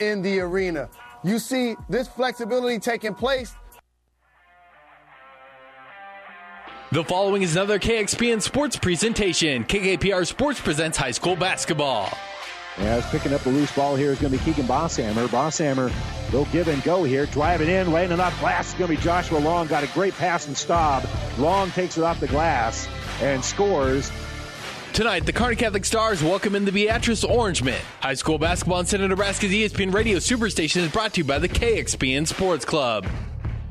in 0.00 0.22
the 0.22 0.40
arena. 0.40 0.88
You 1.24 1.38
see 1.38 1.76
this 1.88 2.08
flexibility 2.08 2.78
taking 2.78 3.14
place. 3.14 3.54
The 6.90 7.04
following 7.04 7.42
is 7.42 7.54
another 7.54 7.78
KXPN 7.78 8.40
sports 8.40 8.76
presentation. 8.76 9.64
KKPR 9.64 10.26
Sports 10.26 10.58
presents 10.58 10.96
high 10.96 11.10
school 11.10 11.36
basketball. 11.36 12.10
As 12.78 13.04
picking 13.10 13.34
up 13.34 13.42
the 13.42 13.50
loose 13.50 13.74
ball 13.74 13.96
here 13.96 14.12
is 14.12 14.20
going 14.20 14.32
to 14.32 14.38
be 14.38 14.44
Keegan 14.44 14.66
Bosshammer. 14.66 15.26
Bosshammer 15.26 15.92
will 16.32 16.46
give 16.46 16.68
and 16.68 16.82
go 16.84 17.04
here. 17.04 17.26
Driving 17.26 17.68
in, 17.68 17.92
laying 17.92 18.12
it 18.12 18.20
off 18.20 18.38
glass. 18.40 18.70
It's 18.70 18.78
going 18.78 18.90
to 18.90 18.96
be 18.96 19.02
Joshua 19.02 19.38
Long. 19.38 19.66
Got 19.66 19.82
a 19.82 19.88
great 19.88 20.14
pass 20.14 20.46
and 20.46 20.56
Staub. 20.56 21.04
Long 21.38 21.70
takes 21.72 21.98
it 21.98 22.04
off 22.04 22.20
the 22.20 22.28
glass 22.28 22.88
and 23.20 23.44
scores. 23.44 24.10
Tonight, 24.92 25.26
the 25.26 25.32
Kearney 25.32 25.54
Catholic 25.54 25.84
Stars 25.84 26.22
welcome 26.24 26.56
in 26.56 26.64
the 26.64 26.72
Beatrice 26.72 27.22
Orangemen. 27.22 27.80
High 28.00 28.14
school 28.14 28.36
basketball 28.36 28.80
in 28.80 28.86
Central 28.86 29.08
Nebraska's 29.08 29.52
ESPN 29.52 29.94
Radio 29.94 30.18
Superstation 30.18 30.78
is 30.78 30.90
brought 30.90 31.14
to 31.14 31.20
you 31.20 31.24
by 31.24 31.38
the 31.38 31.48
KXPN 31.48 32.26
Sports 32.26 32.64
Club. 32.64 33.06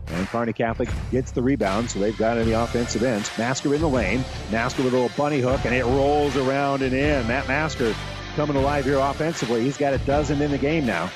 And 0.08 0.26
Kearney 0.28 0.54
Catholic 0.54 0.88
gets 1.12 1.32
the 1.32 1.42
rebound, 1.42 1.92
so 1.92 2.00
they've 2.00 2.18
got 2.18 2.38
in 2.38 2.48
the 2.48 2.54
offensive 2.54 3.04
ends. 3.04 3.30
Masker 3.38 3.76
in 3.76 3.82
the 3.82 3.90
lane. 3.90 4.24
Masker 4.52 4.84
with 4.84 4.94
a 4.94 4.98
little 4.98 5.16
bunny 5.18 5.42
hook, 5.42 5.66
and 5.66 5.76
it 5.76 5.84
rolls 5.84 6.38
around 6.38 6.82
and 6.82 6.94
in. 6.94 7.28
Matt 7.28 7.46
Masker 7.50 7.94
coming 8.38 8.56
alive 8.56 8.86
here 8.86 9.00
offensively. 9.00 9.64
He's 9.64 9.78
got 9.78 9.94
a 9.94 9.98
dozen 10.00 10.42
in 10.42 10.52
the 10.52 10.58
game 10.58 10.86
now. 10.86 11.12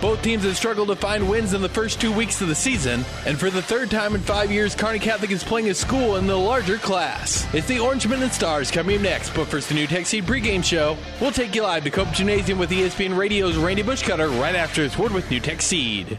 Both 0.00 0.22
teams 0.22 0.44
have 0.44 0.56
struggled 0.56 0.88
to 0.88 0.96
find 0.96 1.28
wins 1.28 1.54
in 1.54 1.62
the 1.62 1.68
first 1.68 2.00
two 2.00 2.12
weeks 2.12 2.40
of 2.40 2.46
the 2.46 2.54
season, 2.54 3.04
and 3.26 3.38
for 3.38 3.50
the 3.50 3.60
third 3.60 3.90
time 3.90 4.14
in 4.14 4.20
five 4.20 4.50
years, 4.52 4.76
Kearney 4.76 5.00
Catholic 5.00 5.32
is 5.32 5.42
playing 5.42 5.70
a 5.70 5.74
school 5.74 6.16
in 6.16 6.26
the 6.28 6.36
larger 6.36 6.78
class. 6.78 7.52
It's 7.52 7.66
the 7.66 7.80
Orangemen 7.80 8.22
and 8.22 8.32
Stars 8.32 8.70
coming 8.70 8.96
up 8.96 9.02
next, 9.02 9.34
but 9.34 9.48
first, 9.48 9.68
the 9.68 9.74
NuTech 9.74 10.06
Seed 10.06 10.24
pregame 10.24 10.62
show. 10.62 10.96
We'll 11.20 11.32
take 11.32 11.54
you 11.54 11.62
live 11.62 11.82
to 11.84 11.90
Cope 11.90 12.12
Gymnasium 12.12 12.58
with 12.58 12.70
ESPN 12.70 13.16
Radio's 13.16 13.56
Randy 13.56 13.82
Bushcutter 13.82 14.28
right 14.40 14.54
after 14.54 14.82
his 14.82 14.96
word 14.96 15.12
with 15.12 15.28
NuTech 15.30 15.60
Seed. 15.60 16.18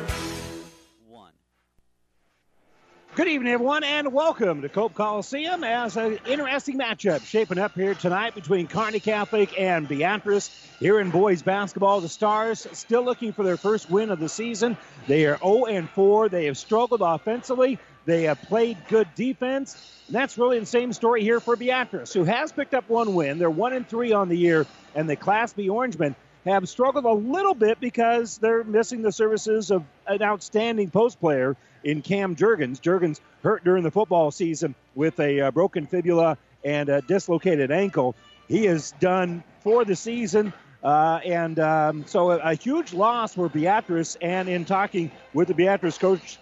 Good 3.13 3.27
evening, 3.27 3.51
everyone, 3.51 3.83
and 3.83 4.13
welcome 4.13 4.61
to 4.61 4.69
Cope 4.69 4.93
Coliseum 4.93 5.65
as 5.65 5.97
an 5.97 6.17
interesting 6.25 6.79
matchup 6.79 7.25
shaping 7.25 7.57
up 7.57 7.73
here 7.73 7.93
tonight 7.93 8.35
between 8.35 8.67
Kearney 8.67 9.01
Catholic 9.01 9.59
and 9.59 9.85
Beatrice. 9.85 10.49
Here 10.79 10.97
in 10.97 11.11
boys 11.11 11.41
basketball, 11.41 11.99
the 11.99 12.07
Stars 12.07 12.65
still 12.71 13.03
looking 13.03 13.33
for 13.33 13.43
their 13.43 13.57
first 13.57 13.89
win 13.89 14.11
of 14.11 14.19
the 14.19 14.29
season. 14.29 14.77
They 15.07 15.25
are 15.25 15.37
0 15.39 15.65
and 15.65 15.89
4. 15.89 16.29
They 16.29 16.45
have 16.45 16.57
struggled 16.57 17.01
offensively. 17.01 17.79
They 18.05 18.23
have 18.23 18.41
played 18.43 18.77
good 18.87 19.09
defense. 19.13 19.75
And 20.07 20.15
that's 20.15 20.37
really 20.37 20.59
the 20.59 20.65
same 20.65 20.93
story 20.93 21.21
here 21.21 21.41
for 21.41 21.57
Beatrice, 21.57 22.13
who 22.13 22.23
has 22.23 22.53
picked 22.53 22.73
up 22.73 22.89
one 22.89 23.13
win. 23.13 23.39
They're 23.39 23.49
1 23.49 23.73
and 23.73 23.85
3 23.85 24.13
on 24.13 24.29
the 24.29 24.37
year, 24.37 24.65
and 24.95 25.09
the 25.09 25.17
Class 25.17 25.51
B 25.51 25.67
Orangemen 25.67 26.15
have 26.45 26.67
struggled 26.67 27.05
a 27.05 27.11
little 27.11 27.53
bit 27.53 27.79
because 27.79 28.37
they're 28.37 28.63
missing 28.63 29.01
the 29.01 29.11
services 29.11 29.71
of 29.71 29.83
an 30.07 30.21
outstanding 30.21 30.89
post 30.89 31.19
player 31.19 31.55
in 31.83 32.01
Cam 32.01 32.35
Jurgens. 32.35 32.79
Jurgens 32.81 33.19
hurt 33.43 33.63
during 33.63 33.83
the 33.83 33.91
football 33.91 34.31
season 34.31 34.75
with 34.95 35.19
a 35.19 35.41
uh, 35.41 35.51
broken 35.51 35.87
fibula 35.87 36.37
and 36.63 36.89
a 36.89 37.01
dislocated 37.01 37.71
ankle. 37.71 38.15
He 38.47 38.65
is 38.65 38.93
done 38.99 39.43
for 39.61 39.85
the 39.85 39.95
season. 39.95 40.53
Uh, 40.83 41.19
and 41.23 41.59
um, 41.59 42.05
so 42.07 42.31
a, 42.31 42.37
a, 42.37 42.53
huge 42.55 42.91
loss 42.91 43.35
for 43.35 43.47
Beatrice. 43.49 44.17
And 44.19 44.49
in 44.49 44.65
talking 44.65 45.11
with 45.31 45.47
the 45.47 45.53
Beatrice 45.53 45.99
coach, 45.99 46.39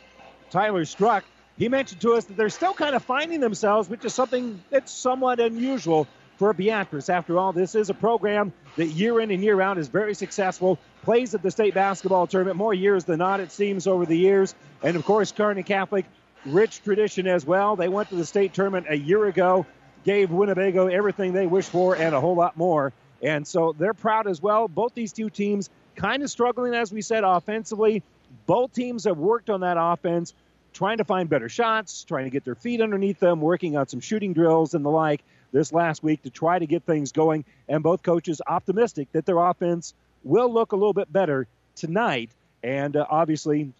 Tyler 0.49 0.85
Struck, 0.85 1.25
he 1.57 1.67
mentioned 1.67 1.99
to 2.01 2.13
us 2.13 2.23
that 2.23 2.37
they're 2.37 2.49
still 2.49 2.73
kind 2.73 2.95
of 2.95 3.03
finding 3.03 3.41
themselves, 3.41 3.89
which 3.89 4.05
is 4.05 4.13
something 4.13 4.63
that's 4.69 4.93
somewhat 4.93 5.41
unusual 5.41 6.07
for 6.39 6.53
Beatrice. 6.53 7.09
After 7.09 7.37
all, 7.37 7.51
this 7.51 7.75
is 7.75 7.89
a 7.89 7.93
program 7.93 8.53
that 8.77 8.87
year 8.87 9.19
in 9.19 9.29
and 9.29 9.43
year 9.43 9.61
out 9.61 9.77
is 9.77 9.89
very 9.89 10.15
successful, 10.15 10.79
plays 11.03 11.35
at 11.35 11.43
the 11.43 11.51
state 11.51 11.73
basketball 11.73 12.27
tournament 12.27 12.55
more 12.55 12.73
years 12.73 13.03
than 13.03 13.19
not, 13.19 13.41
it 13.41 13.51
seems, 13.51 13.85
over 13.85 14.05
the 14.05 14.17
years. 14.17 14.55
And 14.81 14.95
of 14.95 15.03
course, 15.03 15.33
Kearney 15.33 15.63
Catholic, 15.63 16.05
rich 16.45 16.81
tradition 16.81 17.27
as 17.27 17.45
well. 17.45 17.75
They 17.75 17.89
went 17.89 18.09
to 18.09 18.15
the 18.15 18.25
state 18.25 18.53
tournament 18.53 18.87
a 18.89 18.95
year 18.95 19.25
ago, 19.25 19.65
gave 20.05 20.31
Winnebago 20.31 20.87
everything 20.87 21.33
they 21.33 21.45
wished 21.45 21.69
for 21.69 21.95
and 21.95 22.15
a 22.15 22.21
whole 22.21 22.35
lot 22.35 22.55
more. 22.55 22.93
And 23.21 23.45
so 23.45 23.75
they're 23.77 23.93
proud 23.93 24.25
as 24.25 24.41
well. 24.41 24.69
Both 24.69 24.95
these 24.95 25.11
two 25.11 25.29
teams 25.29 25.69
kind 25.97 26.23
of 26.23 26.31
struggling, 26.31 26.73
as 26.73 26.89
we 26.89 27.01
said, 27.01 27.25
offensively. 27.25 28.01
Both 28.45 28.73
teams 28.73 29.03
have 29.03 29.17
worked 29.17 29.49
on 29.49 29.59
that 29.61 29.75
offense, 29.77 30.33
trying 30.71 30.99
to 30.99 31.03
find 31.03 31.27
better 31.27 31.49
shots, 31.49 32.05
trying 32.05 32.23
to 32.23 32.29
get 32.29 32.45
their 32.45 32.55
feet 32.55 32.79
underneath 32.79 33.19
them, 33.19 33.41
working 33.41 33.75
on 33.75 33.89
some 33.89 33.99
shooting 33.99 34.31
drills 34.31 34.73
and 34.73 34.85
the 34.85 34.89
like 34.89 35.21
this 35.51 35.73
last 35.73 36.03
week 36.03 36.23
to 36.23 36.29
try 36.29 36.59
to 36.59 36.65
get 36.65 36.83
things 36.83 37.11
going. 37.11 37.45
And 37.67 37.83
both 37.83 38.03
coaches 38.03 38.41
optimistic 38.45 39.11
that 39.13 39.25
their 39.25 39.39
offense 39.39 39.93
will 40.23 40.51
look 40.51 40.71
a 40.71 40.75
little 40.75 40.93
bit 40.93 41.11
better 41.11 41.47
tonight. 41.75 42.31
And 42.63 42.95
uh, 42.95 43.05
obviously, 43.09 43.71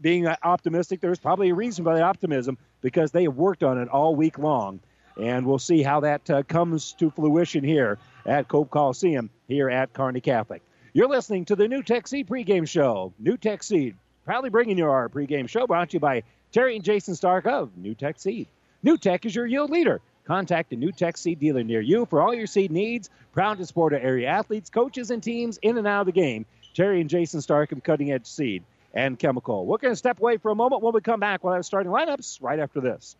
being 0.00 0.26
optimistic, 0.26 1.00
there's 1.00 1.18
probably 1.18 1.50
a 1.50 1.54
reason 1.54 1.84
for 1.84 1.94
the 1.94 2.02
optimism 2.02 2.58
because 2.80 3.12
they 3.12 3.24
have 3.24 3.36
worked 3.36 3.62
on 3.62 3.78
it 3.78 3.88
all 3.88 4.14
week 4.14 4.38
long. 4.38 4.80
And 5.20 5.44
we'll 5.46 5.58
see 5.58 5.82
how 5.82 6.00
that 6.00 6.30
uh, 6.30 6.42
comes 6.44 6.92
to 6.94 7.10
fruition 7.10 7.62
here 7.62 7.98
at 8.24 8.48
Cope 8.48 8.70
Coliseum 8.70 9.28
here 9.48 9.68
at 9.68 9.92
Kearney 9.92 10.20
Catholic. 10.20 10.62
You're 10.92 11.08
listening 11.08 11.44
to 11.46 11.56
the 11.56 11.66
NuTech 11.66 12.08
Seed 12.08 12.28
pregame 12.28 12.66
show. 12.66 13.12
NuTech 13.22 13.62
Seed, 13.62 13.96
proudly 14.24 14.50
bringing 14.50 14.78
you 14.78 14.88
our 14.88 15.08
pregame 15.08 15.48
show 15.48 15.66
brought 15.66 15.90
to 15.90 15.94
you 15.94 16.00
by 16.00 16.22
Terry 16.52 16.74
and 16.76 16.84
Jason 16.84 17.14
Stark 17.14 17.46
of 17.46 17.70
NuTech 17.78 18.18
Seed. 18.18 18.48
NuTech 18.84 19.24
is 19.26 19.34
your 19.34 19.46
yield 19.46 19.70
leader. 19.70 20.00
Contact 20.30 20.72
a 20.72 20.76
NuTech 20.76 21.16
Seed 21.16 21.40
dealer 21.40 21.64
near 21.64 21.80
you 21.80 22.06
for 22.06 22.22
all 22.22 22.32
your 22.32 22.46
seed 22.46 22.70
needs. 22.70 23.10
Proud 23.32 23.58
to 23.58 23.66
support 23.66 23.92
our 23.92 23.98
area 23.98 24.28
athletes, 24.28 24.70
coaches, 24.70 25.10
and 25.10 25.20
teams 25.20 25.58
in 25.60 25.76
and 25.76 25.88
out 25.88 26.02
of 26.02 26.06
the 26.06 26.12
game. 26.12 26.46
Terry 26.72 27.00
and 27.00 27.10
Jason 27.10 27.40
Stark 27.40 27.72
of 27.72 27.82
Cutting 27.82 28.12
Edge 28.12 28.26
Seed 28.26 28.62
and 28.94 29.18
Chemical. 29.18 29.66
We're 29.66 29.78
going 29.78 29.90
to 29.90 29.96
step 29.96 30.20
away 30.20 30.36
for 30.36 30.52
a 30.52 30.54
moment 30.54 30.84
when 30.84 30.94
we 30.94 31.00
come 31.00 31.18
back. 31.18 31.42
We'll 31.42 31.54
have 31.54 31.64
starting 31.64 31.90
lineups 31.90 32.38
right 32.40 32.60
after 32.60 32.80
this. 32.80 33.16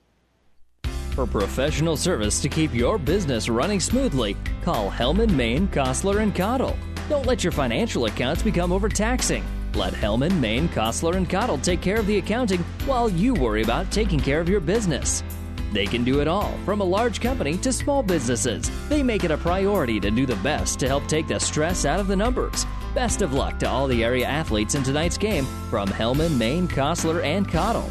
For 1.10 1.26
professional 1.26 1.96
service 1.96 2.40
to 2.42 2.48
keep 2.48 2.72
your 2.72 2.96
business 2.96 3.48
running 3.48 3.80
smoothly, 3.80 4.36
call 4.62 4.88
Hellman, 4.88 5.34
Maine, 5.34 5.66
Kostler, 5.66 6.22
and 6.22 6.32
Cottle. 6.32 6.76
Don't 7.08 7.26
let 7.26 7.42
your 7.42 7.52
financial 7.52 8.04
accounts 8.04 8.44
become 8.44 8.70
overtaxing. 8.70 9.42
Let 9.74 9.94
Hellman, 9.94 10.38
Maine, 10.38 10.68
Kostler, 10.68 11.16
and 11.16 11.28
Cottle 11.28 11.58
take 11.58 11.80
care 11.80 11.98
of 11.98 12.06
the 12.06 12.18
accounting 12.18 12.64
while 12.86 13.08
you 13.08 13.34
worry 13.34 13.62
about 13.62 13.90
taking 13.90 14.20
care 14.20 14.38
of 14.38 14.48
your 14.48 14.60
business. 14.60 15.24
They 15.72 15.86
can 15.86 16.04
do 16.04 16.20
it 16.20 16.28
all, 16.28 16.52
from 16.64 16.80
a 16.80 16.84
large 16.84 17.20
company 17.20 17.56
to 17.58 17.72
small 17.72 18.02
businesses. 18.02 18.70
They 18.88 19.02
make 19.02 19.24
it 19.24 19.30
a 19.30 19.38
priority 19.38 20.00
to 20.00 20.10
do 20.10 20.26
the 20.26 20.36
best 20.36 20.80
to 20.80 20.88
help 20.88 21.06
take 21.06 21.28
the 21.28 21.38
stress 21.38 21.84
out 21.84 22.00
of 22.00 22.08
the 22.08 22.16
numbers. 22.16 22.66
Best 22.94 23.22
of 23.22 23.34
luck 23.34 23.58
to 23.60 23.68
all 23.68 23.86
the 23.86 24.02
area 24.02 24.26
athletes 24.26 24.74
in 24.74 24.82
tonight's 24.82 25.16
game 25.16 25.44
from 25.70 25.88
Hellman, 25.88 26.36
Maine, 26.36 26.66
Kostler, 26.66 27.22
and 27.22 27.48
Cottle. 27.48 27.88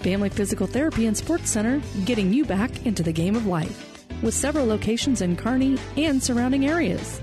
Family 0.00 0.30
Physical 0.30 0.66
Therapy 0.66 1.06
and 1.06 1.16
Sports 1.16 1.50
Center 1.50 1.82
getting 2.04 2.32
you 2.32 2.44
back 2.44 2.86
into 2.86 3.02
the 3.02 3.12
game 3.12 3.36
of 3.36 3.46
life 3.46 3.86
with 4.22 4.34
several 4.34 4.66
locations 4.66 5.22
in 5.22 5.36
Kearney 5.36 5.78
and 5.96 6.22
surrounding 6.22 6.66
areas. 6.66 7.20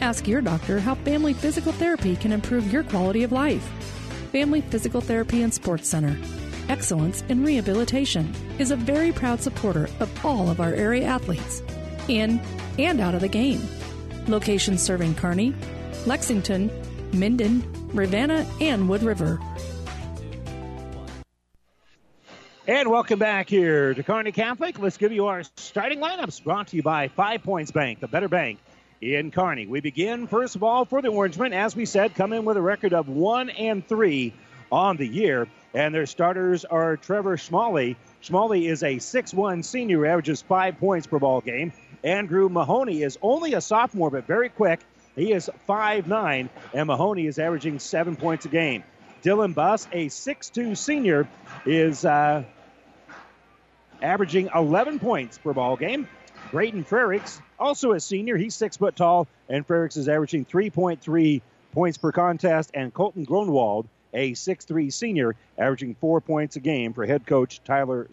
Ask 0.00 0.28
your 0.28 0.40
doctor 0.40 0.78
how 0.78 0.94
family 0.94 1.32
physical 1.32 1.72
therapy 1.72 2.16
can 2.16 2.32
improve 2.32 2.72
your 2.72 2.84
quality 2.84 3.22
of 3.22 3.32
life. 3.32 3.64
Family 4.32 4.60
Physical 4.60 5.00
Therapy 5.00 5.42
and 5.42 5.52
Sports 5.52 5.88
Center. 5.88 6.16
Excellence 6.68 7.24
in 7.30 7.42
Rehabilitation 7.44 8.34
is 8.58 8.70
a 8.70 8.76
very 8.76 9.10
proud 9.10 9.40
supporter 9.40 9.88
of 10.00 10.24
all 10.24 10.50
of 10.50 10.60
our 10.60 10.74
area 10.74 11.06
athletes, 11.06 11.62
in 12.08 12.40
and 12.78 13.00
out 13.00 13.14
of 13.14 13.22
the 13.22 13.28
game. 13.28 13.62
Locations 14.26 14.82
serving 14.82 15.14
Kearney, 15.14 15.54
Lexington, 16.04 16.70
Minden, 17.12 17.64
Ravenna, 17.94 18.46
and 18.60 18.86
Wood 18.86 19.02
River. 19.02 19.40
And 22.66 22.90
welcome 22.90 23.18
back 23.18 23.48
here 23.48 23.94
to 23.94 24.02
Kearney 24.02 24.32
Catholic. 24.32 24.78
Let's 24.78 24.98
give 24.98 25.10
you 25.10 25.28
our 25.28 25.44
starting 25.56 26.00
lineups 26.00 26.44
brought 26.44 26.68
to 26.68 26.76
you 26.76 26.82
by 26.82 27.08
Five 27.08 27.42
Points 27.42 27.70
Bank, 27.70 28.00
the 28.00 28.08
better 28.08 28.28
bank 28.28 28.58
in 29.00 29.30
Kearney. 29.30 29.66
We 29.66 29.80
begin, 29.80 30.26
first 30.26 30.54
of 30.54 30.62
all, 30.62 30.84
for 30.84 31.00
the 31.00 31.08
Orangemen, 31.08 31.54
as 31.54 31.74
we 31.74 31.86
said, 31.86 32.14
come 32.14 32.34
in 32.34 32.44
with 32.44 32.58
a 32.58 32.62
record 32.62 32.92
of 32.92 33.08
1 33.08 33.48
and 33.48 33.88
3 33.88 34.34
on 34.70 34.98
the 34.98 35.06
year. 35.06 35.48
And 35.74 35.94
their 35.94 36.06
starters 36.06 36.64
are 36.64 36.96
Trevor 36.96 37.36
Schmalley. 37.36 37.96
Schmalley 38.22 38.68
is 38.70 38.82
a 38.82 38.96
6'1 38.96 39.64
senior, 39.64 40.06
averages 40.06 40.42
five 40.42 40.78
points 40.78 41.06
per 41.06 41.18
ball 41.18 41.40
game. 41.40 41.72
Andrew 42.02 42.48
Mahoney 42.48 43.02
is 43.02 43.18
only 43.22 43.54
a 43.54 43.60
sophomore, 43.60 44.10
but 44.10 44.26
very 44.26 44.48
quick. 44.48 44.80
He 45.14 45.32
is 45.32 45.50
5'9, 45.68 46.48
and 46.72 46.86
Mahoney 46.86 47.26
is 47.26 47.38
averaging 47.38 47.80
seven 47.80 48.16
points 48.16 48.46
a 48.46 48.48
game. 48.48 48.84
Dylan 49.22 49.54
Buss, 49.54 49.88
a 49.92 50.06
6'2 50.06 50.76
senior, 50.76 51.28
is 51.66 52.04
uh, 52.04 52.44
averaging 54.00 54.48
11 54.54 55.00
points 55.00 55.38
per 55.38 55.52
ball 55.52 55.76
game. 55.76 56.08
Braden 56.52 56.84
Frericks, 56.84 57.40
also 57.58 57.92
a 57.92 58.00
senior, 58.00 58.36
he's 58.36 58.54
six 58.54 58.76
foot 58.76 58.96
tall, 58.96 59.26
and 59.48 59.66
Frericks 59.66 59.96
is 59.96 60.08
averaging 60.08 60.44
3.3 60.44 61.42
points 61.72 61.98
per 61.98 62.12
contest. 62.12 62.70
And 62.72 62.94
Colton 62.94 63.26
Gronwald, 63.26 63.86
a 64.18 64.32
6'3 64.32 64.92
senior, 64.92 65.36
averaging 65.56 65.94
four 65.94 66.20
points 66.20 66.56
a 66.56 66.60
game 66.60 66.92
for 66.92 67.06
head 67.06 67.24
coach 67.24 67.60
Tyler 67.64 68.08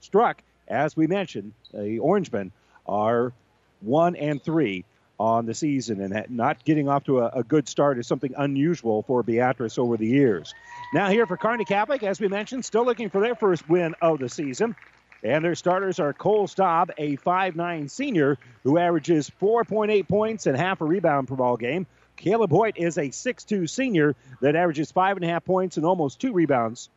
Struck. 0.00 0.42
As 0.68 0.96
we 0.96 1.06
mentioned, 1.06 1.52
the 1.72 1.98
Orangemen 1.98 2.52
are 2.86 3.32
one 3.80 4.16
and 4.16 4.42
three 4.42 4.84
on 5.18 5.46
the 5.46 5.54
season, 5.54 6.02
and 6.02 6.26
not 6.28 6.62
getting 6.64 6.90
off 6.90 7.04
to 7.04 7.20
a, 7.20 7.28
a, 7.28 7.42
good 7.42 7.66
start 7.66 7.98
is 7.98 8.06
something 8.06 8.34
unusual 8.36 9.02
for 9.04 9.22
Beatrice 9.22 9.78
over 9.78 9.96
the 9.96 10.06
years. 10.06 10.54
Now, 10.92 11.08
here 11.08 11.26
for 11.26 11.38
Kearney 11.38 11.64
Catholic, 11.64 12.02
as 12.02 12.20
we 12.20 12.28
mentioned, 12.28 12.66
still 12.66 12.84
looking 12.84 13.08
for 13.08 13.22
their 13.22 13.34
first 13.34 13.66
win 13.66 13.94
of 14.02 14.18
the 14.18 14.28
season. 14.28 14.76
And 15.22 15.42
their 15.42 15.54
starters 15.54 15.98
are 15.98 16.12
Cole 16.12 16.46
Staub, 16.46 16.90
a 16.98 17.16
five-nine 17.16 17.88
senior 17.88 18.36
who 18.62 18.76
averages 18.76 19.32
4.8 19.40 20.06
points 20.06 20.46
and 20.46 20.54
half 20.54 20.82
a 20.82 20.84
rebound 20.84 21.28
per 21.28 21.34
ball 21.34 21.56
game. 21.56 21.86
Caleb 22.16 22.50
Hoyt 22.50 22.76
is 22.76 22.98
a 22.98 23.08
6'2 23.08 23.68
senior 23.68 24.14
that 24.40 24.56
averages 24.56 24.90
5.5 24.92 25.44
points 25.44 25.76
and 25.76 25.86
almost 25.86 26.20
two 26.20 26.32
rebounds. 26.32 26.88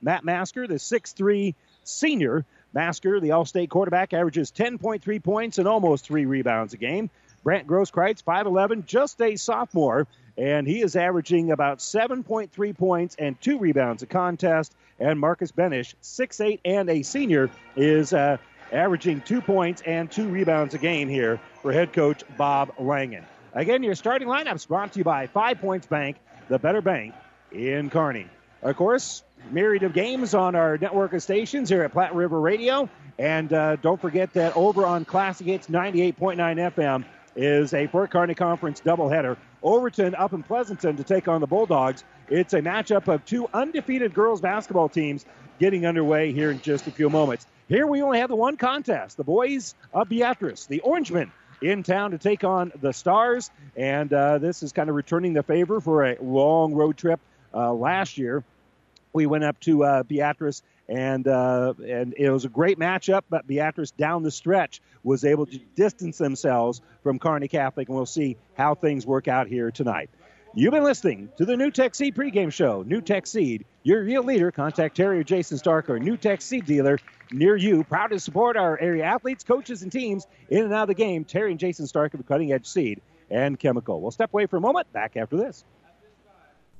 Matt 0.00 0.24
Masker, 0.24 0.66
the 0.66 0.74
6'3 0.74 1.54
senior. 1.84 2.44
Masker, 2.72 3.18
the 3.18 3.32
All 3.32 3.44
State 3.44 3.70
quarterback, 3.70 4.12
averages 4.12 4.52
10.3 4.52 5.22
points 5.22 5.58
and 5.58 5.66
almost 5.66 6.04
three 6.04 6.26
rebounds 6.26 6.74
a 6.74 6.76
game. 6.76 7.10
Brant 7.42 7.66
Grosskreitz, 7.66 8.22
5'11, 8.22 8.84
just 8.84 9.20
a 9.22 9.36
sophomore, 9.36 10.06
and 10.36 10.66
he 10.66 10.82
is 10.82 10.96
averaging 10.96 11.50
about 11.50 11.78
7.3 11.78 12.76
points 12.76 13.16
and 13.18 13.40
two 13.40 13.58
rebounds 13.58 14.02
a 14.02 14.06
contest. 14.06 14.74
And 15.00 15.18
Marcus 15.18 15.52
Benish, 15.52 15.94
6'8 16.02 16.60
and 16.64 16.90
a 16.90 17.02
senior, 17.02 17.50
is 17.76 18.12
uh, 18.12 18.36
averaging 18.72 19.22
two 19.22 19.40
points 19.40 19.82
and 19.86 20.10
two 20.10 20.28
rebounds 20.28 20.74
a 20.74 20.78
game 20.78 21.08
here 21.08 21.40
for 21.62 21.72
head 21.72 21.92
coach 21.92 22.22
Bob 22.36 22.72
Langen. 22.78 23.24
Again, 23.54 23.82
your 23.82 23.94
starting 23.94 24.28
lineups 24.28 24.68
brought 24.68 24.92
to 24.92 24.98
you 24.98 25.04
by 25.04 25.26
Five 25.26 25.60
Points 25.60 25.86
Bank, 25.86 26.16
the 26.48 26.58
better 26.58 26.82
bank 26.82 27.14
in 27.50 27.90
Kearney. 27.90 28.26
Of 28.62 28.76
course, 28.76 29.22
myriad 29.50 29.82
of 29.84 29.92
games 29.92 30.34
on 30.34 30.54
our 30.54 30.76
network 30.76 31.12
of 31.12 31.22
stations 31.22 31.68
here 31.68 31.82
at 31.82 31.92
Platte 31.92 32.14
River 32.14 32.40
Radio. 32.40 32.88
And 33.18 33.52
uh, 33.52 33.76
don't 33.76 34.00
forget 34.00 34.32
that 34.34 34.56
over 34.56 34.84
on 34.84 35.04
Classic 35.04 35.46
Hits 35.46 35.68
98.9 35.68 36.36
FM 36.36 37.04
is 37.36 37.72
a 37.72 37.86
Fort 37.86 38.10
Kearny 38.10 38.36
Conference 38.36 38.80
doubleheader. 38.80 39.36
Overton 39.62 40.14
up 40.14 40.32
in 40.32 40.42
Pleasanton 40.42 40.96
to 40.96 41.04
take 41.04 41.26
on 41.26 41.40
the 41.40 41.46
Bulldogs. 41.46 42.04
It's 42.28 42.52
a 42.52 42.60
matchup 42.60 43.12
of 43.12 43.24
two 43.24 43.48
undefeated 43.54 44.12
girls 44.12 44.40
basketball 44.40 44.88
teams 44.88 45.24
getting 45.58 45.86
underway 45.86 46.32
here 46.32 46.50
in 46.50 46.60
just 46.60 46.86
a 46.86 46.90
few 46.90 47.10
moments. 47.10 47.46
Here 47.68 47.86
we 47.86 48.02
only 48.02 48.18
have 48.18 48.28
the 48.28 48.36
one 48.36 48.56
contest 48.56 49.16
the 49.16 49.24
boys 49.24 49.74
of 49.92 50.08
Beatrice, 50.08 50.66
the 50.66 50.80
Orangemen, 50.80 51.30
in 51.60 51.82
town 51.82 52.12
to 52.12 52.18
take 52.18 52.44
on 52.44 52.72
the 52.80 52.92
Stars. 52.92 53.50
And 53.76 54.12
uh, 54.12 54.38
this 54.38 54.62
is 54.62 54.72
kind 54.72 54.88
of 54.88 54.96
returning 54.96 55.32
the 55.32 55.42
favor 55.42 55.80
for 55.80 56.04
a 56.04 56.16
long 56.20 56.74
road 56.74 56.96
trip 56.96 57.20
uh, 57.54 57.72
last 57.72 58.18
year. 58.18 58.44
We 59.12 59.26
went 59.26 59.44
up 59.44 59.58
to 59.60 59.84
uh, 59.84 60.02
Beatrice 60.02 60.62
and 60.88 61.28
uh, 61.28 61.74
and 61.86 62.14
it 62.16 62.30
was 62.30 62.44
a 62.44 62.48
great 62.48 62.78
matchup. 62.78 63.22
But 63.28 63.46
Beatrice 63.46 63.90
down 63.90 64.22
the 64.22 64.30
stretch 64.30 64.80
was 65.02 65.24
able 65.24 65.46
to 65.46 65.58
distance 65.76 66.18
themselves 66.18 66.80
from 67.02 67.18
Kearney 67.18 67.48
Catholic, 67.48 67.88
and 67.88 67.96
we'll 67.96 68.06
see 68.06 68.36
how 68.56 68.74
things 68.74 69.06
work 69.06 69.28
out 69.28 69.48
here 69.48 69.70
tonight. 69.70 70.10
You've 70.54 70.72
been 70.72 70.82
listening 70.82 71.28
to 71.36 71.44
the 71.44 71.54
NuTech 71.54 71.94
Seed 71.94 72.16
pregame 72.16 72.50
show. 72.50 72.82
NuTech 72.82 73.26
Seed, 73.26 73.66
your 73.82 74.02
real 74.02 74.22
leader. 74.22 74.50
Contact 74.50 74.96
Terry 74.96 75.20
or 75.20 75.22
Jason 75.22 75.58
Stark 75.58 75.90
or 75.90 75.98
NuTech 75.98 76.40
Seed 76.40 76.64
dealer 76.64 76.98
near 77.30 77.54
you. 77.54 77.84
Proud 77.84 78.08
to 78.08 78.18
support 78.18 78.56
our 78.56 78.78
area 78.80 79.04
athletes, 79.04 79.44
coaches, 79.44 79.82
and 79.82 79.92
teams 79.92 80.26
in 80.48 80.64
and 80.64 80.72
out 80.72 80.82
of 80.82 80.88
the 80.88 80.94
game. 80.94 81.24
Terry 81.24 81.50
and 81.50 81.60
Jason 81.60 81.86
Stark 81.86 82.14
of 82.14 82.26
Cutting 82.26 82.52
Edge 82.52 82.66
Seed 82.66 83.02
and 83.30 83.58
Chemical. 83.58 84.00
We'll 84.00 84.10
step 84.10 84.32
away 84.32 84.46
for 84.46 84.56
a 84.56 84.60
moment. 84.60 84.90
Back 84.92 85.18
after 85.18 85.36
this. 85.36 85.64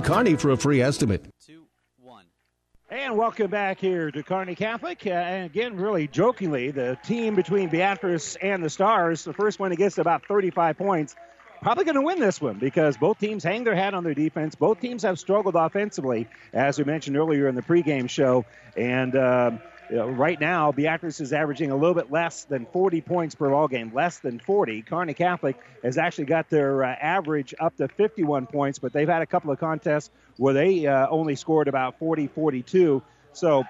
downtown 0.00 0.16
Kearney 0.16 0.36
for 0.36 0.50
a 0.50 0.56
free 0.56 0.80
estimate. 0.80 1.24
And 2.90 3.18
welcome 3.18 3.50
back 3.50 3.78
here 3.78 4.10
to 4.10 4.22
Kearney 4.22 4.54
Catholic. 4.54 5.06
Uh, 5.06 5.10
and 5.10 5.44
again, 5.44 5.76
really 5.76 6.08
jokingly, 6.08 6.70
the 6.70 6.98
team 7.04 7.34
between 7.34 7.68
Beatrice 7.68 8.36
and 8.36 8.64
the 8.64 8.70
Stars, 8.70 9.24
the 9.24 9.34
first 9.34 9.60
one 9.60 9.74
gets 9.74 9.98
about 9.98 10.24
35 10.26 10.78
points, 10.78 11.14
probably 11.60 11.84
going 11.84 11.96
to 11.96 12.02
win 12.02 12.18
this 12.18 12.40
one 12.40 12.58
because 12.58 12.96
both 12.96 13.18
teams 13.18 13.44
hang 13.44 13.64
their 13.64 13.74
hat 13.74 13.92
on 13.92 14.04
their 14.04 14.14
defense. 14.14 14.54
Both 14.54 14.80
teams 14.80 15.02
have 15.02 15.18
struggled 15.18 15.54
offensively, 15.54 16.28
as 16.54 16.78
we 16.78 16.84
mentioned 16.84 17.18
earlier 17.18 17.46
in 17.46 17.54
the 17.54 17.62
pregame 17.62 18.08
show. 18.08 18.46
And. 18.76 19.14
Uh, 19.14 19.50
you 19.90 19.96
know, 19.96 20.08
right 20.08 20.38
now, 20.38 20.70
Beatrice 20.70 21.20
is 21.20 21.32
averaging 21.32 21.70
a 21.70 21.76
little 21.76 21.94
bit 21.94 22.10
less 22.10 22.44
than 22.44 22.66
40 22.66 23.00
points 23.00 23.34
per 23.34 23.48
ball 23.48 23.68
game, 23.68 23.92
less 23.94 24.18
than 24.18 24.38
40. 24.38 24.82
Kearney 24.82 25.14
Catholic 25.14 25.56
has 25.82 25.96
actually 25.96 26.26
got 26.26 26.50
their 26.50 26.84
uh, 26.84 26.88
average 26.88 27.54
up 27.58 27.76
to 27.76 27.88
51 27.88 28.46
points, 28.46 28.78
but 28.78 28.92
they've 28.92 29.08
had 29.08 29.22
a 29.22 29.26
couple 29.26 29.50
of 29.50 29.58
contests 29.58 30.10
where 30.36 30.52
they 30.52 30.86
uh, 30.86 31.06
only 31.08 31.36
scored 31.36 31.68
about 31.68 31.98
40, 31.98 32.26
42. 32.26 33.02
So, 33.32 33.64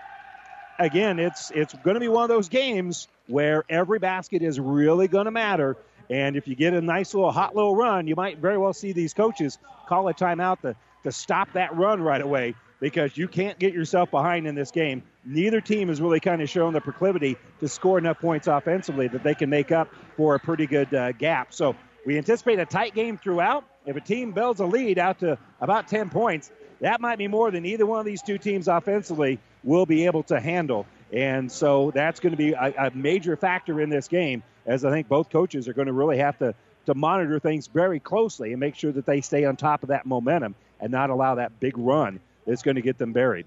again, 0.79 1.19
it's 1.21 1.51
it's 1.53 1.73
going 1.73 1.95
to 1.95 2.01
be 2.01 2.09
one 2.09 2.25
of 2.25 2.29
those 2.29 2.49
games 2.49 3.07
where 3.29 3.65
every 3.69 4.01
basket 4.01 4.43
is 4.43 4.59
really 4.59 5.07
going 5.07 5.27
to 5.27 5.31
matter. 5.31 5.77
And 6.11 6.37
if 6.37 6.49
you 6.49 6.57
get 6.57 6.73
a 6.73 6.81
nice 6.81 7.15
little 7.15 7.31
hot 7.31 7.55
little 7.55 7.77
run, 7.77 8.07
you 8.07 8.17
might 8.17 8.39
very 8.39 8.59
well 8.59 8.73
see 8.73 8.93
these 8.93 9.15
coaches 9.15 9.59
call 9.87 10.09
a 10.09 10.15
timeout 10.15 10.63
to, 10.63 10.75
to 11.05 11.13
stop 11.13 11.53
that 11.53 11.77
run 11.77 12.01
right 12.01 12.21
away 12.21 12.55
because 12.81 13.17
you 13.17 13.29
can't 13.29 13.59
get 13.59 13.75
yourself 13.75 14.11
behind 14.11 14.47
in 14.47 14.55
this 14.55 14.71
game. 14.71 15.03
Neither 15.31 15.61
team 15.61 15.89
has 15.89 16.01
really 16.01 16.21
kind 16.21 16.41
of 16.41 16.49
shown 16.49 16.73
the 16.73 16.81
proclivity 16.81 17.37
to 17.61 17.69
score 17.69 17.99
enough 17.99 18.19
points 18.19 18.47
offensively 18.47 19.09
that 19.09 19.23
they 19.23 19.35
can 19.35 19.51
make 19.51 19.71
up 19.71 19.89
for 20.17 20.35
a 20.35 20.41
pretty 20.41 20.67
good 20.67 20.93
uh, 20.95 21.13
gap. 21.13 21.53
So 21.53 21.77
we 22.07 22.17
anticipate 22.17 22.59
a 22.59 22.65
tight 22.65 22.95
game 22.95 23.19
throughout. 23.19 23.65
If 23.85 23.95
a 23.95 24.01
team 24.01 24.33
builds 24.33 24.61
a 24.61 24.65
lead 24.65 24.99
out 24.99 25.19
to 25.19 25.37
about 25.61 25.87
10 25.87 26.09
points, 26.09 26.51
that 26.81 27.03
might 27.03 27.19
be 27.19 27.29
more 27.29 27.51
than 27.51 27.67
either 27.67 27.85
one 27.85 28.01
of 28.01 28.07
these 28.07 28.23
two 28.23 28.39
teams 28.39 28.69
offensively 28.69 29.39
will 29.63 29.85
be 29.85 30.07
able 30.07 30.23
to 30.25 30.41
handle. 30.41 30.87
And 31.13 31.53
so 31.53 31.91
that's 31.91 32.21
going 32.21 32.31
to 32.31 32.39
be 32.39 32.53
a, 32.53 32.73
a 32.87 32.91
major 32.95 33.37
factor 33.37 33.83
in 33.83 33.91
this 33.91 34.09
game, 34.09 34.43
as 34.65 34.83
I 34.83 34.91
think 34.91 35.09
both 35.09 35.29
coaches 35.29 35.69
are 35.69 35.75
going 35.75 35.89
to 35.89 35.93
really 35.93 36.17
have 36.17 36.39
to, 36.39 36.55
to 36.87 36.95
monitor 36.95 37.39
things 37.39 37.67
very 37.67 38.01
closely 38.01 38.53
and 38.53 38.61
make 38.61 38.77
sure 38.77 38.93
that 38.93 39.05
they 39.05 39.21
stay 39.21 39.45
on 39.45 39.57
top 39.57 39.83
of 39.83 39.91
that 39.91 40.07
momentum 40.07 40.55
and 40.81 40.91
not 40.91 41.11
allow 41.11 41.35
that 41.35 41.61
big 41.61 41.77
run 41.77 42.19
that's 42.47 42.63
going 42.63 42.77
to 42.77 42.83
get 42.83 42.97
them 42.97 43.13
buried. 43.13 43.45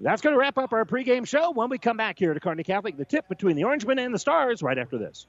That's 0.00 0.20
going 0.20 0.34
to 0.34 0.38
wrap 0.38 0.58
up 0.58 0.72
our 0.72 0.84
pregame 0.84 1.26
show 1.26 1.50
when 1.52 1.70
we 1.70 1.78
come 1.78 1.96
back 1.96 2.18
here 2.18 2.34
to 2.34 2.40
Kearney 2.40 2.64
Catholic. 2.64 2.96
The 2.96 3.04
tip 3.04 3.28
between 3.28 3.56
the 3.56 3.64
Orangemen 3.64 3.98
and 3.98 4.12
the 4.12 4.18
Stars 4.18 4.62
right 4.62 4.78
after 4.78 4.98
this. 4.98 5.26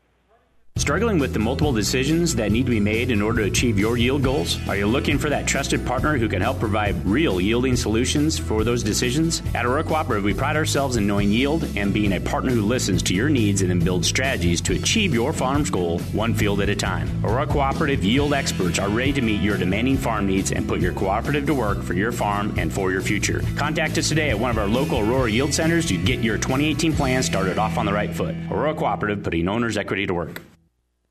Struggling 0.86 1.18
with 1.18 1.34
the 1.34 1.40
multiple 1.40 1.72
decisions 1.72 2.36
that 2.36 2.52
need 2.52 2.66
to 2.66 2.70
be 2.70 2.80
made 2.80 3.10
in 3.10 3.20
order 3.20 3.42
to 3.42 3.48
achieve 3.48 3.80
your 3.80 3.98
yield 3.98 4.22
goals? 4.22 4.60
Are 4.68 4.76
you 4.76 4.86
looking 4.86 5.18
for 5.18 5.32
that 5.32 5.48
trusted 5.48 5.84
partner 5.84 6.16
who 6.16 6.30
can 6.30 6.42
help 6.42 6.60
provide 6.60 7.04
real 7.06 7.42
yielding 7.42 7.76
solutions 7.76 8.38
for 8.38 8.64
those 8.64 8.84
decisions? 8.84 9.42
At 9.56 9.66
Aurora 9.66 9.84
Cooperative, 9.84 10.24
we 10.24 10.36
pride 10.36 10.56
ourselves 10.56 10.96
in 10.96 11.08
knowing 11.08 11.32
yield 11.32 11.64
and 11.76 11.92
being 11.92 12.14
a 12.14 12.20
partner 12.20 12.52
who 12.52 12.62
listens 12.62 13.02
to 13.04 13.16
your 13.16 13.30
needs 13.30 13.62
and 13.62 13.72
then 13.72 13.80
builds 13.80 14.08
strategies 14.08 14.62
to 14.62 14.76
achieve 14.76 15.12
your 15.12 15.34
farm's 15.34 15.72
goal 15.72 16.00
one 16.14 16.36
field 16.36 16.62
at 16.62 16.70
a 16.70 16.76
time. 16.76 17.10
Aurora 17.26 17.48
Cooperative 17.48 18.04
yield 18.04 18.34
experts 18.34 18.78
are 18.78 18.90
ready 18.90 19.14
to 19.14 19.22
meet 19.22 19.42
your 19.42 19.58
demanding 19.58 19.98
farm 19.98 20.28
needs 20.28 20.52
and 20.52 20.68
put 20.68 20.82
your 20.82 20.94
cooperative 20.94 21.48
to 21.48 21.56
work 21.56 21.82
for 21.82 21.94
your 21.96 22.12
farm 22.12 22.54
and 22.60 22.72
for 22.72 22.92
your 22.92 23.02
future. 23.02 23.42
Contact 23.56 23.98
us 23.98 24.10
today 24.10 24.30
at 24.30 24.38
one 24.38 24.52
of 24.52 24.58
our 24.60 24.68
local 24.68 25.00
Aurora 25.00 25.32
Yield 25.32 25.52
Centers 25.52 25.88
to 25.88 25.98
get 25.98 26.20
your 26.20 26.38
2018 26.38 26.94
plan 26.94 27.24
started 27.24 27.58
off 27.58 27.80
on 27.80 27.88
the 27.88 27.94
right 27.94 28.14
foot. 28.14 28.36
Aurora 28.52 28.76
Cooperative, 28.76 29.24
putting 29.24 29.48
owner's 29.48 29.78
equity 29.78 30.06
to 30.06 30.14
work. 30.14 30.44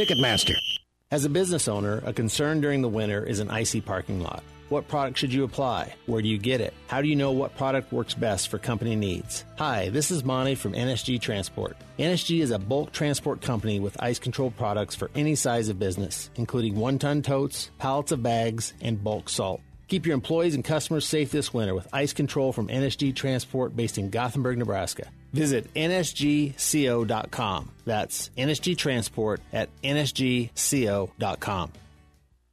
Ticketmaster. 0.00 0.56
As 1.10 1.26
a 1.26 1.28
business 1.28 1.68
owner, 1.68 2.00
a 2.06 2.12
concern 2.14 2.62
during 2.62 2.80
the 2.80 2.88
winter 2.88 3.22
is 3.22 3.38
an 3.38 3.50
icy 3.50 3.82
parking 3.82 4.22
lot. 4.22 4.42
What 4.70 4.88
product 4.88 5.18
should 5.18 5.30
you 5.30 5.44
apply? 5.44 5.94
Where 6.06 6.22
do 6.22 6.28
you 6.28 6.38
get 6.38 6.62
it? 6.62 6.72
How 6.86 7.02
do 7.02 7.08
you 7.08 7.16
know 7.16 7.32
what 7.32 7.54
product 7.54 7.92
works 7.92 8.14
best 8.14 8.48
for 8.48 8.56
company 8.56 8.96
needs? 8.96 9.44
Hi, 9.58 9.90
this 9.90 10.10
is 10.10 10.24
Monty 10.24 10.54
from 10.54 10.72
NSG 10.72 11.20
Transport. 11.20 11.76
NSG 11.98 12.40
is 12.40 12.50
a 12.50 12.58
bulk 12.58 12.92
transport 12.92 13.42
company 13.42 13.78
with 13.78 14.02
ice 14.02 14.18
control 14.18 14.50
products 14.50 14.94
for 14.94 15.10
any 15.14 15.34
size 15.34 15.68
of 15.68 15.78
business, 15.78 16.30
including 16.36 16.76
one 16.76 16.98
ton 16.98 17.20
totes, 17.20 17.70
pallets 17.76 18.10
of 18.10 18.22
bags, 18.22 18.72
and 18.80 19.04
bulk 19.04 19.28
salt. 19.28 19.60
Keep 19.88 20.06
your 20.06 20.14
employees 20.14 20.54
and 20.54 20.64
customers 20.64 21.06
safe 21.06 21.30
this 21.30 21.52
winter 21.52 21.74
with 21.74 21.86
ice 21.92 22.14
control 22.14 22.54
from 22.54 22.68
NSG 22.68 23.14
Transport 23.14 23.76
based 23.76 23.98
in 23.98 24.08
Gothenburg, 24.08 24.56
Nebraska. 24.56 25.10
Visit 25.32 25.72
nsgco.com. 25.74 27.70
That's 27.84 28.30
NSG 28.36 28.76
Transport 28.76 29.40
at 29.52 29.68
nsgco.com. 29.82 31.72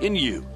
in 0.00 0.16
you. 0.16 0.46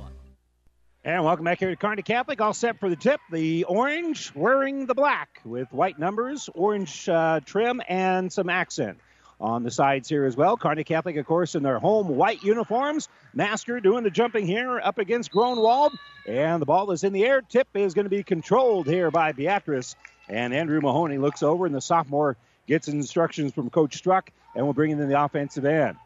And 1.04 1.24
welcome 1.24 1.44
back 1.44 1.60
here 1.60 1.70
to 1.70 1.76
Kearney 1.76 2.02
Catholic. 2.02 2.40
All 2.40 2.52
set 2.52 2.80
for 2.80 2.88
the 2.88 2.96
tip. 2.96 3.20
The 3.30 3.64
orange 3.64 4.32
wearing 4.34 4.86
the 4.86 4.94
black 4.94 5.40
with 5.44 5.72
white 5.72 5.98
numbers, 5.98 6.50
orange 6.52 7.08
uh, 7.08 7.40
trim, 7.44 7.80
and 7.88 8.32
some 8.32 8.50
accent 8.50 8.98
on 9.40 9.62
the 9.62 9.70
sides 9.70 10.08
here 10.08 10.24
as 10.24 10.36
well. 10.36 10.56
Kearney 10.56 10.84
Catholic, 10.84 11.16
of 11.16 11.26
course, 11.26 11.54
in 11.54 11.62
their 11.62 11.78
home 11.78 12.08
white 12.08 12.42
uniforms. 12.42 13.08
Masker 13.34 13.80
doing 13.80 14.02
the 14.02 14.10
jumping 14.10 14.46
here 14.46 14.80
up 14.80 14.98
against 14.98 15.30
Gronwald. 15.30 15.92
And 16.26 16.60
the 16.60 16.66
ball 16.66 16.90
is 16.90 17.04
in 17.04 17.12
the 17.12 17.24
air. 17.24 17.40
Tip 17.40 17.68
is 17.74 17.94
going 17.94 18.06
to 18.06 18.10
be 18.10 18.22
controlled 18.22 18.86
here 18.86 19.10
by 19.10 19.32
Beatrice. 19.32 19.94
And 20.28 20.52
Andrew 20.52 20.80
Mahoney 20.80 21.18
looks 21.18 21.42
over, 21.42 21.66
and 21.66 21.74
the 21.74 21.80
sophomore 21.80 22.36
gets 22.66 22.88
instructions 22.88 23.52
from 23.52 23.70
Coach 23.70 23.96
Struck 23.96 24.32
and 24.56 24.66
will 24.66 24.72
bring 24.72 24.90
in 24.90 25.08
the 25.08 25.22
offensive 25.22 25.64
end. 25.64 25.96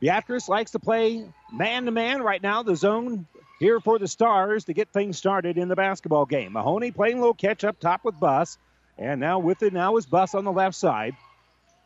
Beatrice 0.00 0.48
likes 0.48 0.72
to 0.72 0.78
play 0.78 1.24
man 1.52 1.86
to 1.86 1.90
man 1.90 2.22
right 2.22 2.42
now, 2.42 2.62
the 2.62 2.76
zone 2.76 3.26
here 3.58 3.80
for 3.80 3.98
the 3.98 4.08
Stars 4.08 4.64
to 4.64 4.74
get 4.74 4.92
things 4.92 5.16
started 5.16 5.56
in 5.56 5.68
the 5.68 5.76
basketball 5.76 6.26
game. 6.26 6.52
Mahoney 6.52 6.90
playing 6.90 7.20
low 7.20 7.32
catch 7.32 7.64
up 7.64 7.80
top 7.80 8.04
with 8.04 8.18
Buss, 8.20 8.58
And 8.98 9.20
now 9.20 9.38
with 9.38 9.62
it 9.62 9.72
now 9.72 9.96
is 9.96 10.06
Buss 10.06 10.34
on 10.34 10.44
the 10.44 10.52
left 10.52 10.74
side. 10.74 11.14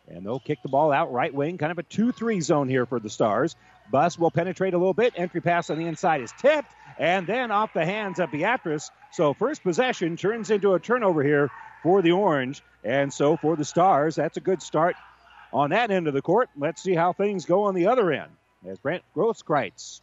And 0.09 0.27
they'll 0.27 0.41
kick 0.41 0.59
the 0.63 0.69
ball 0.69 0.91
out 0.91 1.13
right 1.13 1.33
wing, 1.33 1.59
kind 1.59 1.71
of 1.71 1.79
a 1.79 1.85
2 1.85 2.11
3 2.11 2.41
zone 2.41 2.69
here 2.69 2.87
for 2.87 2.99
the 2.99 3.11
Stars. 3.11 3.55
Buss 3.93 4.19
will 4.19 4.31
penetrate 4.31 4.75
a 4.75 4.79
little 4.79 4.95
bit. 4.95 5.15
Entry 5.17 5.41
pass 5.41 5.71
on 5.71 5.79
the 5.79 5.87
inside 5.87 6.21
is 6.21 6.33
tipped, 6.39 6.73
and 6.99 7.27
then 7.27 7.51
off 7.51 7.73
the 7.73 7.85
hands 7.85 8.19
of 8.19 8.31
Beatrice. 8.33 8.91
So 9.13 9.35
first 9.35 9.63
possession 9.63 10.17
turns 10.17 10.51
into 10.51 10.75
a 10.75 10.81
turnover 10.81 11.23
here 11.23 11.51
for 11.83 12.03
the 12.03 12.13
Orange. 12.13 12.63
And 12.83 13.13
so 13.13 13.37
for 13.37 13.57
the 13.57 13.65
Stars, 13.65 14.17
that's 14.17 14.37
a 14.37 14.41
good 14.41 14.63
start 14.63 14.97
on 15.53 15.71
that 15.71 15.91
end 15.91 16.09
of 16.09 16.15
the 16.15 16.23
court. 16.23 16.49
Let's 16.57 16.83
see 16.83 16.95
how 16.95 17.13
things 17.13 17.45
go 17.45 17.65
on 17.65 17.75
the 17.75 17.87
other 17.87 18.13
end. 18.13 18.31
As 18.67 18.79
Brent 18.79 19.03
Grosskreitz, 19.17 20.01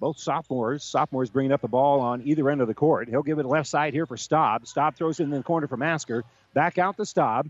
both 0.00 0.18
sophomores, 0.18 0.82
sophomores 0.82 1.30
bringing 1.30 1.52
up 1.52 1.60
the 1.60 1.68
ball 1.68 2.00
on 2.00 2.22
either 2.24 2.50
end 2.50 2.60
of 2.60 2.68
the 2.68 2.74
court. 2.74 3.08
He'll 3.08 3.22
give 3.22 3.38
it 3.38 3.46
left 3.46 3.68
side 3.68 3.92
here 3.92 4.06
for 4.06 4.16
Staub. 4.16 4.66
Staub 4.66 4.96
throws 4.96 5.20
it 5.20 5.24
in 5.24 5.30
the 5.30 5.42
corner 5.42 5.68
for 5.68 5.76
Masker. 5.76 6.24
Back 6.54 6.78
out 6.78 6.96
to 6.96 7.04
Staub. 7.04 7.48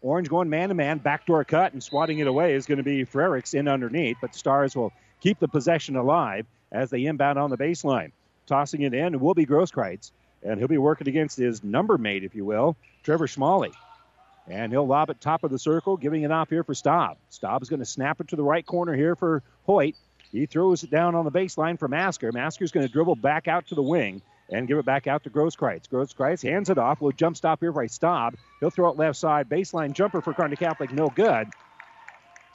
Orange 0.00 0.28
going 0.28 0.48
man 0.48 0.68
to 0.68 0.74
man, 0.74 0.98
backdoor 0.98 1.44
cut, 1.44 1.72
and 1.72 1.82
swatting 1.82 2.20
it 2.20 2.26
away 2.26 2.54
is 2.54 2.66
going 2.66 2.78
to 2.78 2.84
be 2.84 3.04
Frericks 3.04 3.54
in 3.54 3.68
underneath, 3.68 4.16
but 4.20 4.34
Stars 4.34 4.76
will 4.76 4.92
keep 5.20 5.38
the 5.38 5.48
possession 5.48 5.96
alive 5.96 6.46
as 6.70 6.90
they 6.90 7.04
inbound 7.04 7.38
on 7.38 7.50
the 7.50 7.58
baseline. 7.58 8.12
Tossing 8.46 8.82
it 8.82 8.94
in 8.94 9.18
will 9.20 9.34
be 9.34 9.44
Grosskreitz, 9.44 10.12
and 10.42 10.58
he'll 10.58 10.68
be 10.68 10.78
working 10.78 11.08
against 11.08 11.36
his 11.36 11.62
number 11.62 11.98
mate, 11.98 12.24
if 12.24 12.34
you 12.34 12.44
will, 12.44 12.76
Trevor 13.02 13.26
Schmalley. 13.26 13.72
And 14.48 14.72
he'll 14.72 14.86
lob 14.86 15.10
it 15.10 15.20
top 15.20 15.44
of 15.44 15.50
the 15.50 15.58
circle, 15.58 15.96
giving 15.96 16.22
it 16.22 16.32
off 16.32 16.50
here 16.50 16.64
for 16.64 16.74
Staub. 16.74 17.16
Staub's 17.30 17.68
going 17.68 17.80
to 17.80 17.86
snap 17.86 18.20
it 18.20 18.28
to 18.28 18.36
the 18.36 18.42
right 18.42 18.64
corner 18.64 18.94
here 18.94 19.14
for 19.14 19.42
Hoyt. 19.64 19.94
He 20.32 20.46
throws 20.46 20.82
it 20.82 20.90
down 20.90 21.14
on 21.14 21.24
the 21.24 21.30
baseline 21.30 21.78
for 21.78 21.88
Masker. 21.88 22.32
Masker's 22.32 22.72
going 22.72 22.86
to 22.86 22.92
dribble 22.92 23.16
back 23.16 23.48
out 23.48 23.68
to 23.68 23.74
the 23.74 23.82
wing 23.82 24.22
and 24.50 24.66
give 24.66 24.78
it 24.78 24.84
back 24.84 25.06
out 25.06 25.24
to 25.24 25.30
Grosskreitz. 25.30 25.88
Grosskreitz 25.88 26.42
hands 26.42 26.70
it 26.70 26.78
off. 26.78 27.00
Little 27.00 27.16
jump 27.16 27.36
stop 27.36 27.60
here 27.60 27.72
by 27.72 27.86
Staub. 27.86 28.34
He'll 28.60 28.70
throw 28.70 28.90
it 28.90 28.96
left 28.96 29.18
side. 29.18 29.48
Baseline 29.48 29.92
jumper 29.92 30.20
for 30.20 30.34
Kearney 30.34 30.56
Catholic, 30.56 30.92
no 30.92 31.08
good. 31.08 31.48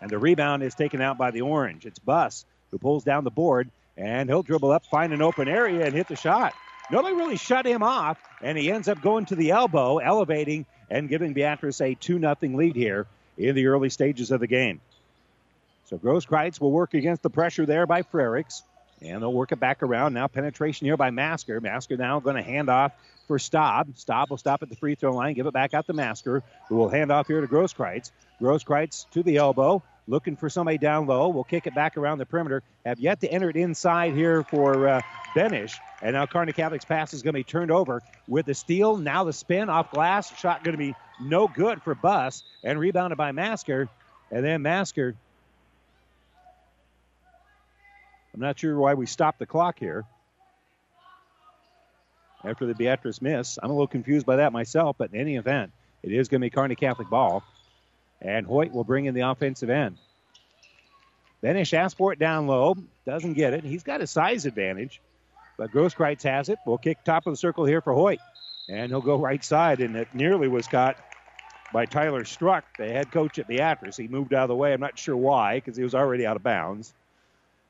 And 0.02 0.10
the 0.10 0.18
rebound 0.18 0.64
is 0.64 0.76
taken 0.76 1.02
out 1.02 1.18
by 1.18 1.32
the 1.32 1.42
Orange. 1.42 1.86
It's 1.86 2.00
Buss 2.00 2.46
who 2.72 2.78
pulls 2.78 3.04
down 3.04 3.24
the 3.24 3.32
board, 3.32 3.72
and 3.96 4.30
he'll 4.30 4.44
dribble 4.44 4.72
up, 4.72 4.86
find 4.86 5.14
an 5.14 5.22
open 5.22 5.48
area, 5.48 5.86
and 5.86 5.96
hit 5.96 6.08
the 6.08 6.16
shot. 6.16 6.54
Nobody 6.92 7.16
really 7.16 7.38
shut 7.38 7.66
him 7.66 7.84
off, 7.84 8.20
and 8.42 8.58
he 8.58 8.72
ends 8.72 8.88
up 8.88 9.02
going 9.02 9.26
to 9.26 9.36
the 9.36 9.52
elbow, 9.52 9.98
elevating 9.98 10.66
and 10.90 11.10
giving 11.10 11.34
Beatrice 11.34 11.82
a 11.82 11.96
2 11.96 12.20
0 12.20 12.36
lead 12.42 12.76
here 12.76 13.08
in 13.38 13.56
the 13.56 13.68
early 13.68 13.90
stages 13.90 14.32
of 14.32 14.40
the 14.40 14.48
game. 14.48 14.82
So 15.86 15.98
Grosskreitz 15.98 16.60
will 16.60 16.72
work 16.72 16.94
against 16.94 17.24
the 17.24 17.30
pressure 17.30 17.66
there 17.66 17.86
by 17.86 18.02
Frericks. 18.04 18.62
And 19.02 19.22
they'll 19.22 19.34
work 19.34 19.52
it 19.52 19.60
back 19.60 19.84
around. 19.84 20.14
Now 20.14 20.28
penetration 20.28 20.86
here 20.86 20.98
by 20.98 21.12
Masker. 21.12 21.62
Masker 21.62 21.98
now 21.98 22.20
going 22.20 22.36
to 22.36 22.42
hand 22.42 22.68
off 22.68 22.94
for 23.28 23.38
Staub. 23.38 23.96
Staub 23.96 24.30
will 24.30 24.38
stop 24.38 24.64
at 24.64 24.70
the 24.70 24.76
free 24.76 24.96
throw 24.96 25.14
line, 25.14 25.36
give 25.36 25.46
it 25.46 25.54
back 25.54 25.74
out 25.74 25.86
to 25.86 25.94
Masker, 25.94 26.42
who 26.68 26.76
will 26.76 26.90
hand 26.90 27.12
off 27.12 27.28
here 27.28 27.40
to 27.40 27.48
Grosskreitz. 27.48 28.12
Grosskreitz 28.42 29.08
to 29.12 29.22
the 29.22 29.38
elbow, 29.38 29.84
looking 30.08 30.36
for 30.36 30.50
somebody 30.50 30.78
down 30.78 31.06
low. 31.06 31.30
We'll 31.30 31.44
kick 31.44 31.68
it 31.68 31.76
back 31.76 31.98
around 31.98 32.18
the 32.18 32.26
perimeter. 32.26 32.64
Have 32.86 33.00
yet 33.00 33.22
to 33.22 33.32
enter 33.32 33.50
it 33.50 33.56
inside 33.56 34.14
here 34.14 34.44
for 34.44 34.88
uh, 34.88 35.02
Benish. 35.36 35.78
And 36.02 36.14
now 36.14 36.26
Kearney 36.26 36.54
Catholic's 36.54 36.86
pass 36.86 37.14
is 37.14 37.22
going 37.22 37.34
to 37.34 37.40
be 37.40 37.44
turned 37.44 37.72
over 37.72 38.02
with 38.28 38.46
the 38.46 38.54
steal. 38.54 38.98
Now 38.98 39.24
the 39.24 39.34
spin 39.34 39.70
off 39.70 39.92
glass. 39.92 40.38
Shot 40.40 40.64
going 40.64 40.74
to 40.74 40.78
be 40.78 40.96
no 41.22 41.48
good 41.48 41.82
for 41.82 41.96
Buss 41.96 42.44
and 42.64 42.80
rebounded 42.80 43.18
by 43.18 43.32
Masker. 43.32 43.90
And 44.32 44.44
then 44.44 44.62
Masker 44.62 45.16
I'm 48.38 48.42
not 48.42 48.60
sure 48.60 48.78
why 48.78 48.94
we 48.94 49.08
stopped 49.08 49.40
the 49.40 49.48
clock 49.48 49.80
here. 49.80 50.06
After 52.44 52.68
the 52.68 52.76
Beatrice 52.76 53.20
miss, 53.20 53.58
I'm 53.60 53.72
a 53.72 53.74
little 53.74 53.88
confused 53.88 54.28
by 54.28 54.36
that 54.36 54.54
myself, 54.54 54.96
but 55.00 55.12
in 55.12 55.20
any 55.20 55.38
event, 55.38 55.72
it 56.04 56.12
is 56.12 56.28
going 56.28 56.42
to 56.42 56.46
be 56.46 56.52
Kearney 56.52 56.76
Catholic 56.76 57.10
ball. 57.10 57.44
And 58.22 58.46
Hoyt 58.46 58.72
will 58.72 58.84
bring 58.84 59.06
in 59.06 59.14
the 59.14 59.22
offensive 59.22 59.70
end. 59.70 59.98
Benish 61.44 62.14
it 62.14 62.20
down 62.20 62.48
low, 62.48 62.76
doesn't 63.06 63.34
get 63.34 63.54
it. 63.54 63.64
He's 63.64 63.84
got 63.84 64.02
a 64.02 64.08
size 64.08 64.46
advantage, 64.46 65.02
but 65.58 65.72
Grosskreitz 65.72 66.24
has 66.24 66.50
it. 66.50 66.58
We'll 66.66 66.80
kick 66.80 67.04
top 67.04 67.28
of 67.28 67.34
the 67.34 67.38
circle 67.38 67.66
here 67.66 67.82
for 67.82 67.94
Hoyt. 67.94 68.20
And 68.70 68.92
he'll 68.92 69.02
go 69.02 69.18
right 69.18 69.44
side, 69.44 69.80
and 69.80 69.96
it 69.96 70.14
nearly 70.14 70.48
was 70.48 70.68
caught 70.68 70.98
by 71.72 71.86
Tyler 71.86 72.26
Struck, 72.26 72.66
the 72.78 72.88
head 72.88 73.12
coach 73.12 73.40
at 73.40 73.48
Beatrice. 73.48 73.98
He 73.98 74.08
moved 74.08 74.34
out 74.34 74.44
of 74.44 74.50
the 74.50 74.56
way. 74.56 74.74
I'm 74.74 74.80
not 74.80 74.98
sure 74.98 75.16
why, 75.16 75.56
because 75.56 75.78
he 75.78 75.84
was 75.84 75.96
already 75.96 76.26
out 76.26 76.36
of 76.36 76.44
bounds. 76.44 76.94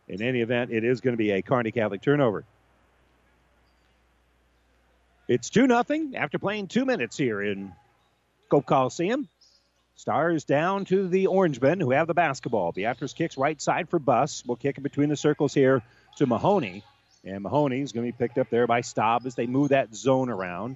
In 0.08 0.22
any 0.22 0.42
event, 0.42 0.72
it 0.72 0.84
is 0.84 1.02
going 1.02 1.14
to 1.14 1.18
be 1.18 1.32
a 1.32 1.42
Kearney 1.42 1.72
Catholic 1.72 2.02
turnover. 2.02 2.46
It's 5.28 5.50
2 5.50 5.68
0 5.68 5.84
after 6.16 6.40
playing 6.40 6.68
two 6.68 6.86
minutes 6.86 7.18
here 7.18 7.42
in 7.42 7.74
Cope 8.50 8.66
Coliseum. 8.66 9.28
Stars 9.98 10.44
down 10.44 10.86
to 10.86 11.08
the 11.08 11.26
Orangemen 11.26 11.82
who 11.82 11.90
have 11.90 12.06
the 12.06 12.14
basketball. 12.14 12.72
Beatrice 12.72 13.14
kicks 13.14 13.36
right 13.36 13.60
side 13.60 13.90
for 13.90 13.98
Buss. 13.98 14.44
We'll 14.46 14.56
kick 14.56 14.78
it 14.78 14.82
between 14.82 15.10
the 15.10 15.16
circles 15.18 15.56
here 15.56 15.82
to 16.18 16.28
Mahoney. 16.28 16.84
And 17.26 17.42
Mahoney 17.42 17.82
is 17.82 17.94
going 17.94 18.06
to 18.06 18.14
be 18.14 18.16
picked 18.16 18.38
up 18.38 18.52
there 18.52 18.68
by 18.68 18.82
Staub 18.82 19.26
as 19.26 19.34
they 19.34 19.48
move 19.48 19.70
that 19.70 19.96
zone 19.96 20.30
around. 20.30 20.76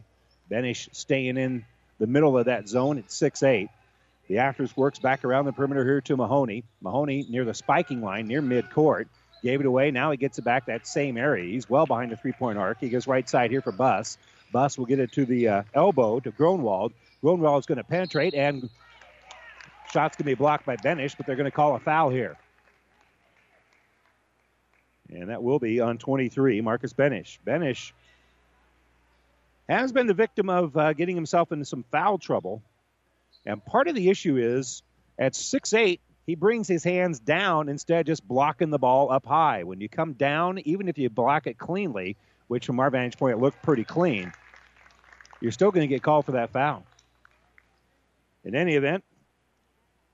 Benish 0.50 0.90
staying 0.94 1.38
in 1.38 1.64
the 2.00 2.08
middle 2.08 2.36
of 2.36 2.46
that 2.46 2.68
zone 2.68 2.98
at 2.98 3.12
6 3.12 3.44
8. 3.44 3.70
The 4.28 4.34
Beatrice 4.34 4.76
works 4.76 4.98
back 4.98 5.24
around 5.24 5.46
the 5.46 5.54
perimeter 5.54 5.86
here 5.86 6.02
to 6.02 6.18
Mahoney. 6.18 6.64
Mahoney 6.82 7.24
near 7.30 7.46
the 7.46 7.54
spiking 7.54 8.02
line, 8.02 8.26
near 8.26 8.42
midcourt. 8.42 9.06
Gave 9.44 9.60
it 9.60 9.68
away. 9.68 9.92
Now 9.92 10.10
he 10.10 10.18
gets 10.18 10.40
it 10.40 10.46
back 10.46 10.66
that 10.66 10.88
same 10.88 11.16
area. 11.16 11.46
He's 11.46 11.70
well 11.70 11.86
behind 11.86 12.12
the 12.12 12.18
three 12.18 12.32
point 12.32 12.58
arc. 12.58 12.80
He 12.80 12.90
goes 12.90 13.06
right 13.06 13.30
side 13.30 13.52
here 13.52 13.62
for 13.62 13.72
Buss. 13.72 14.18
Buss 14.52 14.80
will 14.80 14.88
get 14.88 15.00
it 15.00 15.12
to 15.12 15.26
the 15.26 15.48
uh, 15.48 15.64
elbow 15.76 16.20
to 16.20 16.32
Gronwald. 16.32 16.94
Gronwald 17.24 17.60
is 17.60 17.66
going 17.68 17.78
to 17.78 17.84
penetrate, 17.84 18.34
and 18.34 18.68
shot's 19.92 20.18
going 20.18 20.26
to 20.26 20.32
be 20.32 20.36
blocked 20.36 20.66
by 20.66 20.78
Benish, 20.78 21.16
but 21.18 21.26
they're 21.26 21.36
going 21.36 21.50
to 21.50 21.56
call 21.56 21.76
a 21.76 21.80
foul 21.80 22.10
here. 22.10 22.38
And 25.10 25.30
that 25.30 25.44
will 25.44 25.60
be 25.60 25.82
on 25.82 25.98
23, 25.98 26.62
Marcus 26.62 26.94
Benish. 26.94 27.38
Benish 27.46 27.92
has 29.68 29.92
been 29.92 30.08
the 30.08 30.14
victim 30.14 30.50
of 30.50 30.76
uh, 30.76 30.94
getting 30.94 31.16
himself 31.16 31.52
into 31.52 31.66
some 31.66 31.84
foul 31.92 32.18
trouble. 32.18 32.62
And 33.46 33.64
part 33.64 33.88
of 33.88 33.96
the 33.96 34.10
issue 34.10 34.38
is 34.38 34.84
at 35.20 35.34
6'8, 35.34 36.00
he 36.26 36.36
brings 36.36 36.68
his 36.68 36.84
hands 36.84 37.20
down 37.20 37.68
instead 37.68 38.02
of 38.02 38.06
just 38.06 38.26
blocking 38.26 38.70
the 38.70 38.80
ball 38.80 39.12
up 39.12 39.26
high. 39.26 39.64
When 39.64 39.82
you 39.82 39.90
come 39.90 40.14
down, 40.14 40.60
even 40.60 40.88
if 40.88 40.98
you 40.98 41.10
block 41.10 41.48
it 41.48 41.58
cleanly, 41.58 42.16
which 42.48 42.66
from 42.66 42.80
our 42.80 42.90
vantage 42.90 43.18
point 43.18 43.40
looked 43.40 43.62
pretty 43.64 43.84
clean, 43.84 44.32
you're 45.42 45.52
still 45.52 45.72
going 45.72 45.88
to 45.88 45.94
get 45.94 46.04
called 46.04 46.26
for 46.26 46.34
that 46.34 46.52
foul. 46.52 46.86
In 48.44 48.56
any 48.56 48.76
event, 48.76 49.04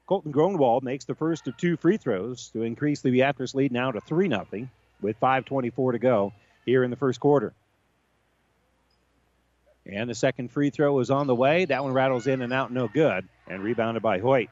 Colton 0.08 0.32
Gronwald 0.32 0.84
makes 0.84 1.04
the 1.04 1.16
first 1.16 1.48
of 1.48 1.58
two 1.58 1.76
free 1.76 1.98
throws 1.98 2.48
to 2.50 2.64
increase 2.64 3.02
the 3.02 3.12
Beatrice 3.12 3.54
lead 3.54 3.74
now 3.74 3.92
to 3.92 4.00
3 4.00 4.30
0 4.30 4.48
with 5.02 5.20
5.24 5.20 5.92
to 5.92 6.00
go 6.00 6.34
here 6.66 6.84
in 6.84 6.90
the 6.90 6.96
first 6.96 7.20
quarter. 7.20 7.54
And 9.86 10.10
the 10.10 10.16
second 10.16 10.52
free 10.52 10.70
throw 10.70 11.00
is 11.00 11.12
on 11.12 11.28
the 11.28 11.36
way. 11.36 11.66
That 11.66 11.84
one 11.84 11.94
rattles 11.94 12.26
in 12.26 12.42
and 12.42 12.52
out, 12.52 12.72
no 12.72 12.88
good, 12.88 13.28
and 13.48 13.64
rebounded 13.64 14.02
by 14.02 14.20
Hoyt. 14.20 14.50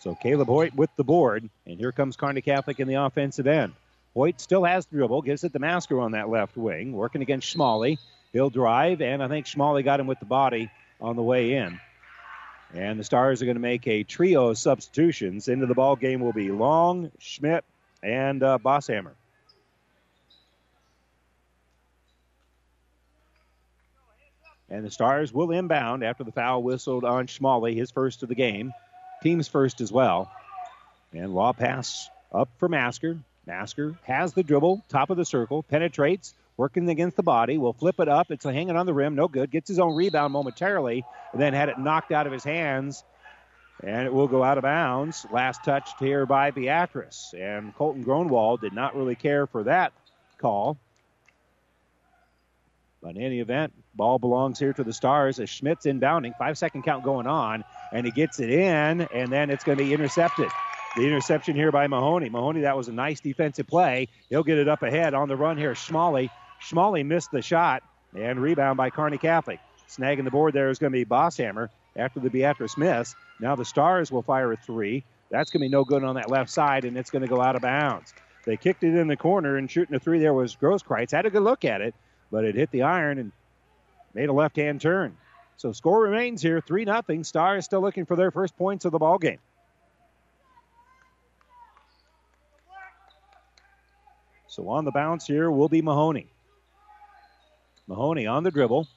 So 0.00 0.16
Caleb 0.16 0.48
Hoyt 0.48 0.74
with 0.74 0.90
the 0.96 1.04
board, 1.04 1.48
and 1.64 1.78
here 1.78 1.92
comes 1.92 2.16
Kearney 2.16 2.40
Catholic 2.40 2.80
in 2.80 2.88
the 2.88 2.94
offensive 2.94 3.46
end. 3.46 3.72
Hoyt 4.14 4.40
still 4.40 4.64
has 4.64 4.86
the 4.86 4.96
dribble, 4.96 5.22
gives 5.22 5.44
it 5.44 5.52
to 5.52 5.58
Masker 5.60 6.00
on 6.00 6.12
that 6.12 6.28
left 6.28 6.56
wing, 6.56 6.92
working 6.92 7.22
against 7.22 7.56
Schmalley. 7.56 7.98
He'll 8.32 8.50
drive, 8.50 9.00
and 9.00 9.22
I 9.22 9.28
think 9.28 9.46
Schmalley 9.46 9.84
got 9.84 10.00
him 10.00 10.08
with 10.08 10.18
the 10.18 10.26
body 10.26 10.70
on 11.00 11.16
the 11.16 11.22
way 11.22 11.54
in. 11.54 11.80
And 12.74 12.98
the 12.98 13.04
Stars 13.04 13.42
are 13.42 13.44
going 13.44 13.56
to 13.56 13.60
make 13.60 13.86
a 13.86 14.02
trio 14.02 14.48
of 14.48 14.58
substitutions. 14.58 15.48
Into 15.48 15.66
the 15.66 15.74
ball 15.74 15.94
game 15.96 16.20
will 16.20 16.32
be 16.32 16.50
Long, 16.50 17.12
Schmidt, 17.18 17.64
and 18.02 18.42
uh, 18.42 18.58
Bosshammer. 18.58 19.12
And 24.70 24.86
the 24.86 24.90
Stars 24.90 25.34
will 25.34 25.50
inbound 25.50 26.02
after 26.02 26.24
the 26.24 26.32
foul 26.32 26.62
whistled 26.62 27.04
on 27.04 27.26
Schmalley, 27.26 27.76
his 27.76 27.90
first 27.90 28.22
of 28.22 28.30
the 28.30 28.34
game. 28.34 28.72
Team's 29.22 29.48
first 29.48 29.82
as 29.82 29.92
well. 29.92 30.30
And 31.12 31.34
law 31.34 31.52
pass 31.52 32.08
up 32.32 32.48
for 32.56 32.70
Masker. 32.70 33.18
Masker 33.46 33.96
has 34.04 34.32
the 34.32 34.42
dribble, 34.42 34.82
top 34.88 35.10
of 35.10 35.18
the 35.18 35.26
circle, 35.26 35.62
penetrates, 35.62 36.32
working 36.62 36.88
against 36.88 37.16
the 37.16 37.24
body, 37.24 37.58
will 37.58 37.72
flip 37.72 37.98
it 37.98 38.08
up. 38.08 38.30
It's 38.30 38.44
hanging 38.44 38.76
on 38.76 38.86
the 38.86 38.94
rim, 38.94 39.16
no 39.16 39.26
good. 39.26 39.50
Gets 39.50 39.66
his 39.66 39.80
own 39.80 39.96
rebound 39.96 40.32
momentarily, 40.32 41.04
and 41.32 41.42
then 41.42 41.54
had 41.54 41.68
it 41.68 41.76
knocked 41.76 42.12
out 42.12 42.28
of 42.28 42.32
his 42.32 42.44
hands, 42.44 43.02
and 43.82 44.06
it 44.06 44.14
will 44.14 44.28
go 44.28 44.44
out 44.44 44.58
of 44.58 44.62
bounds. 44.62 45.26
Last 45.32 45.64
touched 45.64 45.98
here 45.98 46.24
by 46.24 46.52
Beatrice, 46.52 47.34
and 47.36 47.74
Colton 47.74 48.04
Gronwald 48.04 48.60
did 48.60 48.72
not 48.74 48.94
really 48.94 49.16
care 49.16 49.48
for 49.48 49.64
that 49.64 49.92
call. 50.38 50.78
But 53.02 53.16
in 53.16 53.22
any 53.22 53.40
event, 53.40 53.72
ball 53.96 54.20
belongs 54.20 54.60
here 54.60 54.72
to 54.72 54.84
the 54.84 54.92
Stars 54.92 55.40
as 55.40 55.50
Schmidt's 55.50 55.86
inbounding. 55.86 56.32
Five 56.38 56.56
second 56.56 56.84
count 56.84 57.02
going 57.02 57.26
on, 57.26 57.64
and 57.92 58.06
he 58.06 58.12
gets 58.12 58.38
it 58.38 58.50
in, 58.50 59.00
and 59.00 59.32
then 59.32 59.50
it's 59.50 59.64
going 59.64 59.78
to 59.78 59.82
be 59.82 59.92
intercepted. 59.92 60.48
The 60.94 61.06
interception 61.08 61.56
here 61.56 61.72
by 61.72 61.88
Mahoney. 61.88 62.28
Mahoney, 62.28 62.60
that 62.60 62.76
was 62.76 62.86
a 62.86 62.92
nice 62.92 63.18
defensive 63.18 63.66
play. 63.66 64.06
He'll 64.30 64.44
get 64.44 64.58
it 64.58 64.68
up 64.68 64.84
ahead 64.84 65.12
on 65.12 65.26
the 65.26 65.34
run 65.34 65.58
here. 65.58 65.72
Schmalley. 65.72 66.30
Schmalley 66.62 67.04
missed 67.04 67.30
the 67.30 67.42
shot, 67.42 67.82
and 68.14 68.40
rebound 68.40 68.76
by 68.76 68.90
Kearney 68.90 69.18
Catholic. 69.18 69.58
Snagging 69.88 70.24
the 70.24 70.30
board 70.30 70.54
there 70.54 70.70
is 70.70 70.78
going 70.78 70.92
to 70.92 70.98
be 70.98 71.04
Bosshammer 71.04 71.68
after 71.96 72.20
the 72.20 72.30
Beatrice 72.30 72.76
miss. 72.76 73.14
Now 73.40 73.56
the 73.56 73.64
Stars 73.64 74.10
will 74.10 74.22
fire 74.22 74.52
a 74.52 74.56
three. 74.56 75.04
That's 75.30 75.50
going 75.50 75.60
to 75.60 75.64
be 75.66 75.72
no 75.72 75.84
good 75.84 76.04
on 76.04 76.14
that 76.16 76.30
left 76.30 76.50
side, 76.50 76.84
and 76.84 76.96
it's 76.96 77.10
going 77.10 77.22
to 77.22 77.28
go 77.28 77.40
out 77.40 77.56
of 77.56 77.62
bounds. 77.62 78.14
They 78.44 78.56
kicked 78.56 78.84
it 78.84 78.94
in 78.94 79.08
the 79.08 79.16
corner, 79.16 79.56
and 79.56 79.70
shooting 79.70 79.94
a 79.94 79.98
three 79.98 80.18
there 80.18 80.34
was 80.34 80.56
Grosskreitz. 80.56 81.10
Had 81.10 81.26
a 81.26 81.30
good 81.30 81.42
look 81.42 81.64
at 81.64 81.80
it, 81.80 81.94
but 82.30 82.44
it 82.44 82.54
hit 82.54 82.70
the 82.70 82.82
iron 82.82 83.18
and 83.18 83.32
made 84.14 84.28
a 84.28 84.32
left 84.32 84.56
hand 84.56 84.80
turn. 84.80 85.16
So 85.56 85.72
score 85.72 86.02
remains 86.02 86.42
here 86.42 86.60
3 86.60 86.84
0. 86.84 87.22
Stars 87.22 87.64
still 87.64 87.80
looking 87.80 88.04
for 88.04 88.16
their 88.16 88.30
first 88.30 88.56
points 88.56 88.84
of 88.84 88.92
the 88.92 88.98
ball 88.98 89.18
game. 89.18 89.38
So 94.48 94.68
on 94.68 94.84
the 94.84 94.90
bounce 94.90 95.26
here 95.26 95.50
will 95.50 95.68
be 95.68 95.80
Mahoney. 95.80 96.26
Mahoney 97.86 98.26
on 98.26 98.44
the 98.44 98.50
dribble. 98.50 98.88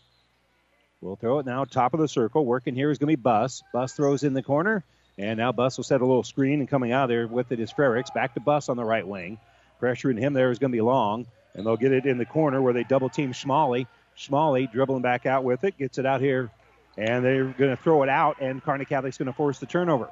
We'll 1.02 1.16
throw 1.16 1.40
it 1.40 1.46
now 1.46 1.66
top 1.66 1.94
of 1.94 2.00
the 2.00 2.08
circle. 2.08 2.46
Working 2.46 2.76
here 2.76 2.90
is 2.90 2.98
going 2.98 3.12
to 3.12 3.18
be 3.18 3.22
Buss. 3.22 3.64
Buss 3.74 3.94
throws 3.94 4.24
in 4.24 4.34
the 4.34 4.44
corner. 4.44 4.84
And 5.18 5.38
now 5.38 5.52
Buss 5.52 5.78
will 5.78 5.84
set 5.84 6.02
a 6.02 6.06
little 6.06 6.24
screen 6.24 6.60
and 6.60 6.70
coming 6.70 6.92
out 6.92 7.08
there 7.08 7.28
with 7.28 7.52
it 7.52 7.60
is 7.60 7.72
Frericks. 7.72 8.14
Back 8.14 8.34
to 8.34 8.40
Buss 8.40 8.70
on 8.70 8.78
the 8.78 8.84
right 8.84 9.08
wing. 9.08 9.40
Pressuring 9.82 10.20
him 10.20 10.34
there 10.34 10.52
is 10.52 10.60
going 10.60 10.72
to 10.72 10.76
be 10.76 10.82
Long. 10.82 11.28
And 11.54 11.66
they'll 11.66 11.78
get 11.78 11.94
it 11.94 12.06
in 12.06 12.18
the 12.18 12.26
corner 12.26 12.62
where 12.62 12.74
they 12.74 12.84
double 12.84 13.10
team 13.10 13.32
Schmalley. 13.32 13.88
Schmalley 14.18 14.72
dribbling 14.72 15.02
back 15.02 15.26
out 15.26 15.44
with 15.44 15.64
it. 15.64 15.78
Gets 15.78 15.98
it 15.98 16.06
out 16.06 16.22
here. 16.22 16.50
And 16.98 17.24
they're 17.24 17.46
going 17.46 17.76
to 17.76 17.82
throw 17.82 18.04
it 18.04 18.10
out. 18.10 18.42
And 18.42 18.64
Kearney 18.64 18.86
Catholic's 18.86 19.18
going 19.18 19.28
to 19.28 19.34
force 19.34 19.60
the 19.60 19.66
turnover. 19.66 20.10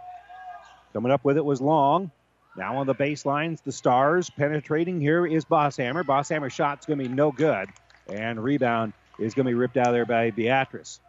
Coming 0.93 1.11
up 1.11 1.25
with 1.25 1.37
it 1.37 1.45
was 1.45 1.59
Long. 1.59 2.11
Now 2.55 2.77
on 2.77 2.87
the 2.87 2.93
baselines, 2.93 3.63
the 3.63 3.71
Stars 3.71 4.29
penetrating. 4.29 5.01
Here 5.01 5.25
is 5.25 5.43
Bosshammer. 5.43 6.03
Bosshammer 6.03 6.51
shot's 6.51 6.85
going 6.85 6.99
to 6.99 7.09
be 7.09 7.13
no 7.13 7.31
good. 7.31 7.67
And 8.07 8.43
rebound 8.43 8.93
is 9.19 9.33
going 9.33 9.45
to 9.45 9.49
be 9.51 9.55
ripped 9.55 9.77
out 9.77 9.87
of 9.87 9.93
there 9.93 10.05
by 10.05 10.31
Beatrice. 10.31 10.99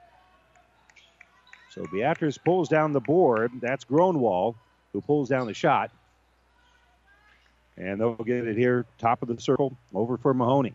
So 1.71 1.85
Beatrice 1.93 2.39
pulls 2.39 2.69
down 2.69 2.93
the 2.93 3.01
board. 3.01 3.51
That's 3.61 3.85
Gronwald 3.85 4.55
who 4.95 5.03
pulls 5.03 5.29
down 5.29 5.47
the 5.47 5.55
shot. 5.55 5.91
And 7.77 8.01
they'll 8.01 8.15
get 8.15 8.47
it 8.47 8.57
here, 8.57 8.87
top 8.99 9.21
of 9.21 9.29
the 9.29 9.39
circle, 9.41 9.77
over 9.93 10.17
for 10.17 10.33
Mahoney. 10.33 10.75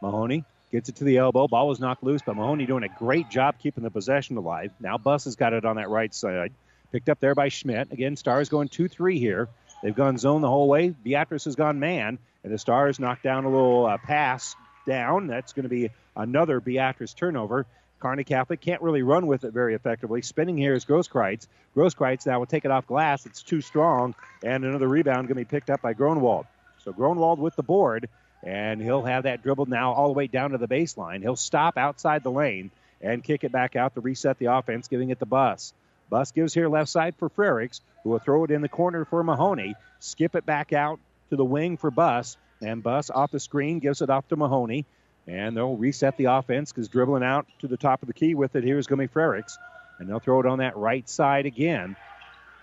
Mahoney 0.00 0.44
gets 0.72 0.88
it 0.88 0.96
to 0.96 1.04
the 1.04 1.18
elbow. 1.18 1.46
Ball 1.46 1.68
was 1.68 1.78
knocked 1.78 2.02
loose, 2.02 2.22
but 2.24 2.34
Mahoney 2.34 2.64
doing 2.64 2.82
a 2.82 2.88
great 2.88 3.28
job 3.28 3.56
keeping 3.58 3.84
the 3.84 3.90
possession 3.90 4.38
alive. 4.38 4.72
Now 4.80 4.96
Buss 4.96 5.24
has 5.24 5.36
got 5.36 5.52
it 5.52 5.66
on 5.66 5.76
that 5.76 5.90
right 5.90 6.12
side. 6.12 6.52
Picked 6.90 7.10
up 7.10 7.20
there 7.20 7.34
by 7.34 7.50
Schmidt. 7.50 7.92
Again, 7.92 8.16
Stars 8.16 8.48
going 8.48 8.68
2 8.68 8.88
3 8.88 9.18
here. 9.18 9.48
They've 9.82 9.94
gone 9.94 10.16
zone 10.16 10.40
the 10.40 10.48
whole 10.48 10.68
way. 10.68 10.88
Beatrice 10.88 11.44
has 11.44 11.54
gone 11.54 11.78
man, 11.78 12.18
and 12.42 12.52
the 12.52 12.58
Stars 12.58 12.98
knocked 12.98 13.22
down 13.22 13.44
a 13.44 13.50
little 13.50 13.84
uh, 13.84 13.98
pass 13.98 14.56
down. 14.88 15.28
That's 15.28 15.52
going 15.52 15.64
to 15.64 15.68
be 15.68 15.90
another 16.16 16.58
Beatrice 16.58 17.14
turnover. 17.14 17.66
Kearney 18.00 18.24
Catholic 18.24 18.60
can't 18.60 18.80
really 18.82 19.02
run 19.02 19.26
with 19.26 19.44
it 19.44 19.52
very 19.52 19.74
effectively. 19.74 20.22
Spinning 20.22 20.56
here 20.56 20.74
is 20.74 20.84
Grosskreitz. 20.84 21.46
Grosskreitz 21.76 22.26
now 22.26 22.38
will 22.38 22.46
take 22.46 22.64
it 22.64 22.70
off 22.70 22.86
glass. 22.86 23.26
It's 23.26 23.42
too 23.42 23.60
strong, 23.60 24.14
and 24.42 24.64
another 24.64 24.88
rebound 24.88 25.28
going 25.28 25.28
to 25.28 25.34
be 25.34 25.44
picked 25.44 25.70
up 25.70 25.82
by 25.82 25.94
Gronwald. 25.94 26.46
So 26.84 26.92
Gronwald 26.92 27.38
with 27.38 27.56
the 27.56 27.62
board, 27.62 28.08
and 28.42 28.80
he'll 28.80 29.02
have 29.02 29.24
that 29.24 29.42
dribbled 29.42 29.68
now 29.68 29.92
all 29.92 30.08
the 30.08 30.14
way 30.14 30.28
down 30.28 30.50
to 30.50 30.58
the 30.58 30.68
baseline. 30.68 31.22
He'll 31.22 31.36
stop 31.36 31.76
outside 31.76 32.22
the 32.22 32.30
lane 32.30 32.70
and 33.00 33.22
kick 33.22 33.44
it 33.44 33.52
back 33.52 33.76
out 33.76 33.94
to 33.94 34.00
reset 34.00 34.38
the 34.38 34.46
offense, 34.46 34.88
giving 34.88 35.10
it 35.10 35.18
the 35.18 35.26
bus. 35.26 35.74
Buss 36.08 36.32
gives 36.32 36.54
here 36.54 36.68
left 36.68 36.88
side 36.88 37.14
for 37.16 37.28
Frericks, 37.28 37.80
who 38.02 38.10
will 38.10 38.18
throw 38.18 38.44
it 38.44 38.50
in 38.50 38.62
the 38.62 38.68
corner 38.68 39.04
for 39.04 39.22
Mahoney. 39.22 39.74
Skip 39.98 40.34
it 40.34 40.46
back 40.46 40.72
out 40.72 41.00
to 41.30 41.36
the 41.36 41.44
wing 41.44 41.76
for 41.76 41.90
Buss, 41.90 42.36
and 42.60 42.82
Buss 42.82 43.10
off 43.10 43.30
the 43.30 43.40
screen 43.40 43.78
gives 43.78 44.02
it 44.02 44.10
off 44.10 44.28
to 44.28 44.36
Mahoney. 44.36 44.84
And 45.26 45.54
they'll 45.54 45.76
reset 45.76 46.16
the 46.16 46.26
offense 46.26 46.72
because 46.72 46.88
dribbling 46.88 47.22
out 47.22 47.46
to 47.58 47.68
the 47.68 47.76
top 47.76 48.02
of 48.02 48.06
the 48.06 48.14
key 48.14 48.34
with 48.34 48.56
it 48.56 48.64
here 48.64 48.78
is 48.78 48.86
going 48.86 48.98
to 48.98 49.06
be 49.06 49.12
Frericks. 49.12 49.58
And 49.98 50.08
they'll 50.08 50.20
throw 50.20 50.40
it 50.40 50.46
on 50.46 50.58
that 50.58 50.76
right 50.76 51.06
side 51.06 51.44
again. 51.44 51.96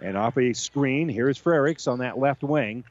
And 0.02 0.18
off 0.18 0.36
a 0.38 0.54
screen, 0.54 1.08
here's 1.08 1.40
Frericks 1.40 1.88
on 1.88 2.00
that 2.00 2.18
left 2.18 2.42
wing. 2.42 2.84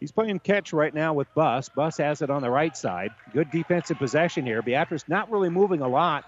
He's 0.00 0.12
playing 0.12 0.40
catch 0.40 0.72
right 0.74 0.92
now 0.92 1.14
with 1.14 1.32
Buss. 1.34 1.70
Buss 1.70 1.96
has 1.96 2.20
it 2.20 2.30
on 2.30 2.42
the 2.42 2.50
right 2.50 2.76
side. 2.76 3.10
Good 3.32 3.50
defensive 3.50 3.98
possession 3.98 4.44
here. 4.44 4.60
Beatrice 4.60 5.08
not 5.08 5.30
really 5.30 5.50
moving 5.50 5.80
a 5.80 5.88
lot 5.88 6.24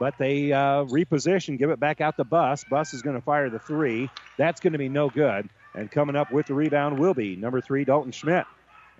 but 0.00 0.16
they 0.16 0.50
uh, 0.50 0.84
reposition, 0.86 1.58
give 1.58 1.70
it 1.70 1.78
back 1.78 2.00
out 2.00 2.16
to 2.16 2.24
Buss. 2.24 2.64
Buss 2.64 2.94
is 2.94 3.02
going 3.02 3.16
to 3.16 3.22
fire 3.22 3.50
the 3.50 3.58
three. 3.58 4.08
That's 4.38 4.58
going 4.58 4.72
to 4.72 4.78
be 4.78 4.88
no 4.88 5.10
good. 5.10 5.48
And 5.74 5.90
coming 5.90 6.16
up 6.16 6.32
with 6.32 6.46
the 6.46 6.54
rebound 6.54 6.98
will 6.98 7.14
be 7.14 7.36
number 7.36 7.60
three, 7.60 7.84
Dalton 7.84 8.10
Schmidt. 8.10 8.46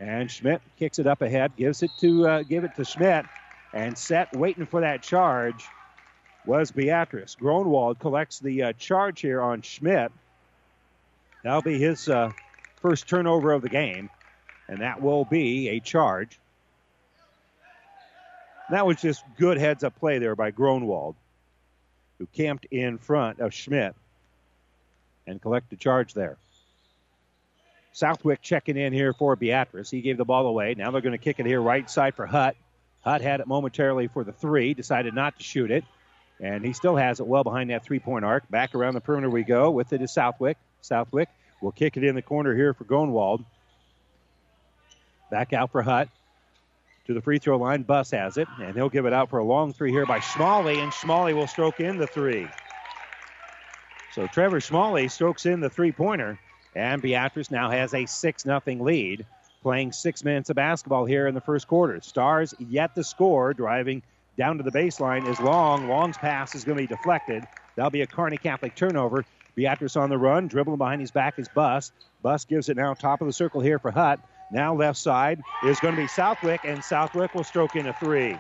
And 0.01 0.31
Schmidt 0.31 0.63
kicks 0.79 0.99
it 0.99 1.07
up 1.07 1.21
ahead, 1.21 1.53
gives 1.57 1.83
it 1.83 1.91
to 2.01 2.27
uh, 2.27 2.43
give 2.43 2.65
it 2.65 2.75
to 2.77 2.85
Schmidt, 2.85 3.27
and 3.75 3.97
set 3.97 4.35
waiting 4.35 4.65
for 4.65 4.81
that 4.81 5.03
charge 5.03 5.67
was 6.47 6.71
Beatrice. 6.71 7.37
Gronwald 7.39 7.99
collects 7.99 8.39
the 8.39 8.63
uh, 8.63 8.73
charge 8.73 9.21
here 9.21 9.43
on 9.43 9.61
Schmidt. 9.61 10.11
That'll 11.45 11.61
be 11.61 11.79
his 11.79 12.09
uh, 12.09 12.33
first 12.81 13.09
turnover 13.09 13.53
of 13.53 13.61
the 13.61 13.69
game, 13.69 14.09
and 14.69 14.81
that 14.81 15.03
will 15.03 15.27
be 15.27 15.69
a 15.69 15.81
charge. 15.81 16.39
That 18.71 18.87
was 18.87 19.01
just 19.01 19.23
good 19.37 19.59
heads 19.59 19.85
up 19.85 19.99
play 19.99 20.19
there 20.19 20.37
by 20.37 20.51
Gronwald, 20.51 21.15
who 22.19 22.27
camped 22.27 22.67
in 22.71 22.99
front 22.99 23.41
of 23.41 23.53
Schmidt 23.53 23.95
and 25.27 25.43
collected 25.43 25.71
the 25.71 25.83
charge 25.83 26.15
there. 26.15 26.39
Southwick 27.93 28.41
checking 28.41 28.77
in 28.77 28.93
here 28.93 29.13
for 29.13 29.37
Beatrice. 29.37 29.91
He 29.91 30.01
gave 30.01 30.17
the 30.17 30.25
ball 30.25 30.47
away. 30.47 30.75
Now 30.75 30.91
they're 30.91 31.01
going 31.01 31.13
to 31.13 31.19
kick 31.19 31.41
it 31.41 31.47
here 31.47 31.61
right 31.61 31.89
side 31.91 32.15
for 32.15 32.27
Hutt. 32.27 32.57
Hutt 33.03 33.21
had 33.21 33.41
it 33.41 33.47
momentarily 33.47 34.09
for 34.09 34.25
the 34.25 34.33
three, 34.33 34.75
decided 34.75 35.15
not 35.15 35.39
to 35.39 35.43
shoot 35.43 35.71
it. 35.71 35.85
And 36.41 36.65
he 36.65 36.73
still 36.73 36.97
has 36.97 37.21
it 37.21 37.27
well 37.27 37.45
behind 37.45 37.71
that 37.71 37.85
three 37.85 37.99
point 37.99 38.25
arc. 38.25 38.49
Back 38.49 38.75
around 38.75 38.95
the 38.95 39.01
perimeter 39.01 39.31
we 39.31 39.43
go. 39.43 39.71
With 39.71 39.93
it 39.93 40.01
is 40.01 40.13
Southwick. 40.13 40.57
Southwick 40.81 41.29
will 41.61 41.73
kick 41.73 41.97
it 41.97 42.05
in 42.05 42.15
the 42.15 42.23
corner 42.23 42.55
here 42.55 42.73
for 42.73 42.85
Gronwald. 42.85 43.45
Back 45.31 45.53
out 45.53 45.71
for 45.71 45.83
Hutt. 45.83 46.09
To 47.07 47.15
the 47.15 47.21
free 47.21 47.39
throw 47.39 47.59
line. 47.59 47.83
Buss 47.83 48.13
has 48.13 48.37
it. 48.37 48.49
And 48.61 48.75
he'll 48.75 48.89
give 48.89 49.05
it 49.05 49.13
out 49.13 49.31
for 49.31 49.39
a 49.39 49.45
long 49.45 49.73
three 49.73 49.91
here 49.91 50.07
by 50.07 50.21
Schmalley. 50.21 50.79
And 50.79 50.93
Schmalley 50.93 51.35
will 51.35 51.47
stroke 51.47 51.81
in 51.81 51.99
the 51.99 52.07
three. 52.07 52.47
So 54.15 54.27
Trevor 54.27 54.61
Schmalley 54.61 55.11
strokes 55.11 55.45
in 55.45 55.61
the 55.61 55.71
three 55.71 55.93
pointer. 55.93 56.39
And 56.75 57.03
Beatrice 57.03 57.51
now 57.51 57.71
has 57.71 57.95
a 57.95 58.07
6 58.07 58.43
0 58.43 58.63
lead, 58.67 59.27
playing 59.63 59.93
six 59.93 60.25
minutes 60.25 60.51
of 60.51 60.57
basketball 60.57 61.05
here 61.05 61.27
in 61.27 61.35
the 61.35 61.41
first 61.41 61.67
quarter. 61.67 62.01
Stars 62.01 62.55
yet 62.59 62.95
to 62.95 63.05
score, 63.05 63.53
driving 63.55 64.03
down 64.37 64.57
to 64.59 64.63
the 64.63 64.71
baseline 64.71 65.29
is 65.29 65.41
Long. 65.41 65.89
Long's 65.89 66.17
pass 66.17 66.55
is 66.55 66.65
going 66.65 66.77
to 66.77 66.83
be 66.83 66.87
deflected. 66.87 67.45
That'll 67.77 67.91
be 67.91 68.03
a 68.03 68.07
Kearney 68.07 68.39
Catholic 68.39 68.75
turnover. 68.75 69.25
Beatrice 69.55 69.97
on 69.97 70.09
the 70.09 70.19
run, 70.19 70.49
dribbling 70.49 70.79
behind 70.79 71.01
his 71.01 71.11
back 71.11 71.39
is 71.39 71.49
Buss. 71.49 71.93
Buss 72.23 72.45
gives 72.45 72.69
it 72.69 72.77
now 72.77 72.95
top 72.95 73.21
of 73.21 73.27
the 73.27 73.33
circle 73.33 73.61
here 73.61 73.79
for 73.79 73.91
Hutt. 73.91 74.21
Now 74.53 74.75
left 74.75 74.99
side 74.99 75.41
is 75.65 75.79
going 75.81 75.95
to 75.95 76.01
be 76.01 76.09
Southwick, 76.09 76.61
and 76.65 76.83
Southwick 76.83 77.35
will 77.35 77.45
stroke 77.45 77.77
in 77.77 77.87
a 77.87 77.93
three. 77.93 78.37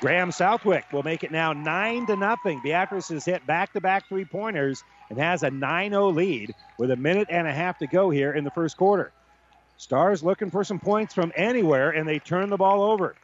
Graham 0.00 0.30
Southwick 0.30 0.84
will 0.92 1.02
make 1.02 1.24
it 1.24 1.32
now 1.32 1.52
nine 1.52 2.06
to 2.06 2.14
nothing. 2.14 2.60
Beatrice 2.62 3.08
has 3.08 3.24
hit 3.24 3.44
back-to-back 3.46 4.08
three-pointers 4.08 4.84
and 5.10 5.18
has 5.18 5.42
a 5.42 5.50
9-0 5.50 6.14
lead 6.14 6.54
with 6.78 6.92
a 6.92 6.96
minute 6.96 7.26
and 7.30 7.48
a 7.48 7.52
half 7.52 7.78
to 7.78 7.88
go 7.88 8.08
here 8.08 8.32
in 8.32 8.44
the 8.44 8.50
first 8.50 8.76
quarter. 8.76 9.10
Stars 9.76 10.22
looking 10.22 10.50
for 10.50 10.62
some 10.62 10.78
points 10.78 11.14
from 11.14 11.32
anywhere, 11.34 11.90
and 11.90 12.08
they 12.08 12.20
turn 12.20 12.48
the 12.48 12.56
ball 12.56 12.82
over. 12.82 13.16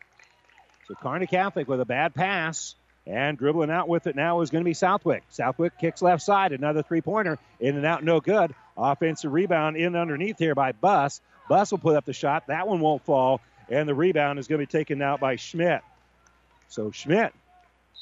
So 0.89 0.95
Kearney 0.95 1.27
Catholic 1.27 1.69
with 1.69 1.81
a 1.81 1.85
bad 1.85 2.13
pass 2.13 2.75
and 3.07 3.39
dribbling 3.39 3.71
out 3.71 3.89
with 3.89 4.09
it 4.09 4.17
now 4.17 4.41
is 4.41 4.51
going 4.51 4.65
to 4.65 4.69
be 4.69 4.75
Southwick. 4.75 5.23
Southwick 5.29 5.79
kicks 5.79 6.03
left 6.03 6.23
side, 6.23 6.53
another 6.53 6.83
three-pointer, 6.83 7.39
in 7.61 7.77
and 7.77 7.87
out, 7.87 8.03
no 8.03 8.21
good. 8.21 8.53
Offensive 8.77 9.33
rebound 9.33 9.77
in 9.77 9.95
underneath 9.95 10.39
here 10.39 10.57
by 10.57 10.73
Buss. 10.73 11.21
Buss 11.49 11.71
will 11.71 11.79
put 11.79 11.97
up 11.97 12.05
the 12.05 12.13
shot. 12.13 12.49
That 12.49 12.67
one 12.67 12.81
won't 12.81 13.05
fall, 13.05 13.41
and 13.69 13.89
the 13.89 13.95
rebound 13.95 14.41
is 14.41 14.49
going 14.49 14.61
to 14.61 14.67
be 14.67 14.71
taken 14.71 15.03
out 15.03 15.21
by 15.21 15.37
Schmidt. 15.37 15.83
So 16.75 16.91
Schmidt 16.91 17.33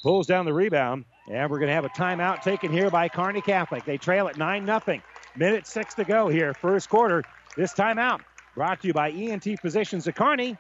pulls 0.02 0.26
down 0.26 0.46
the 0.46 0.54
rebound, 0.54 1.04
and 1.30 1.50
we're 1.50 1.58
going 1.58 1.68
to 1.68 1.74
have 1.74 1.85
a 1.85 1.90
timeout 1.90 2.40
taken 2.40 2.72
here 2.72 2.88
by 2.88 3.06
Kearney 3.11 3.42
Catholic. 3.42 3.85
They 3.85 3.98
trail 3.98 4.28
at 4.28 4.38
9 4.38 4.64
0. 4.64 5.00
Minute 5.37 5.66
six 5.66 5.92
to 5.94 6.04
go 6.04 6.28
here, 6.28 6.54
first 6.54 6.88
quarter. 6.88 7.22
This 7.54 7.74
timeout 7.74 8.20
brought 8.54 8.80
to 8.80 8.87
you 8.87 8.94
by 8.94 9.11
ENT 9.11 9.61
Physicians 9.61 10.08
at 10.08 10.16
Kearney. 10.16 10.56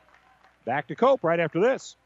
Back 0.66 0.88
to 0.88 0.94
Cope 0.94 1.24
right 1.24 1.40
after 1.40 1.58
this. 1.58 1.96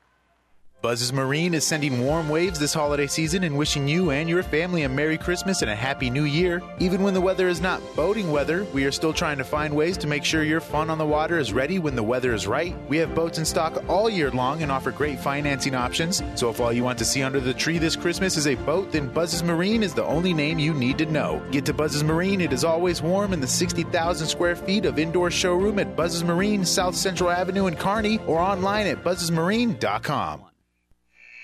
Buzz's 0.82 1.12
Marine 1.12 1.54
is 1.54 1.66
sending 1.66 2.04
warm 2.04 2.28
waves 2.28 2.60
this 2.60 2.74
holiday 2.74 3.08
season 3.08 3.42
and 3.42 3.56
wishing 3.56 3.88
you 3.88 4.10
and 4.12 4.28
your 4.28 4.42
family 4.44 4.82
a 4.82 4.88
Merry 4.88 5.18
Christmas 5.18 5.62
and 5.62 5.70
a 5.70 5.74
Happy 5.74 6.10
New 6.10 6.24
Year. 6.24 6.62
Even 6.78 7.02
when 7.02 7.12
the 7.12 7.20
weather 7.20 7.48
is 7.48 7.60
not 7.60 7.82
boating 7.96 8.30
weather, 8.30 8.64
we 8.72 8.84
are 8.84 8.92
still 8.92 9.12
trying 9.12 9.38
to 9.38 9.42
find 9.42 9.74
ways 9.74 9.96
to 9.96 10.06
make 10.06 10.22
sure 10.22 10.44
your 10.44 10.60
fun 10.60 10.90
on 10.90 10.98
the 10.98 11.04
water 11.04 11.38
is 11.38 11.52
ready 11.52 11.80
when 11.80 11.96
the 11.96 12.02
weather 12.02 12.32
is 12.34 12.46
right. 12.46 12.76
We 12.88 12.98
have 12.98 13.16
boats 13.16 13.38
in 13.38 13.44
stock 13.44 13.82
all 13.88 14.08
year 14.08 14.30
long 14.30 14.62
and 14.62 14.70
offer 14.70 14.92
great 14.92 15.18
financing 15.18 15.74
options. 15.74 16.22
So 16.36 16.50
if 16.50 16.60
all 16.60 16.72
you 16.72 16.84
want 16.84 16.98
to 16.98 17.04
see 17.04 17.22
under 17.22 17.40
the 17.40 17.54
tree 17.54 17.78
this 17.78 17.96
Christmas 17.96 18.36
is 18.36 18.46
a 18.46 18.54
boat, 18.54 18.92
then 18.92 19.08
Buzz's 19.08 19.42
Marine 19.42 19.82
is 19.82 19.94
the 19.94 20.04
only 20.04 20.34
name 20.34 20.58
you 20.58 20.74
need 20.74 20.98
to 20.98 21.06
know. 21.06 21.42
Get 21.50 21.64
to 21.66 21.74
Buzz's 21.74 22.04
Marine. 22.04 22.40
It 22.40 22.52
is 22.52 22.62
always 22.64 23.02
warm 23.02 23.32
in 23.32 23.40
the 23.40 23.46
60,000 23.48 24.28
square 24.28 24.54
feet 24.54 24.84
of 24.84 24.98
indoor 25.00 25.32
showroom 25.32 25.78
at 25.78 25.96
Buzz's 25.96 26.22
Marine, 26.22 26.64
South 26.64 26.94
Central 26.94 27.30
Avenue 27.30 27.66
in 27.66 27.74
Kearney, 27.74 28.20
or 28.26 28.38
online 28.38 28.86
at 28.86 29.02
buzzesmarine.com. 29.02 30.42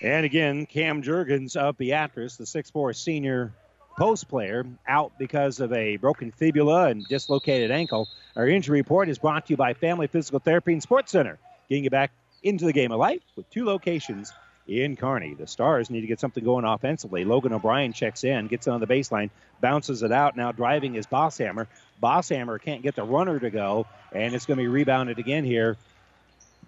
And 0.03 0.27
again, 0.27 0.67
Cam 0.67 1.01
Jurgens 1.03 1.57
of 1.57 1.79
Beatrice, 1.79 2.37
the 2.37 2.45
6'4 2.45 2.95
senior 2.95 3.53
post 3.97 4.29
player, 4.29 4.67
out 4.89 5.13
because 5.17 5.61
of 5.61 5.73
a 5.73 5.97
broken 5.97 6.33
fibula 6.33 6.87
and 6.89 7.07
dislocated 7.07 7.71
ankle. 7.71 8.09
Our 8.35 8.49
injury 8.49 8.81
report 8.81 9.09
is 9.09 9.19
brought 9.19 9.47
to 9.47 9.53
you 9.53 9.57
by 9.57 9.75
Family 9.75 10.09
Physical 10.09 10.41
Therapy 10.41 10.73
and 10.73 10.83
Sports 10.83 11.13
Center, 11.13 11.39
getting 11.69 11.85
you 11.85 11.91
back 11.91 12.11
into 12.43 12.65
the 12.65 12.73
game 12.73 12.91
of 12.91 12.99
life 12.99 13.21
with 13.37 13.49
two 13.51 13.65
locations 13.65 14.33
in 14.67 14.97
Kearney. 14.97 15.35
The 15.35 15.47
Stars 15.47 15.89
need 15.89 16.01
to 16.01 16.09
get 16.09 16.19
something 16.19 16.43
going 16.43 16.65
offensively. 16.65 17.25
Logan 17.25 17.53
O'Brien 17.53 17.93
checks 17.93 18.25
in, 18.25 18.49
gets 18.49 18.67
on 18.67 18.81
the 18.81 18.89
baseline, 18.89 19.31
bounces 19.61 20.03
it 20.03 20.11
out. 20.11 20.37
Now 20.37 20.51
driving 20.51 20.97
is 20.97 21.07
Bosshammer. 21.07 21.69
Bosshammer 22.03 22.61
can't 22.61 22.83
get 22.83 22.97
the 22.97 23.05
runner 23.05 23.39
to 23.39 23.51
go, 23.51 23.87
and 24.11 24.35
it's 24.35 24.47
going 24.47 24.59
to 24.59 24.65
be 24.65 24.69
rebounded 24.69 25.21
again 25.21 25.45
here 25.45 25.77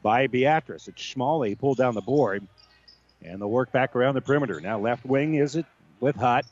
by 0.03 0.29
Beatrice. 0.29 0.87
It's 0.87 1.03
Schmalley 1.03 1.59
pulled 1.59 1.79
down 1.79 1.95
the 1.95 2.01
board. 2.01 2.47
And 3.25 3.41
they'll 3.41 3.51
work 3.51 3.73
back 3.73 3.97
around 3.97 4.15
the 4.15 4.21
perimeter. 4.21 4.61
Now 4.61 4.79
left 4.79 5.05
wing 5.05 5.35
is 5.35 5.57
it 5.57 5.67
with 6.01 6.17
Hutt. 6.17 6.45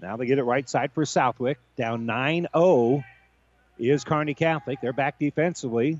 Now 0.00 0.16
they 0.16 0.26
get 0.26 0.38
it 0.38 0.44
right 0.44 0.68
side 0.68 0.92
for 0.92 1.04
Southwick. 1.04 1.58
Down 1.76 2.06
9 2.06 2.48
0 2.54 3.04
is 3.78 4.04
Kearney 4.04 4.34
Catholic. 4.34 4.80
They're 4.80 4.92
back 4.92 5.18
defensively. 5.18 5.98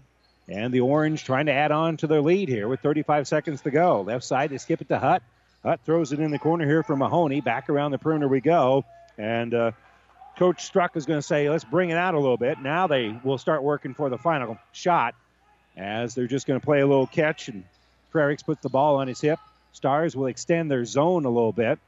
And 0.49 0.73
the 0.73 0.81
Orange 0.81 1.25
trying 1.25 1.47
to 1.47 1.53
add 1.53 1.73
on 1.73 1.97
to 1.99 2.07
their 2.07 2.21
lead 2.21 2.49
here 2.49 2.69
with 2.69 2.81
35 2.81 3.27
seconds 3.27 3.63
to 3.63 3.71
go. 3.71 4.03
Left 4.03 4.23
side, 4.23 4.51
they 4.51 4.59
skip 4.59 4.81
it 4.81 4.89
to 4.89 4.99
Hutt. 4.99 5.23
Hutt 5.65 5.81
throws 5.85 6.13
it 6.13 6.21
in 6.21 6.31
the 6.31 6.39
corner 6.39 6.65
here 6.65 6.85
for 6.85 6.95
Mahoney. 6.97 7.41
Back 7.41 7.69
around 7.69 7.91
the 7.91 7.99
perimeter 7.99 8.29
we 8.29 8.41
go. 8.41 8.85
And 9.19 9.53
uh, 9.53 9.73
Coach 10.39 10.65
Struck 10.65 10.97
is 10.97 11.07
going 11.07 11.19
to 11.19 11.27
say, 11.27 11.51
let's 11.51 11.65
bring 11.65 11.91
it 11.91 11.97
out 11.97 12.15
a 12.15 12.21
little 12.21 12.37
bit. 12.37 12.61
Now 12.61 12.87
they 12.87 13.19
will 13.25 13.39
start 13.39 13.63
working 13.63 13.95
for 13.95 14.09
the 14.09 14.19
final 14.19 14.59
shot 14.73 15.15
as 15.77 16.15
they're 16.15 16.29
just 16.29 16.47
going 16.47 16.61
to 16.61 16.65
play 16.65 16.81
a 16.81 16.87
little 16.87 17.07
catch. 17.09 17.49
And 17.49 17.65
Frericks 18.13 18.45
puts 18.45 18.63
the 18.63 18.69
ball 18.69 18.97
on 18.97 19.09
his 19.09 19.21
hip. 19.21 19.41
Stars 19.77 20.17
will 20.17 20.27
extend 20.27 20.71
their 20.71 20.87
zone 20.87 21.27
a 21.27 21.29
little 21.29 21.53
bit. 21.53 21.79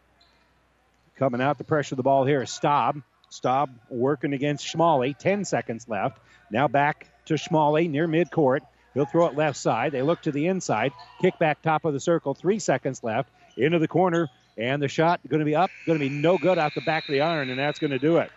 Coming 1.17 1.41
out 1.41 1.57
to 1.57 1.65
pressure 1.65 1.95
the 1.95 2.03
ball 2.03 2.27
here 2.27 2.43
is 2.43 2.51
Staub. 2.51 3.01
Staub 3.31 3.71
working 3.89 4.35
against 4.35 4.67
Schmalley. 4.67 5.17
10 5.17 5.47
seconds 5.47 5.89
left. 5.89 6.19
Now 6.51 6.69
back 6.69 7.09
to 7.25 7.35
Schmalley 7.35 7.89
near 7.89 8.07
midcourt. 8.07 8.61
He'll 8.93 9.07
throw 9.07 9.27
it 9.29 9.37
left 9.37 9.57
side. 9.57 9.93
They 9.93 10.03
look 10.03 10.21
to 10.23 10.33
the 10.33 10.49
inside. 10.49 10.93
Kick 11.23 11.39
back 11.39 11.63
top 11.63 11.87
of 11.87 11.95
the 11.95 12.01
circle. 12.01 12.35
Three 12.35 12.59
seconds 12.59 13.03
left. 13.03 13.31
Into 13.57 13.79
the 13.79 13.89
corner. 13.89 14.29
And 14.59 14.83
the 14.83 14.89
shot 14.89 15.21
going 15.27 15.41
to 15.41 15.47
be 15.47 15.57
up. 15.57 15.71
Going 15.87 15.99
to 15.99 16.07
be 16.07 16.15
no 16.15 16.37
good 16.37 16.59
out 16.59 16.75
the 16.75 16.83
back 16.83 17.09
of 17.09 17.13
the 17.15 17.23
iron. 17.23 17.49
And 17.49 17.59
that's 17.59 17.79
going 17.79 17.93
to 17.93 17.99
do 17.99 18.19
it. 18.19 18.31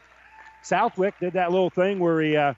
Southwick 0.64 1.20
did 1.20 1.34
that 1.34 1.52
little 1.52 1.70
thing 1.70 2.00
where 2.00 2.22
he 2.22 2.38
uh, 2.38 2.54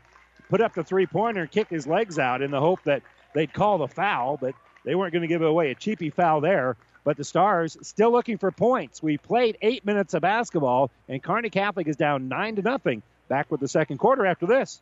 put 0.47 0.61
up 0.61 0.75
the 0.75 0.83
three 0.83 1.07
pointer 1.07 1.41
and 1.41 1.49
kicked 1.49 1.71
his 1.71 1.87
legs 1.87 2.19
out 2.19 2.43
in 2.43 2.51
the 2.51 2.59
hope 2.59 2.83
that 2.83 3.01
they'd 3.33 3.51
call 3.51 3.79
the 3.79 3.87
foul. 3.87 4.37
But 4.37 4.53
they 4.83 4.95
weren't 4.95 5.13
going 5.13 5.21
to 5.21 5.27
give 5.27 5.41
it 5.41 5.47
away 5.47 5.71
a 5.71 5.75
cheapy 5.75 6.09
foul 6.09 6.41
there. 6.41 6.75
But 7.03 7.17
the 7.17 7.23
Stars 7.23 7.77
still 7.81 8.11
looking 8.11 8.37
for 8.37 8.51
points. 8.51 9.03
We 9.03 9.17
played 9.17 9.57
eight 9.61 9.85
minutes 9.85 10.13
of 10.13 10.21
basketball, 10.21 10.89
and 11.09 11.21
Kearney 11.21 11.49
Catholic 11.49 11.87
is 11.87 11.97
down 11.97 12.29
nine 12.29 12.55
to 12.55 12.61
nothing. 12.61 13.03
Back 13.27 13.51
with 13.51 13.59
the 13.59 13.67
second 13.67 13.97
quarter 13.97 14.25
after 14.25 14.45
this. 14.45 14.81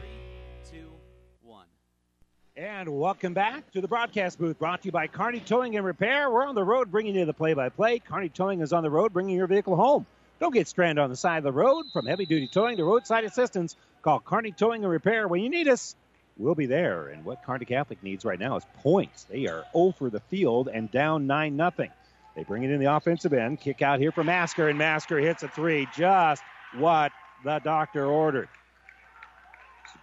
And 2.61 2.89
welcome 2.89 3.33
back 3.33 3.71
to 3.71 3.81
the 3.81 3.87
broadcast 3.87 4.37
booth 4.37 4.59
brought 4.59 4.83
to 4.83 4.89
you 4.89 4.91
by 4.91 5.07
Kearney 5.07 5.39
Towing 5.39 5.77
and 5.77 5.83
Repair. 5.83 6.29
We're 6.29 6.45
on 6.45 6.53
the 6.53 6.63
road 6.63 6.91
bringing 6.91 7.15
you 7.15 7.25
the 7.25 7.33
play 7.33 7.55
by 7.55 7.69
play. 7.69 7.97
Kearney 7.97 8.29
Towing 8.29 8.61
is 8.61 8.71
on 8.71 8.83
the 8.83 8.89
road 8.91 9.13
bringing 9.13 9.35
your 9.35 9.47
vehicle 9.47 9.75
home. 9.75 10.05
Don't 10.39 10.53
get 10.53 10.67
stranded 10.67 11.01
on 11.01 11.09
the 11.09 11.15
side 11.15 11.39
of 11.39 11.43
the 11.43 11.51
road. 11.51 11.87
From 11.91 12.05
heavy 12.05 12.27
duty 12.27 12.47
towing 12.47 12.77
to 12.77 12.83
roadside 12.83 13.23
assistance, 13.23 13.75
call 14.03 14.19
Kearney 14.19 14.51
Towing 14.51 14.83
and 14.83 14.91
Repair. 14.91 15.27
When 15.27 15.41
you 15.41 15.49
need 15.49 15.67
us, 15.67 15.95
we'll 16.37 16.53
be 16.53 16.67
there. 16.67 17.07
And 17.07 17.25
what 17.25 17.43
Kearney 17.43 17.65
Catholic 17.65 18.03
needs 18.03 18.25
right 18.25 18.39
now 18.39 18.57
is 18.57 18.65
points. 18.83 19.23
They 19.23 19.47
are 19.47 19.63
over 19.73 20.11
the 20.11 20.19
field 20.19 20.69
and 20.71 20.91
down 20.91 21.25
9 21.25 21.55
nothing. 21.55 21.89
They 22.35 22.43
bring 22.43 22.61
it 22.61 22.69
in 22.69 22.79
the 22.79 22.95
offensive 22.95 23.33
end. 23.33 23.59
Kick 23.59 23.81
out 23.81 23.99
here 23.99 24.11
for 24.11 24.23
Masker, 24.23 24.69
and 24.69 24.77
Masker 24.77 25.17
hits 25.17 25.41
a 25.41 25.47
three. 25.47 25.87
Just 25.97 26.43
what 26.77 27.11
the 27.43 27.57
doctor 27.57 28.05
ordered. 28.05 28.49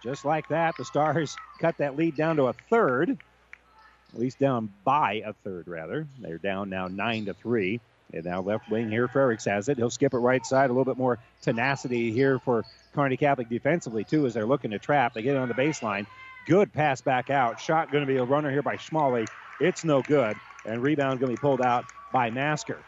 Just 0.03 0.25
like 0.25 0.47
that, 0.49 0.75
the 0.77 0.85
Stars 0.85 1.35
cut 1.59 1.77
that 1.77 1.95
lead 1.95 2.15
down 2.15 2.37
to 2.37 2.45
a 2.45 2.53
third, 2.69 3.17
at 4.13 4.19
least 4.19 4.39
down 4.39 4.71
by 4.83 5.21
a 5.25 5.33
third, 5.33 5.67
rather. 5.67 6.07
They're 6.19 6.37
down 6.37 6.69
now 6.69 6.87
nine 6.87 7.25
to 7.25 7.33
three. 7.33 7.79
And 8.11 8.25
now 8.25 8.41
left 8.41 8.71
wing 8.71 8.89
here, 8.89 9.07
Frericks 9.07 9.45
has 9.45 9.69
it. 9.69 9.77
He'll 9.77 9.91
skip 9.91 10.15
it 10.15 10.17
right 10.17 10.43
side. 10.43 10.71
A 10.71 10.73
little 10.73 10.85
bit 10.85 10.97
more 10.97 11.19
tenacity 11.43 12.11
here 12.11 12.39
for 12.39 12.65
Kearney 12.95 13.17
Catholic 13.17 13.49
defensively, 13.49 14.03
too, 14.03 14.25
as 14.25 14.33
they're 14.33 14.47
looking 14.47 14.71
to 14.71 14.79
trap. 14.79 15.13
They 15.13 15.21
get 15.21 15.35
it 15.35 15.39
on 15.39 15.47
the 15.47 15.53
baseline. 15.53 16.07
Good 16.47 16.73
pass 16.73 17.01
back 17.01 17.29
out. 17.29 17.59
Shot 17.59 17.91
going 17.91 18.01
to 18.03 18.11
be 18.11 18.17
a 18.17 18.23
runner 18.23 18.49
here 18.49 18.63
by 18.63 18.77
Schmalley. 18.77 19.27
It's 19.59 19.83
no 19.83 20.01
good. 20.01 20.35
And 20.65 20.81
rebound 20.81 21.19
going 21.19 21.29
to 21.29 21.39
be 21.39 21.41
pulled 21.41 21.61
out 21.61 21.85
by 22.11 22.31
Masker. 22.31 22.79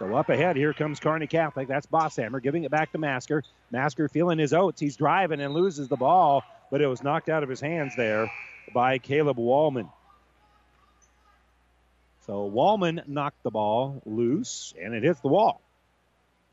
So 0.00 0.16
up 0.16 0.30
ahead, 0.30 0.56
here 0.56 0.72
comes 0.72 0.98
Kearney 0.98 1.26
Catholic. 1.26 1.68
That's 1.68 1.86
Bosshammer 1.86 2.42
giving 2.42 2.64
it 2.64 2.70
back 2.70 2.90
to 2.92 2.98
Masker. 2.98 3.44
Masker 3.70 4.08
feeling 4.08 4.38
his 4.38 4.54
oats. 4.54 4.80
He's 4.80 4.96
driving 4.96 5.42
and 5.42 5.52
loses 5.52 5.88
the 5.88 5.96
ball, 5.96 6.42
but 6.70 6.80
it 6.80 6.86
was 6.86 7.02
knocked 7.02 7.28
out 7.28 7.42
of 7.42 7.50
his 7.50 7.60
hands 7.60 7.94
there 7.98 8.32
by 8.72 8.96
Caleb 8.96 9.36
Wallman. 9.36 9.90
So 12.24 12.50
Wallman 12.50 13.08
knocked 13.08 13.42
the 13.42 13.50
ball 13.50 14.00
loose, 14.06 14.72
and 14.80 14.94
it 14.94 15.02
hits 15.02 15.20
the 15.20 15.28
wall. 15.28 15.60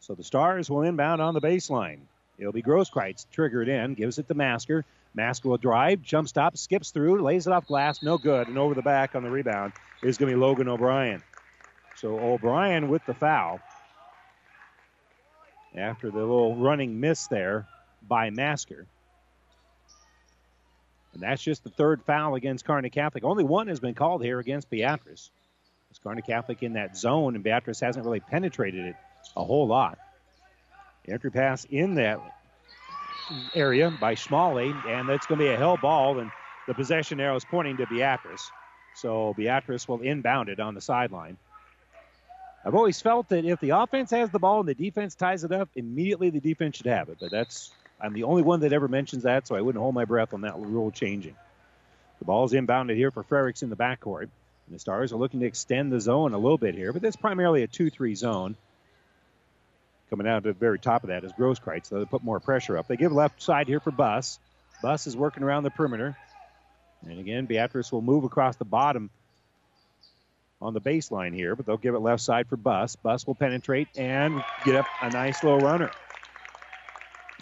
So 0.01 0.13
the 0.13 0.25
Stars 0.25 0.69
will 0.69 0.81
inbound 0.81 1.21
on 1.21 1.33
the 1.33 1.39
baseline. 1.39 1.99
It'll 2.37 2.51
be 2.51 2.61
Grosskreitz 2.61 3.27
triggered 3.31 3.69
in, 3.69 3.93
gives 3.93 4.19
it 4.19 4.27
to 4.27 4.33
Masker. 4.33 4.83
Masker 5.13 5.47
will 5.47 5.57
drive, 5.57 6.01
jump 6.01 6.27
stop, 6.27 6.57
skips 6.57 6.91
through, 6.91 7.21
lays 7.21 7.47
it 7.47 7.53
off 7.53 7.65
glass, 7.65 8.03
no 8.03 8.17
good, 8.17 8.49
and 8.49 8.57
over 8.57 8.73
the 8.73 8.81
back 8.81 9.15
on 9.15 9.23
the 9.23 9.31
rebound 9.31 9.71
is 10.03 10.17
going 10.17 10.29
to 10.29 10.35
be 10.35 10.41
Logan 10.41 10.67
O'Brien. 10.67 11.23
So 11.97 12.19
O'Brien 12.19 12.89
with 12.89 13.05
the 13.05 13.13
foul 13.13 13.59
after 15.75 16.11
the 16.11 16.19
little 16.19 16.55
running 16.55 16.99
miss 16.99 17.27
there 17.27 17.67
by 18.07 18.29
Masker. 18.29 18.85
And 21.13 21.23
that's 21.23 21.41
just 21.41 21.63
the 21.63 21.71
third 21.71 22.03
foul 22.03 22.35
against 22.35 22.65
Kearney 22.65 22.91
Catholic. 22.91 23.23
Only 23.23 23.43
one 23.43 23.67
has 23.67 23.79
been 23.79 23.95
called 23.95 24.23
here 24.23 24.39
against 24.39 24.69
Beatrice. 24.69 25.31
It's 25.89 25.99
Kearney 25.99 26.21
Catholic 26.21 26.61
in 26.61 26.73
that 26.73 26.95
zone, 26.95 27.33
and 27.33 27.43
Beatrice 27.43 27.79
hasn't 27.79 28.05
really 28.05 28.19
penetrated 28.19 28.85
it 28.85 28.95
a 29.35 29.43
whole 29.43 29.67
lot. 29.67 29.97
Entry 31.07 31.31
pass 31.31 31.65
in 31.65 31.95
that 31.95 32.19
area 33.55 33.91
by 33.99 34.13
Schmalley, 34.13 34.71
and 34.85 35.09
that's 35.09 35.25
going 35.25 35.39
to 35.39 35.45
be 35.45 35.51
a 35.51 35.57
hell 35.57 35.77
ball, 35.77 36.19
and 36.19 36.29
the 36.67 36.73
possession 36.73 37.19
arrow 37.19 37.35
is 37.35 37.45
pointing 37.45 37.77
to 37.77 37.87
Beatrice. 37.87 38.51
So 38.93 39.33
Beatrice 39.35 39.87
will 39.87 40.01
inbound 40.01 40.49
it 40.49 40.59
on 40.59 40.75
the 40.75 40.81
sideline. 40.81 41.37
I've 42.67 42.75
always 42.75 42.99
felt 42.99 43.29
that 43.29 43.45
if 43.45 43.61
the 43.61 43.69
offense 43.69 44.11
has 44.11 44.29
the 44.29 44.39
ball 44.39 44.59
and 44.59 44.67
the 44.67 44.75
defense 44.75 45.15
ties 45.15 45.45
it 45.45 45.53
up, 45.53 45.69
immediately 45.73 46.31
the 46.31 46.41
defense 46.41 46.75
should 46.75 46.87
have 46.87 47.07
it. 47.07 47.15
But 47.17 47.31
that's 47.31 47.71
I'm 48.01 48.11
the 48.11 48.23
only 48.23 48.41
one 48.41 48.59
that 48.59 48.73
ever 48.73 48.89
mentions 48.89 49.23
that, 49.23 49.47
so 49.47 49.55
I 49.55 49.61
wouldn't 49.61 49.81
hold 49.81 49.95
my 49.95 50.03
breath 50.03 50.33
on 50.33 50.41
that 50.41 50.59
rule 50.59 50.91
changing. 50.91 51.37
The 52.19 52.25
ball's 52.25 52.51
inbounded 52.51 52.97
here 52.97 53.09
for 53.09 53.23
Frericks 53.23 53.63
in 53.63 53.69
the 53.69 53.77
backcourt. 53.77 54.23
And 54.23 54.75
the 54.75 54.79
Stars 54.79 55.13
are 55.13 55.15
looking 55.15 55.39
to 55.39 55.45
extend 55.45 55.93
the 55.93 56.01
zone 56.01 56.33
a 56.33 56.37
little 56.37 56.57
bit 56.57 56.75
here, 56.75 56.91
but 56.91 57.01
that's 57.01 57.15
primarily 57.15 57.63
a 57.63 57.67
2 57.67 57.89
3 57.89 58.15
zone. 58.15 58.57
Coming 60.09 60.27
out 60.27 60.43
to 60.43 60.49
the 60.49 60.59
very 60.59 60.77
top 60.77 61.03
of 61.03 61.07
that 61.07 61.23
is 61.23 61.31
Grosskreitz, 61.31 61.85
so 61.85 61.99
they 61.99 62.05
put 62.05 62.21
more 62.21 62.41
pressure 62.41 62.77
up. 62.77 62.89
They 62.89 62.97
give 62.97 63.13
left 63.13 63.41
side 63.41 63.69
here 63.69 63.79
for 63.79 63.91
Buss. 63.91 64.39
Buss 64.81 65.07
is 65.07 65.15
working 65.15 65.43
around 65.43 65.63
the 65.63 65.71
perimeter. 65.71 66.17
And 67.07 67.17
again, 67.17 67.45
Beatrice 67.45 67.93
will 67.93 68.01
move 68.01 68.25
across 68.25 68.57
the 68.57 68.65
bottom 68.65 69.09
on 70.61 70.73
the 70.73 70.81
baseline 70.81 71.33
here, 71.33 71.55
but 71.55 71.65
they'll 71.65 71.77
give 71.77 71.95
it 71.95 71.99
left 71.99 72.21
side 72.21 72.47
for 72.47 72.57
Buss. 72.57 72.95
Buss 72.95 73.27
will 73.27 73.35
penetrate 73.35 73.87
and 73.95 74.43
get 74.65 74.75
up 74.75 74.87
a 75.01 75.09
nice 75.09 75.43
little 75.43 75.59
runner. 75.59 75.91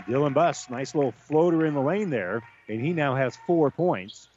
Dylan 0.07 0.33
Buss, 0.33 0.69
nice 0.69 0.93
little 0.93 1.13
floater 1.13 1.65
in 1.65 1.73
the 1.73 1.81
lane 1.81 2.09
there, 2.09 2.43
and 2.67 2.81
he 2.81 2.93
now 2.93 3.15
has 3.15 3.37
four 3.47 3.71
points. 3.71 4.27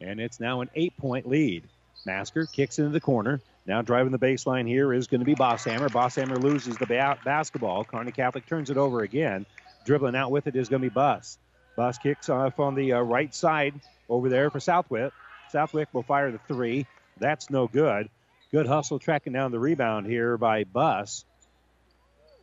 And 0.00 0.20
it's 0.20 0.38
now 0.38 0.60
an 0.60 0.70
eight 0.74 0.96
point 0.96 1.26
lead. 1.28 1.64
Masker 2.06 2.46
kicks 2.46 2.78
into 2.78 2.90
the 2.90 3.00
corner. 3.00 3.40
Now 3.66 3.82
driving 3.82 4.12
the 4.12 4.18
baseline 4.18 4.66
here 4.66 4.92
is 4.92 5.08
going 5.08 5.20
to 5.20 5.24
be 5.26 5.34
Bosshammer. 5.34 5.88
Bosshammer 5.88 6.40
loses 6.40 6.76
the 6.76 6.86
ba- 6.86 7.18
basketball. 7.24 7.84
Kearney 7.84 8.12
Catholic 8.12 8.46
turns 8.46 8.70
it 8.70 8.76
over 8.76 9.02
again. 9.02 9.44
Dribbling 9.84 10.14
out 10.14 10.30
with 10.30 10.46
it 10.46 10.54
is 10.54 10.68
going 10.68 10.82
to 10.82 10.88
be 10.88 10.94
Buss. 10.94 11.38
Buss 11.76 11.98
kicks 11.98 12.28
off 12.28 12.60
on 12.60 12.74
the 12.74 12.94
uh, 12.94 13.00
right 13.00 13.34
side 13.34 13.74
over 14.08 14.28
there 14.28 14.50
for 14.50 14.60
Southwick. 14.60 15.12
Southwick 15.50 15.88
will 15.92 16.02
fire 16.02 16.30
the 16.30 16.38
three. 16.48 16.86
That's 17.18 17.50
no 17.50 17.66
good. 17.66 18.08
Good 18.50 18.66
hustle 18.66 18.98
tracking 18.98 19.32
down 19.32 19.50
the 19.50 19.58
rebound 19.58 20.06
here 20.06 20.36
by 20.36 20.64
Buss. 20.64 21.24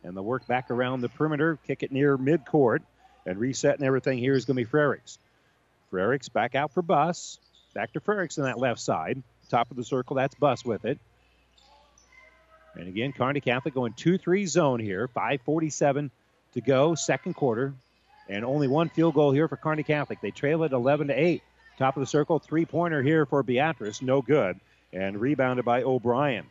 And 0.04 0.16
the 0.16 0.22
work 0.22 0.46
back 0.46 0.70
around 0.70 1.00
the 1.00 1.08
perimeter, 1.08 1.58
kick 1.66 1.82
it 1.82 1.90
near 1.90 2.16
midcourt, 2.16 2.80
and 3.24 3.38
resetting 3.38 3.84
everything 3.84 4.18
here 4.18 4.34
is 4.34 4.44
going 4.44 4.56
to 4.56 4.64
be 4.64 4.70
Frericks. 4.70 5.18
Frericks 5.92 6.32
back 6.32 6.54
out 6.54 6.72
for 6.72 6.82
Buss. 6.82 7.38
Back 7.74 7.92
to 7.94 8.00
Frericks 8.00 8.38
on 8.38 8.44
that 8.44 8.58
left 8.58 8.80
side. 8.80 9.22
Top 9.50 9.70
of 9.70 9.76
the 9.76 9.84
circle, 9.84 10.16
that's 10.16 10.34
Buss 10.34 10.64
with 10.64 10.84
it. 10.84 10.98
And 12.74 12.88
again, 12.88 13.12
Kearney 13.12 13.40
Catholic 13.40 13.74
going 13.74 13.94
2 13.94 14.18
3 14.18 14.46
zone 14.46 14.80
here. 14.80 15.08
5.47 15.08 16.10
to 16.54 16.60
go, 16.60 16.94
second 16.94 17.34
quarter. 17.34 17.74
And 18.28 18.44
only 18.44 18.68
one 18.68 18.88
field 18.88 19.14
goal 19.14 19.32
here 19.32 19.48
for 19.48 19.56
Kearney 19.56 19.82
Catholic. 19.82 20.20
They 20.20 20.30
trail 20.30 20.62
it 20.64 20.72
11 20.72 21.08
to 21.08 21.14
8. 21.14 21.42
Top 21.78 21.96
of 21.96 22.00
the 22.00 22.06
circle, 22.06 22.38
three 22.38 22.64
pointer 22.64 23.02
here 23.02 23.26
for 23.26 23.42
Beatrice, 23.42 24.00
no 24.00 24.22
good. 24.22 24.58
And 24.92 25.20
rebounded 25.20 25.64
by 25.64 25.82
O'Brien. 25.82 26.46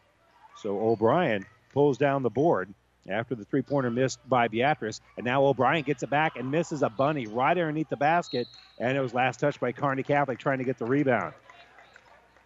So 0.58 0.80
O'Brien 0.80 1.46
pulls 1.74 1.98
down 1.98 2.22
the 2.22 2.30
board 2.30 2.74
after 3.10 3.36
the 3.36 3.46
three 3.46 3.62
pointer 3.62 3.90
missed 3.90 4.20
by 4.28 4.48
Beatrice. 4.48 5.02
And 5.18 5.26
now 5.26 5.46
O'Brien 5.46 5.84
gets 5.84 6.04
it 6.04 6.10
back 6.10 6.36
and 6.36 6.52
misses 6.52 6.84
a 6.84 6.90
bunny 6.90 7.28
right 7.28 7.58
underneath 7.58 7.90
the 7.90 7.98
basket. 7.98 8.48
And 8.80 8.98
it 8.98 9.02
was 9.02 9.14
last 9.14 9.40
touched 9.40 9.60
by 9.60 9.72
Kearney 9.72 10.04
Catholic 10.04 10.38
trying 10.38 10.60
to 10.60 10.64
get 10.64 10.78
the 10.78 10.86
rebound. 10.86 11.34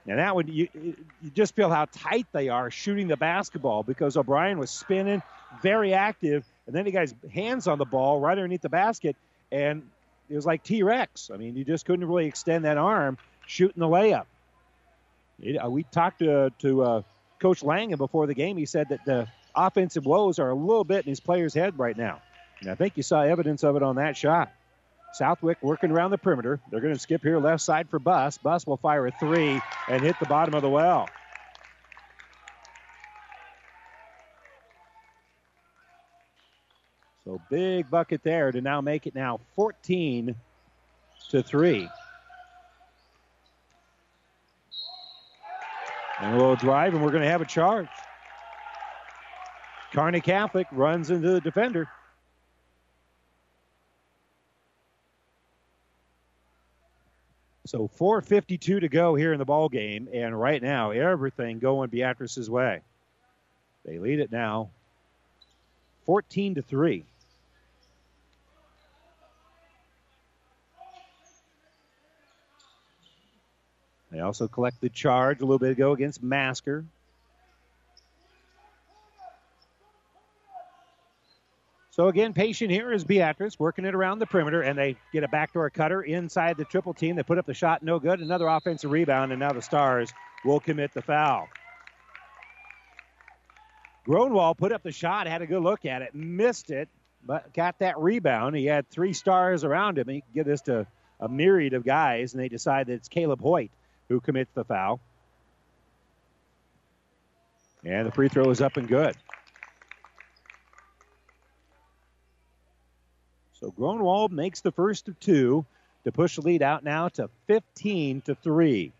Now 0.05 0.15
that 0.15 0.35
one, 0.35 0.47
you, 0.47 0.67
you 0.73 0.95
just 1.33 1.55
feel 1.55 1.69
how 1.69 1.85
tight 1.85 2.25
they 2.31 2.49
are 2.49 2.71
shooting 2.71 3.07
the 3.07 3.17
basketball 3.17 3.83
because 3.83 4.17
O'Brien 4.17 4.57
was 4.57 4.71
spinning, 4.71 5.21
very 5.61 5.93
active, 5.93 6.45
and 6.65 6.75
then 6.75 6.85
he 6.85 6.91
got 6.91 7.01
his 7.01 7.15
hands 7.31 7.67
on 7.67 7.77
the 7.77 7.85
ball 7.85 8.19
right 8.19 8.37
underneath 8.37 8.61
the 8.61 8.69
basket, 8.69 9.15
and 9.51 9.83
it 10.29 10.35
was 10.35 10.45
like 10.45 10.63
T 10.63 10.83
Rex. 10.83 11.31
I 11.33 11.37
mean, 11.37 11.55
you 11.55 11.63
just 11.65 11.85
couldn't 11.85 12.07
really 12.07 12.27
extend 12.27 12.65
that 12.65 12.77
arm 12.77 13.17
shooting 13.45 13.79
the 13.79 13.87
layup. 13.87 14.25
It, 15.41 15.55
uh, 15.55 15.69
we 15.69 15.83
talked 15.83 16.19
to, 16.19 16.51
to 16.59 16.83
uh, 16.83 17.01
Coach 17.39 17.63
Langen 17.63 17.97
before 17.97 18.27
the 18.27 18.33
game. 18.33 18.57
He 18.57 18.65
said 18.65 18.89
that 18.89 19.05
the 19.05 19.27
offensive 19.55 20.05
woes 20.05 20.39
are 20.39 20.49
a 20.49 20.55
little 20.55 20.83
bit 20.83 21.05
in 21.05 21.09
his 21.09 21.19
player's 21.19 21.53
head 21.53 21.79
right 21.79 21.97
now. 21.97 22.21
And 22.61 22.69
I 22.69 22.75
think 22.75 22.97
you 22.97 23.03
saw 23.03 23.21
evidence 23.21 23.63
of 23.63 23.75
it 23.75 23.83
on 23.83 23.95
that 23.95 24.17
shot. 24.17 24.51
Southwick 25.13 25.57
working 25.63 25.91
around 25.91 26.11
the 26.11 26.17
perimeter. 26.17 26.59
They're 26.69 26.81
going 26.81 26.93
to 26.93 26.99
skip 26.99 27.23
here 27.23 27.39
left 27.39 27.61
side 27.63 27.89
for 27.89 27.97
Buss. 27.97 28.37
Buss 28.37 28.67
will 28.67 28.77
fire 28.77 29.07
a 29.07 29.11
three 29.11 29.59
and 29.87 30.01
hit 30.01 30.19
the 30.19 30.27
bottom 30.27 30.53
of 30.53 30.61
the 30.61 30.69
well. 30.69 31.09
So 37.29 37.39
big 37.47 37.91
bucket 37.91 38.23
there 38.23 38.51
to 38.51 38.59
now 38.59 38.81
make 38.81 39.05
it 39.05 39.13
now 39.13 39.39
14 39.55 40.35
to 41.29 41.43
3. 41.43 41.87
And 46.21 46.37
we'll 46.37 46.55
drive, 46.55 46.95
and 46.95 47.03
we're 47.03 47.11
going 47.11 47.21
to 47.21 47.29
have 47.29 47.41
a 47.41 47.45
charge. 47.45 47.87
Kearney 49.93 50.21
Catholic 50.21 50.65
runs 50.71 51.11
into 51.11 51.29
the 51.29 51.39
defender. 51.39 51.87
So 57.67 57.87
4:52 57.87 58.79
to 58.79 58.89
go 58.89 59.13
here 59.13 59.33
in 59.33 59.37
the 59.37 59.45
ball 59.45 59.69
game, 59.69 60.09
and 60.11 60.39
right 60.39 60.63
now 60.63 60.89
everything 60.89 61.59
going 61.59 61.91
Beatrice's 61.91 62.49
way. 62.49 62.81
They 63.85 63.99
lead 63.99 64.19
it 64.19 64.31
now, 64.31 64.71
14 66.07 66.55
to 66.55 66.63
three. 66.63 67.05
They 74.11 74.19
also 74.19 74.47
collected 74.47 74.93
charge 74.93 75.39
a 75.39 75.45
little 75.45 75.59
bit 75.59 75.71
ago 75.71 75.91
against 75.91 76.23
Masker. 76.23 76.85
So 81.91 82.07
again, 82.07 82.33
patient 82.33 82.71
here 82.71 82.93
is 82.93 83.03
Beatrice 83.03 83.59
working 83.59 83.83
it 83.83 83.93
around 83.93 84.19
the 84.19 84.25
perimeter, 84.25 84.61
and 84.61 84.77
they 84.77 84.95
get 85.11 85.23
a 85.23 85.27
backdoor 85.27 85.69
cutter 85.69 86.01
inside 86.01 86.55
the 86.55 86.63
triple 86.63 86.93
team. 86.93 87.17
They 87.17 87.23
put 87.23 87.37
up 87.37 87.45
the 87.45 87.53
shot, 87.53 87.83
no 87.83 87.99
good. 87.99 88.21
Another 88.21 88.47
offensive 88.47 88.89
rebound, 88.89 89.31
and 89.31 89.39
now 89.39 89.51
the 89.51 89.61
Stars 89.61 90.13
will 90.45 90.61
commit 90.61 90.93
the 90.93 91.01
foul. 91.01 91.49
Gronwald 94.07 94.57
put 94.57 94.71
up 94.71 94.81
the 94.81 94.93
shot, 94.93 95.27
had 95.27 95.41
a 95.41 95.45
good 95.45 95.61
look 95.61 95.85
at 95.85 96.01
it, 96.01 96.15
missed 96.15 96.71
it, 96.71 96.87
but 97.23 97.53
got 97.53 97.77
that 97.79 97.99
rebound. 97.99 98.55
He 98.55 98.65
had 98.65 98.89
three 98.89 99.13
stars 99.13 99.63
around 99.63 99.99
him. 99.99 100.07
He 100.07 100.21
could 100.21 100.33
give 100.33 100.45
this 100.45 100.61
to 100.61 100.87
a 101.19 101.27
myriad 101.27 101.73
of 101.73 101.83
guys, 101.83 102.33
and 102.33 102.41
they 102.41 102.47
decide 102.47 102.87
that 102.87 102.93
it's 102.93 103.09
Caleb 103.09 103.41
Hoyt 103.41 103.71
who 104.09 104.19
commits 104.19 104.51
the 104.53 104.65
foul. 104.65 104.99
And 107.85 108.05
the 108.05 108.11
free 108.11 108.27
throw 108.27 108.49
is 108.49 108.59
up 108.59 108.75
and 108.75 108.87
good. 108.87 109.15
So 113.53 113.71
Gronwald 113.71 114.31
makes 114.31 114.61
the 114.61 114.71
first 114.71 115.07
of 115.07 115.19
two 115.19 115.65
to 116.03 116.11
push 116.11 116.35
the 116.35 116.41
lead 116.41 116.61
out 116.61 116.83
now 116.83 117.09
to 117.09 117.29
15 117.47 118.21
to 118.21 118.35
3. 118.35 118.93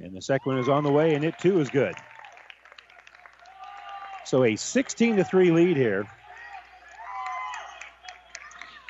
And 0.00 0.16
the 0.16 0.22
second 0.22 0.52
one 0.52 0.60
is 0.60 0.68
on 0.68 0.82
the 0.82 0.90
way, 0.90 1.14
and 1.14 1.24
it 1.24 1.38
too 1.38 1.60
is 1.60 1.68
good. 1.68 1.94
So 4.24 4.44
a 4.44 4.56
16 4.56 5.16
to 5.16 5.24
3 5.24 5.50
lead 5.52 5.76
here 5.76 6.06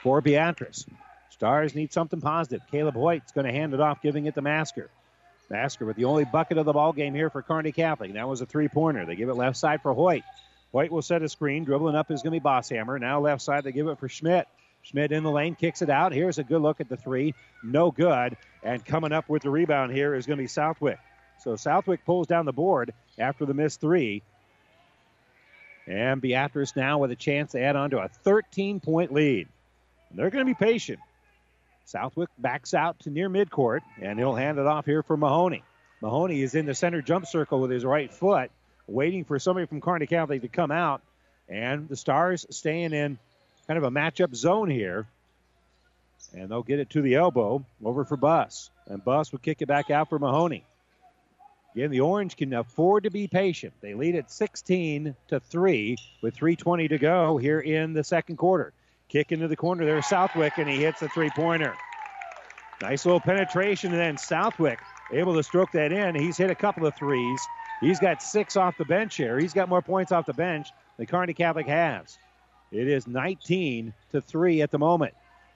for 0.03 0.21
Beatrice. 0.21 0.85
Stars 1.31 1.75
need 1.75 1.93
something 1.93 2.21
positive. 2.21 2.61
Caleb 2.71 2.95
Hoyt's 2.95 3.33
going 3.33 3.47
to 3.47 3.53
hand 3.53 3.75
it 3.75 3.81
off, 3.81 4.03
giving 4.03 4.27
it 4.27 4.35
to 4.35 4.43
Masker. 4.43 4.91
Masker 5.51 5.85
with 5.85 5.97
the 5.97 6.05
only 6.05 6.25
bucket 6.25 6.59
of 6.59 6.67
the 6.67 6.73
ball 6.73 6.93
game 6.93 7.15
here 7.15 7.31
for 7.31 7.43
Kearney 7.43 7.73
Catholic. 7.73 8.15
That 8.15 8.29
was 8.29 8.41
a 8.41 8.47
three 8.47 8.69
pointer. 8.69 9.05
They 9.05 9.17
give 9.17 9.29
it 9.29 9.35
left 9.35 9.57
side 9.57 9.83
for 9.83 9.93
Hoyt. 9.93 10.23
Hoyt 10.73 10.91
will 10.91 11.03
set 11.03 11.23
a 11.23 11.29
screen. 11.29 11.65
Dribbling 11.65 11.95
up 11.95 12.11
is 12.11 12.23
going 12.23 12.33
to 12.35 12.41
be 12.41 12.45
Bosshammer. 12.45 12.99
Now 12.99 13.21
left 13.21 13.43
side, 13.43 13.65
they 13.65 13.73
give 13.73 13.89
it 13.89 13.99
for 13.99 14.09
Schmidt. 14.09 14.49
Schmidt 14.83 15.13
in 15.13 15.23
the 15.23 15.31
lane, 15.31 15.55
kicks 15.55 15.83
it 15.83 15.91
out. 15.91 16.13
Here's 16.13 16.39
a 16.39 16.45
good 16.45 16.61
look 16.63 16.81
at 16.81 16.89
the 16.89 16.97
three. 16.97 17.35
No 17.63 17.91
good. 17.91 18.37
And 18.63 18.85
coming 18.85 19.13
up 19.13 19.29
with 19.29 19.43
the 19.43 19.51
rebound 19.51 19.93
here 19.93 20.15
is 20.15 20.27
going 20.27 20.39
to 20.39 20.43
be 20.43 20.49
Southwick. 20.49 20.99
So 21.41 21.57
Southwick 21.57 22.05
pulls 22.05 22.27
down 22.27 22.47
the 22.47 22.53
board 22.53 22.93
after 23.19 23.45
the 23.45 23.55
missed 23.55 23.81
three. 23.81 24.23
And 25.87 26.21
Beatrice 26.21 26.75
now 26.77 26.99
with 26.99 27.11
a 27.11 27.17
chance 27.17 27.53
to 27.53 27.61
add 27.61 27.77
on 27.77 27.91
to 27.91 27.99
a 27.99 28.09
13 28.09 28.81
point 28.81 29.13
lead. 29.13 29.49
And 30.13 30.19
they're 30.19 30.31
going 30.31 30.47
to 30.47 30.51
be 30.51 30.55
patient. 30.55 31.01
Southwick 31.87 32.29
backs 32.39 32.75
out 32.75 33.01
to 33.01 33.11
near 33.11 33.31
midcourt, 33.31 33.81
and 34.01 34.19
he'll 34.19 34.35
hand 34.35 34.59
it 34.59 34.67
off 34.67 34.85
here 34.85 35.03
for 35.03 35.17
Mahoney. 35.17 35.65
Mahoney 36.03 36.43
is 36.43 36.55
in 36.55 36.67
the 36.67 36.75
center 36.75 37.01
jump 37.01 37.27
circle 37.27 37.61
with 37.61 37.71
his 37.71 37.85
right 37.85 38.13
foot, 38.13 38.51
waiting 38.87 39.25
for 39.25 39.39
somebody 39.39 39.67
from 39.67 39.81
Kearney 39.81 40.07
Catholic 40.07 40.43
to 40.43 40.49
come 40.49 40.71
out. 40.71 41.01
And 41.49 41.89
the 41.89 41.97
Stars 41.97 42.47
staying 42.51 42.93
in 42.93 43.19
kind 43.67 43.79
of 43.79 43.85
a 43.85 43.91
matchup 43.91 44.35
zone 44.35 44.69
here. 44.69 45.07
And 46.35 46.51
they'll 46.51 46.63
get 46.63 46.79
it 46.79 46.91
to 46.91 47.03
the 47.03 47.15
elbow 47.15 47.65
over 47.83 48.05
for 48.05 48.17
Buss. 48.17 48.71
And 48.87 49.05
Buss 49.05 49.33
will 49.33 49.39
kick 49.39 49.63
it 49.63 49.67
back 49.67 49.91
out 49.91 50.09
for 50.09 50.19
Mahoney. 50.19 50.65
Again, 51.75 51.91
the 51.91 52.01
Orange 52.01 52.37
can 52.37 52.53
afford 52.53 53.05
to 53.05 53.11
be 53.11 53.29
patient. 53.29 53.73
They 53.81 53.95
lead 53.95 54.15
at 54.15 54.31
16 54.31 55.17
to 55.29 55.41
3 55.41 55.97
with 56.21 56.37
3.20 56.37 56.91
to 56.91 56.99
go 56.99 57.39
here 57.39 57.61
in 57.61 57.95
the 57.95 58.05
second 58.05 58.37
quarter. 58.37 58.73
Kick 59.13 59.31
into 59.31 59.47
the 59.47 59.57
corner 59.57 59.85
there, 59.85 60.01
Southwick, 60.01 60.57
and 60.57 60.67
he 60.67 60.79
hits 60.79 61.01
the 61.01 61.09
three 61.11 61.29
pointer. 61.29 61.77
Nice 62.81 63.05
little 63.05 63.21
penetration, 63.21 63.91
and 63.93 64.01
then 64.01 64.17
Southwick 64.17 64.79
able 65.13 65.35
to 65.35 65.43
stroke 65.43 65.71
that 65.73 65.93
in. 65.93 66.15
He's 66.15 66.39
hit 66.39 66.51
a 66.51 66.55
couple 66.55 66.87
of 66.87 66.95
threes. 66.95 67.47
He's 67.83 68.01
got 68.01 68.23
six 68.23 68.57
off 68.57 68.79
the 68.79 68.87
bench 68.87 69.17
here. 69.17 69.39
He's 69.39 69.53
got 69.53 69.69
more 69.69 69.83
points 69.83 70.13
off 70.13 70.25
the 70.25 70.33
bench 70.33 70.69
than 70.97 71.05
Kearney 71.05 71.35
Catholic 71.35 71.67
has. 71.67 72.17
It 72.71 72.89
is 72.89 73.07
19 73.07 73.93
to 74.13 74.23
3 74.23 74.63
at 74.63 74.71
the 74.71 74.79
moment. 74.79 75.13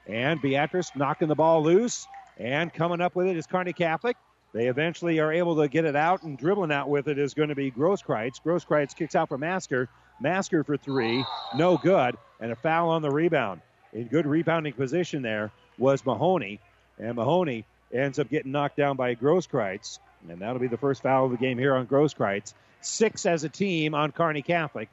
And 0.06 0.38
Beatrice 0.42 0.90
knocking 0.94 1.28
the 1.28 1.34
ball 1.34 1.62
loose 1.62 2.06
and 2.36 2.70
coming 2.70 3.00
up 3.00 3.16
with 3.16 3.26
it 3.26 3.38
is 3.38 3.46
Kearney 3.46 3.72
Catholic. 3.72 4.18
They 4.52 4.66
eventually 4.66 5.18
are 5.18 5.32
able 5.32 5.56
to 5.56 5.68
get 5.68 5.86
it 5.86 5.96
out 5.96 6.24
and 6.24 6.36
dribbling 6.36 6.72
out 6.72 6.90
with 6.90 7.08
it 7.08 7.18
is 7.18 7.32
going 7.32 7.48
to 7.48 7.54
be 7.54 7.70
Grosskreitz. 7.70 8.42
Grosskreitz 8.44 8.94
kicks 8.94 9.14
out 9.14 9.28
for 9.28 9.38
Masker. 9.38 9.88
Masker 10.20 10.64
for 10.64 10.76
three, 10.76 11.24
no 11.54 11.76
good, 11.76 12.16
and 12.40 12.52
a 12.52 12.56
foul 12.56 12.90
on 12.90 13.02
the 13.02 13.10
rebound. 13.10 13.60
In 13.92 14.08
good 14.08 14.26
rebounding 14.26 14.72
position 14.72 15.22
there 15.22 15.50
was 15.78 16.04
Mahoney, 16.04 16.60
and 16.98 17.14
Mahoney 17.14 17.64
ends 17.92 18.18
up 18.18 18.28
getting 18.28 18.52
knocked 18.52 18.76
down 18.76 18.96
by 18.96 19.14
Grosskreitz, 19.14 19.98
and 20.28 20.40
that'll 20.40 20.58
be 20.58 20.66
the 20.66 20.76
first 20.76 21.02
foul 21.02 21.26
of 21.26 21.30
the 21.30 21.36
game 21.36 21.58
here 21.58 21.74
on 21.74 21.86
Grosskreitz. 21.86 22.54
Six 22.80 23.26
as 23.26 23.44
a 23.44 23.48
team 23.48 23.94
on 23.94 24.12
Kearney 24.12 24.42
Catholic. 24.42 24.88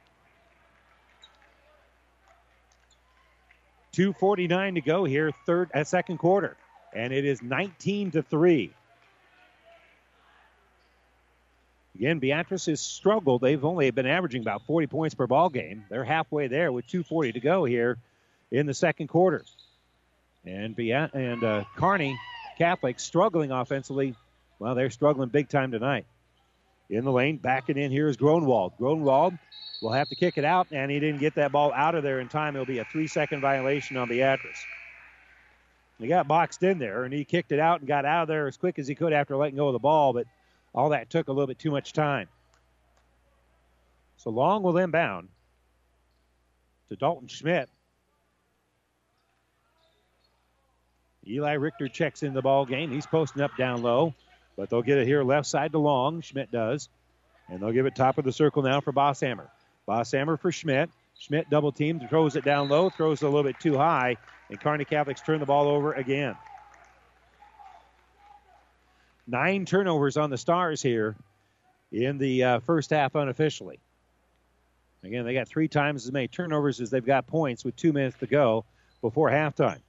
249 3.94 4.76
to 4.76 4.82
go 4.82 5.04
here, 5.04 5.32
third 5.46 5.70
uh, 5.74 5.84
second 5.84 6.18
quarter, 6.18 6.58
and 6.94 7.14
it 7.14 7.26
is 7.26 7.42
19 7.44 8.12
to 8.12 8.24
three. 8.24 8.74
Again, 11.96 12.20
Beatrice 12.20 12.66
has 12.66 12.82
struggled. 12.82 13.42
They've 13.42 13.64
only 13.64 13.90
been 13.92 14.08
averaging 14.08 14.42
about 14.42 14.66
40 14.66 14.88
points 14.88 15.14
per 15.16 15.28
ball 15.28 15.50
game. 15.50 15.86
They're 15.90 16.04
halfway 16.04 16.48
there 16.48 16.72
with 16.72 16.88
2:40 16.88 17.34
to 17.34 17.40
go 17.40 17.66
here 17.66 17.98
in 18.52 18.66
the 18.66 18.74
second 18.74 19.08
quarter. 19.08 19.44
And 20.46 20.76
Beat- 20.76 21.14
and 21.14 21.44
uh, 21.44 21.64
Kearney 21.76 22.18
Catholic 22.58 23.00
struggling 23.00 23.52
offensively. 23.52 24.16
Well, 24.60 24.76
they're 24.76 24.90
struggling 24.90 25.30
big 25.30 25.50
time 25.50 25.72
tonight. 25.72 26.06
In 26.90 27.06
the 27.06 27.12
lane, 27.12 27.38
backing 27.38 27.78
in 27.78 27.92
here 27.92 28.08
is 28.08 28.18
Gronwald. 28.18 28.74
Gronwald 28.78 29.38
will 29.82 29.92
have 29.92 30.10
to 30.10 30.16
kick 30.16 30.38
it 30.38 30.46
out, 30.46 30.68
and 30.72 30.92
he 30.92 31.00
didn't 31.00 31.20
get 31.20 31.36
that 31.36 31.52
ball 31.52 31.72
out 31.74 31.96
of 31.96 32.04
there 32.04 32.20
in 32.20 32.28
time. 32.28 32.56
It'll 32.56 32.66
be 32.66 32.80
a 32.80 32.86
three-second 32.86 33.42
violation 33.42 33.98
on 33.98 34.10
Beatrice. 34.10 34.64
He 36.00 36.08
got 36.08 36.28
boxed 36.28 36.64
in 36.64 36.80
there, 36.80 37.04
and 37.04 37.14
he 37.14 37.24
kicked 37.24 37.52
it 37.52 37.60
out 37.60 37.80
and 37.80 37.88
got 37.88 38.06
out 38.06 38.24
of 38.24 38.28
there 38.28 38.48
as 38.48 38.58
quick 38.58 38.78
as 38.80 38.88
he 38.88 38.96
could 38.96 39.14
after 39.14 39.36
letting 39.36 39.56
go 39.56 39.68
of 39.68 39.74
the 39.74 39.80
ball, 39.80 40.14
but 40.14 40.28
all 40.74 40.90
that 40.90 41.10
took 41.10 41.28
a 41.28 41.32
little 41.32 41.48
bit 41.48 41.60
too 41.60 41.72
much 41.72 41.94
time. 41.94 42.28
So 44.18 44.30
Long 44.30 44.64
will 44.64 44.78
inbound 44.78 45.30
to 46.90 46.96
Dalton 46.96 47.28
Schmidt. 47.28 47.70
Eli 51.28 51.54
Richter 51.54 51.88
checks 51.88 52.24
in 52.24 52.34
the 52.34 52.42
ball 52.42 52.66
game. 52.66 52.92
He's 52.92 53.06
posting 53.06 53.42
up 53.42 53.56
down 53.58 53.82
low, 53.82 54.14
but 54.58 54.70
they'll 54.70 54.82
get 54.82 54.98
it 54.98 55.08
here 55.08 55.24
left 55.24 55.48
side 55.48 55.72
to 55.72 55.80
Long. 55.80 56.22
Schmidt 56.22 56.52
does. 56.52 56.90
And 57.50 57.62
they'll 57.62 57.72
give 57.72 57.86
it 57.86 57.96
top 57.96 58.18
of 58.18 58.26
the 58.26 58.32
circle 58.32 58.64
now 58.64 58.82
for 58.82 58.92
Bosshammer. 58.92 59.48
Bosshammer 59.88 60.40
for 60.40 60.52
Schmidt. 60.52 60.90
Schmidt 61.18 61.50
double 61.50 61.72
teamed, 61.72 62.08
throws 62.10 62.36
it 62.36 62.44
down 62.44 62.70
low, 62.70 62.90
throws 62.90 63.22
it 63.22 63.26
a 63.26 63.30
little 63.30 63.44
bit 63.44 63.60
too 63.60 63.78
high, 63.78 64.18
and 64.50 64.60
Kearney 64.60 64.86
Catholics 64.86 65.22
turn 65.22 65.40
the 65.40 65.46
ball 65.46 65.68
over 65.68 65.94
again. 65.94 66.36
Nine 69.26 69.66
turnovers 69.66 70.18
on 70.18 70.30
the 70.30 70.38
Stars 70.38 70.82
here 70.82 71.16
in 71.92 72.18
the 72.18 72.44
uh, 72.44 72.60
first 72.60 72.90
half 72.90 73.16
unofficially. 73.16 73.80
Again, 75.04 75.26
they 75.26 75.34
got 75.34 75.48
three 75.48 75.68
times 75.68 76.06
as 76.06 76.12
many 76.12 76.28
turnovers 76.28 76.80
as 76.80 76.90
they've 76.90 77.06
got 77.06 77.28
points 77.28 77.64
with 77.64 77.76
two 77.76 77.94
minutes 77.94 78.18
to 78.20 78.28
go 78.28 78.66
before 79.02 79.30
halftime. 79.30 79.82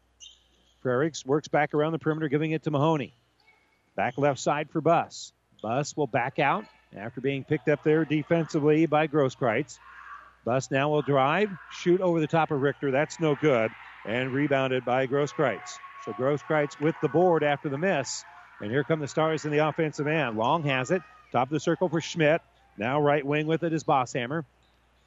Frericks 0.85 1.25
works 1.25 1.49
back 1.49 1.73
around 1.73 1.92
the 1.92 1.99
perimeter, 1.99 2.29
giving 2.29 2.51
it 2.51 2.64
to 2.64 2.70
Mahoney. 2.70 3.14
Back 3.97 4.18
left 4.18 4.40
side 4.40 4.70
for 4.70 4.81
Buss. 4.81 5.33
Buss 5.62 5.97
will 5.97 6.07
back 6.07 6.38
out 6.38 6.64
after 6.94 7.20
being 7.20 7.44
picked 7.44 7.68
up 7.68 7.83
there 7.85 8.05
defensively 8.05 8.87
by 8.87 9.07
Grosskreitz. 9.07 9.79
Buss 10.44 10.70
now 10.70 10.90
will 10.90 11.03
drive, 11.03 11.51
shoot 11.70 12.01
over 12.01 12.20
the 12.20 12.27
top 12.27 12.51
of 12.51 12.61
Richter. 12.61 12.90
That's 12.90 13.18
no 13.18 13.35
good. 13.35 13.70
And 14.05 14.33
rebounded 14.33 14.85
by 14.85 15.07
Grosskreitz. 15.07 15.79
So 16.05 16.12
Grosskreitz 16.12 16.79
with 16.81 16.94
the 17.01 17.09
board 17.09 17.42
after 17.42 17.68
the 17.68 17.79
miss. 17.79 18.25
And 18.61 18.71
here 18.71 18.85
come 18.85 19.01
the 19.01 19.09
Stars 19.09 19.45
in 19.45 19.51
the 19.51 19.59
offensive 19.59 20.07
end. 20.07 20.37
Long 20.37 20.62
has 20.64 20.90
it. 20.90 21.03
Top 21.33 21.49
of 21.49 21.53
the 21.53 21.61
circle 21.61 21.88
for 21.88 22.00
Schmidt. 22.00 22.40
Now 22.77 23.00
right 23.00 23.25
wing 23.25 23.46
with 23.46 23.63
it 23.63 23.73
is 23.73 23.85
Bosshammer. 23.85 24.44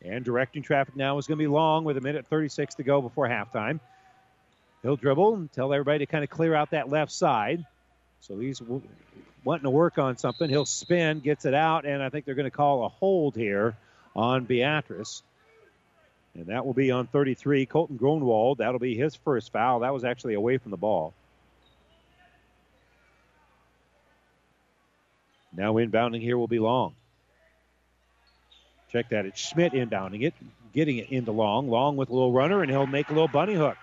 And 0.04 0.24
directing 0.24 0.62
traffic 0.62 0.96
now 0.96 1.18
is 1.18 1.28
going 1.28 1.38
to 1.38 1.44
be 1.44 1.48
Long 1.48 1.84
with 1.84 1.98
a 1.98 2.02
minute 2.02 2.28
36 2.28 2.76
to 2.76 2.84
go 2.84 3.02
before 3.02 3.28
halftime. 3.28 3.80
He'll 4.84 4.96
dribble 4.96 5.36
and 5.36 5.52
tell 5.52 5.74
everybody 5.74 6.00
to 6.00 6.06
kind 6.06 6.24
of 6.24 6.30
clear 6.30 6.54
out 6.54 6.72
that 6.72 6.90
left 6.90 7.12
side. 7.12 7.66
So 8.22 8.38
he's 8.38 8.62
wanting 9.44 9.64
to 9.64 9.70
work 9.70 9.98
on 9.98 10.18
something. 10.18 10.50
He'll 10.50 10.66
spin, 10.66 11.20
gets 11.20 11.46
it 11.46 11.54
out, 11.54 11.86
and 11.86 12.04
I 12.04 12.10
think 12.10 12.26
they're 12.26 12.36
going 12.36 12.46
to 12.46 12.52
call 12.52 12.86
a 12.86 12.90
hold 12.90 13.36
here 13.36 13.76
on 14.16 14.46
Beatrice. 14.46 15.24
And 16.36 16.48
that 16.48 16.66
will 16.66 16.74
be 16.74 16.92
on 16.92 17.08
33, 17.08 17.66
Colton 17.66 17.98
Gronwald. 17.98 18.58
That'll 18.58 18.80
be 18.80 18.96
his 18.96 19.16
first 19.16 19.52
foul. 19.52 19.80
That 19.80 19.94
was 19.94 20.04
actually 20.04 20.36
away 20.36 20.58
from 20.58 20.72
the 20.72 20.78
ball. 20.78 21.14
Now 25.58 25.74
inbounding 25.74 26.22
here 26.22 26.38
will 26.38 26.48
be 26.48 26.60
Long. 26.60 26.94
Check 28.92 29.10
that. 29.10 29.26
It's 29.26 29.42
Schmidt 29.42 29.74
inbounding 29.74 30.24
it, 30.24 30.36
getting 30.72 30.98
it 30.98 31.10
into 31.10 31.32
Long. 31.32 31.70
Long 31.70 31.98
with 31.98 32.10
a 32.10 32.14
little 32.14 32.32
runner, 32.32 32.62
and 32.62 32.72
he'll 32.72 32.86
make 32.86 33.10
a 33.10 33.14
little 33.14 33.28
bunny 33.28 33.56
hook. 33.56 33.76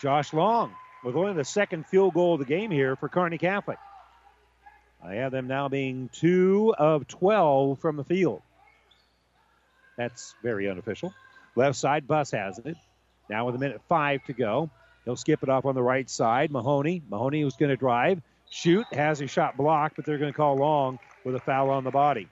Josh 0.00 0.32
Long 0.32 0.72
with 1.04 1.14
only 1.14 1.34
the 1.34 1.44
second 1.44 1.86
field 1.86 2.14
goal 2.14 2.34
of 2.34 2.40
the 2.40 2.46
game 2.46 2.70
here 2.70 2.96
for 2.96 3.08
Kearney 3.08 3.38
Catholic. 3.38 3.78
I 5.04 5.16
have 5.16 5.30
them 5.30 5.46
now 5.46 5.68
being 5.68 6.08
two 6.12 6.74
of 6.76 7.06
12 7.06 7.78
from 7.78 7.96
the 7.96 8.04
field. 8.04 8.42
That's 9.96 10.34
very 10.42 10.68
unofficial. 10.68 11.12
Left 11.54 11.76
side, 11.76 12.08
Buss 12.08 12.30
has 12.32 12.58
it. 12.58 12.76
Now 13.28 13.46
with 13.46 13.54
a 13.54 13.58
minute 13.58 13.82
five 13.88 14.24
to 14.24 14.32
go. 14.32 14.70
He'll 15.04 15.16
skip 15.16 15.42
it 15.42 15.48
off 15.48 15.66
on 15.66 15.74
the 15.74 15.82
right 15.82 16.08
side. 16.08 16.50
Mahoney. 16.50 17.02
Mahoney 17.08 17.42
who's 17.42 17.56
going 17.56 17.70
to 17.70 17.76
drive, 17.76 18.20
shoot, 18.50 18.86
has 18.92 19.18
his 19.18 19.30
shot 19.30 19.56
blocked, 19.56 19.96
but 19.96 20.04
they're 20.04 20.18
going 20.18 20.32
to 20.32 20.36
call 20.36 20.56
long 20.56 20.98
with 21.24 21.34
a 21.34 21.40
foul 21.40 21.70
on 21.70 21.84
the 21.84 21.90
body. 21.90 22.28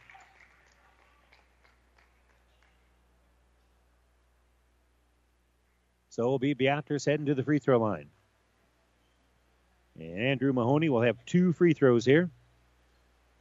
So 6.11 6.23
it'll 6.23 6.39
be 6.39 6.55
Beatrice 6.55 7.05
heading 7.05 7.27
to 7.27 7.35
the 7.35 7.43
free 7.43 7.59
throw 7.59 7.79
line. 7.79 8.09
And 9.99 10.19
Andrew 10.19 10.53
Mahoney 10.53 10.89
will 10.89 11.03
have 11.03 11.17
two 11.27 11.53
free 11.53 11.75
throws 11.75 12.07
here. 12.07 12.31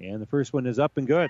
And 0.02 0.22
the 0.22 0.26
first 0.26 0.52
one 0.52 0.66
is 0.66 0.78
up 0.78 0.98
and 0.98 1.08
good. 1.08 1.30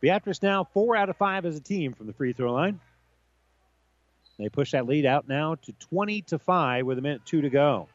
Beatrice 0.00 0.42
now 0.42 0.64
four 0.64 0.96
out 0.96 1.10
of 1.10 1.16
five 1.16 1.44
as 1.44 1.56
a 1.56 1.60
team 1.60 1.92
from 1.92 2.06
the 2.06 2.12
free 2.12 2.32
throw 2.32 2.52
line. 2.52 2.80
They 4.42 4.48
push 4.48 4.72
that 4.72 4.86
lead 4.86 5.06
out 5.06 5.28
now 5.28 5.54
to 5.54 5.72
20 5.72 6.22
to 6.22 6.38
5 6.40 6.84
with 6.84 6.98
a 6.98 7.00
minute 7.00 7.24
two 7.24 7.42
to 7.42 7.48
go. 7.48 7.86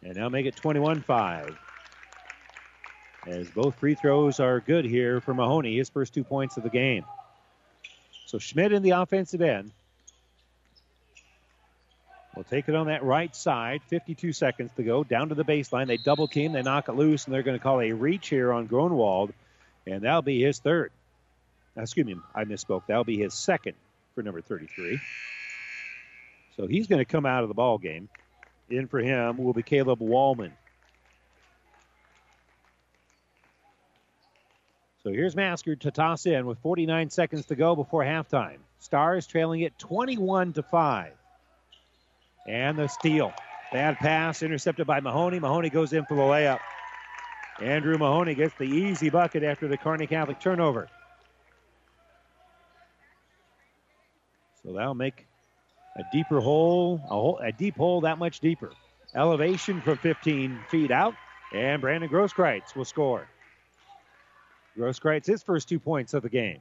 And 0.00 0.14
now 0.14 0.28
make 0.28 0.46
it 0.46 0.54
21 0.54 1.00
5. 1.00 1.58
As 3.26 3.50
both 3.50 3.74
free 3.74 3.96
throws 3.96 4.38
are 4.38 4.60
good 4.60 4.84
here 4.84 5.20
for 5.20 5.34
Mahoney, 5.34 5.76
his 5.76 5.88
first 5.90 6.14
two 6.14 6.22
points 6.22 6.56
of 6.56 6.62
the 6.62 6.70
game. 6.70 7.04
So 8.26 8.38
Schmidt 8.38 8.72
in 8.72 8.84
the 8.84 8.90
offensive 8.90 9.42
end. 9.42 9.72
Will 12.36 12.44
take 12.44 12.68
it 12.68 12.76
on 12.76 12.86
that 12.86 13.02
right 13.02 13.34
side. 13.34 13.82
52 13.88 14.32
seconds 14.32 14.70
to 14.76 14.84
go. 14.84 15.02
Down 15.02 15.30
to 15.30 15.34
the 15.34 15.44
baseline. 15.44 15.88
They 15.88 15.96
double 15.96 16.28
team. 16.28 16.52
They 16.52 16.62
knock 16.62 16.88
it 16.88 16.92
loose, 16.92 17.24
and 17.24 17.34
they're 17.34 17.42
going 17.42 17.58
to 17.58 17.62
call 17.62 17.80
a 17.80 17.90
reach 17.90 18.28
here 18.28 18.52
on 18.52 18.68
Gronwald. 18.68 19.32
And 19.84 20.02
that'll 20.02 20.22
be 20.22 20.40
his 20.40 20.60
third. 20.60 20.92
Excuse 21.76 22.06
me, 22.06 22.16
I 22.36 22.44
misspoke. 22.44 22.82
That'll 22.86 23.02
be 23.02 23.18
his 23.18 23.34
second 23.34 23.74
for 24.18 24.24
number 24.24 24.40
33. 24.40 24.98
So 26.56 26.66
he's 26.66 26.88
going 26.88 26.98
to 26.98 27.04
come 27.04 27.24
out 27.24 27.44
of 27.44 27.48
the 27.48 27.54
ball 27.54 27.78
game. 27.78 28.08
In 28.68 28.88
for 28.88 28.98
him 28.98 29.38
will 29.38 29.52
be 29.52 29.62
Caleb 29.62 30.00
Wallman. 30.00 30.50
So 35.04 35.12
here's 35.12 35.36
Masker 35.36 35.76
to 35.76 35.92
toss 35.92 36.26
in 36.26 36.46
with 36.46 36.58
49 36.58 37.10
seconds 37.10 37.46
to 37.46 37.54
go 37.54 37.76
before 37.76 38.02
halftime. 38.02 38.56
Stars 38.80 39.24
trailing 39.24 39.60
it 39.60 39.78
21 39.78 40.54
to 40.54 40.64
5. 40.64 41.12
And 42.48 42.76
the 42.76 42.88
steal. 42.88 43.32
Bad 43.72 43.98
pass 43.98 44.42
intercepted 44.42 44.88
by 44.88 44.98
Mahoney. 44.98 45.38
Mahoney 45.38 45.70
goes 45.70 45.92
in 45.92 46.04
for 46.06 46.16
the 46.16 46.22
layup. 46.22 46.58
Andrew 47.60 47.96
Mahoney 47.96 48.34
gets 48.34 48.54
the 48.58 48.64
easy 48.64 49.10
bucket 49.10 49.44
after 49.44 49.68
the 49.68 49.76
Kearney 49.76 50.08
Catholic 50.08 50.40
turnover. 50.40 50.88
So 54.62 54.72
that'll 54.72 54.94
make 54.94 55.26
a 55.96 56.02
deeper 56.12 56.40
hole, 56.40 57.00
a, 57.04 57.08
hole, 57.08 57.38
a 57.42 57.52
deep 57.52 57.76
hole 57.76 58.02
that 58.02 58.18
much 58.18 58.40
deeper. 58.40 58.70
Elevation 59.14 59.80
from 59.80 59.98
15 59.98 60.60
feet 60.68 60.90
out, 60.90 61.14
and 61.52 61.80
Brandon 61.80 62.10
Grosskreitz 62.10 62.74
will 62.74 62.84
score. 62.84 63.26
Grosskreitz 64.76 65.26
his 65.26 65.42
first 65.42 65.68
two 65.68 65.78
points 65.78 66.14
of 66.14 66.22
the 66.22 66.28
game. 66.28 66.60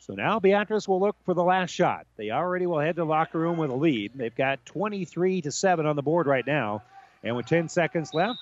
So 0.00 0.14
now 0.14 0.40
Beatrice 0.40 0.88
will 0.88 1.00
look 1.00 1.16
for 1.24 1.34
the 1.34 1.44
last 1.44 1.70
shot. 1.70 2.06
They 2.16 2.30
already 2.30 2.66
will 2.66 2.80
head 2.80 2.96
to 2.96 3.02
the 3.02 3.06
locker 3.06 3.38
room 3.38 3.58
with 3.58 3.70
a 3.70 3.74
lead. 3.74 4.12
They've 4.14 4.34
got 4.34 4.64
23 4.66 5.42
to 5.42 5.52
7 5.52 5.86
on 5.86 5.96
the 5.96 6.02
board 6.02 6.26
right 6.26 6.46
now. 6.46 6.82
And 7.22 7.36
with 7.36 7.46
10 7.46 7.68
seconds 7.68 8.14
left, 8.14 8.38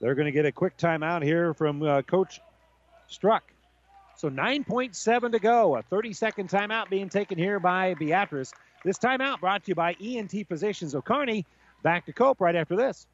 they're 0.00 0.14
going 0.14 0.26
to 0.26 0.32
get 0.32 0.46
a 0.46 0.52
quick 0.52 0.76
timeout 0.76 1.22
here 1.22 1.54
from 1.54 1.82
uh, 1.82 2.02
Coach 2.02 2.40
Struck. 3.08 3.42
So 4.18 4.28
9.7 4.28 5.30
to 5.30 5.38
go. 5.38 5.76
A 5.76 5.82
30 5.82 6.12
second 6.12 6.50
timeout 6.50 6.90
being 6.90 7.08
taken 7.08 7.38
here 7.38 7.60
by 7.60 7.94
Beatrice. 7.94 8.52
This 8.84 8.98
timeout 8.98 9.38
brought 9.38 9.64
to 9.64 9.70
you 9.70 9.74
by 9.76 9.94
ENT 10.02 10.34
Physicians 10.48 10.94
of 10.94 11.04
Kearney. 11.04 11.46
Back 11.84 12.06
to 12.06 12.12
Cope 12.12 12.40
right 12.40 12.56
after 12.56 12.74
this. 12.74 13.06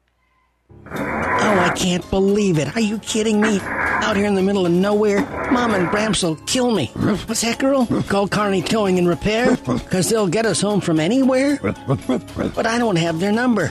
Oh, 0.87 0.89
I 0.89 1.71
can't 1.75 2.09
believe 2.09 2.57
it. 2.57 2.75
Are 2.75 2.81
you 2.81 2.97
kidding 2.97 3.39
me? 3.39 3.59
Out 3.61 4.17
here 4.17 4.25
in 4.25 4.33
the 4.33 4.41
middle 4.41 4.65
of 4.65 4.71
nowhere, 4.71 5.21
Mom 5.51 5.75
and 5.75 5.87
Bramps 5.89 6.23
will 6.23 6.37
kill 6.47 6.71
me. 6.71 6.87
What's 6.95 7.41
that, 7.41 7.59
girl? 7.59 7.85
Call 8.07 8.27
Kearney 8.27 8.63
Towing 8.63 8.97
and 8.97 9.07
Repair? 9.07 9.57
Because 9.57 10.09
they'll 10.09 10.27
get 10.27 10.47
us 10.47 10.59
home 10.59 10.81
from 10.81 10.99
anywhere? 10.99 11.59
But 11.61 12.65
I 12.65 12.79
don't 12.79 12.95
have 12.95 13.19
their 13.19 13.31
number. 13.31 13.69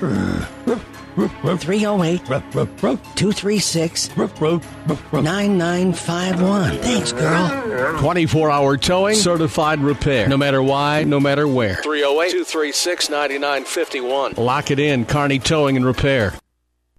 308 1.14 2.24
236 2.26 4.16
9951. 4.16 6.78
Thanks, 6.78 7.12
girl. 7.12 7.98
24 8.00 8.50
hour 8.50 8.76
towing, 8.76 9.14
certified 9.14 9.80
repair. 9.80 10.28
No 10.28 10.36
matter 10.36 10.62
why, 10.62 11.04
no 11.04 11.20
matter 11.20 11.46
where. 11.46 11.76
308 11.76 12.30
236 12.30 13.08
9951. 13.08 14.34
Lock 14.36 14.70
it 14.70 14.78
in, 14.78 15.06
Kearney 15.06 15.38
Towing 15.38 15.76
and 15.76 15.86
Repair. 15.86 16.34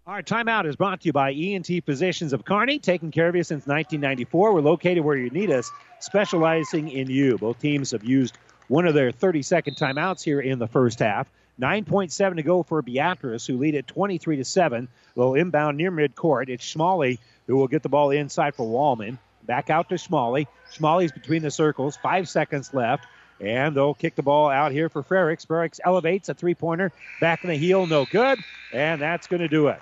Our 0.07 0.21
timeout 0.21 0.65
is 0.65 0.75
brought 0.75 1.01
to 1.01 1.07
you 1.07 1.13
by 1.13 1.33
ENT 1.33 1.67
Physicians 1.83 2.31
of 2.31 2.45
Kearney, 2.45 2.77
taking 2.77 3.09
care 3.09 3.27
of 3.27 3.35
you 3.35 3.43
since 3.43 3.65
1994. 3.65 4.53
We're 4.53 4.61
located 4.61 5.03
where 5.03 5.17
you 5.17 5.31
need 5.31 5.49
us, 5.49 5.69
specializing 5.99 6.89
in 6.89 7.09
you. 7.09 7.39
Both 7.39 7.59
teams 7.59 7.89
have 7.91 8.03
used 8.03 8.37
one 8.67 8.85
of 8.87 8.93
their 8.93 9.11
30 9.11 9.41
second 9.41 9.77
timeouts 9.77 10.23
here 10.23 10.39
in 10.39 10.59
the 10.59 10.67
first 10.67 10.99
half. 10.99 11.27
9.7 11.59 12.35
to 12.35 12.43
go 12.43 12.63
for 12.63 12.81
Beatrice, 12.81 13.45
who 13.45 13.57
lead 13.57 13.75
at 13.75 13.87
23 13.87 14.37
to 14.37 14.45
7. 14.45 14.87
They'll 15.15 15.35
inbound 15.35 15.77
near 15.77 15.91
midcourt. 15.91 16.49
It's 16.49 16.65
Schmalley 16.65 17.19
who 17.47 17.55
will 17.55 17.67
get 17.67 17.83
the 17.83 17.89
ball 17.89 18.11
inside 18.11 18.55
for 18.55 18.65
Wallman. 18.65 19.17
Back 19.43 19.69
out 19.69 19.89
to 19.89 19.95
Schmalley. 19.95 20.47
Schmalley's 20.73 21.11
between 21.11 21.43
the 21.43 21.51
circles. 21.51 21.97
Five 21.97 22.27
seconds 22.27 22.73
left. 22.73 23.05
And 23.39 23.75
they'll 23.75 23.93
kick 23.93 24.15
the 24.15 24.23
ball 24.23 24.49
out 24.49 24.71
here 24.71 24.89
for 24.89 25.03
Frericks. 25.03 25.45
Frericks 25.45 25.79
elevates 25.83 26.29
a 26.29 26.33
three 26.33 26.55
pointer. 26.55 26.91
Back 27.19 27.43
in 27.43 27.49
the 27.49 27.55
heel, 27.55 27.85
no 27.85 28.05
good. 28.05 28.39
And 28.73 29.01
that's 29.01 29.27
going 29.27 29.41
to 29.41 29.47
do 29.47 29.67
it. 29.67 29.81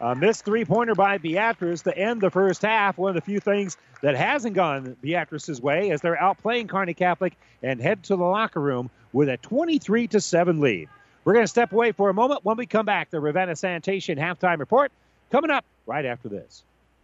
A 0.00 0.14
missed 0.14 0.44
three 0.44 0.64
pointer 0.64 0.94
by 0.94 1.18
Beatrice 1.18 1.82
to 1.82 1.96
end 1.96 2.20
the 2.20 2.30
first 2.30 2.62
half. 2.62 2.98
One 2.98 3.10
of 3.10 3.14
the 3.14 3.22
few 3.22 3.40
things 3.40 3.76
that 4.02 4.16
hasn't 4.16 4.54
gone 4.54 4.96
Beatrice's 5.00 5.62
way 5.62 5.92
as 5.92 6.02
they're 6.02 6.16
outplaying 6.16 6.68
Kearney 6.68 6.94
Catholic 6.94 7.34
and 7.62 7.80
head 7.80 8.02
to 8.04 8.16
the 8.16 8.24
locker 8.24 8.60
room 8.60 8.90
with 9.14 9.30
a 9.30 9.38
23 9.38 10.08
to 10.08 10.20
7 10.20 10.60
lead. 10.60 10.88
We're 11.24 11.32
going 11.32 11.44
to 11.44 11.48
step 11.48 11.72
away 11.72 11.92
for 11.92 12.10
a 12.10 12.14
moment. 12.14 12.44
When 12.44 12.58
we 12.58 12.66
come 12.66 12.84
back, 12.84 13.10
the 13.10 13.20
Ravenna 13.20 13.56
Sanitation 13.56 14.18
halftime 14.18 14.58
report 14.58 14.92
coming 15.30 15.50
up 15.50 15.64
right 15.86 16.04
after 16.04 16.28
this. 16.28 16.64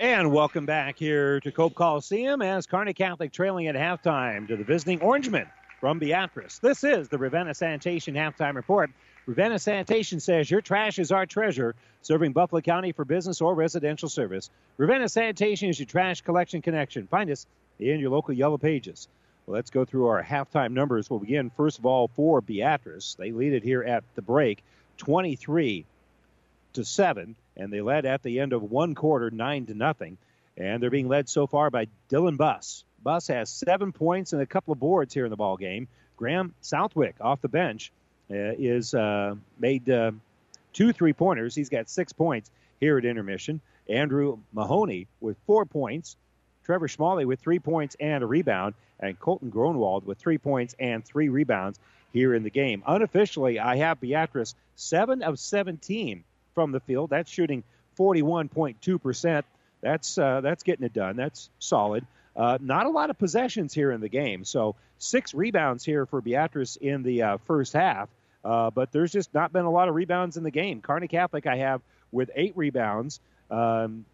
And 0.00 0.30
welcome 0.30 0.64
back 0.64 0.96
here 0.96 1.40
to 1.40 1.50
Cope 1.50 1.74
Coliseum 1.74 2.40
as 2.40 2.68
Kearney 2.68 2.94
Catholic 2.94 3.32
trailing 3.32 3.66
at 3.66 3.74
halftime 3.74 4.46
to 4.46 4.56
the 4.56 4.62
visiting 4.62 5.00
Orangemen 5.00 5.48
from 5.80 5.98
Beatrice. 5.98 6.60
This 6.60 6.84
is 6.84 7.08
the 7.08 7.18
Ravenna 7.18 7.52
Sanitation 7.52 8.14
halftime 8.14 8.54
report. 8.54 8.92
Ravenna 9.26 9.58
Sanitation 9.58 10.20
says 10.20 10.48
your 10.48 10.60
trash 10.60 11.00
is 11.00 11.10
our 11.10 11.26
treasure, 11.26 11.74
serving 12.02 12.30
Buffalo 12.30 12.60
County 12.60 12.92
for 12.92 13.04
business 13.04 13.40
or 13.40 13.56
residential 13.56 14.08
service. 14.08 14.50
Ravenna 14.76 15.08
Sanitation 15.08 15.68
is 15.68 15.80
your 15.80 15.86
trash 15.86 16.20
collection 16.20 16.62
connection. 16.62 17.08
Find 17.08 17.28
us 17.28 17.48
in 17.80 17.98
your 17.98 18.10
local 18.10 18.34
Yellow 18.34 18.56
Pages. 18.56 19.08
Well, 19.46 19.56
let's 19.56 19.70
go 19.70 19.84
through 19.84 20.06
our 20.06 20.22
halftime 20.22 20.74
numbers. 20.74 21.10
We'll 21.10 21.18
begin, 21.18 21.50
first 21.50 21.80
of 21.80 21.86
all, 21.86 22.06
for 22.06 22.40
Beatrice. 22.40 23.16
They 23.18 23.32
lead 23.32 23.52
it 23.52 23.64
here 23.64 23.82
at 23.82 24.04
the 24.14 24.22
break 24.22 24.62
23 24.98 25.84
to 26.78 26.84
7 26.84 27.34
and 27.56 27.72
they 27.72 27.80
led 27.80 28.06
at 28.06 28.22
the 28.22 28.38
end 28.38 28.52
of 28.52 28.62
one 28.62 28.94
quarter, 28.94 29.30
nine 29.30 29.66
to 29.66 29.74
nothing. 29.74 30.16
And 30.56 30.82
they're 30.82 30.90
being 30.90 31.08
led 31.08 31.28
so 31.28 31.46
far 31.46 31.70
by 31.70 31.88
Dylan 32.08 32.36
Buss. 32.36 32.84
Buss 33.02 33.26
has 33.28 33.50
seven 33.50 33.92
points 33.92 34.32
and 34.32 34.40
a 34.40 34.46
couple 34.46 34.72
of 34.72 34.80
boards 34.80 35.12
here 35.12 35.24
in 35.24 35.30
the 35.30 35.36
ball 35.36 35.56
game. 35.56 35.88
Graham 36.16 36.54
Southwick 36.60 37.16
off 37.20 37.40
the 37.40 37.48
bench 37.48 37.92
uh, 38.30 38.54
is 38.58 38.94
uh, 38.94 39.34
made 39.58 39.88
uh, 39.90 40.12
two 40.72 40.92
three 40.92 41.12
pointers. 41.12 41.54
He's 41.54 41.68
got 41.68 41.88
six 41.88 42.12
points 42.12 42.50
here 42.80 42.98
at 42.98 43.04
intermission. 43.04 43.60
Andrew 43.88 44.38
Mahoney 44.52 45.06
with 45.20 45.36
four 45.46 45.64
points. 45.64 46.16
Trevor 46.64 46.88
Schmalley 46.88 47.24
with 47.24 47.40
three 47.40 47.60
points 47.60 47.96
and 47.98 48.22
a 48.22 48.26
rebound, 48.26 48.74
and 49.00 49.18
Colton 49.18 49.50
Gronwald 49.50 50.04
with 50.04 50.18
three 50.18 50.38
points 50.38 50.74
and 50.78 51.04
three 51.04 51.28
rebounds 51.28 51.78
here 52.12 52.34
in 52.34 52.42
the 52.42 52.50
game. 52.50 52.82
Unofficially, 52.86 53.58
I 53.58 53.76
have 53.76 54.00
Beatrice 54.00 54.54
seven 54.74 55.22
of 55.22 55.38
17 55.38 56.24
from 56.54 56.72
the 56.72 56.80
field. 56.80 57.10
That's 57.10 57.30
shooting 57.30 57.64
41.2%. 57.98 59.42
That's 59.80 60.18
uh, 60.18 60.40
that's 60.40 60.62
getting 60.64 60.84
it 60.84 60.92
done. 60.92 61.16
That's 61.16 61.50
solid. 61.58 62.04
Uh, 62.34 62.58
not 62.60 62.86
a 62.86 62.90
lot 62.90 63.10
of 63.10 63.18
possessions 63.18 63.72
here 63.74 63.90
in 63.90 64.00
the 64.00 64.08
game. 64.08 64.44
So 64.44 64.76
six 64.98 65.34
rebounds 65.34 65.84
here 65.84 66.06
for 66.06 66.20
Beatrice 66.20 66.76
in 66.76 67.02
the 67.02 67.22
uh, 67.22 67.36
first 67.46 67.72
half. 67.72 68.08
Uh, 68.44 68.70
but 68.70 68.92
there's 68.92 69.12
just 69.12 69.34
not 69.34 69.52
been 69.52 69.64
a 69.64 69.70
lot 69.70 69.88
of 69.88 69.94
rebounds 69.94 70.36
in 70.36 70.44
the 70.44 70.50
game. 70.50 70.80
Kearney 70.80 71.08
Catholic 71.08 71.46
I 71.46 71.56
have 71.56 71.80
with 72.12 72.30
eight 72.34 72.56
rebounds. 72.56 73.20
Um, 73.50 74.04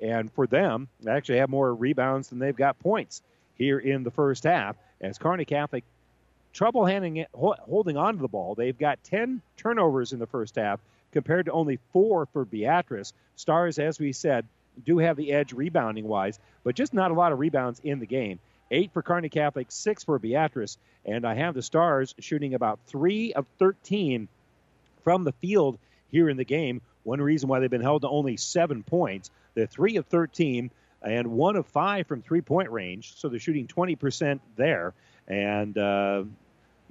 and 0.00 0.32
for 0.32 0.46
them, 0.46 0.88
they 1.00 1.12
actually 1.12 1.38
have 1.38 1.48
more 1.48 1.72
rebounds 1.72 2.28
than 2.28 2.38
they've 2.38 2.56
got 2.56 2.78
points 2.80 3.22
here 3.56 3.78
in 3.78 4.02
the 4.02 4.10
first 4.10 4.44
half. 4.44 4.76
As 5.00 5.18
Kearney 5.18 5.44
Catholic 5.44 5.84
trouble 6.52 6.84
handing 6.84 7.16
it, 7.16 7.28
holding 7.32 7.96
on 7.96 8.16
to 8.16 8.20
the 8.20 8.28
ball. 8.28 8.54
They've 8.54 8.76
got 8.76 9.02
10 9.04 9.40
turnovers 9.56 10.12
in 10.12 10.18
the 10.18 10.26
first 10.26 10.56
half 10.56 10.80
compared 11.12 11.46
to 11.46 11.52
only 11.52 11.78
four 11.92 12.26
for 12.26 12.44
Beatrice. 12.44 13.12
Stars, 13.36 13.78
as 13.78 13.98
we 13.98 14.12
said, 14.12 14.46
do 14.84 14.98
have 14.98 15.16
the 15.16 15.32
edge 15.32 15.52
rebounding 15.52 16.08
wise, 16.08 16.38
but 16.64 16.74
just 16.74 16.94
not 16.94 17.10
a 17.10 17.14
lot 17.14 17.32
of 17.32 17.38
rebounds 17.38 17.80
in 17.84 17.98
the 17.98 18.06
game. 18.06 18.38
Eight 18.70 18.90
for 18.92 19.02
Kearney 19.02 19.28
Catholic, 19.28 19.66
six 19.70 20.02
for 20.02 20.18
Beatrice, 20.18 20.78
and 21.04 21.26
I 21.26 21.34
have 21.34 21.54
the 21.54 21.62
Stars 21.62 22.14
shooting 22.18 22.54
about 22.54 22.80
three 22.86 23.34
of 23.34 23.46
13 23.58 24.28
from 25.04 25.24
the 25.24 25.32
field 25.32 25.78
here 26.10 26.28
in 26.28 26.36
the 26.36 26.44
game. 26.44 26.80
One 27.02 27.20
reason 27.20 27.48
why 27.48 27.60
they've 27.60 27.70
been 27.70 27.82
held 27.82 28.02
to 28.02 28.08
only 28.08 28.36
seven 28.36 28.82
points. 28.82 29.30
They're 29.54 29.66
three 29.66 29.96
of 29.96 30.06
13 30.06 30.70
and 31.02 31.32
one 31.32 31.56
of 31.56 31.66
five 31.66 32.06
from 32.06 32.22
three 32.22 32.40
point 32.40 32.70
range, 32.70 33.14
so 33.16 33.28
they're 33.28 33.40
shooting 33.40 33.66
20% 33.66 34.40
there. 34.56 34.94
And 35.28 35.76
uh, 35.76 36.24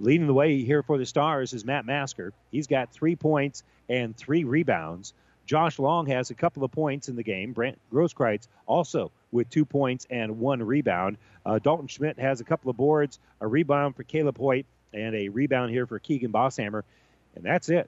Leading 0.01 0.25
the 0.25 0.33
way 0.33 0.63
here 0.63 0.81
for 0.81 0.97
the 0.97 1.05
Stars 1.05 1.53
is 1.53 1.63
Matt 1.63 1.85
Masker. 1.85 2.33
He's 2.49 2.65
got 2.65 2.91
three 2.91 3.15
points 3.15 3.61
and 3.87 4.17
three 4.17 4.43
rebounds. 4.45 5.13
Josh 5.45 5.77
Long 5.77 6.07
has 6.07 6.31
a 6.31 6.33
couple 6.33 6.63
of 6.63 6.71
points 6.71 7.07
in 7.07 7.15
the 7.15 7.21
game. 7.21 7.53
Brant 7.53 7.77
Grosskreitz 7.93 8.47
also 8.65 9.11
with 9.31 9.47
two 9.51 9.63
points 9.63 10.07
and 10.09 10.39
one 10.39 10.63
rebound. 10.63 11.17
Uh, 11.45 11.59
Dalton 11.59 11.85
Schmidt 11.85 12.17
has 12.17 12.41
a 12.41 12.43
couple 12.43 12.71
of 12.71 12.77
boards, 12.77 13.19
a 13.41 13.47
rebound 13.47 13.95
for 13.95 14.01
Caleb 14.01 14.39
Hoyt, 14.39 14.65
and 14.91 15.13
a 15.13 15.29
rebound 15.29 15.69
here 15.69 15.85
for 15.85 15.99
Keegan 15.99 16.31
Bosshammer. 16.31 16.81
And 17.35 17.45
that's 17.45 17.69
it. 17.69 17.87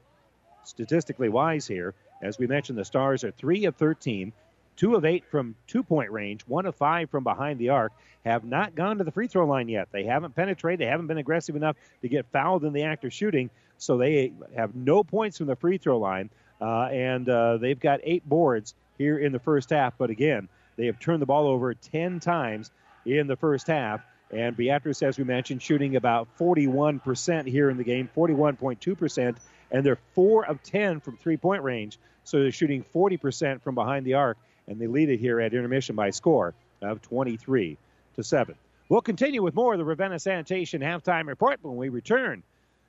Statistically 0.65 1.29
wise 1.29 1.65
here, 1.65 1.95
as 2.21 2.37
we 2.37 2.45
mentioned, 2.45 2.77
the 2.77 2.85
Stars 2.85 3.23
are 3.23 3.31
3 3.31 3.65
of 3.65 3.75
13, 3.75 4.33
two 4.75 4.95
of 4.95 5.05
eight 5.05 5.25
from 5.29 5.55
two 5.67 5.83
point 5.83 6.11
range, 6.11 6.41
one 6.47 6.65
of 6.65 6.75
five 6.75 7.09
from 7.09 7.23
behind 7.23 7.59
the 7.59 7.69
arc, 7.69 7.91
have 8.25 8.43
not 8.43 8.75
gone 8.75 8.97
to 8.97 9.03
the 9.03 9.11
free 9.11 9.27
throw 9.27 9.45
line 9.45 9.67
yet. 9.67 9.89
They 9.91 10.03
haven't 10.03 10.35
penetrated, 10.35 10.79
they 10.79 10.89
haven't 10.89 11.07
been 11.07 11.17
aggressive 11.17 11.55
enough 11.55 11.75
to 12.01 12.07
get 12.07 12.25
fouled 12.31 12.63
in 12.63 12.73
the 12.73 12.83
act 12.83 13.03
of 13.03 13.13
shooting, 13.13 13.49
so 13.77 13.97
they 13.97 14.33
have 14.55 14.75
no 14.75 15.03
points 15.03 15.37
from 15.37 15.47
the 15.47 15.55
free 15.55 15.77
throw 15.77 15.99
line. 15.99 16.29
Uh, 16.61 16.83
and 16.85 17.27
uh, 17.27 17.57
they've 17.57 17.79
got 17.79 17.99
eight 18.03 18.27
boards 18.27 18.73
here 18.97 19.17
in 19.17 19.31
the 19.31 19.39
first 19.39 19.69
half, 19.71 19.97
but 19.97 20.09
again, 20.09 20.47
they 20.77 20.85
have 20.85 20.99
turned 20.99 21.21
the 21.21 21.25
ball 21.25 21.47
over 21.47 21.73
10 21.73 22.19
times 22.19 22.71
in 23.05 23.27
the 23.27 23.35
first 23.35 23.67
half. 23.67 24.01
And 24.31 24.55
Beatrice, 24.55 25.03
as 25.03 25.17
we 25.17 25.23
mentioned, 25.23 25.61
shooting 25.61 25.95
about 25.95 26.27
41% 26.39 27.47
here 27.47 27.69
in 27.69 27.77
the 27.77 27.83
game, 27.83 28.09
41.2%, 28.15 29.35
and 29.71 29.85
they're 29.85 29.99
4 30.13 30.45
of 30.45 30.63
10 30.63 31.01
from 31.01 31.17
three 31.17 31.37
point 31.37 31.63
range. 31.63 31.99
So 32.23 32.39
they're 32.39 32.51
shooting 32.51 32.85
40% 32.95 33.61
from 33.61 33.75
behind 33.75 34.05
the 34.05 34.15
arc 34.15 34.37
and 34.67 34.79
they 34.79 34.87
lead 34.87 35.09
it 35.09 35.19
here 35.19 35.39
at 35.39 35.53
intermission 35.53 35.95
by 35.95 36.07
a 36.07 36.13
score 36.13 36.53
of 36.81 37.01
23 37.01 37.77
to 38.15 38.23
7. 38.23 38.55
We'll 38.89 39.01
continue 39.01 39.41
with 39.41 39.55
more 39.55 39.73
of 39.73 39.79
the 39.79 39.85
Ravenna 39.85 40.19
Sanitation 40.19 40.81
halftime 40.81 41.27
report 41.27 41.59
when 41.61 41.75
we 41.77 41.89
return 41.89 42.43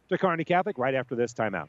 to 0.08 0.18
Kearney 0.18 0.44
Catholic 0.44 0.78
right 0.78 0.94
after 0.94 1.14
this 1.14 1.32
timeout. 1.32 1.68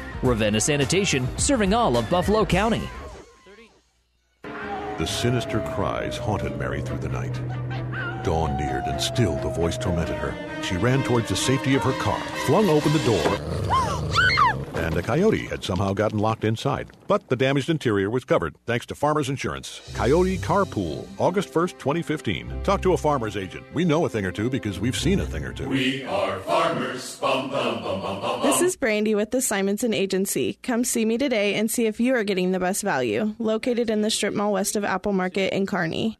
Ravenna 0.23 0.61
Sanitation, 0.61 1.27
serving 1.37 1.73
all 1.73 1.97
of 1.97 2.09
Buffalo 2.09 2.45
County. 2.45 2.81
The 4.43 5.07
sinister 5.07 5.61
cries 5.73 6.15
haunted 6.15 6.59
Mary 6.59 6.81
through 6.81 6.99
the 6.99 7.09
night. 7.09 7.41
Dawn 8.23 8.55
neared, 8.57 8.83
and 8.85 9.01
still 9.01 9.35
the 9.37 9.49
voice 9.49 9.77
tormented 9.77 10.17
her. 10.17 10.35
She 10.61 10.77
ran 10.77 11.01
towards 11.01 11.29
the 11.29 11.35
safety 11.35 11.73
of 11.73 11.81
her 11.81 11.93
car, 11.93 12.19
flung 12.45 12.69
open 12.69 12.93
the 12.93 12.99
door, 12.99 14.30
and 14.75 14.95
a 14.97 15.01
coyote 15.01 15.47
had 15.47 15.63
somehow 15.63 15.93
gotten 15.93 16.19
locked 16.19 16.43
inside. 16.43 16.89
But 17.07 17.27
the 17.29 17.35
damaged 17.35 17.69
interior 17.69 18.09
was 18.09 18.23
covered 18.23 18.55
thanks 18.65 18.85
to 18.87 18.95
Farmers 18.95 19.29
Insurance. 19.29 19.81
Coyote 19.95 20.37
Carpool, 20.37 21.07
August 21.17 21.53
1st, 21.53 21.79
2015. 21.79 22.63
Talk 22.63 22.81
to 22.81 22.93
a 22.93 22.97
farmer's 22.97 23.37
agent. 23.37 23.65
We 23.73 23.85
know 23.85 24.05
a 24.05 24.09
thing 24.09 24.25
or 24.25 24.31
two 24.31 24.49
because 24.49 24.79
we've 24.79 24.97
seen 24.97 25.19
a 25.19 25.25
thing 25.25 25.43
or 25.43 25.53
two. 25.53 25.69
We 25.69 26.03
are 26.03 26.39
farmers. 26.39 27.17
Bum, 27.19 27.49
bum, 27.49 27.83
bum, 27.83 28.01
bum, 28.01 28.21
bum, 28.21 28.41
This 28.43 28.61
is 28.61 28.75
Brandy 28.75 29.15
with 29.15 29.31
the 29.31 29.41
Simonson 29.41 29.93
Agency. 29.93 30.59
Come 30.63 30.83
see 30.83 31.05
me 31.05 31.17
today 31.17 31.55
and 31.55 31.69
see 31.69 31.85
if 31.85 31.99
you 31.99 32.15
are 32.15 32.23
getting 32.23 32.51
the 32.51 32.59
best 32.59 32.83
value. 32.83 33.35
Located 33.39 33.89
in 33.89 34.01
the 34.01 34.09
strip 34.09 34.33
mall 34.33 34.53
west 34.53 34.75
of 34.75 34.83
Apple 34.83 35.13
Market 35.13 35.53
in 35.53 35.65
Kearney. 35.65 36.17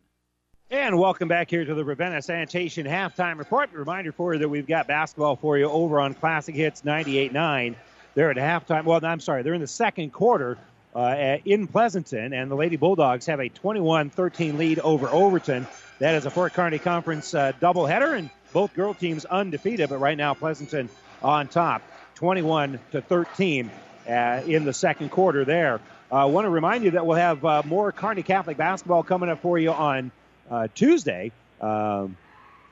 And 0.69 0.97
welcome 0.97 1.27
back 1.27 1.49
here 1.49 1.65
to 1.65 1.73
the 1.73 1.83
Ravenna 1.83 2.21
Sanitation 2.21 2.85
halftime 2.85 3.37
report. 3.37 3.73
Reminder 3.73 4.13
for 4.13 4.33
you 4.33 4.39
that 4.39 4.47
we've 4.47 4.65
got 4.65 4.87
basketball 4.87 5.35
for 5.35 5.57
you 5.57 5.65
over 5.65 5.99
on 5.99 6.13
Classic 6.13 6.55
Hits 6.55 6.83
98.9. 6.83 7.75
They're 8.13 8.31
at 8.31 8.37
halftime. 8.37 8.85
Well, 8.85 8.99
I'm 9.03 9.19
sorry, 9.19 9.43
they're 9.43 9.53
in 9.53 9.61
the 9.61 9.67
second 9.67 10.11
quarter 10.11 10.57
uh, 10.95 11.37
in 11.45 11.67
Pleasanton, 11.67 12.33
and 12.33 12.51
the 12.51 12.55
Lady 12.55 12.75
Bulldogs 12.75 13.25
have 13.27 13.39
a 13.39 13.49
21-13 13.49 14.57
lead 14.57 14.79
over 14.79 15.07
Overton. 15.07 15.67
That 15.99 16.15
is 16.15 16.25
a 16.25 16.29
Fort 16.29 16.53
Kearny 16.53 16.81
Conference 16.81 17.33
uh, 17.33 17.53
doubleheader, 17.61 18.17
and 18.17 18.29
both 18.53 18.73
girl 18.73 18.93
teams 18.93 19.23
undefeated. 19.25 19.89
But 19.89 19.99
right 19.99 20.17
now, 20.17 20.33
Pleasanton 20.33 20.89
on 21.23 21.47
top, 21.47 21.83
21 22.15 22.79
to 22.91 23.01
13 23.01 23.71
uh, 24.07 24.41
in 24.45 24.65
the 24.65 24.73
second 24.73 25.09
quarter. 25.09 25.45
There. 25.45 25.79
I 26.11 26.25
want 26.25 26.43
to 26.43 26.49
remind 26.49 26.83
you 26.83 26.91
that 26.91 27.05
we'll 27.05 27.17
have 27.17 27.45
uh, 27.45 27.61
more 27.65 27.93
Kearney 27.93 28.23
Catholic 28.23 28.57
basketball 28.57 29.03
coming 29.03 29.29
up 29.29 29.41
for 29.41 29.57
you 29.57 29.71
on 29.71 30.11
uh, 30.49 30.67
Tuesday, 30.75 31.31
um, 31.61 32.17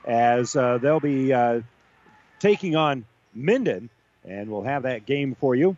as 0.04 0.54
uh, 0.54 0.76
they'll 0.76 1.00
be 1.00 1.32
uh, 1.32 1.62
taking 2.38 2.76
on 2.76 3.06
Minden, 3.34 3.88
and 4.24 4.50
we'll 4.50 4.62
have 4.62 4.84
that 4.84 5.06
game 5.06 5.34
for 5.34 5.54
you 5.54 5.76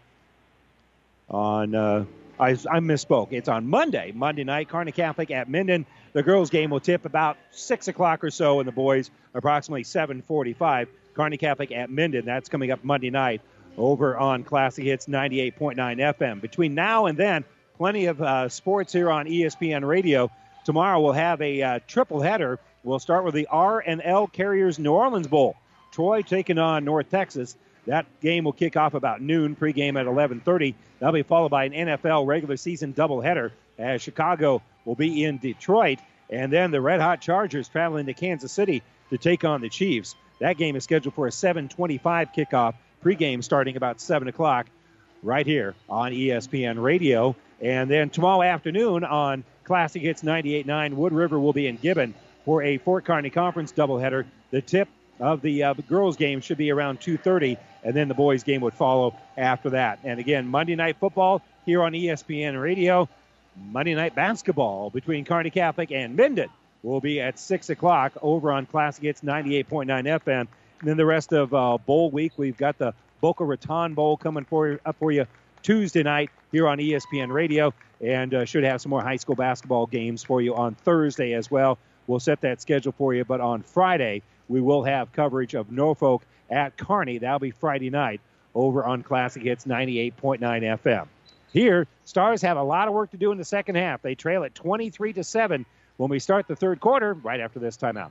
on. 1.29 1.75
Uh, 1.75 2.05
I, 2.41 2.51
I 2.51 2.81
misspoke. 2.81 3.29
It's 3.31 3.49
on 3.49 3.69
Monday, 3.69 4.11
Monday 4.13 4.43
night. 4.43 4.69
Kearney 4.69 4.91
Catholic 4.91 5.31
at 5.31 5.49
Minden. 5.49 5.87
The 6.13 6.23
girls' 6.23 6.51
game 6.51 6.71
will 6.71 6.81
tip 6.81 7.05
about 7.05 7.37
six 7.53 7.89
o'clock 7.89 8.25
or 8.25 8.31
so, 8.31 8.59
and 8.59 8.67
the 8.67 8.73
boys 8.73 9.11
approximately 9.33 9.85
7:45. 9.85 10.89
Kearney 11.15 11.37
Catholic 11.37 11.73
at 11.73 11.91
Minden. 11.91 12.25
That's 12.25 12.49
coming 12.49 12.71
up 12.71 12.83
Monday 12.83 13.11
night 13.11 13.43
over 13.79 14.17
on 14.17 14.45
Classic 14.45 14.85
Hits 14.85 15.07
98.9 15.07 15.77
FM. 15.77 16.41
Between 16.41 16.75
now 16.75 17.07
and 17.07 17.17
then, 17.17 17.45
plenty 17.77 18.07
of 18.07 18.21
uh, 18.21 18.49
sports 18.49 18.93
here 18.93 19.11
on 19.11 19.27
ESPN 19.27 19.87
Radio. 19.87 20.31
Tomorrow 20.65 21.01
we'll 21.01 21.13
have 21.13 21.41
a 21.41 21.63
uh, 21.63 21.79
triple 21.87 22.21
header. 22.21 22.59
We'll 22.83 22.99
start 22.99 23.25
with 23.25 23.35
the 23.35 23.47
R 23.47 23.81
and 23.81 24.03
L 24.05 24.27
Carriers 24.27 24.79
New 24.79 24.93
Orleans 24.93 25.29
Bowl. 25.29 25.57
Troy 25.93 26.23
taking 26.23 26.59
on 26.59 26.85
North 26.85 27.11
Texas. 27.11 27.57
That 27.87 28.07
game 28.21 28.45
will 28.45 28.53
kick 28.53 28.77
off 28.77 28.95
about 28.95 29.21
noon. 29.21 29.57
Pregame 29.57 29.99
at 29.99 30.07
11:30. 30.07 30.75
That'll 30.99 31.13
be 31.13 31.23
followed 31.23 31.51
by 31.51 31.65
an 31.65 31.73
NFL 31.73 32.27
regular 32.27 32.57
season 32.57 32.95
doubleheader 32.95 33.51
as 33.79 34.03
Chicago 34.03 34.63
will 34.85 34.95
be 34.95 35.25
in 35.25 35.39
Detroit, 35.39 35.99
and 36.31 36.53
then 36.53 36.71
the 36.71 36.81
Red 36.81 37.01
Hot 37.01 37.21
Chargers 37.21 37.69
traveling 37.69 38.07
to 38.07 38.15
Kansas 38.15 38.53
City 38.53 38.83
to 39.11 39.19
take 39.19 39.45
on 39.45 39.61
the 39.61 39.69
Chiefs. 39.69 40.15
That 40.39 40.57
game 40.57 40.77
is 40.77 40.85
scheduled 40.85 41.15
for 41.15 41.27
a 41.27 41.31
7:25 41.31 42.33
kickoff. 42.33 42.75
Pregame 43.05 43.43
starting 43.43 43.77
about 43.77 44.01
7 44.01 44.29
o'clock, 44.29 44.69
right 45.23 45.47
here 45.47 45.75
on 45.89 46.13
ESPN 46.13 46.81
Radio. 46.81 47.35
And 47.61 47.91
then 47.91 48.11
tomorrow 48.11 48.43
afternoon 48.43 49.05
on 49.05 49.45
Classic 49.65 50.03
Hits 50.03 50.23
98.9. 50.23 50.95
Wood 50.95 51.13
River 51.13 51.39
will 51.39 51.53
be 51.53 51.67
in 51.67 51.77
Gibbon 51.77 52.15
for 52.45 52.63
a 52.63 52.79
Fort 52.79 53.05
Kearny 53.05 53.33
Conference 53.33 53.73
doubleheader. 53.73 54.25
The 54.51 54.61
tip 54.61 54.89
of 55.23 55.41
the 55.41 55.63
uh, 55.63 55.75
girls' 55.89 56.17
game 56.17 56.41
should 56.41 56.59
be 56.59 56.71
around 56.71 57.01
2:30, 57.01 57.57
and 57.85 57.95
then 57.95 58.09
the 58.09 58.15
boys' 58.15 58.43
game 58.43 58.61
would 58.61 58.75
follow 58.75 59.15
after 59.39 59.71
that. 59.71 60.01
And 60.05 60.19
again, 60.19 60.49
Monday 60.49 60.75
Night 60.75 60.97
Football 60.99 61.41
here 61.65 61.83
on 61.83 61.93
ESPN 61.93 62.61
Radio. 62.61 63.09
Monday 63.71 63.95
Night 63.95 64.15
Basketball 64.15 64.91
between 64.91 65.25
Kearney 65.25 65.51
Catholic 65.51 65.93
and 65.93 66.17
Minden 66.17 66.49
will 66.83 67.01
be 67.01 67.21
at 67.21 67.39
6 67.39 67.71
o'clock 67.71 68.13
over 68.23 68.51
on 68.51 68.67
Classic 68.67 69.05
Hits 69.05 69.21
98.9 69.21 69.87
FM. 69.87 70.41
And 70.41 70.49
then 70.83 70.97
the 70.97 71.07
rest 71.07 71.33
of 71.33 71.55
uh, 71.55 71.79
Bowl 71.79 72.11
week, 72.11 72.33
we've 72.37 72.57
got 72.57 72.79
the 72.79 72.95
Boca 73.21 73.45
Raton 73.45 73.95
Bowl 73.95 74.17
coming 74.17 74.45
for, 74.45 74.81
up 74.85 74.97
for 74.99 75.13
you 75.13 75.27
Tuesday 75.63 76.03
night 76.03 76.31
here 76.51 76.67
on 76.67 76.79
ESPN 76.79 77.31
Radio 77.31 77.73
and 78.01 78.35
uh, 78.35 78.45
should 78.45 78.65
have 78.65 78.81
some 78.81 78.91
more 78.91 79.03
high 79.03 79.17
school 79.17 79.37
basketball 79.37 79.87
games 79.87 80.25
for 80.25 80.41
you 80.41 80.57
on 80.57 80.75
Thursday 80.75 81.35
as 81.35 81.51
well. 81.51 81.79
We'll 82.07 82.21
set 82.21 82.41
that 82.41 82.61
schedule 82.61 82.93
for 82.93 83.15
you, 83.15 83.25
but 83.25 83.41
on 83.41 83.63
Friday, 83.63 84.23
we 84.53 84.61
will 84.61 84.85
have 84.85 85.13
coverage 85.13 85.55
of 85.55 85.73
Norfolk 85.73 86.23
at 86.51 86.77
Kearney. 86.77 87.19
That'll 87.19 87.39
be 87.39 87.51
Friday 87.51 87.91
night 87.91 88.21
over 88.55 88.85
on 88.85 89.03
Classic 89.03 89.43
Hits 89.43 89.65
98.9 89.65 90.41
FM. 90.41 91.09
Here, 91.53 91.87
Stars 92.05 92.43
have 92.43 92.57
a 92.57 92.63
lot 92.63 92.87
of 92.87 92.95
work 92.95 93.11
to 93.13 93.17
do 93.17 93.33
in 93.33 93.39
the 93.39 93.45
second 93.45 93.77
half. 93.77 94.03
They 94.03 94.15
trail 94.15 94.45
at 94.45 94.55
23 94.55 95.15
to 95.15 95.25
7 95.25 95.67
when 95.97 96.11
we 96.11 96.19
start 96.19 96.47
the 96.49 96.57
third 96.57 96.81
quarter 96.81 97.15
right 97.15 97.41
after 97.41 97.59
this 97.59 97.77
timeout. 97.77 98.11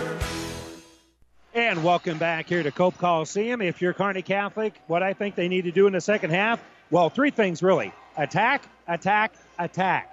And 1.53 1.83
welcome 1.83 2.17
back 2.17 2.47
here 2.47 2.63
to 2.63 2.71
Cope 2.71 2.97
Coliseum. 2.97 3.61
If 3.61 3.81
you're 3.81 3.91
Kearney 3.91 4.21
Catholic, 4.21 4.73
what 4.87 5.03
I 5.03 5.11
think 5.11 5.35
they 5.35 5.49
need 5.49 5.65
to 5.65 5.71
do 5.71 5.85
in 5.85 5.91
the 5.91 5.99
second 5.99 6.29
half, 6.29 6.63
well, 6.89 7.09
three 7.09 7.31
things 7.31 7.61
really 7.61 7.91
attack, 8.17 8.63
attack, 8.87 9.33
attack. 9.59 10.09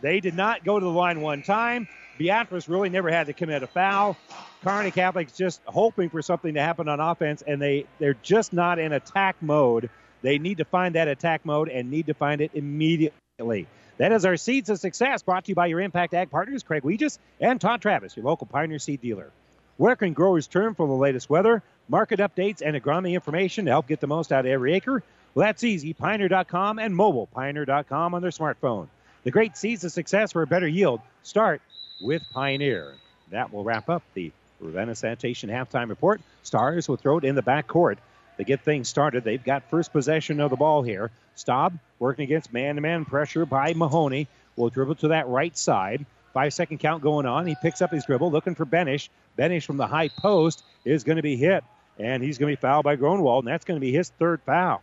They 0.00 0.18
did 0.18 0.34
not 0.34 0.64
go 0.64 0.80
to 0.80 0.84
the 0.84 0.90
line 0.90 1.20
one 1.20 1.44
time. 1.44 1.86
Beatrice 2.18 2.68
really 2.68 2.88
never 2.88 3.12
had 3.12 3.28
to 3.28 3.32
commit 3.32 3.62
a 3.62 3.68
foul. 3.68 4.16
Kearney 4.64 4.90
Catholic's 4.90 5.36
just 5.36 5.60
hoping 5.66 6.10
for 6.10 6.20
something 6.20 6.54
to 6.54 6.60
happen 6.60 6.88
on 6.88 6.98
offense, 6.98 7.42
and 7.46 7.62
they, 7.62 7.86
they're 8.00 8.16
just 8.20 8.52
not 8.52 8.80
in 8.80 8.92
attack 8.92 9.36
mode. 9.40 9.88
They 10.22 10.38
need 10.38 10.58
to 10.58 10.64
find 10.64 10.96
that 10.96 11.06
attack 11.06 11.46
mode 11.46 11.68
and 11.68 11.92
need 11.92 12.06
to 12.06 12.14
find 12.14 12.40
it 12.40 12.50
immediately. 12.54 13.68
That 13.98 14.10
is 14.10 14.24
our 14.24 14.36
Seeds 14.36 14.68
of 14.68 14.80
Success 14.80 15.22
brought 15.22 15.44
to 15.44 15.50
you 15.50 15.54
by 15.54 15.66
your 15.66 15.80
Impact 15.80 16.12
Ag 16.12 16.30
partners, 16.30 16.64
Craig 16.64 16.82
Weegis 16.82 17.18
and 17.40 17.60
Todd 17.60 17.80
Travis, 17.80 18.16
your 18.16 18.24
local 18.24 18.48
Pioneer 18.48 18.80
Seed 18.80 19.00
dealer. 19.00 19.30
Where 19.76 19.96
can 19.96 20.12
growers 20.12 20.46
turn 20.46 20.74
for 20.74 20.86
the 20.86 20.92
latest 20.92 21.30
weather, 21.30 21.62
market 21.88 22.20
updates, 22.20 22.62
and 22.64 22.76
agronomy 22.76 23.14
information 23.14 23.64
to 23.64 23.70
help 23.70 23.86
get 23.86 24.00
the 24.00 24.06
most 24.06 24.32
out 24.32 24.44
of 24.44 24.50
every 24.50 24.74
acre? 24.74 25.02
Well, 25.34 25.46
that's 25.46 25.64
easy. 25.64 25.94
Pioneer.com 25.94 26.78
and 26.78 26.94
mobile. 26.94 27.26
Pioneer.com 27.34 28.14
on 28.14 28.22
their 28.22 28.30
smartphone. 28.30 28.88
The 29.24 29.30
great 29.30 29.56
seeds 29.56 29.84
of 29.84 29.92
success 29.92 30.32
for 30.32 30.42
a 30.42 30.46
better 30.46 30.68
yield 30.68 31.00
start 31.22 31.62
with 32.02 32.22
Pioneer. 32.32 32.94
That 33.30 33.52
will 33.52 33.64
wrap 33.64 33.88
up 33.88 34.02
the 34.14 34.32
Ravenna 34.60 34.94
Sanitation 34.94 35.48
halftime 35.48 35.88
report. 35.88 36.20
Stars 36.42 36.88
will 36.88 36.96
throw 36.96 37.18
it 37.18 37.24
in 37.24 37.34
the 37.34 37.42
back 37.42 37.66
court 37.66 37.98
to 38.36 38.44
get 38.44 38.60
things 38.60 38.88
started. 38.88 39.24
They've 39.24 39.42
got 39.42 39.70
first 39.70 39.92
possession 39.92 40.40
of 40.40 40.50
the 40.50 40.56
ball 40.56 40.82
here. 40.82 41.10
Staub 41.34 41.78
working 41.98 42.24
against 42.24 42.52
man 42.52 42.74
to 42.74 42.80
man 42.80 43.04
pressure 43.04 43.46
by 43.46 43.72
Mahoney. 43.74 44.28
Will 44.56 44.68
dribble 44.68 44.96
to 44.96 45.08
that 45.08 45.28
right 45.28 45.56
side. 45.56 46.04
Five 46.32 46.54
second 46.54 46.78
count 46.78 47.02
going 47.02 47.26
on. 47.26 47.46
He 47.46 47.54
picks 47.60 47.82
up 47.82 47.90
his 47.90 48.04
dribble, 48.04 48.30
looking 48.30 48.54
for 48.54 48.64
Benish. 48.64 49.08
Benish 49.38 49.64
from 49.64 49.76
the 49.76 49.86
high 49.86 50.08
post 50.08 50.64
is 50.84 51.04
going 51.04 51.16
to 51.16 51.22
be 51.22 51.36
hit, 51.36 51.62
and 51.98 52.22
he's 52.22 52.38
going 52.38 52.50
to 52.50 52.56
be 52.56 52.60
fouled 52.60 52.84
by 52.84 52.96
Gronwald, 52.96 53.40
and 53.40 53.48
that's 53.48 53.64
going 53.64 53.78
to 53.78 53.84
be 53.84 53.92
his 53.92 54.10
third 54.18 54.40
foul. 54.46 54.82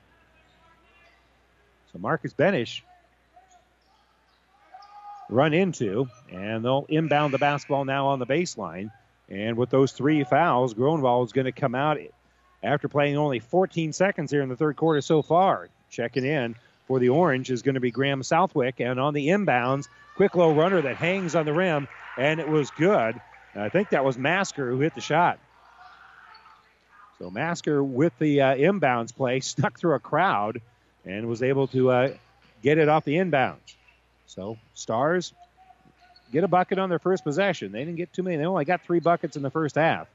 So 1.91 1.99
Marcus 1.99 2.33
Benish 2.33 2.81
run 5.29 5.53
into, 5.53 6.07
and 6.31 6.63
they'll 6.63 6.85
inbound 6.87 7.33
the 7.33 7.39
basketball 7.39 7.85
now 7.85 8.07
on 8.07 8.19
the 8.19 8.27
baseline. 8.27 8.91
And 9.27 9.57
with 9.57 9.69
those 9.69 9.91
three 9.91 10.23
fouls, 10.23 10.73
Gronwald 10.73 11.25
is 11.25 11.33
going 11.33 11.45
to 11.45 11.51
come 11.51 11.75
out 11.75 11.97
after 12.63 12.87
playing 12.87 13.17
only 13.17 13.39
14 13.39 13.93
seconds 13.93 14.31
here 14.31 14.41
in 14.41 14.49
the 14.49 14.55
third 14.55 14.75
quarter 14.75 15.01
so 15.01 15.21
far. 15.21 15.69
Checking 15.89 16.25
in 16.25 16.55
for 16.89 16.99
the 16.99 17.09
Orange 17.09 17.51
is 17.51 17.61
going 17.61 17.75
to 17.75 17.79
be 17.79 17.91
Graham 17.91 18.23
Southwick, 18.23 18.79
and 18.79 18.99
on 18.99 19.13
the 19.13 19.27
inbounds, 19.27 19.87
quick 20.15 20.35
low 20.35 20.51
runner 20.51 20.81
that 20.81 20.95
hangs 20.95 21.35
on 21.35 21.45
the 21.45 21.53
rim, 21.53 21.87
and 22.17 22.39
it 22.39 22.49
was 22.49 22.71
good. 22.71 23.21
I 23.55 23.69
think 23.69 23.91
that 23.91 24.03
was 24.03 24.17
Masker 24.17 24.71
who 24.71 24.79
hit 24.79 24.95
the 24.95 25.01
shot. 25.01 25.39
So 27.19 27.29
Masker 27.29 27.83
with 27.83 28.17
the 28.17 28.41
uh, 28.41 28.55
inbounds 28.55 29.15
play 29.15 29.39
stuck 29.41 29.77
through 29.77 29.93
a 29.93 29.99
crowd 29.99 30.61
and 31.05 31.27
was 31.27 31.43
able 31.43 31.67
to 31.67 31.91
uh, 31.91 32.13
get 32.63 32.79
it 32.79 32.89
off 32.89 33.05
the 33.05 33.17
inbounds. 33.17 33.75
So 34.25 34.57
Stars 34.73 35.31
get 36.31 36.43
a 36.43 36.47
bucket 36.47 36.79
on 36.79 36.89
their 36.89 36.99
first 36.99 37.23
possession. 37.23 37.71
They 37.71 37.79
didn't 37.85 37.97
get 37.97 38.11
too 38.13 38.23
many. 38.23 38.37
They 38.37 38.45
only 38.45 38.65
got 38.65 38.83
three 38.83 38.99
buckets 38.99 39.37
in 39.37 39.43
the 39.43 39.51
first 39.51 39.75
half. 39.75 40.07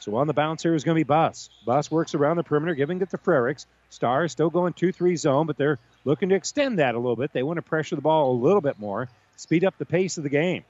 So 0.00 0.16
on 0.16 0.26
the 0.26 0.32
bounce 0.32 0.64
here 0.64 0.74
is 0.74 0.82
going 0.82 0.96
to 0.96 0.98
be 0.98 1.04
Buss. 1.04 1.50
Buss 1.64 1.90
works 1.92 2.14
around 2.14 2.38
the 2.38 2.44
perimeter, 2.44 2.74
giving 2.74 3.00
it 3.02 3.10
to 3.10 3.18
Frericks. 3.18 3.66
Stars 3.90 4.32
still 4.32 4.50
going 4.50 4.72
2 4.72 4.90
3 4.90 5.16
zone, 5.16 5.46
but 5.46 5.56
they're 5.56 5.78
looking 6.04 6.28
to 6.30 6.34
extend 6.34 6.78
that 6.78 6.94
a 6.94 6.98
little 6.98 7.16
bit. 7.16 7.32
They 7.32 7.42
want 7.42 7.56
to 7.56 7.62
pressure 7.62 7.96
the 7.96 8.02
ball 8.02 8.32
a 8.32 8.42
little 8.42 8.60
bit 8.60 8.78
more, 8.78 9.08
speed 9.36 9.64
up 9.64 9.76
the 9.78 9.86
pace 9.86 10.16
of 10.18 10.24
the 10.24 10.30
game. 10.30 10.64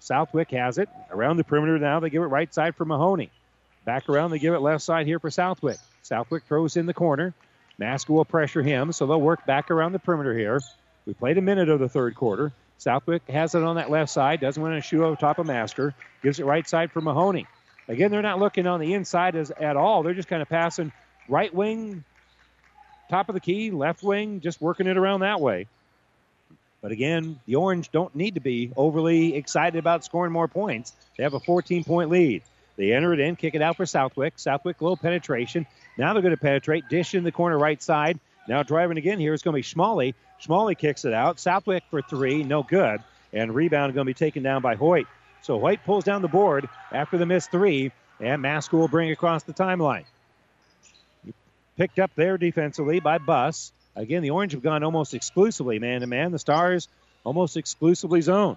Southwick 0.00 0.50
has 0.50 0.78
it 0.78 0.88
around 1.10 1.36
the 1.36 1.44
perimeter 1.44 1.78
now. 1.78 2.00
They 2.00 2.10
give 2.10 2.22
it 2.22 2.26
right 2.26 2.52
side 2.52 2.76
for 2.76 2.84
Mahoney. 2.84 3.30
Back 3.84 4.08
around, 4.08 4.30
they 4.30 4.38
give 4.38 4.54
it 4.54 4.60
left 4.60 4.82
side 4.82 5.06
here 5.06 5.18
for 5.18 5.30
Southwick. 5.30 5.78
Southwick 6.02 6.44
throws 6.44 6.76
in 6.76 6.86
the 6.86 6.94
corner. 6.94 7.34
Masker 7.78 8.12
will 8.12 8.24
pressure 8.24 8.62
him, 8.62 8.92
so 8.92 9.06
they'll 9.06 9.20
work 9.20 9.46
back 9.46 9.70
around 9.70 9.92
the 9.92 9.98
perimeter 9.98 10.36
here. 10.36 10.60
We 11.06 11.14
played 11.14 11.38
a 11.38 11.42
minute 11.42 11.68
of 11.68 11.78
the 11.78 11.88
third 11.88 12.14
quarter. 12.14 12.52
Southwick 12.78 13.22
has 13.28 13.54
it 13.54 13.62
on 13.62 13.76
that 13.76 13.90
left 13.90 14.10
side, 14.10 14.40
doesn't 14.40 14.62
want 14.62 14.74
to 14.74 14.80
shoot 14.80 15.02
over 15.02 15.16
top 15.16 15.38
of 15.38 15.46
Masker. 15.46 15.94
Gives 16.22 16.40
it 16.40 16.46
right 16.46 16.68
side 16.68 16.90
for 16.90 17.00
Mahoney. 17.00 17.46
Again, 17.88 18.10
they're 18.10 18.22
not 18.22 18.38
looking 18.38 18.66
on 18.66 18.80
the 18.80 18.94
inside 18.94 19.36
as, 19.36 19.50
at 19.50 19.76
all. 19.76 20.02
They're 20.02 20.14
just 20.14 20.28
kind 20.28 20.42
of 20.42 20.48
passing 20.48 20.92
right 21.28 21.54
wing, 21.54 22.04
top 23.08 23.28
of 23.28 23.34
the 23.34 23.40
key, 23.40 23.70
left 23.70 24.02
wing, 24.02 24.40
just 24.40 24.60
working 24.60 24.86
it 24.86 24.96
around 24.96 25.20
that 25.20 25.40
way. 25.40 25.66
But 26.82 26.92
again, 26.92 27.40
the 27.46 27.56
Orange 27.56 27.90
don't 27.90 28.14
need 28.14 28.34
to 28.34 28.40
be 28.40 28.72
overly 28.76 29.34
excited 29.34 29.78
about 29.78 30.04
scoring 30.04 30.32
more 30.32 30.48
points. 30.48 30.92
They 31.16 31.24
have 31.24 31.34
a 31.34 31.40
14 31.40 31.84
point 31.84 32.10
lead. 32.10 32.42
They 32.76 32.92
enter 32.92 33.12
it 33.12 33.20
in, 33.20 33.36
kick 33.36 33.54
it 33.54 33.62
out 33.62 33.76
for 33.76 33.86
Southwick. 33.86 34.38
Southwick, 34.38 34.80
low 34.82 34.96
penetration. 34.96 35.66
Now 35.96 36.12
they're 36.12 36.22
going 36.22 36.34
to 36.34 36.40
penetrate, 36.40 36.88
dish 36.88 37.14
in 37.14 37.24
the 37.24 37.32
corner 37.32 37.58
right 37.58 37.82
side. 37.82 38.20
Now 38.48 38.62
driving 38.62 38.98
again 38.98 39.18
here 39.18 39.32
is 39.32 39.42
going 39.42 39.54
to 39.54 39.58
be 39.58 39.62
Schmalley. 39.62 40.14
Schmalley 40.40 40.76
kicks 40.76 41.04
it 41.04 41.12
out. 41.12 41.40
Southwick 41.40 41.82
for 41.90 42.02
three, 42.02 42.42
no 42.42 42.62
good. 42.62 43.02
And 43.32 43.54
rebound 43.54 43.94
going 43.94 44.06
to 44.06 44.10
be 44.10 44.14
taken 44.14 44.42
down 44.42 44.62
by 44.62 44.76
Hoyt. 44.76 45.06
So 45.42 45.58
Hoyt 45.58 45.80
pulls 45.84 46.04
down 46.04 46.22
the 46.22 46.28
board 46.28 46.68
after 46.92 47.18
the 47.18 47.26
missed 47.26 47.50
three, 47.50 47.92
and 48.20 48.42
Masker 48.42 48.76
will 48.76 48.88
bring 48.88 49.10
across 49.10 49.42
the 49.42 49.52
timeline. 49.52 50.04
Picked 51.76 51.98
up 51.98 52.10
there 52.16 52.38
defensively 52.38 53.00
by 53.00 53.18
Buss. 53.18 53.72
Again, 53.94 54.22
the 54.22 54.30
Orange 54.30 54.52
have 54.52 54.62
gone 54.62 54.82
almost 54.82 55.14
exclusively 55.14 55.78
man 55.78 56.00
to 56.00 56.06
man. 56.06 56.32
The 56.32 56.38
Stars 56.38 56.88
almost 57.24 57.56
exclusively 57.56 58.22
zone. 58.22 58.56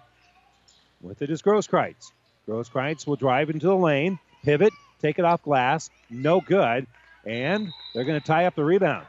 With 1.01 1.21
it 1.21 1.29
is 1.29 1.41
Grosskreitz. 1.41 2.11
Grosskreitz 2.47 3.05
will 3.05 3.15
drive 3.15 3.49
into 3.49 3.67
the 3.67 3.75
lane, 3.75 4.19
pivot, 4.43 4.73
take 5.01 5.19
it 5.19 5.25
off 5.25 5.43
glass, 5.43 5.89
no 6.09 6.41
good, 6.41 6.87
and 7.25 7.69
they're 7.93 8.05
going 8.05 8.19
to 8.19 8.25
tie 8.25 8.45
up 8.45 8.55
the 8.55 8.63
rebound. 8.63 9.05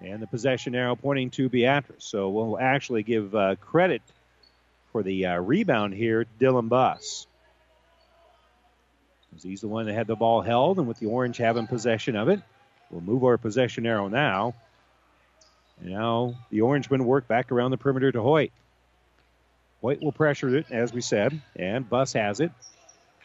And 0.00 0.22
the 0.22 0.26
possession 0.26 0.74
arrow 0.74 0.96
pointing 0.96 1.30
to 1.30 1.48
Beatrice. 1.50 2.04
So 2.04 2.30
we'll 2.30 2.58
actually 2.58 3.02
give 3.02 3.34
uh, 3.34 3.56
credit 3.56 4.00
for 4.92 5.02
the 5.02 5.26
uh, 5.26 5.40
rebound 5.40 5.92
here 5.92 6.26
Dylan 6.40 6.70
Buss. 6.70 7.26
He's 9.42 9.60
the 9.60 9.68
one 9.68 9.86
that 9.86 9.94
had 9.94 10.06
the 10.06 10.16
ball 10.16 10.42
held, 10.42 10.78
and 10.78 10.86
with 10.86 10.98
the 10.98 11.06
Orange 11.06 11.36
having 11.36 11.66
possession 11.66 12.16
of 12.16 12.28
it, 12.28 12.40
we'll 12.90 13.00
move 13.00 13.24
our 13.24 13.38
possession 13.38 13.86
arrow 13.86 14.08
now. 14.08 14.54
And 15.80 15.90
now 15.90 16.34
the 16.50 16.60
Orangemen 16.60 17.04
work 17.04 17.26
back 17.26 17.52
around 17.52 17.70
the 17.70 17.78
perimeter 17.78 18.12
to 18.12 18.20
Hoyt. 18.20 18.52
Hoyt 19.80 20.02
will 20.02 20.12
pressure 20.12 20.54
it, 20.56 20.66
as 20.70 20.92
we 20.92 21.00
said, 21.00 21.40
and 21.56 21.88
Buss 21.88 22.12
has 22.12 22.40
it. 22.40 22.52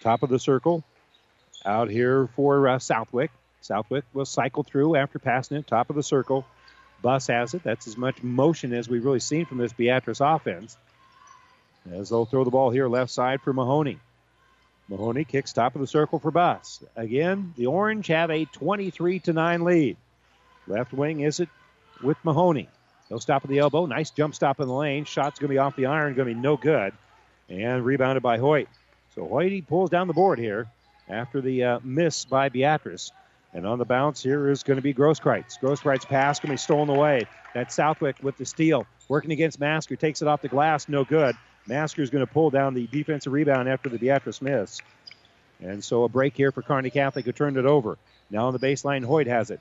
Top 0.02 0.24
of 0.24 0.30
the 0.30 0.40
circle. 0.40 0.84
Out 1.66 1.90
here 1.90 2.28
for 2.36 2.68
uh, 2.68 2.80
Southwick. 2.80 3.32
Southwick 3.62 4.06
will 4.14 4.26
cycle 4.26 4.64
through 4.64 4.96
after 4.96 5.18
passing 5.18 5.58
it, 5.58 5.68
top 5.68 5.90
of 5.90 5.96
the 5.96 6.04
circle. 6.04 6.46
Buss 7.02 7.28
has 7.28 7.54
it. 7.56 7.64
That's 7.64 7.88
as 7.88 7.98
much 7.98 8.22
motion 8.24 8.74
as 8.74 8.88
we've 8.88 9.04
really 9.04 9.20
seen 9.20 9.46
from 9.46 9.58
this 9.58 9.74
Beatrice 9.74 10.22
offense. 10.22 10.78
As 11.92 12.10
they'll 12.10 12.26
throw 12.26 12.44
the 12.44 12.52
ball 12.52 12.70
here 12.70 12.88
left 12.88 13.12
side 13.12 13.42
for 13.42 13.54
Mahoney. 13.54 14.00
Mahoney 14.88 15.24
kicks 15.24 15.54
top 15.54 15.76
of 15.76 15.82
the 15.82 15.88
circle 15.88 16.20
for 16.20 16.32
Buss. 16.32 16.84
Again, 16.96 17.54
the 17.58 17.68
Orange 17.68 18.08
have 18.08 18.30
a 18.30 18.46
23 18.46 19.20
to 19.20 19.34
9 19.34 19.64
lead. 19.64 19.98
Left 20.68 20.94
wing 20.94 21.22
is 21.22 21.40
it 21.40 21.50
with 22.04 22.18
Mahoney. 22.24 22.70
He'll 23.10 23.20
stop 23.20 23.44
at 23.44 23.50
the 23.50 23.60
elbow. 23.60 23.86
Nice 23.86 24.12
jump 24.12 24.36
stop 24.36 24.60
in 24.60 24.68
the 24.68 24.74
lane. 24.74 25.06
Shot's 25.06 25.40
going 25.40 25.50
to 25.50 25.54
be 25.54 25.60
off 25.60 25.76
the 25.76 25.88
iron, 25.88 26.14
going 26.16 26.28
to 26.28 26.36
be 26.36 26.40
no 26.40 26.58
good. 26.58 26.94
And 27.50 27.86
rebounded 27.86 28.24
by 28.24 28.38
Hoyt. 28.38 28.68
So 29.14 29.28
Hoyt 29.28 29.68
pulls 29.68 29.90
down 29.90 30.08
the 30.08 30.14
board 30.14 30.40
here 30.40 30.68
after 31.08 31.42
the 31.42 31.64
uh, 31.64 31.80
miss 31.84 32.26
by 32.26 32.50
Beatrice. 32.50 33.12
And 33.54 33.66
on 33.66 33.78
the 33.78 33.86
bounce 33.86 34.22
here 34.22 34.50
is 34.50 34.64
going 34.64 34.78
to 34.78 34.82
be 34.82 34.94
Grosskreitz. 34.94 35.60
Grosskreitz 35.60 36.06
pass 36.06 36.40
going 36.40 36.50
to 36.50 36.54
be 36.54 36.58
stolen 36.58 36.90
away. 36.90 37.22
That's 37.54 37.74
Southwick 37.74 38.18
with 38.22 38.38
the 38.38 38.46
steal. 38.46 38.86
Working 39.08 39.32
against 39.32 39.60
Masker. 39.60 39.96
Takes 39.96 40.22
it 40.22 40.28
off 40.28 40.42
the 40.42 40.50
glass. 40.50 40.90
No 40.90 41.06
good. 41.06 41.36
Masker 41.68 42.02
is 42.02 42.10
going 42.10 42.26
to 42.26 42.32
pull 42.32 42.50
down 42.50 42.74
the 42.74 42.88
defensive 42.88 43.34
rebound 43.34 43.68
after 43.68 43.90
the 43.90 43.98
Beatrice 43.98 44.42
miss. 44.42 44.82
And 45.62 45.84
so 45.84 46.04
a 46.04 46.10
break 46.10 46.36
here 46.36 46.52
for 46.52 46.62
Kearney 46.62 46.90
Catholic 46.90 47.26
who 47.26 47.32
turned 47.32 47.58
it 47.58 47.66
over. 47.66 47.98
Now 48.30 48.48
on 48.48 48.54
the 48.54 48.60
baseline, 48.60 49.04
Hoyt 49.04 49.28
has 49.28 49.52
it. 49.52 49.60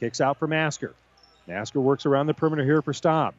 Kicks 0.00 0.20
out 0.20 0.38
for 0.38 0.46
Masker. 0.46 0.94
Masker 1.46 1.80
works 1.80 2.06
around 2.06 2.26
the 2.26 2.34
perimeter 2.34 2.64
here 2.64 2.82
for 2.82 2.92
Staub. 2.92 3.34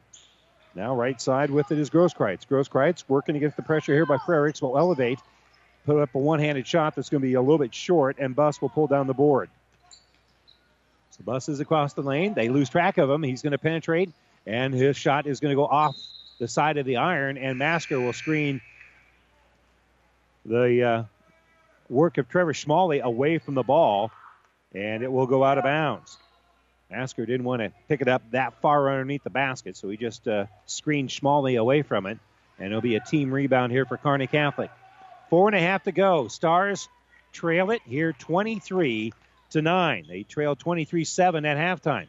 Now 0.74 0.94
right 0.94 1.20
side 1.20 1.50
with 1.50 1.72
it 1.72 1.78
is 1.78 1.90
Grosskreitz. 1.90 2.46
Grosskreitz 2.46 3.04
working 3.08 3.36
against 3.36 3.56
the 3.56 3.62
pressure 3.62 3.94
here 3.94 4.06
by 4.06 4.18
Frericks 4.18 4.60
will 4.60 4.78
elevate, 4.78 5.18
put 5.86 6.00
up 6.00 6.14
a 6.14 6.18
one-handed 6.18 6.66
shot 6.66 6.94
that's 6.94 7.08
going 7.08 7.22
to 7.22 7.26
be 7.26 7.34
a 7.34 7.40
little 7.40 7.58
bit 7.58 7.74
short, 7.74 8.16
and 8.18 8.36
Buss 8.36 8.60
will 8.60 8.68
pull 8.68 8.86
down 8.86 9.06
the 9.06 9.14
board. 9.14 9.48
So 11.10 11.24
Buss 11.24 11.48
is 11.48 11.60
across 11.60 11.94
the 11.94 12.02
lane. 12.02 12.34
They 12.34 12.50
lose 12.50 12.68
track 12.68 12.98
of 12.98 13.08
him. 13.08 13.22
He's 13.22 13.40
going 13.40 13.52
to 13.52 13.58
penetrate, 13.58 14.10
and 14.46 14.74
his 14.74 14.96
shot 14.96 15.26
is 15.26 15.40
going 15.40 15.52
to 15.52 15.56
go 15.56 15.66
off 15.66 15.96
the 16.38 16.48
side 16.48 16.76
of 16.76 16.86
the 16.86 16.96
iron, 16.96 17.38
and 17.38 17.58
Masker 17.58 18.00
will 18.00 18.12
screen 18.12 18.60
the 20.44 20.82
uh, 20.82 21.04
work 21.88 22.18
of 22.18 22.28
Trevor 22.28 22.52
Schmalley 22.52 23.00
away 23.00 23.38
from 23.38 23.54
the 23.54 23.62
ball, 23.62 24.10
and 24.74 25.02
it 25.02 25.10
will 25.10 25.26
go 25.26 25.44
out 25.44 25.58
of 25.58 25.64
bounds. 25.64 26.18
Masker 26.90 27.26
didn't 27.26 27.44
want 27.44 27.62
to 27.62 27.72
pick 27.88 28.00
it 28.00 28.08
up 28.08 28.22
that 28.30 28.60
far 28.60 28.90
underneath 28.90 29.24
the 29.24 29.30
basket, 29.30 29.76
so 29.76 29.88
he 29.88 29.96
just 29.96 30.28
uh, 30.28 30.46
screened 30.66 31.08
Schmalley 31.08 31.58
away 31.58 31.82
from 31.82 32.06
it, 32.06 32.18
and 32.58 32.68
it'll 32.68 32.80
be 32.80 32.96
a 32.96 33.00
team 33.00 33.32
rebound 33.32 33.72
here 33.72 33.84
for 33.84 33.96
Kearney 33.96 34.26
Catholic. 34.26 34.70
Four 35.30 35.48
and 35.48 35.56
a 35.56 35.60
half 35.60 35.84
to 35.84 35.92
go. 35.92 36.28
Stars 36.28 36.88
trail 37.32 37.70
it 37.70 37.82
here 37.84 38.12
23 38.12 39.12
to 39.50 39.62
9. 39.62 40.06
They 40.08 40.22
trail 40.22 40.54
23 40.54 41.04
7 41.04 41.44
at 41.44 41.56
halftime. 41.56 42.06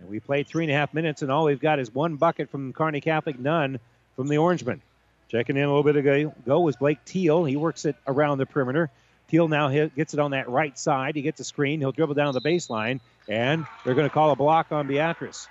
And 0.00 0.08
we 0.08 0.20
played 0.20 0.46
three 0.46 0.64
and 0.64 0.72
a 0.72 0.76
half 0.76 0.94
minutes, 0.94 1.22
and 1.22 1.30
all 1.30 1.44
we've 1.44 1.60
got 1.60 1.78
is 1.78 1.92
one 1.92 2.16
bucket 2.16 2.50
from 2.50 2.72
Kearney 2.72 3.00
Catholic, 3.00 3.38
none 3.38 3.80
from 4.16 4.28
the 4.28 4.38
Orangemen. 4.38 4.80
Checking 5.28 5.56
in 5.56 5.62
a 5.62 5.66
little 5.66 5.82
bit 5.82 5.96
ago 5.96 6.32
was 6.60 6.76
Blake 6.76 7.04
Teal. 7.04 7.44
He 7.44 7.56
works 7.56 7.84
it 7.84 7.96
around 8.06 8.38
the 8.38 8.46
perimeter. 8.46 8.90
Teal 9.28 9.46
now 9.46 9.68
hit, 9.68 9.94
gets 9.94 10.14
it 10.14 10.20
on 10.20 10.30
that 10.30 10.48
right 10.48 10.78
side. 10.78 11.16
He 11.16 11.22
gets 11.22 11.38
a 11.40 11.44
screen. 11.44 11.80
He'll 11.80 11.92
dribble 11.92 12.14
down 12.14 12.32
the 12.32 12.40
baseline, 12.40 13.00
and 13.28 13.66
they're 13.84 13.94
going 13.94 14.08
to 14.08 14.14
call 14.14 14.30
a 14.30 14.36
block 14.36 14.72
on 14.72 14.86
Beatrice. 14.86 15.48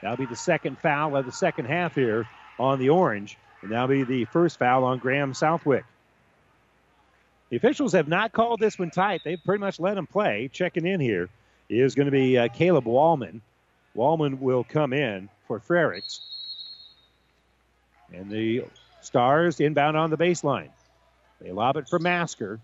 That'll 0.00 0.16
be 0.16 0.26
the 0.26 0.36
second 0.36 0.78
foul 0.78 1.14
of 1.16 1.26
the 1.26 1.32
second 1.32 1.66
half 1.66 1.94
here 1.94 2.26
on 2.58 2.78
the 2.78 2.88
Orange, 2.88 3.36
and 3.60 3.70
that'll 3.70 3.88
be 3.88 4.04
the 4.04 4.24
first 4.26 4.58
foul 4.58 4.84
on 4.84 4.98
Graham 4.98 5.34
Southwick. 5.34 5.84
The 7.50 7.56
officials 7.56 7.92
have 7.92 8.08
not 8.08 8.32
called 8.32 8.60
this 8.60 8.78
one 8.78 8.90
tight. 8.90 9.20
They've 9.24 9.38
pretty 9.44 9.60
much 9.60 9.78
let 9.78 9.98
him 9.98 10.06
play. 10.06 10.48
Checking 10.50 10.86
in 10.86 11.00
here 11.00 11.28
is 11.68 11.94
going 11.94 12.06
to 12.06 12.12
be 12.12 12.38
uh, 12.38 12.48
Caleb 12.48 12.86
Wallman. 12.86 13.42
Wallman 13.96 14.40
will 14.40 14.64
come 14.64 14.92
in 14.92 15.28
for 15.46 15.60
Frericks. 15.60 16.20
And 18.12 18.30
the 18.30 18.64
Stars 19.00 19.60
inbound 19.60 19.96
on 19.96 20.10
the 20.10 20.16
baseline. 20.16 20.70
They 21.40 21.50
lob 21.50 21.76
it 21.76 21.88
for 21.88 21.98
Masker 21.98 22.60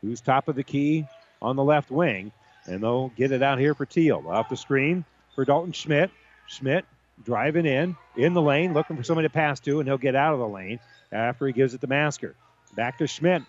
who's 0.00 0.20
top 0.20 0.48
of 0.48 0.56
the 0.56 0.64
key 0.64 1.06
on 1.40 1.56
the 1.56 1.64
left 1.64 1.90
wing. 1.90 2.32
And 2.66 2.82
they'll 2.82 3.08
get 3.16 3.32
it 3.32 3.42
out 3.42 3.58
here 3.58 3.74
for 3.74 3.86
Teal. 3.86 4.24
Off 4.28 4.48
the 4.48 4.56
screen 4.56 5.04
for 5.34 5.44
Dalton 5.44 5.72
Schmidt. 5.72 6.10
Schmidt 6.46 6.84
driving 7.24 7.66
in, 7.66 7.96
in 8.16 8.34
the 8.34 8.42
lane, 8.42 8.74
looking 8.74 8.96
for 8.96 9.02
somebody 9.02 9.26
to 9.26 9.32
pass 9.32 9.60
to, 9.60 9.80
and 9.80 9.88
he'll 9.88 9.98
get 9.98 10.14
out 10.14 10.34
of 10.34 10.38
the 10.38 10.48
lane 10.48 10.78
after 11.10 11.46
he 11.46 11.52
gives 11.52 11.74
it 11.74 11.80
to 11.80 11.86
Masker. 11.86 12.34
Back 12.74 12.98
to 12.98 13.06
Schmidt, 13.06 13.42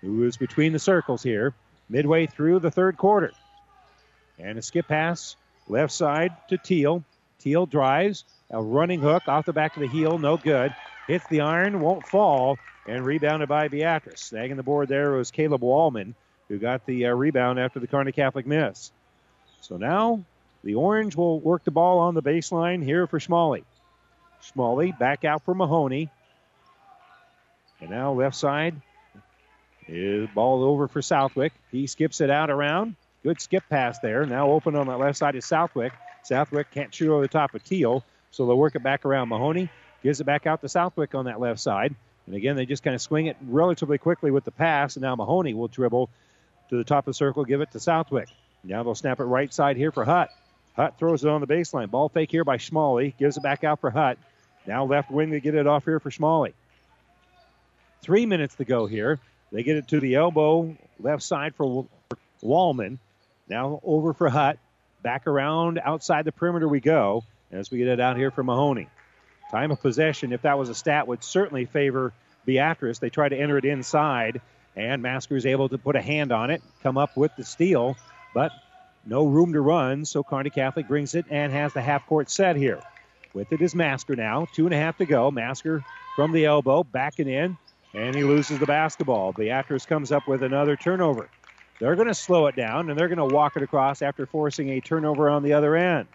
who 0.00 0.24
is 0.24 0.36
between 0.36 0.72
the 0.72 0.78
circles 0.78 1.22
here, 1.22 1.54
midway 1.88 2.26
through 2.26 2.60
the 2.60 2.70
third 2.70 2.96
quarter. 2.96 3.32
And 4.38 4.58
a 4.58 4.62
skip 4.62 4.86
pass, 4.86 5.36
left 5.68 5.92
side 5.92 6.34
to 6.48 6.58
Teal. 6.58 7.04
Teal 7.38 7.66
drives, 7.66 8.24
a 8.50 8.60
running 8.62 9.00
hook 9.00 9.28
off 9.28 9.46
the 9.46 9.52
back 9.52 9.76
of 9.76 9.82
the 9.82 9.88
heel, 9.88 10.18
no 10.18 10.36
good. 10.36 10.74
Hits 11.06 11.26
the 11.28 11.40
iron, 11.40 11.80
won't 11.80 12.06
fall, 12.06 12.58
and 12.86 13.04
rebounded 13.04 13.48
by 13.48 13.68
Beatrice. 13.68 14.30
Snagging 14.32 14.56
the 14.56 14.62
board 14.62 14.88
there 14.88 15.12
was 15.12 15.30
Caleb 15.30 15.62
Wallman, 15.62 16.14
who 16.48 16.58
got 16.58 16.84
the 16.86 17.06
uh, 17.06 17.10
rebound 17.14 17.60
after 17.60 17.78
the 17.78 17.86
Kearney 17.86 18.12
Catholic 18.12 18.46
miss. 18.46 18.90
So 19.60 19.76
now 19.76 20.24
the 20.64 20.74
Orange 20.74 21.16
will 21.16 21.40
work 21.40 21.64
the 21.64 21.70
ball 21.70 21.98
on 22.00 22.14
the 22.14 22.22
baseline 22.22 22.82
here 22.82 23.06
for 23.06 23.18
Schmalley. 23.18 23.64
Schmalley 24.42 24.98
back 24.98 25.24
out 25.24 25.44
for 25.44 25.54
Mahoney. 25.54 26.10
And 27.80 27.90
now 27.90 28.12
left 28.12 28.36
side 28.36 28.80
is 29.86 30.28
ball 30.34 30.64
over 30.64 30.88
for 30.88 31.00
Southwick. 31.00 31.52
He 31.70 31.86
skips 31.86 32.20
it 32.20 32.30
out 32.30 32.50
around. 32.50 32.96
Good 33.22 33.40
skip 33.40 33.64
pass 33.68 33.98
there. 33.98 34.24
Now 34.26 34.50
open 34.50 34.76
on 34.76 34.86
that 34.86 34.98
left 34.98 35.18
side 35.18 35.34
is 35.34 35.44
Southwick. 35.44 35.92
Southwick 36.22 36.70
can't 36.70 36.94
shoot 36.94 37.12
over 37.12 37.22
the 37.22 37.28
top 37.28 37.54
of 37.54 37.64
Teal. 37.64 38.04
So 38.30 38.46
they'll 38.46 38.58
work 38.58 38.74
it 38.74 38.82
back 38.82 39.04
around. 39.04 39.28
Mahoney 39.28 39.70
gives 40.02 40.20
it 40.20 40.24
back 40.24 40.46
out 40.46 40.60
to 40.60 40.68
Southwick 40.68 41.14
on 41.14 41.24
that 41.24 41.40
left 41.40 41.60
side. 41.60 41.94
And 42.26 42.34
again, 42.34 42.56
they 42.56 42.66
just 42.66 42.82
kind 42.82 42.94
of 42.94 43.00
swing 43.00 43.26
it 43.26 43.36
relatively 43.46 43.98
quickly 43.98 44.30
with 44.30 44.44
the 44.44 44.50
pass. 44.50 44.96
And 44.96 45.02
now 45.02 45.16
Mahoney 45.16 45.54
will 45.54 45.68
dribble 45.68 46.10
to 46.68 46.76
the 46.76 46.84
top 46.84 47.06
of 47.06 47.12
the 47.12 47.14
circle, 47.14 47.44
give 47.44 47.62
it 47.62 47.72
to 47.72 47.80
Southwick. 47.80 48.28
Now 48.62 48.82
they'll 48.82 48.94
snap 48.94 49.20
it 49.20 49.24
right 49.24 49.52
side 49.52 49.76
here 49.76 49.90
for 49.90 50.04
Hutt. 50.04 50.30
Hutt 50.76 50.98
throws 50.98 51.24
it 51.24 51.30
on 51.30 51.40
the 51.40 51.46
baseline. 51.46 51.90
Ball 51.90 52.08
fake 52.08 52.30
here 52.30 52.44
by 52.44 52.58
Schmalley. 52.58 53.16
Gives 53.16 53.36
it 53.36 53.42
back 53.42 53.64
out 53.64 53.80
for 53.80 53.90
Hutt. 53.90 54.18
Now 54.66 54.84
left 54.84 55.10
wing 55.10 55.30
to 55.30 55.40
get 55.40 55.54
it 55.54 55.66
off 55.66 55.84
here 55.84 55.98
for 55.98 56.10
Schmalley. 56.10 56.52
Three 58.02 58.26
minutes 58.26 58.56
to 58.56 58.64
go 58.64 58.86
here. 58.86 59.18
They 59.50 59.62
get 59.62 59.76
it 59.76 59.88
to 59.88 60.00
the 60.00 60.16
elbow, 60.16 60.76
left 61.00 61.22
side 61.22 61.54
for 61.54 61.86
Wallman. 62.42 62.98
Now 63.48 63.80
over 63.82 64.12
for 64.12 64.28
Hutt. 64.28 64.58
Back 65.02 65.26
around 65.26 65.80
outside 65.82 66.24
the 66.24 66.32
perimeter 66.32 66.68
we 66.68 66.80
go 66.80 67.24
as 67.52 67.70
we 67.70 67.78
get 67.78 67.88
it 67.88 68.00
out 68.00 68.16
here 68.16 68.30
for 68.30 68.42
Mahoney. 68.42 68.88
Time 69.50 69.70
of 69.70 69.80
possession, 69.80 70.32
if 70.32 70.42
that 70.42 70.58
was 70.58 70.68
a 70.68 70.74
stat, 70.74 71.06
would 71.06 71.24
certainly 71.24 71.64
favor 71.64 72.12
Beatrice. 72.44 72.98
They 72.98 73.08
try 73.08 73.28
to 73.28 73.36
enter 73.36 73.56
it 73.56 73.64
inside, 73.64 74.40
and 74.76 75.00
Masker 75.00 75.36
is 75.36 75.46
able 75.46 75.68
to 75.70 75.78
put 75.78 75.96
a 75.96 76.02
hand 76.02 76.32
on 76.32 76.50
it, 76.50 76.62
come 76.82 76.98
up 76.98 77.16
with 77.16 77.34
the 77.36 77.44
steal, 77.44 77.96
but 78.34 78.52
no 79.06 79.24
room 79.24 79.54
to 79.54 79.60
run, 79.60 80.04
so 80.04 80.22
Kearney 80.22 80.50
Catholic 80.50 80.86
brings 80.86 81.14
it 81.14 81.24
and 81.30 81.50
has 81.52 81.72
the 81.72 81.80
half 81.80 82.06
court 82.06 82.28
set 82.28 82.56
here. 82.56 82.82
With 83.32 83.52
it 83.52 83.62
is 83.62 83.74
Masker 83.74 84.16
now. 84.16 84.46
Two 84.52 84.66
and 84.66 84.74
a 84.74 84.78
half 84.78 84.98
to 84.98 85.06
go. 85.06 85.30
Masker 85.30 85.84
from 86.16 86.32
the 86.32 86.44
elbow, 86.44 86.82
backing 86.82 87.28
in, 87.28 87.56
and 87.94 88.14
he 88.14 88.24
loses 88.24 88.58
the 88.58 88.66
basketball. 88.66 89.32
Beatrice 89.32 89.86
comes 89.86 90.12
up 90.12 90.28
with 90.28 90.42
another 90.42 90.76
turnover. 90.76 91.30
They're 91.80 91.94
going 91.94 92.08
to 92.08 92.14
slow 92.14 92.46
it 92.46 92.56
down, 92.56 92.90
and 92.90 92.98
they're 92.98 93.08
going 93.08 93.28
to 93.28 93.34
walk 93.34 93.56
it 93.56 93.62
across 93.62 94.02
after 94.02 94.26
forcing 94.26 94.70
a 94.70 94.80
turnover 94.80 95.28
on 95.30 95.42
the 95.42 95.52
other 95.52 95.76
end. 95.76 96.08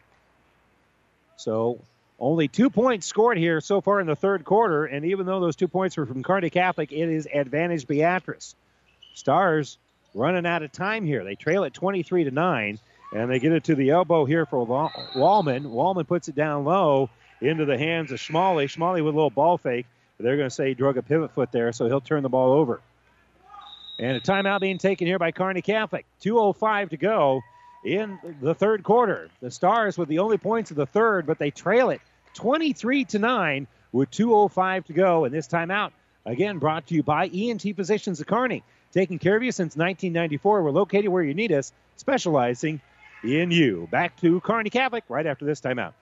So 1.37 1.79
only 2.19 2.47
two 2.47 2.69
points 2.69 3.07
scored 3.07 3.37
here 3.37 3.61
so 3.61 3.81
far 3.81 3.99
in 3.99 4.07
the 4.07 4.15
third 4.15 4.43
quarter, 4.43 4.85
and 4.85 5.05
even 5.05 5.25
though 5.25 5.39
those 5.39 5.55
two 5.55 5.67
points 5.67 5.97
were 5.97 6.05
from 6.05 6.23
Kearney 6.23 6.49
Catholic, 6.49 6.91
it 6.91 7.09
is 7.09 7.27
advantage 7.33 7.87
Beatrice. 7.87 8.55
Stars 9.13 9.77
running 10.13 10.45
out 10.45 10.63
of 10.63 10.71
time 10.71 11.05
here. 11.05 11.23
They 11.23 11.35
trail 11.35 11.63
at 11.63 11.73
23 11.73 12.25
to 12.25 12.31
9, 12.31 12.79
and 13.13 13.31
they 13.31 13.39
get 13.39 13.51
it 13.51 13.65
to 13.65 13.75
the 13.75 13.91
elbow 13.91 14.25
here 14.25 14.45
for 14.45 14.65
Wallman. 14.65 15.65
Wallman 15.65 16.07
puts 16.07 16.27
it 16.27 16.35
down 16.35 16.65
low 16.65 17.09
into 17.41 17.65
the 17.65 17.77
hands 17.77 18.11
of 18.11 18.19
Schmalley. 18.19 18.65
Schmalley 18.65 19.03
with 19.03 19.13
a 19.13 19.17
little 19.17 19.29
ball 19.29 19.57
fake. 19.57 19.85
They're 20.19 20.37
going 20.37 20.49
to 20.49 20.55
say 20.55 20.69
he 20.69 20.73
drug 20.73 20.97
a 20.97 21.01
pivot 21.01 21.31
foot 21.31 21.51
there, 21.51 21.73
so 21.73 21.87
he'll 21.87 22.01
turn 22.01 22.23
the 22.23 22.29
ball 22.29 22.53
over. 22.53 22.79
And 24.03 24.17
a 24.17 24.19
timeout 24.19 24.59
being 24.59 24.79
taken 24.79 25.07
here 25.07 25.17
by 25.17 25.31
Kearney 25.31 25.61
Catholic. 25.61 26.05
2.05 26.21 26.89
to 26.89 26.97
go 26.97 27.41
in 27.85 28.19
the 28.41 28.53
third 28.53 28.83
quarter. 28.83 29.29
The 29.39 29.49
Stars 29.49 29.97
with 29.97 30.09
the 30.09 30.19
only 30.19 30.37
points 30.37 30.71
of 30.71 30.75
the 30.75 30.85
third, 30.85 31.25
but 31.25 31.39
they 31.39 31.51
trail 31.51 31.89
it 31.89 32.01
23 32.33 33.05
to 33.05 33.19
9 33.19 33.67
with 33.93 34.11
2.05 34.11 34.85
to 34.87 34.93
go. 34.93 35.23
And 35.23 35.33
this 35.33 35.47
timeout, 35.47 35.91
again, 36.25 36.57
brought 36.57 36.85
to 36.87 36.95
you 36.95 37.01
by 37.01 37.27
ENT 37.27 37.61
Physicians 37.61 38.19
of 38.19 38.27
Kearney. 38.27 38.61
Taking 38.91 39.19
care 39.19 39.37
of 39.37 39.43
you 39.43 39.53
since 39.53 39.77
1994. 39.77 40.63
We're 40.63 40.71
located 40.71 41.07
where 41.07 41.23
you 41.23 41.33
need 41.33 41.53
us, 41.53 41.71
specializing 41.95 42.81
in 43.23 43.51
you. 43.51 43.87
Back 43.89 44.19
to 44.19 44.41
Kearney 44.41 44.69
Catholic 44.69 45.05
right 45.07 45.25
after 45.25 45.45
this 45.45 45.61
timeout. 45.61 45.93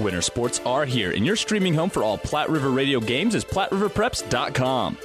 Winter 0.00 0.22
sports 0.22 0.60
are 0.64 0.84
here, 0.84 1.10
and 1.10 1.26
your 1.26 1.36
streaming 1.36 1.74
home 1.74 1.90
for 1.90 2.04
all 2.04 2.18
Platte 2.18 2.50
River 2.50 2.70
Radio 2.70 3.00
games 3.00 3.34
is 3.34 3.44
PlatteRiverPreps.com. 3.44 4.98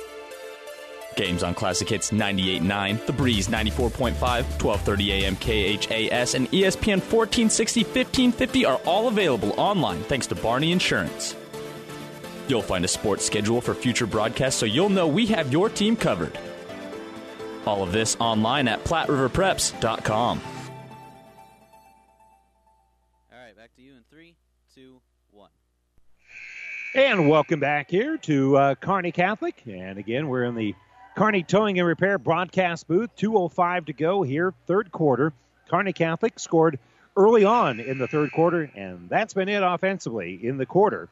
Games 1.16 1.44
on 1.44 1.54
Classic 1.54 1.88
Hits 1.88 2.12
98.9, 2.12 3.06
The 3.06 3.14
Breeze 3.14 3.48
94.5, 3.48 4.14
12:30 4.14 5.08
a.m. 5.10 5.36
KHAS, 5.36 6.36
and 6.36 6.50
ESPN 6.52 7.00
1460, 7.00 7.84
1550 7.84 8.66
are 8.66 8.78
all 8.86 9.08
available 9.08 9.54
online 9.58 10.02
thanks 10.04 10.28
to 10.28 10.36
Barney 10.36 10.72
Insurance. 10.72 11.36
You'll 12.48 12.62
find 12.62 12.84
a 12.84 12.88
sports 12.88 13.26
schedule 13.26 13.62
for 13.62 13.74
future 13.74 14.06
broadcasts 14.06 14.60
so 14.60 14.66
you'll 14.66 14.90
know 14.90 15.08
we 15.08 15.26
have 15.28 15.52
your 15.52 15.70
team 15.70 15.96
covered. 15.96 16.38
All 17.66 17.82
of 17.84 17.92
this 17.92 18.18
online 18.20 18.68
at 18.68 18.84
PlatteRiverPreps.com. 18.84 20.42
And 26.96 27.28
welcome 27.28 27.60
back 27.60 27.90
here 27.90 28.18
to 28.18 28.56
uh, 28.56 28.76
Kearney 28.76 29.12
Catholic. 29.12 29.64
And 29.66 29.98
again, 29.98 30.28
we're 30.28 30.44
in 30.44 30.54
the 30.54 30.76
Kearney 31.16 31.42
Towing 31.42 31.80
and 31.80 31.88
Repair 31.88 32.20
broadcast 32.20 32.88
booth. 32.88 33.10
2.05 33.16 33.88
to 33.88 33.94
go 33.94 34.22
here, 34.22 34.54
third 34.68 34.92
quarter. 34.92 35.34
Kearney 35.72 35.94
Catholic 35.94 36.38
scored 36.38 36.78
early 37.18 37.46
on 37.46 37.80
in 37.80 37.98
the 37.98 38.08
third 38.08 38.32
quarter, 38.32 38.70
and 38.76 39.10
that's 39.10 39.34
been 39.34 39.50
it 39.50 39.64
offensively 39.64 40.40
in 40.46 40.58
the 40.58 40.68
quarter. 40.68 41.10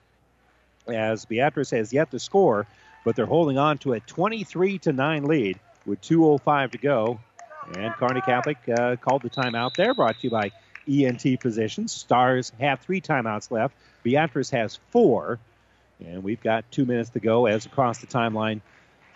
As 0.87 1.25
Beatrice 1.25 1.71
has 1.71 1.91
yet 1.91 2.11
to 2.11 2.19
score, 2.19 2.67
but 3.03 3.15
they're 3.15 3.25
holding 3.25 3.57
on 3.57 3.79
to 3.79 3.93
a 3.93 3.99
23 4.01 4.77
to 4.79 4.93
9 4.93 5.23
lead 5.23 5.59
with 5.87 5.99
2.05 6.01 6.73
to 6.73 6.77
go. 6.77 7.19
And 7.75 7.91
Kearney 7.95 8.21
Catholic 8.21 8.57
uh, 8.69 8.97
called 8.97 9.23
the 9.23 9.31
timeout 9.31 9.73
there, 9.73 9.95
brought 9.95 10.19
to 10.19 10.27
you 10.27 10.29
by 10.29 10.51
ENT 10.87 11.41
Physicians. 11.41 11.91
Stars 11.91 12.51
have 12.59 12.81
three 12.81 13.01
timeouts 13.01 13.49
left. 13.49 13.73
Beatrice 14.03 14.51
has 14.51 14.77
four. 14.91 15.39
And 16.05 16.23
we've 16.23 16.41
got 16.41 16.69
two 16.71 16.85
minutes 16.85 17.11
to 17.11 17.19
go 17.19 17.45
as 17.45 17.65
across 17.65 17.99
the 17.99 18.07
timeline 18.07 18.61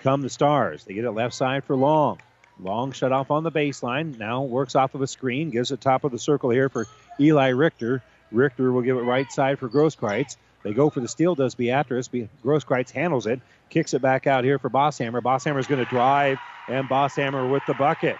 come 0.03 0.21
the 0.21 0.29
Stars. 0.29 0.83
They 0.83 0.93
get 0.93 1.05
it 1.05 1.11
left 1.11 1.33
side 1.33 1.63
for 1.63 1.75
Long. 1.75 2.19
Long 2.59 2.91
shut 2.91 3.11
off 3.11 3.31
on 3.31 3.43
the 3.43 3.51
baseline. 3.51 4.17
Now 4.17 4.43
works 4.43 4.75
off 4.75 4.95
of 4.95 5.01
a 5.01 5.07
screen. 5.07 5.49
Gives 5.49 5.71
it 5.71 5.81
top 5.81 6.03
of 6.03 6.11
the 6.11 6.19
circle 6.19 6.49
here 6.49 6.69
for 6.69 6.88
Eli 7.19 7.49
Richter. 7.49 8.01
Richter 8.31 8.71
will 8.71 8.81
give 8.81 8.97
it 8.97 9.01
right 9.01 9.29
side 9.31 9.59
for 9.59 9.67
Grosskreitz. 9.67 10.38
They 10.63 10.73
go 10.73 10.89
for 10.89 10.99
the 10.99 11.07
steal, 11.07 11.36
does. 11.36 11.53
Be- 11.53 11.67
Grosskreitz 11.67 12.91
handles 12.91 13.27
it, 13.27 13.39
kicks 13.69 13.93
it 13.93 14.01
back 14.01 14.25
out 14.25 14.43
here 14.43 14.57
for 14.57 14.69
Bosshammer. 14.69 15.21
Bosshammer 15.21 15.59
is 15.59 15.67
going 15.67 15.83
to 15.83 15.89
drive, 15.89 16.39
and 16.67 16.89
Bosshammer 16.89 17.51
with 17.51 17.61
the 17.67 17.75
bucket. 17.75 18.17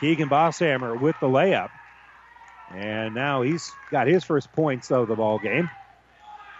Keegan 0.00 0.28
Bosshammer 0.28 0.98
with 0.98 1.16
the 1.20 1.26
layup. 1.26 1.70
And 2.70 3.14
now 3.14 3.42
he's 3.42 3.70
got 3.90 4.06
his 4.06 4.24
first 4.24 4.52
points 4.52 4.90
of 4.90 5.08
the 5.08 5.16
ball 5.16 5.38
game. 5.38 5.68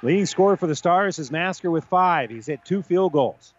Leading 0.06 0.26
scorer 0.26 0.56
for 0.56 0.68
the 0.68 0.76
Stars 0.76 1.18
is 1.18 1.32
Masker 1.32 1.68
with 1.68 1.84
five. 1.86 2.30
He's 2.30 2.46
hit 2.46 2.64
two 2.64 2.80
field 2.80 3.10
goals. 3.10 3.52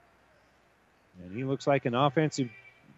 And 1.22 1.36
he 1.36 1.44
looks 1.44 1.68
like 1.68 1.86
an 1.86 1.94
offensive 1.94 2.50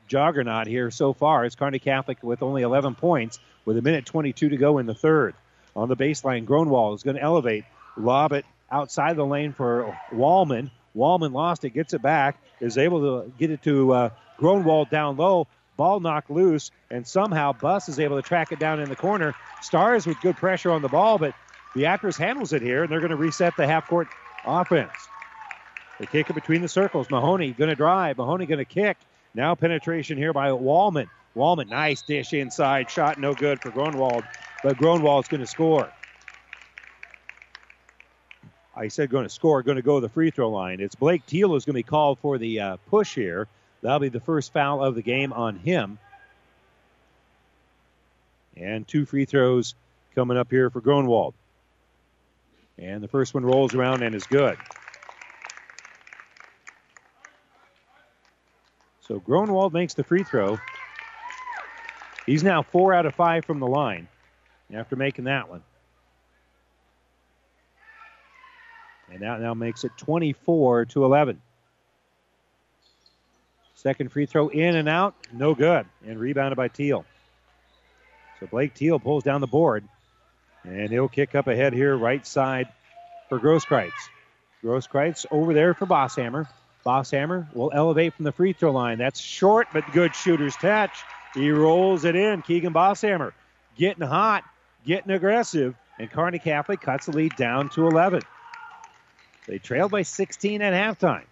juggernaut 0.07 0.67
here 0.67 0.91
so 0.91 1.13
far. 1.13 1.45
It's 1.45 1.55
Kearney 1.55 1.79
Catholic 1.79 2.21
with 2.21 2.43
only 2.43 2.61
11 2.61 2.93
points 2.93 3.39
with 3.65 3.75
a 3.75 3.81
minute 3.81 4.05
22 4.05 4.49
to 4.49 4.57
go 4.57 4.77
in 4.77 4.85
the 4.85 4.93
third. 4.93 5.33
On 5.75 5.89
the 5.89 5.95
baseline, 5.95 6.45
Gronwald 6.45 6.93
is 6.93 7.01
going 7.01 7.15
to 7.15 7.23
elevate, 7.23 7.63
lob 7.97 8.33
it 8.33 8.45
outside 8.71 9.15
the 9.15 9.25
lane 9.25 9.53
for 9.53 9.97
Wallman. 10.11 10.69
Wallman 10.95 11.33
lost 11.33 11.65
it, 11.65 11.71
gets 11.71 11.95
it 11.95 12.03
back, 12.03 12.39
is 12.59 12.77
able 12.77 13.23
to 13.23 13.31
get 13.39 13.49
it 13.49 13.63
to 13.63 13.91
uh, 13.93 14.09
down 14.91 15.17
low. 15.17 15.47
Ball 15.75 15.99
knocked 15.99 16.29
loose, 16.29 16.69
and 16.91 17.07
somehow 17.07 17.53
Buss 17.53 17.89
is 17.89 17.99
able 17.99 18.17
to 18.17 18.21
track 18.21 18.51
it 18.51 18.59
down 18.59 18.79
in 18.79 18.89
the 18.89 18.95
corner. 18.95 19.33
Stars 19.63 20.05
with 20.05 20.21
good 20.21 20.37
pressure 20.37 20.69
on 20.69 20.83
the 20.83 20.87
ball, 20.87 21.17
but 21.17 21.33
Beatrice 21.75 22.17
handles 22.17 22.53
it 22.53 22.61
here, 22.61 22.83
and 22.83 22.91
they're 22.91 22.99
going 22.99 23.11
to 23.11 23.15
reset 23.15 23.55
the 23.55 23.67
half 23.67 23.87
court 23.87 24.07
offense. 24.45 24.91
They 25.99 26.05
kick 26.05 26.29
it 26.29 26.33
between 26.33 26.61
the 26.61 26.67
circles. 26.67 27.09
Mahoney 27.09 27.51
going 27.51 27.69
to 27.69 27.75
drive. 27.75 28.17
Mahoney 28.17 28.45
going 28.45 28.59
to 28.59 28.65
kick. 28.65 28.97
Now 29.33 29.53
penetration 29.55 30.17
here 30.17 30.33
by 30.33 30.49
Wallman. 30.49 31.07
Wallman, 31.35 31.69
nice 31.69 32.01
dish 32.01 32.33
inside. 32.33 32.89
Shot 32.89 33.19
no 33.19 33.33
good 33.33 33.61
for 33.61 33.69
Gronwald, 33.69 34.23
but 34.63 34.77
Gronwald's 34.77 35.27
going 35.27 35.41
to 35.41 35.47
score. 35.47 35.91
I 38.75 38.87
said 38.87 39.09
going 39.09 39.25
to 39.25 39.29
score, 39.29 39.61
going 39.61 39.75
to 39.75 39.81
go 39.81 39.99
to 39.99 40.01
the 40.01 40.09
free 40.09 40.31
throw 40.31 40.49
line. 40.49 40.79
It's 40.79 40.95
Blake 40.95 41.25
Teal 41.25 41.49
who's 41.49 41.65
going 41.65 41.73
to 41.73 41.79
be 41.79 41.83
called 41.83 42.17
for 42.19 42.37
the 42.37 42.59
uh, 42.61 42.77
push 42.89 43.13
here. 43.13 43.47
That'll 43.81 43.99
be 43.99 44.09
the 44.09 44.19
first 44.21 44.53
foul 44.53 44.83
of 44.83 44.95
the 44.95 45.01
game 45.01 45.33
on 45.33 45.57
him. 45.57 45.99
And 48.55 48.87
two 48.87 49.05
free 49.05 49.25
throws 49.25 49.75
coming 50.15 50.37
up 50.37 50.49
here 50.49 50.69
for 50.69 50.81
Gronwald. 50.81 51.33
And 52.81 53.03
the 53.03 53.07
first 53.07 53.33
one 53.33 53.45
rolls 53.45 53.75
around 53.75 54.03
and 54.03 54.15
is 54.15 54.25
good. 54.25 54.57
So 59.01 59.19
Gronwald 59.19 59.73
makes 59.73 59.95
the 59.95 60.03
free 60.03 60.23
throw. 60.23 60.59
He's 62.25 62.43
now 62.43 62.61
four 62.61 62.93
out 62.93 63.05
of 63.05 63.15
five 63.15 63.43
from 63.43 63.59
the 63.59 63.67
line 63.67 64.07
after 64.73 64.95
making 64.95 65.25
that 65.25 65.49
one. 65.49 65.63
And 69.11 69.21
that 69.23 69.41
now 69.41 69.55
makes 69.55 69.83
it 69.83 69.91
24 69.97 70.85
to 70.85 71.05
11. 71.05 71.41
Second 73.73 74.11
free 74.11 74.25
throw 74.25 74.49
in 74.49 74.75
and 74.75 74.87
out, 74.87 75.15
no 75.33 75.55
good, 75.55 75.85
and 76.05 76.19
rebounded 76.19 76.57
by 76.57 76.67
Teal. 76.67 77.05
So 78.39 78.45
Blake 78.45 78.73
Teal 78.73 78.99
pulls 78.99 79.23
down 79.23 79.41
the 79.41 79.47
board. 79.47 79.87
And 80.63 80.89
he'll 80.89 81.07
kick 81.07 81.35
up 81.35 81.47
ahead 81.47 81.73
here, 81.73 81.95
right 81.95 82.25
side 82.25 82.67
for 83.29 83.39
Grosskreitz. 83.39 83.91
Grosskreitz 84.63 85.25
over 85.31 85.53
there 85.53 85.73
for 85.73 85.85
Bosshammer. 85.85 86.47
Bosshammer 86.85 87.53
will 87.55 87.71
elevate 87.73 88.13
from 88.13 88.25
the 88.25 88.31
free 88.31 88.53
throw 88.53 88.71
line. 88.71 88.97
That's 88.97 89.19
short, 89.19 89.67
but 89.73 89.83
good 89.93 90.15
shooter's 90.15 90.55
touch. 90.55 91.03
He 91.33 91.51
rolls 91.51 92.05
it 92.05 92.15
in. 92.15 92.41
Keegan 92.41 92.73
Bosshammer 92.73 93.33
getting 93.77 94.05
hot. 94.05 94.43
getting 94.85 95.11
aggressive, 95.11 95.75
and 95.97 96.11
Kearney 96.11 96.39
Catholic 96.39 96.81
cuts 96.81 97.05
the 97.05 97.11
lead 97.13 97.35
down 97.35 97.69
to 97.69 97.87
11. 97.87 98.21
They 99.47 99.57
trailed 99.57 99.91
by 99.91 100.03
16 100.03 100.61
at 100.61 100.73
halftime. 100.73 101.25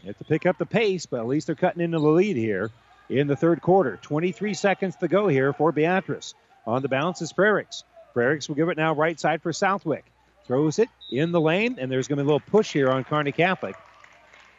They 0.00 0.08
have 0.08 0.18
to 0.18 0.24
pick 0.24 0.46
up 0.46 0.58
the 0.58 0.66
pace, 0.66 1.06
but 1.06 1.20
at 1.20 1.26
least 1.26 1.46
they're 1.46 1.56
cutting 1.56 1.82
into 1.82 1.98
the 1.98 2.08
lead 2.08 2.36
here 2.36 2.70
in 3.08 3.26
the 3.26 3.36
third 3.36 3.60
quarter. 3.60 3.98
23 4.02 4.54
seconds 4.54 4.96
to 4.96 5.08
go 5.08 5.28
here 5.28 5.52
for 5.52 5.72
Beatrice. 5.72 6.34
On 6.66 6.82
the 6.82 6.88
bounce 6.88 7.22
is 7.22 7.32
Frericks. 7.32 7.84
Frericks 8.14 8.48
will 8.48 8.54
give 8.54 8.68
it 8.68 8.76
now 8.76 8.94
right 8.94 9.18
side 9.18 9.42
for 9.42 9.52
Southwick. 9.52 10.04
Throws 10.46 10.78
it 10.78 10.88
in 11.10 11.32
the 11.32 11.40
lane, 11.40 11.76
and 11.78 11.90
there's 11.90 12.08
going 12.08 12.18
to 12.18 12.24
be 12.24 12.28
a 12.28 12.32
little 12.32 12.50
push 12.50 12.72
here 12.72 12.90
on 12.90 13.04
Kearney 13.04 13.32
Catholic 13.32 13.76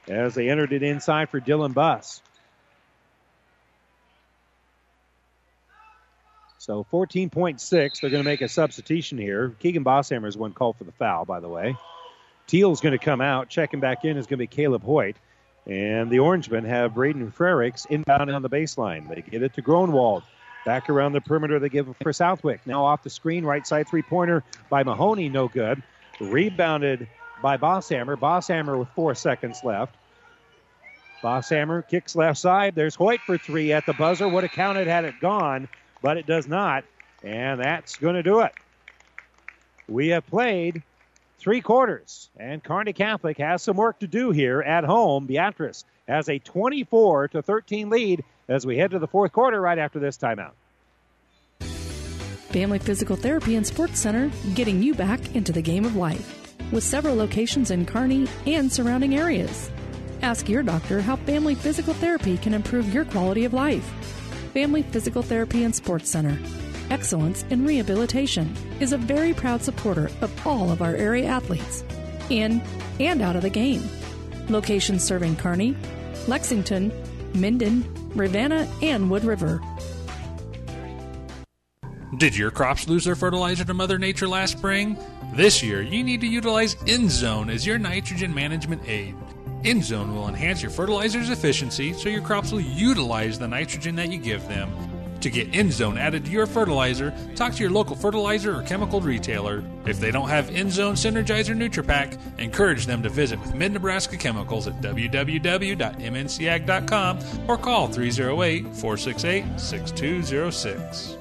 as 0.08 0.34
they 0.34 0.50
entered 0.50 0.74
it 0.74 0.84
inside 0.84 1.30
for 1.30 1.40
Dylan 1.40 1.74
Buss. 1.74 2.22
So 6.58 6.86
14.6. 6.94 8.00
They're 8.00 8.10
going 8.10 8.24
to 8.24 8.30
make 8.30 8.42
a 8.42 8.48
substitution 8.48 9.18
here. 9.18 9.54
Keegan 9.60 9.84
Bosshammer 9.84 10.28
is 10.28 10.38
one 10.38 10.54
called 10.54 10.78
for 10.78 10.86
the 10.86 10.94
foul, 10.94 11.26
by 11.26 11.42
the 11.42 11.50
way. 11.50 11.76
Teal's 12.48 12.80
going 12.80 12.98
to 12.98 13.04
come 13.04 13.20
out. 13.20 13.50
Checking 13.50 13.82
back 13.82 14.06
in 14.06 14.16
is 14.16 14.28
going 14.28 14.38
to 14.38 14.44
be 14.44 14.48
Caleb 14.48 14.84
Hoyt. 14.84 15.18
And 15.66 16.10
the 16.10 16.20
Orangemen 16.20 16.66
have 16.66 16.94
Braden 16.94 17.34
Frericks 17.34 17.86
inbound 17.90 18.32
on 18.32 18.42
the 18.42 18.50
baseline. 18.50 19.10
They 19.10 19.22
get 19.22 19.44
it 19.44 19.54
to 19.56 19.62
Gronwald. 19.62 20.24
Back 20.66 20.90
around 20.90 21.12
the 21.12 21.22
perimeter, 21.22 21.60
they 21.60 21.70
give 21.70 21.94
for 22.02 22.14
Southwick. 22.14 22.62
Now 22.66 22.86
off 22.86 23.04
the 23.04 23.10
screen, 23.10 23.44
right 23.44 23.66
side 23.66 23.88
three 23.88 24.02
pointer 24.02 24.44
by 24.70 24.84
Mahoney, 24.84 25.30
no 25.30 25.48
good. 25.48 25.82
Rebounded 26.20 27.08
by 27.42 27.58
Bosshammer. 27.58 28.16
Bosshammer 28.16 28.80
with 28.80 28.88
four 28.90 29.14
seconds 29.14 29.64
left. 29.64 29.94
Bosshammer 31.22 31.88
kicks 31.88 32.16
left 32.16 32.38
side. 32.38 32.76
There's 32.76 32.96
Hoyt 32.96 33.20
for 33.22 33.38
three 33.38 33.74
at 33.74 33.86
the 33.86 33.94
buzzer. 33.94 34.28
Would 34.28 34.44
have 34.44 34.52
counted 34.52 34.88
had 34.88 35.06
it 35.06 35.20
gone, 35.22 35.68
but 36.02 36.18
it 36.18 36.26
does 36.26 36.48
not. 36.48 36.86
And 37.24 37.60
that's 37.62 37.98
going 37.98 38.16
to 38.16 38.24
do 38.24 38.42
it. 38.42 38.52
We 39.88 40.10
have 40.10 40.26
played 40.28 40.82
three 41.44 41.62
quarters, 41.62 42.30
and 42.38 42.64
Kearney 42.64 42.94
Catholic 42.94 43.38
has 43.38 43.62
some 43.62 43.76
work 43.76 44.00
to 44.00 44.08
do 44.08 44.32
here 44.32 44.62
at 44.62 44.86
home. 44.86 45.26
Beatrice 45.26 45.84
has 46.08 46.30
a 46.30 46.40
24 46.40 47.28
to 47.30 47.42
13 47.42 47.90
lead 47.90 48.24
as 48.48 48.66
we 48.66 48.78
head 48.78 48.92
to 48.92 49.00
the 49.00 49.08
fourth 49.08 49.34
quarter 49.34 49.60
right 49.60 49.78
after 49.78 50.00
this 50.00 50.18
timeout. 50.18 50.54
Family 51.60 52.80
Physical 52.80 53.16
Therapy 53.16 53.56
and 53.56 53.68
Sports 53.68 54.00
Center, 54.00 54.32
getting 54.54 54.82
you 54.82 54.94
back 54.94 55.36
into 55.36 55.52
the 55.52 55.62
game 55.62 55.86
of 55.86 55.96
life. 55.96 56.56
With 56.72 56.84
several 56.84 57.16
locations 57.16 57.72
in 57.72 57.86
Kearney 57.86 58.28
and 58.46 58.72
surrounding 58.72 59.16
areas. 59.16 59.70
Ask 60.22 60.48
your 60.48 60.64
doctor 60.64 61.02
how 61.02 61.18
Family 61.18 61.56
Physical 61.56 61.94
Therapy 61.94 62.38
can 62.38 62.54
improve 62.54 62.94
your 62.94 63.06
quality 63.06 63.44
of 63.44 63.54
life. 63.54 63.84
Family 64.54 64.84
Physical 64.84 65.22
Therapy 65.22 65.64
and 65.64 65.76
Sports 65.76 66.10
Center. 66.10 66.40
Excellence 66.94 67.44
in 67.50 67.66
Rehabilitation 67.66 68.56
is 68.80 68.94
a 68.94 69.00
very 69.00 69.34
proud 69.34 69.64
supporter 69.64 70.12
of 70.22 70.46
all 70.46 70.70
of 70.70 70.84
our 70.84 70.96
area 70.96 71.26
athletes, 71.26 71.84
in 72.30 72.62
and 73.00 73.20
out 73.20 73.36
of 73.36 73.42
the 73.42 73.50
game. 73.50 73.82
Locations 74.48 75.04
serving 75.04 75.38
Kearney, 75.38 75.76
Lexington, 76.28 76.94
Minden, 77.34 77.84
Ravenna, 78.14 78.72
and 78.84 79.10
Wood 79.10 79.26
River. 79.26 79.60
Did 82.18 82.38
your 82.38 82.52
crops 82.52 82.88
lose 82.88 83.06
their 83.06 83.16
fertilizer 83.16 83.66
to 83.66 83.74
Mother 83.74 83.98
Nature 83.98 84.28
last 84.28 84.60
spring? 84.60 84.96
This 85.34 85.64
year, 85.64 85.82
you 85.82 86.04
need 86.04 86.22
to 86.22 86.28
utilize 86.28 86.76
InZone 86.76 87.52
as 87.52 87.66
your 87.66 87.80
nitrogen 87.80 88.32
management 88.32 88.88
aid. 88.88 89.16
InZone 89.64 90.14
will 90.14 90.28
enhance 90.28 90.62
your 90.62 90.70
fertilizer's 90.70 91.32
efficiency 91.32 91.92
so 91.94 92.08
your 92.08 92.22
crops 92.22 92.52
will 92.52 92.62
utilize 92.62 93.40
the 93.40 93.48
nitrogen 93.48 93.96
that 93.96 94.12
you 94.12 94.20
give 94.20 94.48
them. 94.48 94.70
To 95.24 95.30
get 95.30 95.52
InZone 95.54 95.98
added 95.98 96.26
to 96.26 96.32
your 96.32 96.46
fertilizer, 96.46 97.14
talk 97.36 97.54
to 97.54 97.62
your 97.62 97.72
local 97.72 97.96
fertilizer 97.96 98.60
or 98.60 98.64
chemical 98.64 99.00
retailer. 99.00 99.64
If 99.86 100.02
they 100.02 100.12
don't 100.12 100.28
have 100.28 100.50
InZone 100.50 100.98
Synergizer 100.98 101.56
NutriPack, 101.56 102.40
encourage 102.40 102.86
them 102.86 103.02
to 103.04 103.10
visit 103.10 103.40
with 103.40 103.56
Mid 103.56 103.72
Nebraska 103.72 104.18
Chemicals 104.18 104.68
at 104.68 104.82
www.mncag.com 104.82 105.80
or 107.48 107.58
call 107.58 107.88
308 107.88 108.64
468 108.76 109.46
6206. 109.58 111.18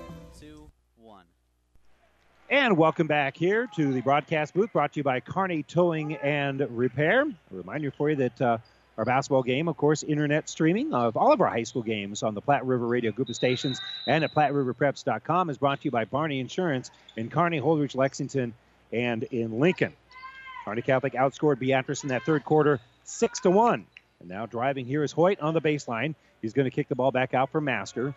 And 2.50 2.76
welcome 2.76 3.06
back 3.06 3.36
here 3.36 3.68
to 3.76 3.92
the 3.92 4.00
broadcast 4.00 4.52
booth 4.52 4.72
brought 4.72 4.94
to 4.94 4.98
you 4.98 5.04
by 5.04 5.20
Kearney 5.20 5.62
Towing 5.62 6.16
and 6.16 6.66
Repair. 6.76 7.22
A 7.22 7.54
reminder 7.54 7.92
for 7.92 8.10
you 8.10 8.16
that 8.16 8.42
uh, 8.42 8.58
our 8.98 9.04
basketball 9.04 9.42
game, 9.42 9.68
of 9.68 9.76
course, 9.76 10.02
internet 10.02 10.48
streaming 10.48 10.92
of 10.92 11.16
all 11.16 11.32
of 11.32 11.40
our 11.40 11.48
high 11.48 11.62
school 11.62 11.82
games 11.82 12.22
on 12.22 12.34
the 12.34 12.40
Platte 12.40 12.66
River 12.66 12.86
Radio 12.86 13.10
group 13.10 13.28
of 13.28 13.36
stations 13.36 13.80
and 14.06 14.22
at 14.22 14.34
PlatteRiverPreps.com 14.34 15.50
is 15.50 15.58
brought 15.58 15.80
to 15.80 15.84
you 15.86 15.90
by 15.90 16.04
Barney 16.04 16.40
Insurance 16.40 16.90
in 17.16 17.30
Kearney, 17.30 17.60
Holdrege, 17.60 17.96
Lexington, 17.96 18.54
and 18.92 19.22
in 19.24 19.58
Lincoln. 19.58 19.94
Kearney 20.64 20.82
Catholic 20.82 21.14
outscored 21.14 21.58
Beatrice 21.58 22.02
in 22.02 22.10
that 22.10 22.22
third 22.24 22.44
quarter, 22.44 22.80
six 23.04 23.40
to 23.40 23.50
one. 23.50 23.86
And 24.20 24.28
now 24.28 24.46
driving 24.46 24.86
here 24.86 25.02
is 25.02 25.12
Hoyt 25.12 25.40
on 25.40 25.54
the 25.54 25.60
baseline. 25.60 26.14
He's 26.40 26.52
going 26.52 26.64
to 26.64 26.70
kick 26.70 26.88
the 26.88 26.94
ball 26.94 27.10
back 27.10 27.34
out 27.34 27.50
for 27.50 27.60
Masker. 27.60 28.14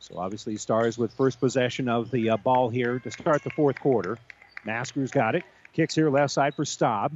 So 0.00 0.18
obviously, 0.18 0.56
Stars 0.56 0.98
with 0.98 1.12
first 1.12 1.40
possession 1.40 1.88
of 1.88 2.10
the 2.10 2.30
uh, 2.30 2.36
ball 2.36 2.68
here 2.68 2.98
to 3.00 3.10
start 3.10 3.42
the 3.42 3.50
fourth 3.50 3.80
quarter. 3.80 4.18
Masker's 4.64 5.10
got 5.10 5.34
it. 5.34 5.44
Kicks 5.72 5.94
here 5.94 6.10
left 6.10 6.32
side 6.32 6.54
for 6.54 6.64
Staub. 6.64 7.12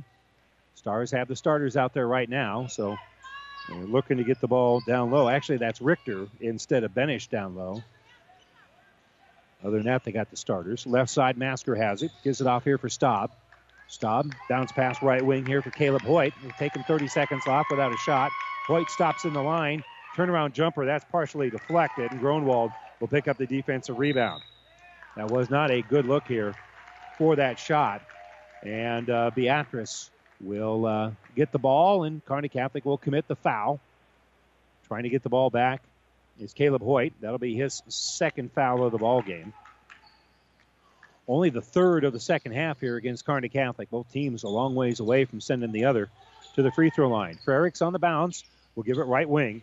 Stars 0.74 1.10
have 1.12 1.28
the 1.28 1.36
starters 1.36 1.76
out 1.76 1.94
there 1.94 2.06
right 2.06 2.28
now, 2.28 2.66
so 2.66 2.96
they're 3.68 3.84
looking 3.84 4.16
to 4.18 4.24
get 4.24 4.40
the 4.40 4.48
ball 4.48 4.82
down 4.86 5.10
low. 5.10 5.28
Actually, 5.28 5.58
that's 5.58 5.80
Richter 5.80 6.26
instead 6.40 6.84
of 6.84 6.92
Benish 6.92 7.28
down 7.28 7.54
low. 7.54 7.82
Other 9.64 9.76
than 9.76 9.86
that, 9.86 10.04
they 10.04 10.12
got 10.12 10.30
the 10.30 10.36
starters. 10.36 10.86
Left 10.86 11.08
side, 11.08 11.36
Masker 11.38 11.74
has 11.76 12.02
it. 12.02 12.10
Gives 12.24 12.40
it 12.40 12.46
off 12.46 12.64
here 12.64 12.78
for 12.78 12.88
Staub. 12.88 13.30
Staub 13.86 14.32
bounce 14.48 14.72
pass 14.72 15.02
right 15.02 15.24
wing 15.24 15.46
here 15.46 15.62
for 15.62 15.70
Caleb 15.70 16.02
Hoyt. 16.02 16.32
It'll 16.42 16.56
take 16.58 16.74
him 16.74 16.82
30 16.82 17.08
seconds 17.08 17.46
off 17.46 17.66
without 17.70 17.92
a 17.92 17.96
shot. 17.98 18.30
Hoyt 18.66 18.90
stops 18.90 19.24
in 19.24 19.34
the 19.34 19.42
line. 19.42 19.84
Turnaround 20.16 20.52
jumper, 20.52 20.84
that's 20.84 21.04
partially 21.10 21.50
deflected, 21.50 22.10
and 22.10 22.20
Gronwald 22.20 22.72
will 23.00 23.08
pick 23.08 23.28
up 23.28 23.38
the 23.38 23.46
defensive 23.46 23.98
rebound. 23.98 24.42
That 25.16 25.30
was 25.30 25.50
not 25.50 25.70
a 25.70 25.82
good 25.82 26.06
look 26.06 26.26
here 26.26 26.54
for 27.18 27.36
that 27.36 27.58
shot. 27.58 28.02
And 28.62 29.08
uh, 29.10 29.30
Beatrice 29.34 30.10
will 30.42 30.86
uh, 30.86 31.10
get 31.36 31.52
the 31.52 31.58
ball, 31.58 32.04
and 32.04 32.24
Kearney 32.24 32.48
Catholic 32.48 32.84
will 32.84 32.98
commit 32.98 33.28
the 33.28 33.36
foul. 33.36 33.80
Trying 34.88 35.04
to 35.04 35.08
get 35.08 35.22
the 35.22 35.28
ball 35.28 35.48
back 35.48 35.82
is 36.38 36.52
Caleb 36.52 36.82
Hoyt. 36.82 37.12
That'll 37.20 37.38
be 37.38 37.54
his 37.54 37.82
second 37.88 38.52
foul 38.52 38.84
of 38.84 38.92
the 38.92 38.98
ball 38.98 39.22
game. 39.22 39.52
Only 41.28 41.50
the 41.50 41.62
third 41.62 42.04
of 42.04 42.12
the 42.12 42.20
second 42.20 42.52
half 42.52 42.80
here 42.80 42.96
against 42.96 43.24
Kearney 43.24 43.48
Catholic. 43.48 43.90
Both 43.90 44.12
teams 44.12 44.42
a 44.42 44.48
long 44.48 44.74
ways 44.74 45.00
away 45.00 45.24
from 45.24 45.40
sending 45.40 45.72
the 45.72 45.84
other 45.84 46.10
to 46.56 46.62
the 46.62 46.72
free 46.72 46.90
throw 46.90 47.08
line. 47.08 47.38
Frericks 47.46 47.80
on 47.80 47.92
the 47.92 47.98
bounce. 47.98 48.44
will 48.74 48.82
give 48.82 48.98
it 48.98 49.04
right 49.04 49.28
wing 49.28 49.62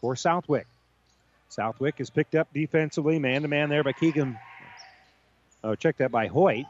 for 0.00 0.16
Southwick. 0.16 0.66
Southwick 1.50 1.96
is 1.98 2.10
picked 2.10 2.34
up 2.34 2.48
defensively, 2.52 3.18
man 3.18 3.42
to 3.42 3.48
man 3.48 3.68
there 3.68 3.84
by 3.84 3.92
Keegan. 3.92 4.38
Oh, 5.62 5.74
check 5.74 5.98
that 5.98 6.10
by 6.10 6.26
Hoyt. 6.26 6.66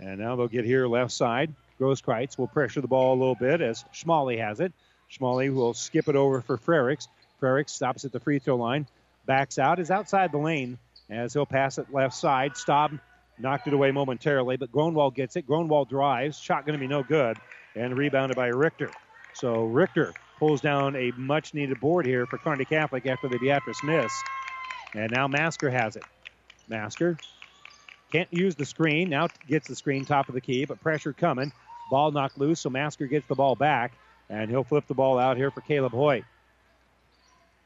And 0.00 0.18
now 0.18 0.34
they'll 0.34 0.48
get 0.48 0.64
here 0.64 0.86
left 0.86 1.12
side. 1.12 1.52
Grosskreitz 1.78 2.38
will 2.38 2.48
pressure 2.48 2.80
the 2.80 2.88
ball 2.88 3.14
a 3.14 3.18
little 3.18 3.34
bit 3.34 3.60
as 3.60 3.84
Schmalley 3.94 4.38
has 4.38 4.60
it. 4.60 4.72
Schmalley 5.10 5.52
will 5.54 5.74
skip 5.74 6.08
it 6.08 6.16
over 6.16 6.40
for 6.40 6.56
Frericks. 6.56 7.06
Frericks 7.40 7.70
stops 7.70 8.04
at 8.04 8.12
the 8.12 8.20
free 8.20 8.38
throw 8.38 8.56
line, 8.56 8.86
backs 9.26 9.58
out, 9.58 9.78
is 9.78 9.90
outside 9.90 10.32
the 10.32 10.38
lane 10.38 10.78
as 11.08 11.32
he'll 11.32 11.46
pass 11.46 11.78
it 11.78 11.92
left 11.92 12.14
side. 12.14 12.56
Staub 12.56 12.98
knocked 13.38 13.66
it 13.66 13.72
away 13.72 13.90
momentarily, 13.90 14.56
but 14.56 14.72
Gronwald 14.72 15.14
gets 15.14 15.36
it. 15.36 15.46
Gronwald 15.46 15.88
drives. 15.88 16.38
Shot 16.38 16.66
going 16.66 16.78
to 16.78 16.80
be 16.80 16.88
no 16.88 17.02
good. 17.02 17.36
And 17.74 17.96
rebounded 17.96 18.36
by 18.36 18.48
Richter. 18.48 18.90
So 19.34 19.64
Richter 19.64 20.12
pulls 20.38 20.60
down 20.60 20.96
a 20.96 21.12
much 21.16 21.54
needed 21.54 21.80
board 21.80 22.06
here 22.06 22.26
for 22.26 22.38
Kearney 22.38 22.64
Catholic 22.64 23.06
after 23.06 23.28
the 23.28 23.38
Beatrice 23.38 23.82
miss. 23.82 24.12
And 24.94 25.10
now 25.12 25.28
Masker 25.28 25.70
has 25.70 25.96
it. 25.96 26.04
Masker 26.68 27.16
can't 28.10 28.32
use 28.32 28.54
the 28.54 28.64
screen. 28.64 29.10
Now 29.10 29.28
gets 29.46 29.68
the 29.68 29.76
screen 29.76 30.04
top 30.04 30.28
of 30.28 30.34
the 30.34 30.40
key, 30.40 30.64
but 30.64 30.80
pressure 30.80 31.12
coming. 31.12 31.52
Ball 31.90 32.10
knocked 32.12 32.38
loose, 32.38 32.60
so 32.60 32.70
Masker 32.70 33.06
gets 33.06 33.26
the 33.26 33.34
ball 33.34 33.56
back, 33.56 33.92
and 34.28 34.50
he'll 34.50 34.64
flip 34.64 34.86
the 34.86 34.94
ball 34.94 35.18
out 35.18 35.36
here 35.36 35.50
for 35.50 35.60
Caleb 35.60 35.92
Hoyt. 35.92 36.24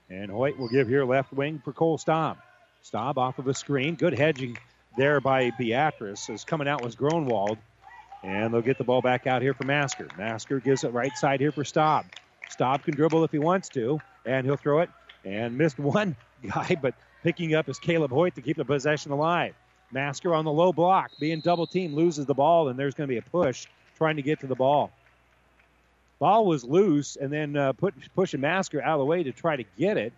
And 0.09 0.31
Hoyt 0.31 0.59
will 0.59 0.69
give 0.69 0.89
here 0.89 1.05
left 1.05 1.33
wing 1.33 1.61
for 1.65 1.73
Cole 1.73 1.99
Staub. 1.99 2.39
Staub 2.83 3.19
off 3.19 3.39
of 3.39 3.49
a 3.49 3.55
screen. 3.55 3.95
Good 3.95 4.17
hedging 4.19 4.59
there 4.97 5.21
by 5.21 5.51
Beatrice 5.59 6.29
as 6.31 6.45
coming 6.45 6.69
out 6.69 6.83
was 6.83 6.97
Gronwald. 6.97 7.59
And 8.23 8.53
they'll 8.53 8.63
get 8.63 8.79
the 8.79 8.85
ball 8.85 9.03
back 9.03 9.27
out 9.27 9.43
here 9.43 9.55
for 9.55 9.65
Masker. 9.65 10.09
Masker 10.17 10.61
gives 10.61 10.85
it 10.85 10.93
right 10.93 11.15
side 11.17 11.41
here 11.41 11.53
for 11.53 11.65
Staub. 11.65 12.07
Staub 12.49 12.83
can 12.83 12.95
dribble 12.95 13.25
if 13.25 13.33
he 13.33 13.39
wants 13.39 13.69
to, 13.71 14.01
and 14.25 14.47
he'll 14.47 14.57
throw 14.57 14.81
it. 14.81 14.91
And 15.25 15.59
missed 15.59 15.79
one 15.81 16.17
guy, 16.43 16.77
but 16.81 16.95
picking 17.23 17.55
up 17.55 17.69
is 17.69 17.79
Caleb 17.79 18.11
Hoyt 18.11 18.35
to 18.37 18.43
keep 18.43 18.57
the 18.57 18.65
possession 18.65 19.13
alive. 19.13 19.55
Masker 19.95 20.35
on 20.35 20.45
the 20.45 20.53
low 20.53 20.73
block, 20.73 21.13
being 21.19 21.41
double 21.41 21.67
team, 21.67 21.95
loses 21.95 22.27
the 22.27 22.35
ball, 22.35 22.69
and 22.69 22.79
there's 22.79 22.95
going 22.95 23.09
to 23.09 23.13
be 23.13 23.19
a 23.19 23.23
push 23.23 23.67
trying 23.97 24.17
to 24.17 24.23
get 24.23 24.41
to 24.41 24.47
the 24.47 24.55
ball. 24.55 24.91
Ball 26.19 26.45
was 26.45 26.65
loose, 26.65 27.17
and 27.17 27.33
then 27.33 27.57
uh, 27.57 27.73
put, 27.73 27.95
pushing 28.15 28.41
Masker 28.41 28.83
out 28.83 28.95
of 28.95 28.99
the 28.99 29.05
way 29.05 29.23
to 29.23 29.33
try 29.33 29.57
to 29.57 29.65
get 29.79 29.97
it. 29.97 30.13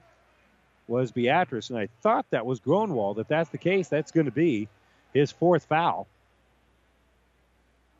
was 0.88 1.12
Beatrice, 1.12 1.70
and 1.70 1.78
I 1.78 1.88
thought 2.02 2.26
that 2.30 2.46
was 2.46 2.60
Gronwald. 2.60 3.18
If 3.18 3.28
that's 3.28 3.50
the 3.50 3.58
case, 3.58 3.88
that's 3.88 4.12
going 4.12 4.26
to 4.26 4.32
be 4.32 4.68
his 5.12 5.30
fourth 5.32 5.66
foul. 5.66 6.06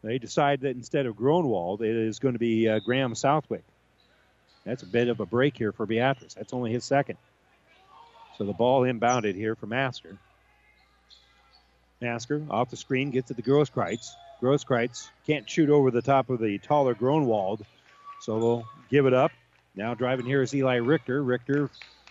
They 0.03 0.19
decide 0.19 0.61
that 0.61 0.77
instead 0.77 1.07
of 1.07 1.17
Gronwald, 1.17 1.81
it 1.81 1.97
is 1.97 2.19
going 2.19 2.35
to 2.35 2.39
be 2.39 2.69
uh, 2.69 2.79
Graham 2.79 3.15
Southwick. 3.15 3.65
That's 4.65 4.83
a 4.83 4.87
bit 4.87 5.09
of 5.09 5.21
a 5.21 5.27
break 5.27 5.57
here 5.57 5.73
for 5.73 5.87
Beatrice. 5.87 6.35
That's 6.35 6.53
only 6.53 6.73
his 6.73 6.85
second. 6.85 7.19
So 8.39 8.45
the 8.45 8.53
ball 8.53 8.83
inbounded 8.83 9.35
here 9.35 9.55
for 9.57 9.67
Masker. 9.67 10.17
Masker 12.01 12.43
off 12.51 12.71
the 12.71 12.77
screen 12.77 13.11
gets 13.11 13.31
it 13.31 13.37
to 13.37 13.43
Grosskreitz. 13.43 14.13
Grosskreitz 14.43 15.09
can't 15.27 15.49
shoot 15.49 15.71
over 15.71 15.91
the 15.91 16.03
top 16.03 16.29
of 16.29 16.41
the 16.41 16.59
taller 16.59 16.95
Gronwald, 16.95 17.63
so 18.21 18.39
they'll 18.39 18.69
give 18.91 19.07
it 19.07 19.15
up. 19.15 19.33
Now 19.75 19.95
driving 19.95 20.27
here 20.27 20.43
is 20.43 20.55
Eli 20.55 20.77
Richter. 20.77 21.23
Richter 21.23 21.71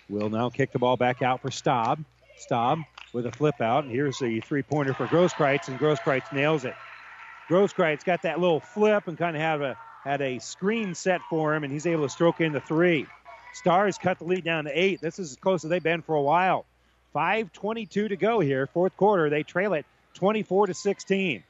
will 0.10 0.30
now 0.30 0.50
kick 0.50 0.72
the 0.72 0.80
ball 0.80 0.98
back 0.98 1.22
out 1.22 1.42
for 1.42 1.52
Staub. 1.52 2.04
Staub 2.38 2.80
with 3.14 3.26
a 3.26 3.32
flip 3.32 3.62
out. 3.62 3.84
And 3.84 3.94
here's 3.94 4.20
the 4.20 4.42
three 4.42 4.64
pointer 4.64 4.94
for 4.94 5.08
Grosskreitz, 5.08 5.68
and 5.68 5.80
Grosskreitz 5.80 6.32
nails 6.34 6.66
it. 6.66 6.76
Grosskreitz 7.50 8.04
got 8.04 8.24
that 8.24 8.40
little 8.40 8.60
flip 8.60 9.08
and 9.08 9.18
kind 9.18 9.36
of 9.36 9.42
have 9.42 9.62
a 9.62 9.78
had 10.04 10.22
a 10.22 10.38
screen 10.38 10.94
set 10.94 11.20
for 11.30 11.56
him, 11.56 11.64
and 11.64 11.74
he's 11.74 11.88
able 11.88 12.04
to 12.04 12.10
stroke 12.10 12.40
in 12.40 12.54
the 12.54 12.60
three. 12.62 13.08
Stars 13.54 13.98
cut 13.98 14.20
the 14.20 14.26
lead 14.26 14.44
down 14.44 14.66
to 14.66 14.80
eight. 14.80 15.02
This 15.02 15.18
is 15.18 15.32
as 15.32 15.38
close 15.38 15.64
as 15.64 15.70
they've 15.70 15.82
been 15.82 16.04
for 16.04 16.14
a 16.14 16.22
while. 16.22 16.66
5:22 17.16 18.10
to 18.10 18.16
go 18.18 18.40
here, 18.42 18.68
fourth 18.68 18.98
quarter. 18.98 19.30
They 19.30 19.44
trail 19.44 19.74
it 19.74 19.86
24 20.16 20.68
to 20.68 20.74
16. 20.74 21.44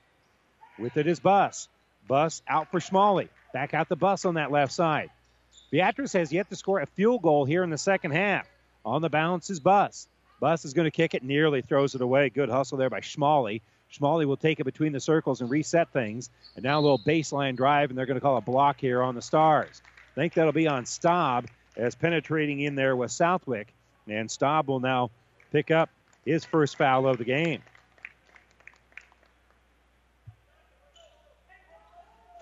With 0.78 0.98
it 0.98 1.08
is 1.08 1.20
Buss. 1.20 1.68
Buss 2.08 2.42
out 2.48 2.70
for 2.70 2.80
Schmalley. 2.80 3.30
Back 3.54 3.74
out 3.74 3.90
the 3.90 3.96
bus 3.96 4.26
on 4.26 4.36
that 4.36 4.52
left 4.52 4.74
side. 4.74 5.10
Beatrice 5.72 6.14
has 6.14 6.32
yet 6.32 6.50
to 6.50 6.56
score 6.56 6.82
a 6.82 6.86
field 6.86 7.22
goal 7.22 7.46
here 7.46 7.64
in 7.64 7.70
the 7.70 7.78
second 7.78 8.12
half. 8.12 8.48
On 8.86 9.02
the 9.02 9.10
bounce 9.10 9.50
is 9.50 9.60
Buss. 9.60 10.08
Buss 10.40 10.66
is 10.66 10.74
going 10.74 10.86
to 10.86 10.92
kick 10.92 11.16
it, 11.16 11.24
nearly 11.24 11.62
throws 11.62 11.96
it 11.96 12.02
away. 12.02 12.30
Good 12.30 12.50
hustle 12.50 12.78
there 12.78 12.90
by 12.90 13.00
Schmalley. 13.00 13.62
Schmalley 13.92 14.26
will 14.26 14.38
take 14.38 14.60
it 14.60 14.66
between 14.66 14.92
the 14.92 15.00
circles 15.00 15.42
and 15.42 15.50
reset 15.50 15.92
things. 15.92 16.30
And 16.56 16.64
now 16.64 16.80
a 16.80 16.82
little 16.82 17.00
baseline 17.00 17.56
drive, 17.56 17.90
and 17.90 17.98
they're 17.98 18.06
going 18.06 18.20
to 18.20 18.22
call 18.22 18.38
a 18.38 18.42
block 18.42 18.80
here 18.80 19.02
on 19.02 19.16
the 19.16 19.22
Stars. 19.22 19.82
I 20.12 20.16
think 20.16 20.34
that'll 20.34 20.52
be 20.52 20.68
on 20.68 20.86
Staub 20.86 21.48
as 21.76 21.96
penetrating 21.96 22.60
in 22.60 22.76
there 22.76 22.96
with 22.96 23.12
Southwick. 23.12 23.74
And 24.08 24.30
Staub 24.30 24.68
will 24.68 24.80
now 24.80 25.10
pick 25.52 25.72
up 25.72 25.90
his 26.26 26.46
first 26.46 26.78
foul 26.78 27.08
of 27.08 27.18
the 27.18 27.24
game. 27.24 27.62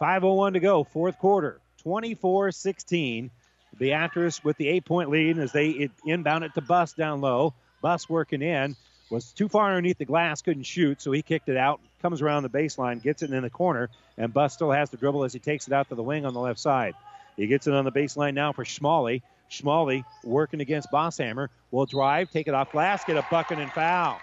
5.01 0.02 0.54
to 0.54 0.60
go, 0.60 0.84
fourth 0.84 1.18
quarter. 1.20 1.60
24 1.84 2.52
16. 2.52 3.32
The 3.72 3.78
Beatrice 3.78 4.44
with 4.44 4.58
the 4.58 4.68
eight 4.68 4.86
point 4.86 5.10
lead 5.10 5.38
as 5.38 5.52
they 5.52 5.90
inbound 6.06 6.44
it 6.44 6.54
to 6.56 6.62
Buss 6.62 6.94
down 6.94 7.22
low. 7.22 7.54
Buss 7.82 8.10
working 8.10 8.42
in. 8.42 8.76
Was 9.10 9.32
too 9.32 9.48
far 9.48 9.68
underneath 9.68 10.00
the 10.00 10.06
glass, 10.06 10.42
couldn't 10.42 10.64
shoot, 10.64 11.02
so 11.02 11.12
he 11.12 11.22
kicked 11.22 11.48
it 11.48 11.58
out. 11.58 11.80
Comes 12.02 12.22
around 12.22 12.44
the 12.44 12.50
baseline, 12.50 13.02
gets 13.02 13.22
it 13.22 13.32
in 13.32 13.44
the 13.44 13.50
corner, 13.50 13.90
and 14.18 14.34
Buss 14.34 14.54
still 14.54 14.72
has 14.72 14.90
to 14.90 14.98
dribble 14.98 15.24
as 15.24 15.34
he 15.34 15.40
takes 15.40 15.68
it 15.68 15.74
out 15.74 15.90
to 15.90 15.96
the 15.96 16.04
wing 16.04 16.26
on 16.26 16.34
the 16.34 16.40
left 16.40 16.60
side. 16.60 16.96
He 17.38 17.48
gets 17.48 17.68
it 17.68 17.74
on 17.74 17.86
the 17.86 17.92
baseline 17.92 18.34
now 18.34 18.54
for 18.54 18.64
Schmalley. 18.64 19.22
Schmalley 19.62 20.04
working 20.24 20.62
against 20.62 20.92
Bosshammer. 20.92 21.50
Will 21.72 21.86
drive, 21.86 22.32
take 22.32 22.48
it 22.48 22.54
off 22.54 22.72
glass, 22.72 23.04
get 23.04 23.18
a 23.18 23.26
bucket 23.30 23.60
and 23.60 23.72
foul. 23.72 24.20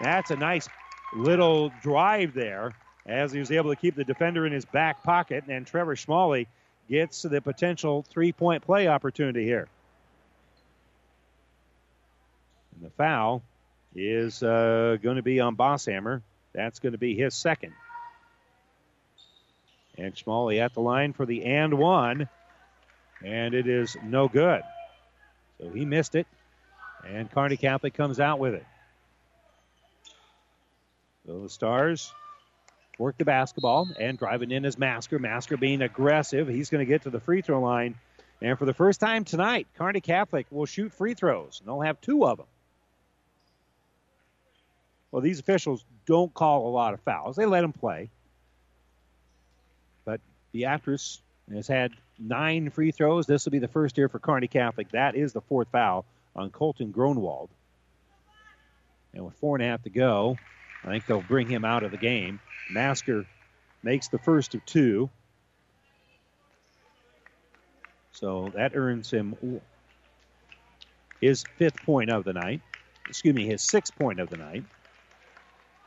That's 0.00 0.30
a 0.30 0.36
nice 0.36 0.68
little 1.14 1.70
drive 1.82 2.34
there 2.34 2.72
as 3.06 3.32
he 3.32 3.38
was 3.38 3.50
able 3.50 3.70
to 3.70 3.76
keep 3.76 3.94
the 3.94 4.04
defender 4.04 4.46
in 4.46 4.52
his 4.52 4.64
back 4.64 5.02
pocket. 5.02 5.44
And 5.48 5.66
Trevor 5.66 5.96
Schmalley 5.96 6.46
gets 6.88 7.22
the 7.22 7.40
potential 7.40 8.04
three 8.08 8.32
point 8.32 8.64
play 8.64 8.88
opportunity 8.88 9.44
here. 9.44 9.68
And 12.74 12.86
the 12.86 12.90
foul 12.90 13.42
is 13.94 14.42
uh, 14.42 14.96
going 15.02 15.16
to 15.16 15.22
be 15.22 15.40
on 15.40 15.56
Bosshammer. 15.56 16.22
That's 16.52 16.78
going 16.80 16.92
to 16.92 16.98
be 16.98 17.14
his 17.14 17.34
second. 17.34 17.72
And 19.98 20.14
Schmalley 20.14 20.58
at 20.58 20.74
the 20.74 20.80
line 20.80 21.12
for 21.12 21.26
the 21.26 21.44
and 21.44 21.74
one. 21.74 22.28
And 23.24 23.54
it 23.54 23.66
is 23.66 23.96
no 24.04 24.28
good. 24.28 24.62
So 25.58 25.70
he 25.70 25.84
missed 25.84 26.14
it. 26.14 26.26
And 27.06 27.30
Kearney 27.30 27.56
Catholic 27.56 27.94
comes 27.94 28.20
out 28.20 28.38
with 28.38 28.54
it. 28.54 28.66
So 31.26 31.40
the 31.40 31.48
Stars 31.48 32.12
work 32.98 33.16
the 33.18 33.24
basketball 33.24 33.88
and 33.98 34.18
driving 34.18 34.50
in 34.50 34.64
is 34.64 34.78
Masker. 34.78 35.18
Masker 35.18 35.56
being 35.56 35.82
aggressive. 35.82 36.48
He's 36.48 36.70
going 36.70 36.84
to 36.84 36.88
get 36.88 37.02
to 37.02 37.10
the 37.10 37.20
free 37.20 37.42
throw 37.42 37.60
line. 37.60 37.96
And 38.40 38.58
for 38.58 38.64
the 38.64 38.74
first 38.74 39.00
time 39.00 39.24
tonight, 39.24 39.68
Kearney 39.76 40.00
Catholic 40.00 40.46
will 40.50 40.66
shoot 40.66 40.92
free 40.92 41.14
throws. 41.14 41.60
And 41.60 41.68
they'll 41.68 41.80
have 41.80 42.00
two 42.00 42.24
of 42.26 42.38
them. 42.38 42.46
Well, 45.12 45.22
these 45.22 45.38
officials 45.38 45.84
don't 46.06 46.32
call 46.32 46.68
a 46.68 46.70
lot 46.70 46.94
of 46.94 47.00
fouls. 47.00 47.36
They 47.36 47.46
let 47.46 47.60
them 47.60 47.72
play. 47.72 48.10
But 50.04 50.20
Beatrice 50.52 51.20
has 51.50 51.66
had 51.66 51.92
nine 52.18 52.70
free 52.70 52.90
throws. 52.90 53.26
This 53.26 53.44
will 53.44 53.52
be 53.52 53.58
the 53.58 53.68
first 53.68 53.96
here 53.96 54.08
for 54.08 54.18
Kearney 54.18 54.48
Catholic. 54.48 54.90
That 54.90 55.16
is 55.16 55.32
the 55.32 55.40
fourth 55.40 55.68
foul 55.72 56.04
on 56.34 56.50
Colton 56.50 56.92
Gronwald. 56.92 57.48
And 59.12 59.24
with 59.24 59.34
four 59.34 59.56
and 59.56 59.64
a 59.64 59.68
half 59.68 59.82
to 59.82 59.90
go, 59.90 60.36
I 60.84 60.88
think 60.88 61.06
they'll 61.06 61.22
bring 61.22 61.48
him 61.48 61.64
out 61.64 61.82
of 61.82 61.90
the 61.90 61.96
game. 61.96 62.40
Masker 62.70 63.26
makes 63.82 64.08
the 64.08 64.18
first 64.18 64.54
of 64.54 64.64
two. 64.64 65.10
So 68.12 68.50
that 68.54 68.72
earns 68.74 69.10
him 69.10 69.60
his 71.20 71.44
fifth 71.56 71.82
point 71.82 72.10
of 72.10 72.24
the 72.24 72.32
night. 72.32 72.62
Excuse 73.08 73.34
me, 73.34 73.46
his 73.46 73.62
sixth 73.62 73.94
point 73.96 74.20
of 74.20 74.30
the 74.30 74.36
night. 74.36 74.64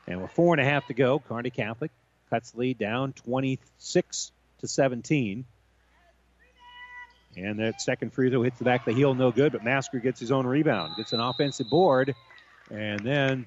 And 0.08 0.22
with 0.22 0.32
four 0.32 0.54
and 0.54 0.62
a 0.62 0.66
half 0.66 0.86
to 0.88 0.94
go, 0.94 1.20
Kearney 1.20 1.50
Catholic 1.50 1.92
cuts 2.30 2.54
lead 2.56 2.78
down 2.78 3.14
26 3.14 4.32
to 4.60 4.68
17. 4.68 5.46
And 7.38 7.60
that 7.60 7.82
second 7.82 8.14
free 8.14 8.30
throw 8.30 8.44
hits 8.44 8.58
the 8.58 8.66
back 8.66 8.82
of 8.82 8.86
the 8.86 8.94
heel, 8.94 9.14
no 9.14 9.32
good, 9.32 9.52
but 9.52 9.64
Masker 9.64 10.00
gets 10.00 10.20
his 10.20 10.32
own 10.32 10.48
rebound, 10.48 10.96
gets 10.96 11.12
an 11.12 11.20
offensive 11.20 11.70
board, 11.70 12.16
and 12.72 13.00
then 13.02 13.46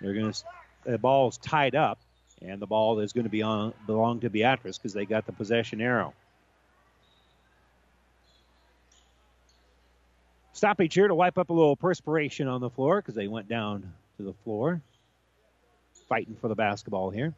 they're 0.00 0.14
going 0.14 0.32
to 0.32 0.42
the 0.84 0.98
ball's 0.98 1.36
tied 1.38 1.74
up, 1.74 1.98
and 2.40 2.60
the 2.60 2.66
ball 2.66 3.00
is 3.00 3.12
going 3.12 3.24
to 3.24 3.30
be 3.30 3.42
on 3.42 3.74
belong 3.86 4.20
to 4.20 4.30
Beatrice 4.30 4.78
because 4.78 4.92
they 4.92 5.04
got 5.04 5.26
the 5.26 5.32
possession 5.32 5.80
arrow. 5.80 6.14
Stoppage 10.52 10.94
here 10.94 11.08
to 11.08 11.14
wipe 11.14 11.38
up 11.38 11.50
a 11.50 11.52
little 11.52 11.76
perspiration 11.76 12.46
on 12.46 12.60
the 12.60 12.70
floor 12.70 13.00
because 13.00 13.14
they 13.14 13.28
went 13.28 13.48
down 13.48 13.92
to 14.16 14.22
the 14.22 14.34
floor, 14.44 14.80
fighting 16.08 16.36
for 16.40 16.48
the 16.48 16.54
basketball 16.54 17.10
here. 17.10 17.34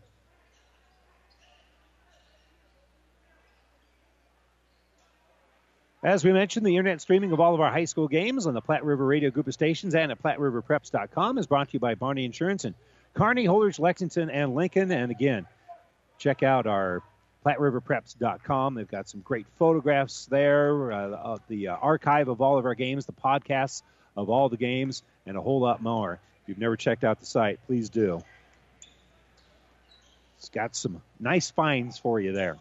As 6.04 6.24
we 6.24 6.32
mentioned, 6.32 6.66
the 6.66 6.76
internet 6.76 7.00
streaming 7.00 7.30
of 7.30 7.38
all 7.38 7.54
of 7.54 7.60
our 7.60 7.70
high 7.70 7.84
school 7.84 8.08
games 8.08 8.48
on 8.48 8.54
the 8.54 8.60
Platte 8.60 8.84
River 8.84 9.06
Radio 9.06 9.30
Group 9.30 9.46
of 9.46 9.54
Stations 9.54 9.94
and 9.94 10.10
at 10.10 10.20
PlatteRiverPreps.com 10.20 11.38
is 11.38 11.46
brought 11.46 11.68
to 11.68 11.74
you 11.74 11.78
by 11.78 11.94
Barney 11.94 12.24
Insurance 12.24 12.64
and 12.64 12.74
Kearney, 13.14 13.46
Holdrege, 13.46 13.78
Lexington, 13.78 14.28
and 14.28 14.52
Lincoln. 14.52 14.90
And 14.90 15.12
again, 15.12 15.46
check 16.18 16.42
out 16.42 16.66
our 16.66 17.04
PlatteRiverPreps.com. 17.46 18.74
They've 18.74 18.88
got 18.88 19.08
some 19.08 19.20
great 19.20 19.46
photographs 19.60 20.26
there, 20.26 20.90
uh, 20.90 21.10
of 21.10 21.40
the 21.46 21.68
uh, 21.68 21.76
archive 21.76 22.26
of 22.26 22.40
all 22.40 22.58
of 22.58 22.66
our 22.66 22.74
games, 22.74 23.06
the 23.06 23.12
podcasts 23.12 23.82
of 24.16 24.28
all 24.28 24.48
the 24.48 24.56
games, 24.56 25.04
and 25.24 25.36
a 25.36 25.40
whole 25.40 25.60
lot 25.60 25.80
more. 25.80 26.14
If 26.42 26.48
you've 26.48 26.58
never 26.58 26.76
checked 26.76 27.04
out 27.04 27.20
the 27.20 27.26
site, 27.26 27.60
please 27.66 27.90
do. 27.90 28.24
It's 30.38 30.48
got 30.48 30.74
some 30.74 31.00
nice 31.20 31.52
finds 31.52 31.96
for 31.96 32.18
you 32.18 32.32
there. 32.32 32.58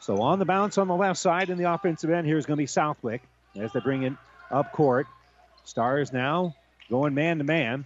So 0.00 0.22
on 0.22 0.38
the 0.38 0.44
bounce 0.44 0.78
on 0.78 0.88
the 0.88 0.96
left 0.96 1.18
side 1.18 1.50
in 1.50 1.58
the 1.58 1.72
offensive 1.72 2.10
end, 2.10 2.26
here's 2.26 2.46
going 2.46 2.56
to 2.56 2.62
be 2.62 2.66
Southwick 2.66 3.22
as 3.56 3.72
they 3.72 3.80
bring 3.80 4.04
it 4.04 4.12
up 4.50 4.72
court. 4.72 5.06
Stars 5.64 6.12
now 6.12 6.54
going 6.88 7.14
man 7.14 7.38
to 7.38 7.44
man 7.44 7.84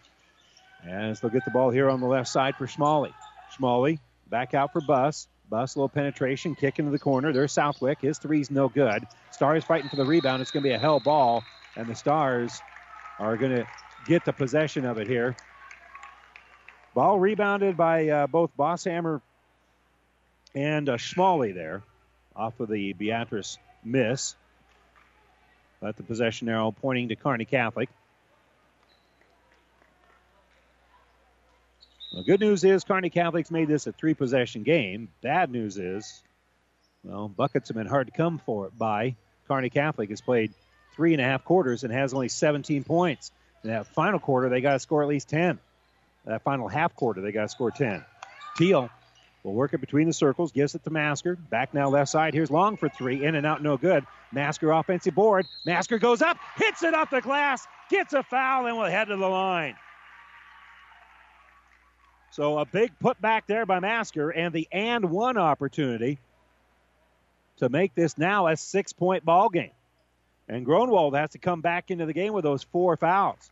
as 0.86 1.20
they'll 1.20 1.30
get 1.30 1.44
the 1.44 1.50
ball 1.50 1.70
here 1.70 1.88
on 1.90 2.00
the 2.00 2.06
left 2.06 2.28
side 2.28 2.56
for 2.56 2.66
Schmalley. 2.66 3.12
Schmalley 3.56 3.98
back 4.28 4.54
out 4.54 4.72
for 4.72 4.80
Buss. 4.80 5.26
Buss, 5.48 5.76
little 5.76 5.88
penetration, 5.88 6.54
kick 6.54 6.78
into 6.78 6.90
the 6.90 6.98
corner. 6.98 7.32
There's 7.32 7.52
Southwick. 7.52 8.00
His 8.00 8.18
three's 8.18 8.50
no 8.50 8.68
good. 8.68 9.06
Stars 9.32 9.64
fighting 9.64 9.90
for 9.90 9.96
the 9.96 10.04
rebound. 10.04 10.40
It's 10.40 10.50
going 10.50 10.62
to 10.62 10.68
be 10.68 10.74
a 10.74 10.78
hell 10.78 10.98
ball, 10.98 11.44
and 11.76 11.86
the 11.86 11.94
Stars 11.94 12.58
are 13.18 13.36
going 13.36 13.56
to 13.56 13.66
get 14.06 14.24
the 14.24 14.32
possession 14.32 14.86
of 14.86 14.96
it 14.96 15.06
here. 15.06 15.36
Ball 16.94 17.18
rebounded 17.18 17.76
by 17.76 18.08
uh, 18.08 18.26
both 18.28 18.50
Bosshammer 18.56 19.20
and 20.54 20.88
uh, 20.88 20.96
Schmalley 20.96 21.54
there 21.54 21.82
off 22.36 22.58
of 22.60 22.68
the 22.68 22.92
Beatrice 22.92 23.58
miss. 23.84 24.34
But 25.80 25.96
the 25.96 26.02
possession 26.02 26.48
arrow 26.48 26.70
pointing 26.70 27.08
to 27.08 27.16
Kearney 27.16 27.44
Catholic. 27.44 27.88
The 32.12 32.22
good 32.22 32.40
news 32.40 32.62
is 32.62 32.84
Kearney 32.84 33.08
Catholic's 33.08 33.50
made 33.50 33.68
this 33.68 33.86
a 33.86 33.92
three 33.92 34.14
possession 34.14 34.64
game. 34.64 35.08
Bad 35.22 35.50
news 35.50 35.78
is, 35.78 36.22
well, 37.02 37.26
buckets 37.26 37.68
have 37.68 37.76
been 37.76 37.86
hard 37.86 38.08
to 38.08 38.12
come 38.12 38.38
for 38.38 38.66
it 38.66 38.78
by. 38.78 39.16
Kearney 39.48 39.70
Catholic 39.70 40.10
has 40.10 40.20
played 40.20 40.52
three 40.94 41.14
and 41.14 41.22
a 41.22 41.24
half 41.24 41.44
quarters 41.44 41.84
and 41.84 41.92
has 41.92 42.12
only 42.12 42.28
17 42.28 42.84
points. 42.84 43.32
In 43.64 43.70
that 43.70 43.86
final 43.86 44.18
quarter, 44.18 44.48
they 44.50 44.60
got 44.60 44.74
to 44.74 44.78
score 44.78 45.02
at 45.02 45.08
least 45.08 45.30
10. 45.30 45.58
That 46.26 46.42
final 46.42 46.68
half 46.68 46.94
quarter, 46.94 47.22
they 47.22 47.32
got 47.32 47.42
to 47.42 47.48
score 47.48 47.70
10. 47.70 48.04
Teal 48.56 48.90
will 49.42 49.54
work 49.54 49.74
it 49.74 49.80
between 49.80 50.06
the 50.06 50.12
circles, 50.12 50.52
gives 50.52 50.74
it 50.74 50.84
to 50.84 50.90
Masker. 50.90 51.36
Back 51.36 51.74
now 51.74 51.88
left 51.88 52.10
side. 52.10 52.34
Here's 52.34 52.50
Long 52.50 52.76
for 52.76 52.88
three. 52.88 53.24
In 53.24 53.34
and 53.34 53.46
out, 53.46 53.62
no 53.62 53.76
good. 53.76 54.06
Masker 54.32 54.70
offensive 54.70 55.14
board. 55.14 55.46
Masker 55.66 55.98
goes 55.98 56.22
up, 56.22 56.38
hits 56.56 56.82
it 56.82 56.94
off 56.94 57.10
the 57.10 57.20
glass, 57.20 57.66
gets 57.90 58.12
a 58.12 58.22
foul, 58.22 58.66
and 58.66 58.76
will 58.76 58.84
head 58.84 59.08
to 59.08 59.16
the 59.16 59.28
line. 59.28 59.76
So 62.30 62.58
a 62.58 62.64
big 62.64 62.92
putback 62.98 63.42
there 63.46 63.66
by 63.66 63.80
Masker 63.80 64.30
and 64.30 64.54
the 64.54 64.66
and 64.72 65.10
one 65.10 65.36
opportunity 65.36 66.18
to 67.58 67.68
make 67.68 67.94
this 67.94 68.16
now 68.16 68.46
a 68.46 68.56
six 68.56 68.94
point 68.94 69.24
ball 69.24 69.50
game. 69.50 69.72
And 70.48 70.66
Gronwald 70.66 71.14
has 71.14 71.30
to 71.30 71.38
come 71.38 71.60
back 71.60 71.90
into 71.90 72.06
the 72.06 72.12
game 72.12 72.32
with 72.32 72.44
those 72.44 72.62
four 72.62 72.96
fouls. 72.96 73.50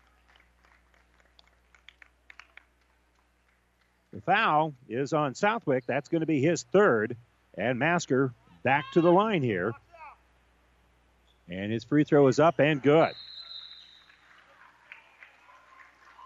The 4.13 4.21
foul 4.21 4.75
is 4.89 5.13
on 5.13 5.35
Southwick. 5.35 5.87
That's 5.87 6.09
going 6.09 6.21
to 6.21 6.27
be 6.27 6.41
his 6.41 6.65
third. 6.65 7.17
And 7.57 7.79
Masker 7.79 8.33
back 8.63 8.85
to 8.93 9.01
the 9.01 9.11
line 9.13 9.43
here. 9.43 9.73
And 11.49 11.73
his 11.73 11.85
free 11.85 12.05
throw 12.05 12.27
is 12.29 12.39
up 12.39 12.59
and 12.61 12.83
good. 12.83 13.13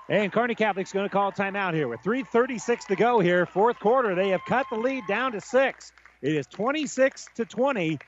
And 0.08 0.30
Kearney 0.30 0.54
Catholic's 0.54 0.92
going 0.92 1.06
to 1.06 1.12
call 1.12 1.32
timeout 1.32 1.72
here 1.72 1.88
with 1.88 2.00
3:36 2.00 2.86
to 2.88 2.96
go 2.96 3.20
here, 3.20 3.46
fourth 3.46 3.78
quarter. 3.80 4.14
They 4.14 4.28
have 4.30 4.42
cut 4.46 4.66
the 4.70 4.76
lead 4.76 5.04
down 5.08 5.32
to 5.32 5.40
six. 5.40 5.92
It 6.20 6.34
is 6.34 6.46
26 6.46 7.28
to 7.36 7.46
20 7.46 7.98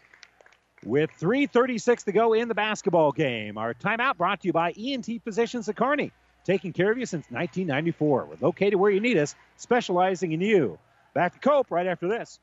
with 0.84 1.10
3:36 1.18 2.04
to 2.04 2.12
go 2.12 2.34
in 2.34 2.48
the 2.48 2.54
basketball 2.54 3.12
game. 3.12 3.56
Our 3.56 3.72
timeout 3.72 4.18
brought 4.18 4.42
to 4.42 4.46
you 4.48 4.52
by 4.52 4.72
ENT 4.72 5.22
Physicians 5.24 5.68
of 5.68 5.76
Kearney, 5.76 6.12
taking 6.46 6.72
care 6.72 6.90
of 6.90 6.96
you 6.96 7.04
since 7.04 7.26
1994. 7.30 8.24
We're 8.24 8.36
located 8.40 8.76
where 8.76 8.90
you 8.90 9.00
need 9.00 9.18
us, 9.18 9.34
specializing 9.56 10.32
in 10.32 10.40
you. 10.40 10.78
Back 11.12 11.34
to 11.34 11.38
Cope 11.40 11.70
right 11.70 11.86
after 11.86 12.08
this. 12.08 12.38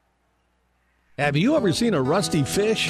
Have 1.18 1.38
you 1.38 1.56
ever 1.56 1.72
seen 1.72 1.94
a 1.94 2.02
rusty 2.02 2.44
fish? 2.44 2.90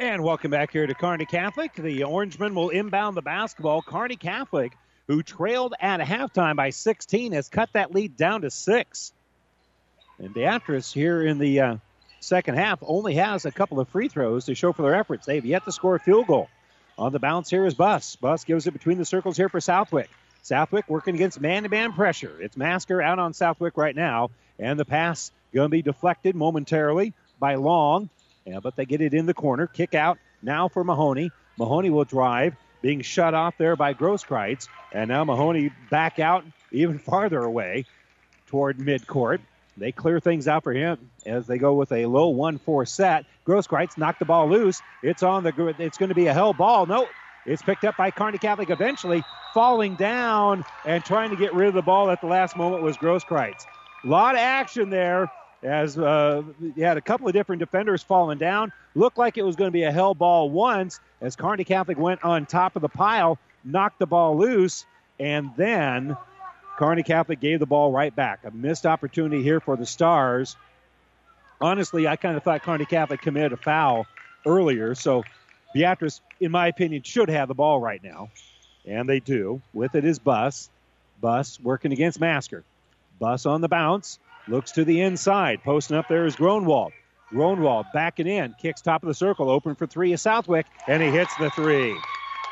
And 0.00 0.24
welcome 0.24 0.50
back 0.50 0.72
here 0.72 0.86
to 0.86 0.94
Kearney 0.94 1.26
Catholic. 1.26 1.74
The 1.74 2.04
Orangemen 2.04 2.54
will 2.54 2.70
inbound 2.70 3.18
the 3.18 3.22
basketball. 3.22 3.82
Kearney 3.82 4.16
Catholic, 4.16 4.72
who 5.06 5.22
trailed 5.22 5.74
at 5.78 6.00
halftime 6.00 6.56
by 6.56 6.70
16, 6.70 7.32
has 7.32 7.50
cut 7.50 7.68
that 7.74 7.94
lead 7.94 8.16
down 8.16 8.40
to 8.40 8.50
six. 8.50 9.12
And 10.18 10.32
Beatrice 10.32 10.90
here 10.90 11.22
in 11.22 11.36
the 11.36 11.60
uh, 11.60 11.76
second 12.20 12.54
half 12.54 12.78
only 12.80 13.16
has 13.16 13.44
a 13.44 13.52
couple 13.52 13.78
of 13.78 13.90
free 13.90 14.08
throws 14.08 14.46
to 14.46 14.54
show 14.54 14.72
for 14.72 14.80
their 14.80 14.94
efforts. 14.94 15.26
They've 15.26 15.44
yet 15.44 15.66
to 15.66 15.72
score 15.72 15.96
a 15.96 16.00
field 16.00 16.28
goal. 16.28 16.48
On 16.96 17.12
the 17.12 17.18
bounce 17.18 17.50
here 17.50 17.66
is 17.66 17.74
Buss. 17.74 18.16
Buss 18.16 18.44
gives 18.44 18.66
it 18.66 18.70
between 18.70 18.96
the 18.96 19.04
circles 19.04 19.36
here 19.36 19.50
for 19.50 19.60
Southwick. 19.60 20.08
Southwick 20.40 20.88
working 20.88 21.14
against 21.14 21.42
man-to-man 21.42 21.92
pressure. 21.92 22.40
It's 22.40 22.56
Masker 22.56 23.02
out 23.02 23.18
on 23.18 23.34
Southwick 23.34 23.76
right 23.76 23.94
now, 23.94 24.30
and 24.58 24.80
the 24.80 24.86
pass 24.86 25.30
going 25.52 25.66
to 25.66 25.70
be 25.70 25.82
deflected 25.82 26.34
momentarily 26.34 27.12
by 27.38 27.56
Long. 27.56 28.08
Yeah, 28.44 28.60
but 28.60 28.76
they 28.76 28.84
get 28.86 29.00
it 29.00 29.14
in 29.14 29.26
the 29.26 29.34
corner. 29.34 29.66
Kick 29.66 29.94
out 29.94 30.18
now 30.42 30.68
for 30.68 30.84
Mahoney. 30.84 31.30
Mahoney 31.58 31.90
will 31.90 32.04
drive, 32.04 32.54
being 32.82 33.02
shut 33.02 33.34
off 33.34 33.54
there 33.58 33.76
by 33.76 33.94
Grosskreitz. 33.94 34.68
And 34.92 35.08
now 35.08 35.24
Mahoney 35.24 35.70
back 35.90 36.18
out 36.18 36.44
even 36.72 36.98
farther 37.10 37.40
away 37.40 37.84
toward 38.46 38.78
midcourt. 38.78 39.40
They 39.76 39.92
clear 39.92 40.20
things 40.20 40.48
out 40.48 40.64
for 40.64 40.72
him 40.72 41.10
as 41.24 41.46
they 41.46 41.58
go 41.58 41.74
with 41.74 41.92
a 41.92 42.06
low 42.06 42.34
1-4 42.34 42.86
set. 42.88 43.24
Grosskreitz 43.46 43.96
knocked 43.96 44.18
the 44.18 44.24
ball 44.24 44.48
loose. 44.48 44.82
It's 45.02 45.22
on 45.22 45.42
the. 45.42 45.74
It's 45.78 45.96
going 45.96 46.08
to 46.08 46.14
be 46.14 46.26
a 46.26 46.34
hell 46.34 46.52
ball. 46.52 46.86
No, 46.86 47.06
it's 47.46 47.62
picked 47.62 47.84
up 47.84 47.96
by 47.96 48.10
Kearney 48.10 48.38
Catholic. 48.38 48.68
Eventually, 48.68 49.22
falling 49.54 49.94
down 49.94 50.64
and 50.84 51.04
trying 51.04 51.30
to 51.30 51.36
get 51.36 51.54
rid 51.54 51.68
of 51.68 51.74
the 51.74 51.82
ball 51.82 52.10
at 52.10 52.20
the 52.20 52.26
last 52.26 52.56
moment 52.56 52.82
was 52.82 52.96
Grosskreitz. 52.96 53.64
A 54.04 54.06
lot 54.06 54.34
of 54.34 54.40
action 54.40 54.90
there 54.90 55.30
as 55.62 55.98
uh, 55.98 56.42
you 56.60 56.84
had 56.84 56.96
a 56.96 57.00
couple 57.00 57.26
of 57.26 57.32
different 57.32 57.60
defenders 57.60 58.02
falling 58.02 58.38
down. 58.38 58.72
Looked 58.94 59.18
like 59.18 59.38
it 59.38 59.44
was 59.44 59.56
going 59.56 59.68
to 59.68 59.72
be 59.72 59.82
a 59.82 59.92
hell 59.92 60.14
ball 60.14 60.50
once 60.50 61.00
as 61.20 61.36
Kearney 61.36 61.64
Catholic 61.64 61.98
went 61.98 62.24
on 62.24 62.46
top 62.46 62.76
of 62.76 62.82
the 62.82 62.88
pile, 62.88 63.38
knocked 63.64 63.98
the 63.98 64.06
ball 64.06 64.38
loose, 64.38 64.86
and 65.18 65.50
then 65.56 66.16
Kearney 66.78 67.02
Catholic 67.02 67.40
gave 67.40 67.60
the 67.60 67.66
ball 67.66 67.92
right 67.92 68.14
back. 68.14 68.40
A 68.44 68.50
missed 68.50 68.86
opportunity 68.86 69.42
here 69.42 69.60
for 69.60 69.76
the 69.76 69.86
Stars. 69.86 70.56
Honestly, 71.60 72.08
I 72.08 72.16
kind 72.16 72.36
of 72.36 72.42
thought 72.42 72.62
Kearney 72.62 72.86
Catholic 72.86 73.20
committed 73.20 73.52
a 73.52 73.56
foul 73.58 74.06
earlier, 74.46 74.94
so 74.94 75.24
Beatrice, 75.74 76.22
in 76.40 76.50
my 76.50 76.68
opinion, 76.68 77.02
should 77.02 77.28
have 77.28 77.48
the 77.48 77.54
ball 77.54 77.80
right 77.80 78.02
now. 78.02 78.30
And 78.86 79.06
they 79.06 79.20
do. 79.20 79.60
With 79.74 79.94
it 79.94 80.06
is 80.06 80.18
Buss. 80.18 80.70
Buss 81.20 81.60
working 81.60 81.92
against 81.92 82.18
Masker. 82.18 82.64
Buss 83.18 83.44
on 83.44 83.60
the 83.60 83.68
bounce. 83.68 84.18
Looks 84.48 84.72
to 84.72 84.84
the 84.84 85.00
inside. 85.00 85.62
Posting 85.62 85.96
up 85.96 86.08
there 86.08 86.26
is 86.26 86.36
Gronwald. 86.36 86.92
Gronwald 87.32 87.86
backing 87.92 88.26
in. 88.26 88.54
Kicks 88.60 88.80
top 88.80 89.02
of 89.02 89.06
the 89.06 89.14
circle. 89.14 89.50
Open 89.50 89.74
for 89.74 89.86
three 89.86 90.12
is 90.12 90.22
Southwick. 90.22 90.66
And 90.88 91.02
he 91.02 91.10
hits 91.10 91.34
the 91.36 91.50
three. 91.50 91.96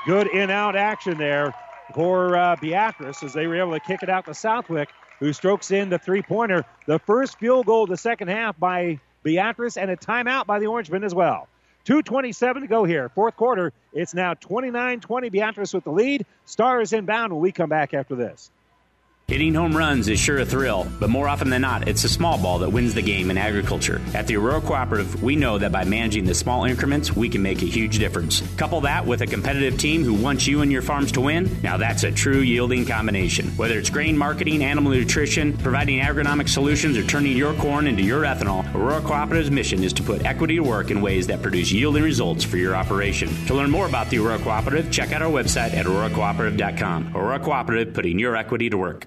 Good 0.06 0.28
in 0.28 0.50
out 0.50 0.76
action 0.76 1.18
there 1.18 1.52
for 1.94 2.36
uh, 2.36 2.56
Beatrice 2.60 3.22
as 3.22 3.32
they 3.32 3.46
were 3.46 3.56
able 3.56 3.72
to 3.72 3.80
kick 3.80 4.02
it 4.02 4.08
out 4.08 4.26
to 4.26 4.34
Southwick, 4.34 4.90
who 5.18 5.32
strokes 5.32 5.70
in 5.70 5.88
the 5.88 5.98
three 5.98 6.22
pointer. 6.22 6.64
The 6.86 6.98
first 7.00 7.38
field 7.38 7.66
goal 7.66 7.84
of 7.84 7.90
the 7.90 7.96
second 7.96 8.28
half 8.28 8.58
by 8.58 9.00
Beatrice 9.22 9.76
and 9.76 9.90
a 9.90 9.96
timeout 9.96 10.46
by 10.46 10.58
the 10.58 10.66
Orangemen 10.66 11.04
as 11.04 11.14
well. 11.14 11.48
2.27 11.86 12.60
to 12.60 12.66
go 12.66 12.84
here. 12.84 13.08
Fourth 13.08 13.36
quarter. 13.36 13.72
It's 13.92 14.14
now 14.14 14.34
29 14.34 15.00
20 15.00 15.28
Beatrice 15.30 15.72
with 15.72 15.84
the 15.84 15.90
lead. 15.90 16.26
Stars 16.44 16.92
inbound 16.92 17.32
when 17.32 17.40
we 17.40 17.50
come 17.50 17.70
back 17.70 17.94
after 17.94 18.14
this. 18.14 18.50
Hitting 19.28 19.52
home 19.52 19.76
runs 19.76 20.08
is 20.08 20.18
sure 20.18 20.38
a 20.38 20.46
thrill, 20.46 20.86
but 20.98 21.10
more 21.10 21.28
often 21.28 21.50
than 21.50 21.60
not, 21.60 21.86
it's 21.86 22.00
the 22.00 22.08
small 22.08 22.38
ball 22.38 22.60
that 22.60 22.70
wins 22.70 22.94
the 22.94 23.02
game 23.02 23.30
in 23.30 23.36
agriculture. 23.36 24.00
At 24.14 24.26
the 24.26 24.36
Aurora 24.36 24.62
Cooperative, 24.62 25.22
we 25.22 25.36
know 25.36 25.58
that 25.58 25.70
by 25.70 25.84
managing 25.84 26.24
the 26.24 26.34
small 26.34 26.64
increments, 26.64 27.14
we 27.14 27.28
can 27.28 27.42
make 27.42 27.60
a 27.60 27.66
huge 27.66 27.98
difference. 27.98 28.40
Couple 28.56 28.80
that 28.80 29.04
with 29.04 29.20
a 29.20 29.26
competitive 29.26 29.78
team 29.78 30.02
who 30.02 30.14
wants 30.14 30.46
you 30.46 30.62
and 30.62 30.72
your 30.72 30.80
farms 30.80 31.12
to 31.12 31.20
win, 31.20 31.60
now 31.62 31.76
that's 31.76 32.04
a 32.04 32.10
true 32.10 32.38
yielding 32.38 32.86
combination. 32.86 33.48
Whether 33.58 33.78
it's 33.78 33.90
grain 33.90 34.16
marketing, 34.16 34.64
animal 34.64 34.92
nutrition, 34.92 35.54
providing 35.58 36.00
agronomic 36.00 36.48
solutions, 36.48 36.96
or 36.96 37.04
turning 37.04 37.36
your 37.36 37.52
corn 37.56 37.86
into 37.86 38.02
your 38.02 38.22
ethanol, 38.22 38.64
Aurora 38.74 39.02
Cooperative's 39.02 39.50
mission 39.50 39.84
is 39.84 39.92
to 39.92 40.02
put 40.02 40.24
equity 40.24 40.56
to 40.56 40.62
work 40.62 40.90
in 40.90 41.02
ways 41.02 41.26
that 41.26 41.42
produce 41.42 41.70
yielding 41.70 42.02
results 42.02 42.44
for 42.44 42.56
your 42.56 42.74
operation. 42.74 43.28
To 43.44 43.52
learn 43.52 43.70
more 43.70 43.86
about 43.86 44.08
the 44.08 44.20
Aurora 44.20 44.38
Cooperative, 44.38 44.90
check 44.90 45.12
out 45.12 45.20
our 45.20 45.30
website 45.30 45.74
at 45.74 45.84
auroracooperative.com. 45.84 47.14
Aurora 47.14 47.40
Cooperative, 47.40 47.92
putting 47.92 48.18
your 48.18 48.34
equity 48.34 48.70
to 48.70 48.78
work. 48.78 49.06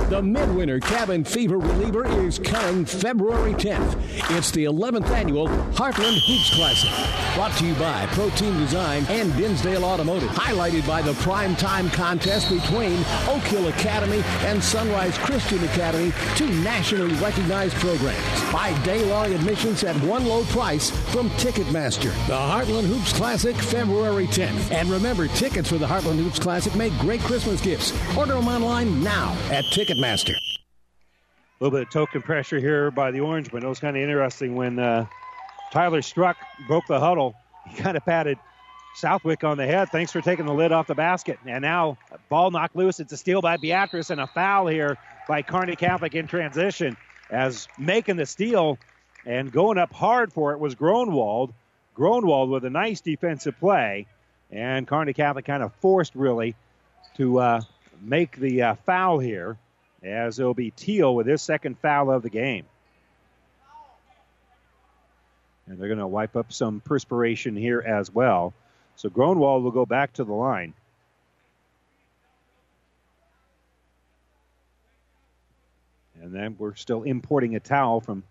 The 0.11 0.21
Midwinter 0.21 0.81
Cabin 0.81 1.23
Fever 1.23 1.57
Reliever 1.57 2.05
is 2.25 2.37
coming 2.37 2.83
February 2.83 3.53
10th. 3.53 3.97
It's 4.37 4.51
the 4.51 4.65
11th 4.65 5.09
annual 5.09 5.47
Heartland 5.47 6.19
Hoops 6.27 6.53
Classic. 6.53 7.33
Brought 7.33 7.57
to 7.59 7.65
you 7.65 7.73
by 7.75 8.05
Protein 8.07 8.57
Design 8.57 9.05
and 9.07 9.33
Dinsdale 9.37 9.85
Automotive. 9.85 10.27
Highlighted 10.31 10.85
by 10.85 11.01
the 11.01 11.13
prime 11.23 11.55
time 11.55 11.89
contest 11.91 12.49
between 12.49 12.97
Oak 13.29 13.41
Hill 13.43 13.69
Academy 13.69 14.21
and 14.41 14.61
Sunrise 14.61 15.17
Christian 15.19 15.63
Academy, 15.63 16.11
two 16.35 16.49
nationally 16.61 17.13
recognized 17.15 17.75
programs. 17.75 18.19
Buy 18.51 18.77
day-long 18.83 19.33
admissions 19.33 19.85
at 19.85 19.95
one 20.03 20.25
low 20.25 20.43
price 20.47 20.89
from 21.13 21.29
Ticketmaster. 21.39 22.11
The 22.27 22.33
Heartland 22.33 22.87
Hoops 22.87 23.13
Classic, 23.13 23.55
February 23.55 24.27
10th. 24.27 24.73
And 24.73 24.89
remember, 24.89 25.29
tickets 25.29 25.69
for 25.69 25.77
the 25.77 25.87
Heartland 25.87 26.21
Hoops 26.21 26.37
Classic 26.37 26.75
make 26.75 26.91
great 26.97 27.21
Christmas 27.21 27.61
gifts. 27.61 27.93
Order 28.17 28.33
them 28.33 28.49
online 28.49 29.01
now 29.01 29.37
at 29.49 29.63
Ticketmaster. 29.71 30.00
A 31.59 31.63
little 31.63 31.77
bit 31.77 31.87
of 31.87 31.93
token 31.93 32.21
pressure 32.21 32.59
here 32.59 32.89
by 32.91 33.11
the 33.11 33.19
Orangemen. 33.19 33.63
It 33.63 33.67
was 33.67 33.79
kind 33.79 33.95
of 33.95 34.01
interesting 34.01 34.55
when 34.55 34.79
uh, 34.79 35.05
Tyler 35.71 36.01
Struck 36.01 36.37
broke 36.67 36.87
the 36.87 36.99
huddle. 36.99 37.35
He 37.67 37.75
kind 37.75 37.95
of 37.95 38.03
patted 38.03 38.39
Southwick 38.95 39.43
on 39.43 39.57
the 39.57 39.65
head. 39.65 39.89
Thanks 39.89 40.11
for 40.11 40.21
taking 40.21 40.45
the 40.45 40.53
lid 40.53 40.71
off 40.71 40.87
the 40.87 40.95
basket. 40.95 41.37
And 41.45 41.61
now, 41.61 41.97
ball 42.29 42.51
knocked 42.51 42.75
loose. 42.75 42.99
It's 42.99 43.13
a 43.13 43.17
steal 43.17 43.41
by 43.41 43.57
Beatrice 43.57 44.09
and 44.09 44.19
a 44.19 44.27
foul 44.27 44.67
here 44.67 44.97
by 45.27 45.43
Kearney 45.43 45.75
Catholic 45.75 46.15
in 46.15 46.27
transition. 46.27 46.97
As 47.29 47.67
making 47.77 48.17
the 48.17 48.25
steal 48.25 48.77
and 49.25 49.51
going 49.51 49.77
up 49.77 49.93
hard 49.93 50.33
for 50.33 50.51
it 50.51 50.59
was 50.59 50.75
Gronwald. 50.75 51.53
Gronwald 51.95 52.49
with 52.49 52.65
a 52.65 52.69
nice 52.69 53.01
defensive 53.01 53.57
play. 53.59 54.07
And 54.49 54.87
Kearney 54.87 55.13
Catholic 55.13 55.45
kind 55.45 55.63
of 55.63 55.73
forced, 55.75 56.15
really, 56.15 56.55
to 57.17 57.39
uh, 57.39 57.61
make 58.01 58.35
the 58.37 58.61
uh, 58.63 58.75
foul 58.85 59.19
here, 59.19 59.57
as 60.03 60.39
it'll 60.39 60.53
be 60.53 60.71
Teal 60.71 61.13
with 61.13 61.27
his 61.27 61.41
second 61.41 61.77
foul 61.79 62.11
of 62.11 62.23
the 62.23 62.29
game. 62.29 62.65
And 65.67 65.79
they're 65.79 65.87
going 65.87 65.99
to 65.99 66.07
wipe 66.07 66.35
up 66.35 66.51
some 66.51 66.81
perspiration 66.81 67.55
here 67.55 67.81
as 67.81 68.13
well. 68.13 68.53
So 68.95 69.09
Gronwald 69.09 69.63
will 69.63 69.71
go 69.71 69.85
back 69.85 70.13
to 70.13 70.23
the 70.23 70.33
line. 70.33 70.73
And 76.21 76.33
then 76.33 76.55
we're 76.59 76.75
still 76.75 77.03
importing 77.03 77.55
a 77.55 77.59
towel 77.59 77.99
from, 77.99 78.23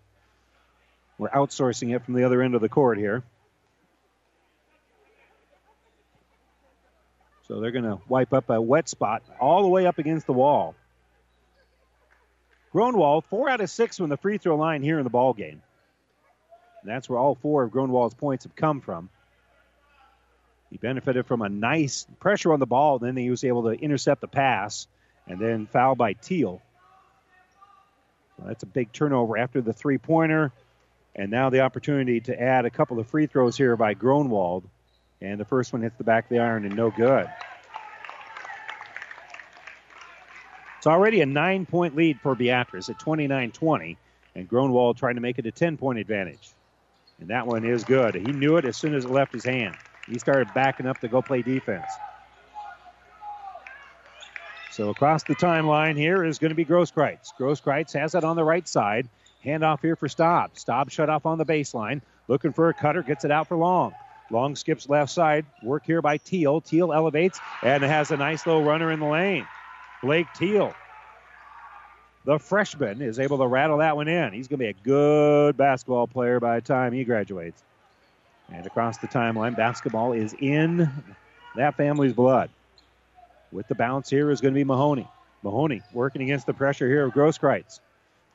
we're 1.17 1.29
outsourcing 1.29 1.95
it 1.95 2.05
from 2.05 2.13
the 2.13 2.23
other 2.23 2.41
end 2.41 2.55
of 2.55 2.61
the 2.61 2.69
court 2.69 2.97
here. 2.97 3.23
So 7.47 7.59
they're 7.59 7.71
going 7.71 7.83
to 7.83 7.99
wipe 8.07 8.33
up 8.33 8.49
a 8.49 8.61
wet 8.61 8.87
spot 8.87 9.23
all 9.39 9.61
the 9.63 9.67
way 9.67 9.85
up 9.85 9.97
against 9.97 10.25
the 10.25 10.33
wall. 10.33 10.73
Gronwald, 12.73 13.25
four 13.25 13.49
out 13.49 13.61
of 13.61 13.69
six 13.69 13.97
from 13.97 14.09
the 14.09 14.17
free 14.17 14.37
throw 14.37 14.55
line 14.55 14.81
here 14.81 14.97
in 14.97 15.03
the 15.03 15.09
ball 15.09 15.33
game. 15.33 15.61
And 16.81 16.91
that's 16.91 17.09
where 17.09 17.19
all 17.19 17.35
four 17.35 17.63
of 17.63 17.71
Gronwald's 17.71 18.13
points 18.13 18.45
have 18.45 18.55
come 18.55 18.81
from. 18.81 19.09
He 20.69 20.77
benefited 20.77 21.25
from 21.25 21.41
a 21.41 21.49
nice 21.49 22.07
pressure 22.19 22.53
on 22.53 22.59
the 22.59 22.65
ball, 22.65 22.97
then 22.97 23.17
he 23.17 23.29
was 23.29 23.43
able 23.43 23.63
to 23.63 23.71
intercept 23.71 24.21
the 24.21 24.27
pass, 24.27 24.87
and 25.27 25.37
then 25.39 25.67
foul 25.67 25.95
by 25.95 26.13
Teal. 26.13 26.61
So 28.37 28.45
that's 28.47 28.63
a 28.63 28.67
big 28.67 28.93
turnover 28.93 29.37
after 29.37 29.61
the 29.61 29.73
three 29.73 29.97
pointer, 29.97 30.53
and 31.13 31.29
now 31.29 31.49
the 31.49 31.59
opportunity 31.59 32.21
to 32.21 32.41
add 32.41 32.65
a 32.65 32.69
couple 32.69 32.99
of 32.99 33.07
free 33.07 33.27
throws 33.27 33.57
here 33.57 33.75
by 33.75 33.93
Gronwald. 33.93 34.63
And 35.19 35.39
the 35.39 35.45
first 35.45 35.73
one 35.73 35.83
hits 35.83 35.97
the 35.97 36.03
back 36.03 36.25
of 36.25 36.29
the 36.29 36.39
iron 36.39 36.65
and 36.65 36.75
no 36.75 36.89
good. 36.89 37.27
It's 40.81 40.87
already 40.87 41.21
a 41.21 41.27
nine 41.27 41.67
point 41.67 41.95
lead 41.95 42.19
for 42.21 42.33
Beatrice 42.33 42.89
at 42.89 42.97
29 42.97 43.51
20, 43.51 43.97
and 44.33 44.49
Gronwald 44.49 44.97
trying 44.97 45.13
to 45.13 45.21
make 45.21 45.37
it 45.37 45.45
a 45.45 45.51
10 45.51 45.77
point 45.77 45.99
advantage. 45.99 46.55
And 47.19 47.29
that 47.29 47.45
one 47.45 47.63
is 47.63 47.83
good. 47.83 48.15
He 48.15 48.31
knew 48.31 48.57
it 48.57 48.65
as 48.65 48.77
soon 48.77 48.95
as 48.95 49.05
it 49.05 49.11
left 49.11 49.31
his 49.31 49.45
hand. 49.45 49.75
He 50.07 50.17
started 50.17 50.51
backing 50.55 50.87
up 50.87 50.97
to 51.01 51.07
go 51.07 51.21
play 51.21 51.43
defense. 51.43 51.85
So 54.71 54.89
across 54.89 55.21
the 55.21 55.35
timeline 55.35 55.97
here 55.97 56.25
is 56.25 56.39
going 56.39 56.49
to 56.49 56.55
be 56.55 56.65
Grosskreitz. 56.65 57.27
Grosskreitz 57.39 57.93
has 57.93 58.15
it 58.15 58.23
on 58.23 58.35
the 58.35 58.43
right 58.43 58.67
side. 58.67 59.07
Handoff 59.45 59.81
here 59.83 59.95
for 59.95 60.09
Staub. 60.09 60.57
Staub 60.57 60.89
shut 60.89 61.11
off 61.11 61.27
on 61.27 61.37
the 61.37 61.45
baseline. 61.45 62.01
Looking 62.27 62.53
for 62.53 62.69
a 62.69 62.73
cutter, 62.73 63.03
gets 63.03 63.23
it 63.23 63.29
out 63.29 63.47
for 63.47 63.55
Long. 63.55 63.93
Long 64.31 64.55
skips 64.55 64.89
left 64.89 65.11
side. 65.11 65.45
Work 65.61 65.85
here 65.85 66.01
by 66.01 66.17
Teal. 66.17 66.59
Teal 66.59 66.91
elevates 66.91 67.39
and 67.61 67.83
has 67.83 68.09
a 68.09 68.17
nice 68.17 68.47
little 68.47 68.63
runner 68.63 68.91
in 68.91 68.99
the 68.99 69.05
lane. 69.05 69.45
Blake 70.01 70.27
Teal, 70.35 70.73
the 72.25 72.39
freshman, 72.39 73.01
is 73.01 73.19
able 73.19 73.37
to 73.39 73.47
rattle 73.47 73.77
that 73.77 73.95
one 73.95 74.07
in. 74.07 74.33
He's 74.33 74.47
going 74.47 74.59
to 74.59 74.65
be 74.65 74.69
a 74.69 74.73
good 74.73 75.57
basketball 75.57 76.07
player 76.07 76.39
by 76.39 76.55
the 76.55 76.65
time 76.65 76.93
he 76.93 77.03
graduates. 77.03 77.61
And 78.51 78.65
across 78.65 78.97
the 78.97 79.07
timeline, 79.07 79.55
basketball 79.55 80.13
is 80.13 80.33
in 80.33 80.89
that 81.55 81.75
family's 81.75 82.13
blood. 82.13 82.49
With 83.51 83.67
the 83.67 83.75
bounce 83.75 84.09
here 84.09 84.31
is 84.31 84.41
going 84.41 84.53
to 84.53 84.57
be 84.59 84.63
Mahoney. 84.63 85.07
Mahoney 85.43 85.81
working 85.93 86.21
against 86.21 86.45
the 86.45 86.53
pressure 86.53 86.87
here 86.87 87.05
of 87.05 87.13
Grosskreitz. 87.13 87.79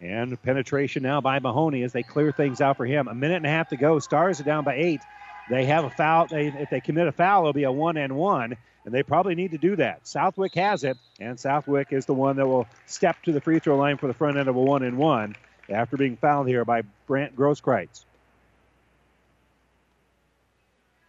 And 0.00 0.40
penetration 0.42 1.02
now 1.02 1.20
by 1.20 1.38
Mahoney 1.38 1.82
as 1.82 1.92
they 1.92 2.02
clear 2.02 2.32
things 2.32 2.60
out 2.60 2.76
for 2.76 2.84
him. 2.84 3.08
A 3.08 3.14
minute 3.14 3.36
and 3.36 3.46
a 3.46 3.50
half 3.50 3.70
to 3.70 3.76
go. 3.76 3.98
Stars 3.98 4.40
are 4.40 4.44
down 4.44 4.64
by 4.64 4.74
eight. 4.76 5.00
They 5.48 5.64
have 5.66 5.84
a 5.84 5.90
foul. 5.90 6.26
They, 6.26 6.48
if 6.48 6.70
they 6.70 6.80
commit 6.80 7.08
a 7.08 7.12
foul, 7.12 7.42
it'll 7.42 7.52
be 7.52 7.62
a 7.64 7.72
one 7.72 7.96
and 7.96 8.16
one, 8.16 8.56
and 8.86 8.94
they 8.94 9.02
probably 9.02 9.34
need 9.34 9.50
to 9.50 9.58
do 9.58 9.76
that. 9.76 10.06
Southwick 10.06 10.54
has 10.54 10.84
it, 10.84 10.96
and 11.18 11.38
Southwick 11.38 11.88
is 11.92 12.06
the 12.06 12.14
one 12.14 12.36
that 12.36 12.46
will 12.46 12.68
step 12.86 13.20
to 13.24 13.32
the 13.32 13.40
free 13.40 13.58
throw 13.58 13.76
line 13.76 13.98
for 13.98 14.06
the 14.06 14.14
front 14.14 14.38
end 14.38 14.48
of 14.48 14.54
a 14.54 14.60
one 14.60 14.84
and 14.84 14.96
one 14.96 15.34
after 15.68 15.96
being 15.96 16.16
fouled 16.16 16.46
here 16.46 16.64
by 16.64 16.82
Brant 17.08 17.36
Grosskreitz. 17.36 18.04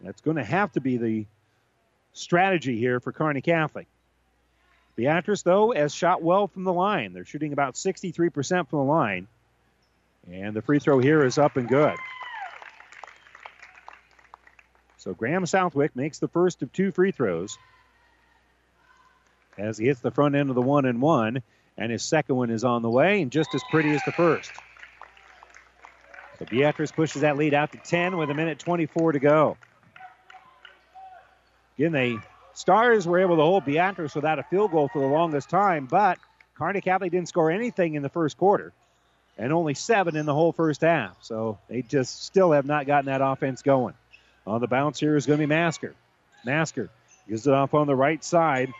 That's 0.00 0.20
going 0.20 0.36
to 0.36 0.44
have 0.44 0.72
to 0.72 0.80
be 0.80 0.96
the 0.96 1.26
strategy 2.14 2.76
here 2.76 2.98
for 2.98 3.12
Kearney 3.12 3.42
Catholic. 3.42 3.86
Beatrice, 4.96 5.42
though, 5.42 5.70
has 5.70 5.94
shot 5.94 6.20
well 6.20 6.48
from 6.48 6.64
the 6.64 6.72
line. 6.72 7.12
They're 7.12 7.24
shooting 7.24 7.52
about 7.52 7.74
63% 7.74 8.68
from 8.68 8.78
the 8.80 8.84
line. 8.84 9.28
And 10.28 10.54
the 10.54 10.62
free 10.62 10.80
throw 10.80 10.98
here 10.98 11.24
is 11.24 11.38
up 11.38 11.56
and 11.56 11.68
good. 11.68 11.94
So 14.98 15.14
Graham 15.14 15.46
Southwick 15.46 15.96
makes 15.96 16.18
the 16.18 16.28
first 16.28 16.62
of 16.62 16.72
two 16.72 16.90
free 16.90 17.12
throws 17.12 17.56
as 19.56 19.78
he 19.78 19.86
hits 19.86 20.00
the 20.00 20.10
front 20.10 20.34
end 20.34 20.50
of 20.50 20.54
the 20.54 20.62
one 20.62 20.84
and 20.84 21.00
one, 21.00 21.42
and 21.76 21.90
his 21.90 22.04
second 22.04 22.36
one 22.36 22.50
is 22.50 22.64
on 22.64 22.82
the 22.82 22.90
way, 22.90 23.22
and 23.22 23.30
just 23.30 23.54
as 23.54 23.62
pretty 23.70 23.94
as 23.94 24.02
the 24.04 24.12
first. 24.12 24.50
So 26.38 26.44
Beatrice 26.44 26.92
pushes 26.92 27.22
that 27.22 27.36
lead 27.36 27.54
out 27.54 27.72
to 27.72 27.78
10 27.78 28.16
with 28.16 28.30
a 28.30 28.34
minute 28.34 28.58
24 28.58 29.12
to 29.12 29.18
go. 29.18 29.56
Again, 31.76 31.92
the 31.92 32.18
Stars 32.54 33.06
were 33.06 33.20
able 33.20 33.36
to 33.36 33.42
hold 33.42 33.64
Beatrice 33.64 34.16
without 34.16 34.40
a 34.40 34.42
field 34.42 34.72
goal 34.72 34.88
for 34.88 35.00
the 35.00 35.06
longest 35.06 35.48
time, 35.48 35.86
but 35.86 36.18
Kearney 36.56 36.80
Catholic 36.80 37.12
didn't 37.12 37.28
score 37.28 37.52
anything 37.52 37.94
in 37.94 38.02
the 38.02 38.08
first 38.08 38.36
quarter 38.36 38.72
and 39.38 39.52
only 39.52 39.74
seven 39.74 40.16
in 40.16 40.26
the 40.26 40.34
whole 40.34 40.50
first 40.50 40.80
half. 40.80 41.16
So 41.20 41.58
they 41.68 41.82
just 41.82 42.24
still 42.24 42.50
have 42.50 42.66
not 42.66 42.86
gotten 42.86 43.06
that 43.06 43.20
offense 43.20 43.62
going. 43.62 43.94
On 44.48 44.60
the 44.60 44.66
bounce 44.66 44.98
here 44.98 45.14
is 45.14 45.26
going 45.26 45.38
to 45.38 45.42
be 45.42 45.46
Masker. 45.46 45.94
Masker 46.44 46.88
gives 47.28 47.46
it 47.46 47.52
off 47.52 47.74
on 47.74 47.86
the 47.86 47.94
right 47.94 48.24
side 48.24 48.72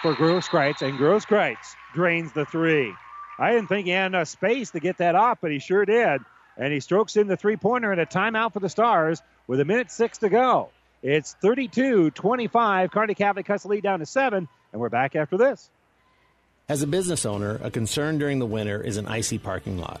for 0.00 0.14
Grosskreitz, 0.14 0.80
and 0.80 0.98
Grosskreitz 0.98 1.74
drains 1.94 2.32
the 2.32 2.46
three. 2.46 2.94
I 3.38 3.52
didn't 3.52 3.68
think 3.68 3.86
he 3.86 3.92
had 3.92 4.06
enough 4.06 4.28
space 4.28 4.70
to 4.70 4.80
get 4.80 4.98
that 4.98 5.14
off, 5.14 5.38
but 5.42 5.50
he 5.50 5.58
sure 5.58 5.84
did. 5.84 6.22
And 6.56 6.72
he 6.72 6.80
strokes 6.80 7.16
in 7.16 7.26
the 7.26 7.36
three 7.36 7.56
pointer 7.56 7.92
and 7.92 8.00
a 8.00 8.06
timeout 8.06 8.54
for 8.54 8.60
the 8.60 8.68
Stars 8.68 9.22
with 9.46 9.60
a 9.60 9.64
minute 9.64 9.90
six 9.90 10.18
to 10.18 10.28
go. 10.28 10.70
It's 11.02 11.34
32 11.40 12.10
25. 12.10 12.90
Kearney 12.90 13.14
Catholic 13.14 13.46
cuts 13.46 13.64
the 13.64 13.68
lead 13.68 13.82
down 13.82 13.98
to 14.00 14.06
seven, 14.06 14.48
and 14.72 14.80
we're 14.80 14.88
back 14.88 15.14
after 15.14 15.36
this. 15.36 15.70
As 16.68 16.82
a 16.82 16.86
business 16.86 17.26
owner, 17.26 17.58
a 17.62 17.70
concern 17.70 18.18
during 18.18 18.38
the 18.38 18.46
winter 18.46 18.80
is 18.80 18.96
an 18.96 19.06
icy 19.06 19.38
parking 19.38 19.78
lot. 19.78 20.00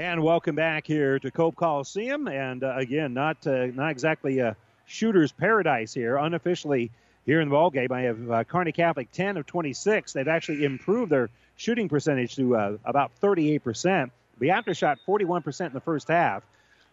And 0.00 0.22
welcome 0.22 0.56
back 0.56 0.86
here 0.86 1.18
to 1.18 1.30
Cope 1.30 1.56
Coliseum. 1.56 2.26
And 2.26 2.64
uh, 2.64 2.74
again, 2.74 3.12
not 3.12 3.46
uh, 3.46 3.66
not 3.66 3.90
exactly 3.90 4.38
a 4.38 4.56
shooter's 4.86 5.30
paradise 5.30 5.92
here. 5.92 6.16
Unofficially 6.16 6.90
here 7.26 7.42
in 7.42 7.50
the 7.50 7.52
ball 7.52 7.68
game, 7.68 7.92
I 7.92 8.00
have 8.04 8.30
uh, 8.30 8.44
Kearney 8.44 8.72
Catholic 8.72 9.12
10 9.12 9.36
of 9.36 9.46
26. 9.46 10.14
They've 10.14 10.26
actually 10.26 10.64
improved 10.64 11.12
their 11.12 11.28
shooting 11.56 11.90
percentage 11.90 12.36
to 12.36 12.56
uh, 12.56 12.76
about 12.82 13.12
38 13.16 13.62
percent. 13.62 14.12
The 14.38 14.52
after 14.52 14.72
shot 14.72 15.00
41 15.04 15.42
percent 15.42 15.72
in 15.72 15.74
the 15.74 15.82
first 15.82 16.08
half. 16.08 16.44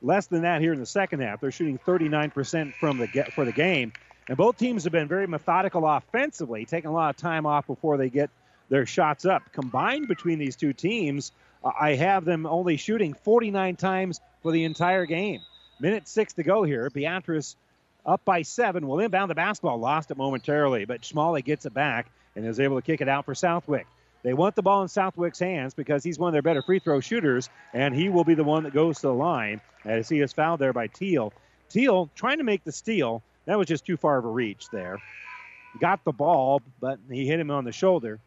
Less 0.02 0.28
than 0.28 0.42
that 0.42 0.60
here 0.60 0.74
in 0.74 0.80
the 0.82 0.86
second 0.86 1.22
half. 1.22 1.40
They're 1.40 1.50
shooting 1.50 1.78
39 1.78 2.32
percent 2.32 2.76
from 2.76 2.98
the 2.98 3.08
get, 3.08 3.32
for 3.32 3.46
the 3.46 3.54
game. 3.54 3.94
And 4.28 4.36
both 4.36 4.58
teams 4.58 4.84
have 4.84 4.92
been 4.92 5.08
very 5.08 5.28
methodical 5.28 5.88
offensively, 5.88 6.66
taking 6.66 6.90
a 6.90 6.94
lot 6.94 7.12
of 7.12 7.16
time 7.16 7.46
off 7.46 7.68
before 7.68 7.96
they 7.96 8.10
get 8.10 8.30
their 8.68 8.86
shots 8.86 9.26
up. 9.26 9.44
Combined 9.54 10.10
between 10.10 10.40
these 10.40 10.58
two 10.58 10.74
teams, 10.74 11.32
Uh, 11.64 11.72
I 11.80 11.96
have 11.96 12.26
them 12.26 12.46
only 12.46 12.78
shooting 12.78 13.14
49 13.14 13.76
times 13.76 14.22
for 14.42 14.52
the 14.52 14.64
entire 14.64 15.06
game. 15.06 15.42
Minute 15.80 16.08
six 16.08 16.34
to 16.34 16.44
go 16.44 16.64
here. 16.64 16.90
Beatrice 16.90 17.56
up 18.06 18.24
by 18.24 18.42
seven 18.42 18.88
will 18.88 19.00
inbound 19.00 19.30
the 19.30 19.36
basketball. 19.36 19.78
Lost 19.78 20.12
it 20.12 20.18
momentarily, 20.18 20.86
but 20.86 21.02
Schmalley 21.02 21.44
gets 21.44 21.66
it 21.66 21.74
back 21.74 22.10
and 22.36 22.46
is 22.46 22.60
able 22.60 22.78
to 22.78 22.82
kick 22.82 23.02
it 23.02 23.10
out 23.10 23.26
for 23.26 23.36
Southwick. 23.36 23.86
They 24.24 24.34
want 24.34 24.56
the 24.56 24.62
ball 24.64 24.82
in 24.82 24.88
Southwick's 24.88 25.40
hands 25.40 25.74
because 25.74 26.04
he's 26.04 26.18
one 26.18 26.30
of 26.30 26.34
their 26.34 26.42
better 26.42 26.62
free 26.62 26.80
throw 26.80 27.00
shooters, 27.00 27.50
and 27.74 27.94
he 27.94 28.10
will 28.10 28.24
be 28.24 28.34
the 28.34 28.44
one 28.44 28.64
that 28.64 28.74
goes 28.74 28.98
to 28.98 29.08
the 29.08 29.14
line 29.14 29.62
as 29.86 30.10
he 30.10 30.20
is 30.22 30.34
fouled 30.34 30.60
there 30.60 30.74
by 30.74 30.88
Teal. 30.88 31.34
Teal 31.70 32.10
trying 32.16 32.40
to 32.40 32.44
make 32.44 32.64
the 32.64 32.72
steal. 32.72 33.22
That 33.46 33.58
was 33.58 33.68
just 33.68 33.86
too 33.86 33.98
far 33.98 34.18
of 34.18 34.26
a 34.26 34.30
reach 34.30 34.70
there. 34.70 35.00
Got 35.80 36.04
the 36.04 36.12
ball, 36.12 36.62
but 36.80 37.00
he 37.10 37.28
hit 37.28 37.40
him 37.40 37.52
on 37.52 37.64
the 37.64 37.72
shoulder. 37.72 38.20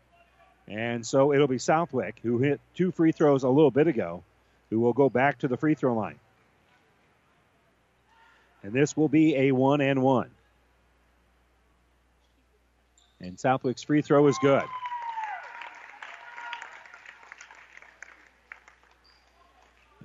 And 0.70 1.04
so 1.04 1.32
it'll 1.32 1.48
be 1.48 1.58
Southwick, 1.58 2.20
who 2.22 2.38
hit 2.38 2.60
two 2.76 2.92
free 2.92 3.10
throws 3.10 3.42
a 3.42 3.48
little 3.48 3.72
bit 3.72 3.88
ago, 3.88 4.22
who 4.70 4.78
will 4.78 4.92
go 4.92 5.10
back 5.10 5.40
to 5.40 5.48
the 5.48 5.56
free 5.56 5.74
throw 5.74 5.94
line. 5.94 6.20
And 8.62 8.72
this 8.72 8.96
will 8.96 9.08
be 9.08 9.34
a 9.34 9.52
one 9.52 9.80
and 9.80 10.00
one. 10.00 10.30
And 13.20 13.38
Southwick's 13.38 13.82
free 13.82 14.00
throw 14.00 14.28
is 14.28 14.38
good. 14.38 14.62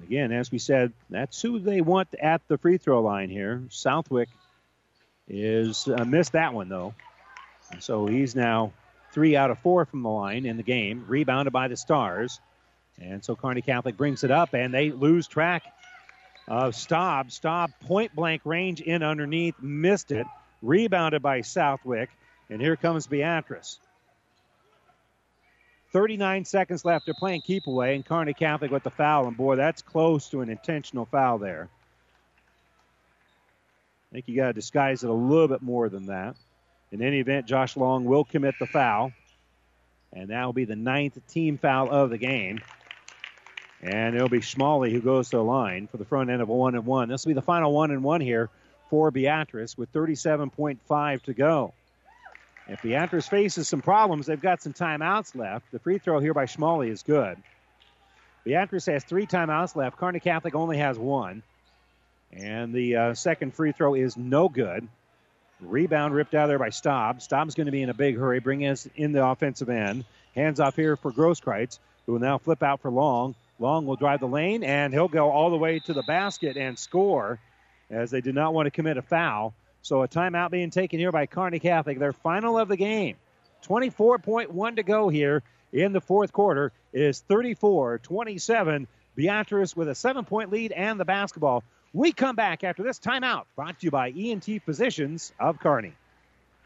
Again, 0.03 0.31
as 0.31 0.51
we 0.51 0.57
said, 0.57 0.93
that's 1.09 1.41
who 1.41 1.59
they 1.59 1.81
want 1.81 2.09
at 2.19 2.41
the 2.47 2.57
free 2.57 2.77
throw 2.77 3.01
line 3.01 3.29
here. 3.29 3.63
Southwick 3.69 4.29
is 5.27 5.87
uh, 5.87 6.05
missed 6.05 6.33
that 6.33 6.53
one 6.53 6.69
though, 6.69 6.93
and 7.71 7.81
so 7.81 8.05
he's 8.05 8.35
now 8.35 8.71
three 9.15 9.37
out 9.37 9.49
of 9.49 9.57
four 9.59 9.85
from 9.85 10.03
the 10.03 10.09
line 10.09 10.45
in 10.45 10.57
the 10.57 10.63
game, 10.63 11.05
rebounded 11.07 11.53
by 11.53 11.69
the 11.69 11.77
Stars, 11.77 12.41
and 12.99 13.23
so 13.23 13.33
Kearney 13.33 13.61
Catholic 13.61 13.95
brings 13.95 14.25
it 14.25 14.29
up, 14.29 14.53
and 14.53 14.73
they 14.73 14.91
lose 14.91 15.25
track 15.25 15.63
of 16.49 16.75
Staub. 16.75 17.31
Staub 17.31 17.71
point 17.85 18.13
blank 18.13 18.41
range 18.43 18.81
in 18.81 19.03
underneath, 19.03 19.55
missed 19.61 20.11
it, 20.11 20.27
rebounded 20.61 21.21
by 21.21 21.41
Southwick, 21.41 22.09
and 22.49 22.61
here 22.61 22.75
comes 22.75 23.07
Beatrice. 23.07 23.79
39 25.93 26.43
seconds 26.43 26.83
left. 26.83 27.05
They're 27.05 27.15
playing 27.17 27.41
keep 27.47 27.67
away, 27.67 27.95
and 27.95 28.05
Kearney 28.05 28.33
Catholic 28.33 28.69
with 28.69 28.83
the 28.83 28.89
foul. 28.89 29.27
And 29.27 29.37
boy, 29.37 29.55
that's 29.55 29.81
close 29.81 30.27
to 30.31 30.41
an 30.41 30.49
intentional 30.49 31.05
foul 31.05 31.37
there. 31.37 31.69
I 34.11 34.15
think 34.15 34.27
you 34.27 34.35
got 34.35 34.47
to 34.47 34.53
disguise 34.53 35.05
it 35.05 35.09
a 35.09 35.13
little 35.13 35.47
bit 35.47 35.61
more 35.61 35.87
than 35.87 36.07
that. 36.07 36.35
In 36.95 37.01
any 37.01 37.19
event, 37.19 37.45
Josh 37.45 37.75
Long 37.75 38.05
will 38.05 38.23
commit 38.23 38.55
the 38.57 38.65
foul, 38.65 39.11
and 40.13 40.29
that 40.29 40.45
will 40.45 40.53
be 40.53 40.63
the 40.63 40.77
ninth 40.77 41.17
team 41.27 41.57
foul 41.57 41.91
of 41.91 42.09
the 42.09 42.17
game. 42.17 42.61
And 43.81 44.15
it'll 44.15 44.29
be 44.29 44.39
Schmalley 44.39 44.93
who 44.93 45.01
goes 45.01 45.29
to 45.31 45.35
the 45.35 45.43
line 45.43 45.87
for 45.87 45.97
the 45.97 46.05
front 46.05 46.29
end 46.29 46.41
of 46.41 46.47
a 46.47 46.53
one 46.53 46.73
and 46.73 46.85
one. 46.85 47.09
This 47.09 47.25
will 47.25 47.31
be 47.31 47.33
the 47.33 47.41
final 47.41 47.73
one 47.73 47.91
and 47.91 48.01
one 48.01 48.21
here 48.21 48.49
for 48.89 49.11
Beatrice 49.11 49.77
with 49.77 49.91
37.5 49.91 51.21
to 51.23 51.33
go. 51.33 51.73
If 52.69 52.81
Beatrice 52.81 53.27
faces 53.27 53.67
some 53.67 53.81
problems, 53.81 54.27
they've 54.27 54.39
got 54.39 54.61
some 54.61 54.71
timeouts 54.71 55.35
left. 55.35 55.69
The 55.73 55.79
free 55.79 55.97
throw 55.97 56.21
here 56.21 56.33
by 56.33 56.45
Schmalley 56.45 56.91
is 56.91 57.03
good. 57.03 57.35
Beatrice 58.45 58.85
has 58.85 59.03
three 59.03 59.27
timeouts 59.27 59.75
left. 59.75 59.97
Kearney 59.97 60.21
Catholic 60.21 60.55
only 60.55 60.77
has 60.77 60.97
one. 60.97 61.43
And 62.31 62.73
the 62.73 62.95
uh, 62.95 63.13
second 63.15 63.53
free 63.53 63.73
throw 63.73 63.95
is 63.95 64.15
no 64.15 64.47
good. 64.47 64.87
Rebound 65.61 66.13
ripped 66.13 66.35
out 66.35 66.47
there 66.47 66.59
by 66.59 66.69
Staub. 66.69 67.21
Staub's 67.21 67.55
going 67.55 67.65
to 67.65 67.71
be 67.71 67.81
in 67.81 67.89
a 67.89 67.93
big 67.93 68.17
hurry, 68.17 68.39
bringing 68.39 68.69
us 68.69 68.87
in 68.95 69.13
the 69.13 69.25
offensive 69.25 69.69
end. 69.69 70.05
Hands 70.35 70.59
off 70.59 70.75
here 70.75 70.95
for 70.97 71.11
Grosskreitz, 71.11 71.79
who 72.05 72.13
will 72.13 72.19
now 72.19 72.37
flip 72.37 72.61
out 72.61 72.81
for 72.81 72.91
Long. 72.91 73.35
Long 73.57 73.85
will 73.85 73.95
drive 73.95 74.19
the 74.19 74.27
lane, 74.27 74.63
and 74.63 74.93
he'll 74.93 75.07
go 75.07 75.31
all 75.31 75.49
the 75.49 75.57
way 75.57 75.79
to 75.79 75.93
the 75.93 76.03
basket 76.03 76.57
and 76.57 76.77
score 76.77 77.39
as 77.89 78.11
they 78.11 78.19
did 78.19 78.35
not 78.35 78.53
want 78.53 78.65
to 78.65 78.71
commit 78.71 78.97
a 78.97 79.01
foul. 79.01 79.53
So 79.81 80.03
a 80.03 80.07
timeout 80.07 80.51
being 80.51 80.71
taken 80.71 80.99
here 80.99 81.11
by 81.11 81.25
Kearney 81.25 81.59
Catholic. 81.59 81.99
Their 81.99 82.11
final 82.11 82.57
of 82.57 82.67
the 82.67 82.75
game. 82.75 83.15
24.1 83.65 84.75
to 84.75 84.83
go 84.83 85.09
here 85.09 85.41
in 85.71 85.93
the 85.93 86.01
fourth 86.01 86.33
quarter. 86.33 86.71
It 86.91 87.01
is 87.01 87.19
34 87.21 87.99
27. 87.99 88.87
Beatrice 89.15 89.75
with 89.75 89.87
a 89.87 89.95
seven 89.95 90.25
point 90.25 90.51
lead 90.51 90.71
and 90.73 90.99
the 90.99 91.05
basketball. 91.05 91.63
We 91.95 92.11
come 92.11 92.35
back 92.35 92.65
after 92.65 92.83
this 92.83 92.99
timeout 92.99 93.45
brought 93.55 93.79
to 93.79 93.85
you 93.85 93.89
by 93.89 94.09
ENT 94.09 94.43
Physicians 94.65 95.31
of 95.39 95.61
Kearney. 95.61 95.93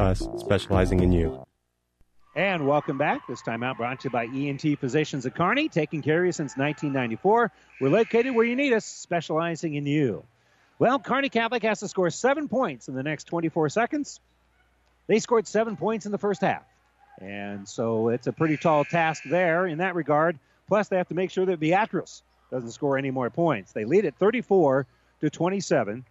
us, 0.00 0.26
specializing 0.38 1.00
in 1.00 1.12
you. 1.12 1.44
And 2.36 2.66
welcome 2.66 2.98
back. 2.98 3.26
This 3.28 3.42
time 3.42 3.62
out 3.62 3.76
brought 3.76 4.00
to 4.00 4.08
you 4.08 4.10
by 4.10 4.24
ENT 4.24 4.80
Physicians 4.80 5.24
of 5.24 5.34
Kearney, 5.34 5.68
taking 5.68 6.02
care 6.02 6.20
of 6.20 6.26
you 6.26 6.32
since 6.32 6.56
1994. 6.56 7.52
We're 7.80 7.90
located 7.90 8.34
where 8.34 8.44
you 8.44 8.56
need 8.56 8.72
us, 8.72 8.84
specializing 8.84 9.74
in 9.74 9.86
you. 9.86 10.24
Well, 10.80 10.98
Kearney 10.98 11.28
Catholic 11.28 11.62
has 11.62 11.80
to 11.80 11.88
score 11.88 12.10
seven 12.10 12.48
points 12.48 12.88
in 12.88 12.94
the 12.94 13.04
next 13.04 13.24
24 13.24 13.68
seconds. 13.68 14.20
They 15.06 15.20
scored 15.20 15.46
seven 15.46 15.76
points 15.76 16.06
in 16.06 16.12
the 16.12 16.18
first 16.18 16.40
half. 16.40 16.64
And 17.20 17.68
so 17.68 18.08
it's 18.08 18.26
a 18.26 18.32
pretty 18.32 18.56
tall 18.56 18.84
task 18.84 19.22
there 19.24 19.66
in 19.66 19.78
that 19.78 19.94
regard. 19.94 20.38
Plus, 20.66 20.88
they 20.88 20.96
have 20.96 21.08
to 21.08 21.14
make 21.14 21.30
sure 21.30 21.46
that 21.46 21.60
Beatrice 21.60 22.22
doesn't 22.50 22.72
score 22.72 22.98
any 22.98 23.12
more 23.12 23.30
points. 23.30 23.72
They 23.72 23.84
lead 23.84 24.06
at 24.06 24.16
34 24.16 24.86
to 25.20 25.30
27. 25.30 26.04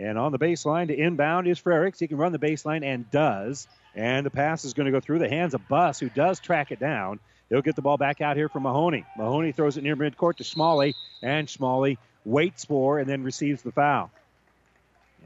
And 0.00 0.16
on 0.16 0.32
the 0.32 0.38
baseline 0.38 0.88
to 0.88 0.98
inbound 0.98 1.46
is 1.46 1.60
Frericks. 1.60 2.00
He 2.00 2.08
can 2.08 2.16
run 2.16 2.32
the 2.32 2.38
baseline 2.38 2.82
and 2.82 3.10
does. 3.10 3.68
And 3.94 4.24
the 4.24 4.30
pass 4.30 4.64
is 4.64 4.72
going 4.72 4.86
to 4.86 4.92
go 4.92 5.00
through 5.00 5.18
the 5.18 5.28
hands 5.28 5.52
of 5.52 5.68
Buss, 5.68 6.00
who 6.00 6.08
does 6.08 6.40
track 6.40 6.72
it 6.72 6.80
down. 6.80 7.20
He'll 7.50 7.60
get 7.60 7.76
the 7.76 7.82
ball 7.82 7.98
back 7.98 8.22
out 8.22 8.36
here 8.36 8.48
for 8.48 8.60
Mahoney. 8.60 9.04
Mahoney 9.18 9.52
throws 9.52 9.76
it 9.76 9.82
near 9.82 9.96
midcourt 9.96 10.36
to 10.36 10.44
Schmalley, 10.44 10.94
and 11.20 11.48
Schmalley 11.48 11.98
waits 12.24 12.64
for 12.64 12.98
and 12.98 13.08
then 13.10 13.24
receives 13.24 13.60
the 13.62 13.72
foul. 13.72 14.10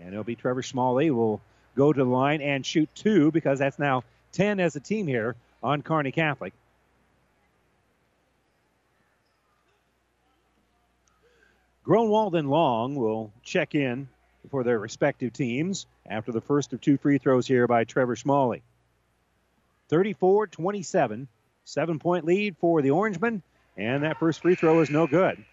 And 0.01 0.09
it'll 0.09 0.25
be 0.25 0.35
Trevor 0.35 0.63
Schmalley 0.63 1.15
will 1.15 1.41
go 1.77 1.93
to 1.93 2.03
the 2.03 2.11
line 2.11 2.41
and 2.41 2.67
shoot 2.67 2.89
two 2.97 3.31
because 3.31 3.61
that's 3.61 3.79
now 3.79 4.03
10 4.33 4.59
as 4.59 4.75
a 4.75 4.81
team 4.81 5.07
here 5.07 5.37
on 5.63 5.83
Kearney 5.83 6.11
Catholic. 6.11 6.53
Gronwald 11.87 12.37
and 12.37 12.51
Long 12.51 12.97
will 12.97 13.31
check 13.45 13.75
in 13.75 14.09
for 14.51 14.65
their 14.65 14.79
respective 14.79 15.33
teams 15.33 15.87
after 16.07 16.33
the 16.33 16.41
first 16.41 16.73
of 16.73 16.81
two 16.81 16.97
free 16.97 17.19
throws 17.19 17.47
here 17.47 17.67
by 17.67 17.85
Trevor 17.85 18.17
Schmalley. 18.17 18.63
34 19.89 20.47
27, 20.49 21.29
seven 21.65 21.99
point 21.99 22.25
lead 22.25 22.57
for 22.59 22.83
the 22.83 22.91
Orangemen, 22.91 23.43
and 23.77 24.03
that 24.03 24.19
first 24.19 24.43
free 24.43 24.55
throw 24.55 24.81
is 24.81 24.91
no 24.91 25.07
good. 25.07 25.45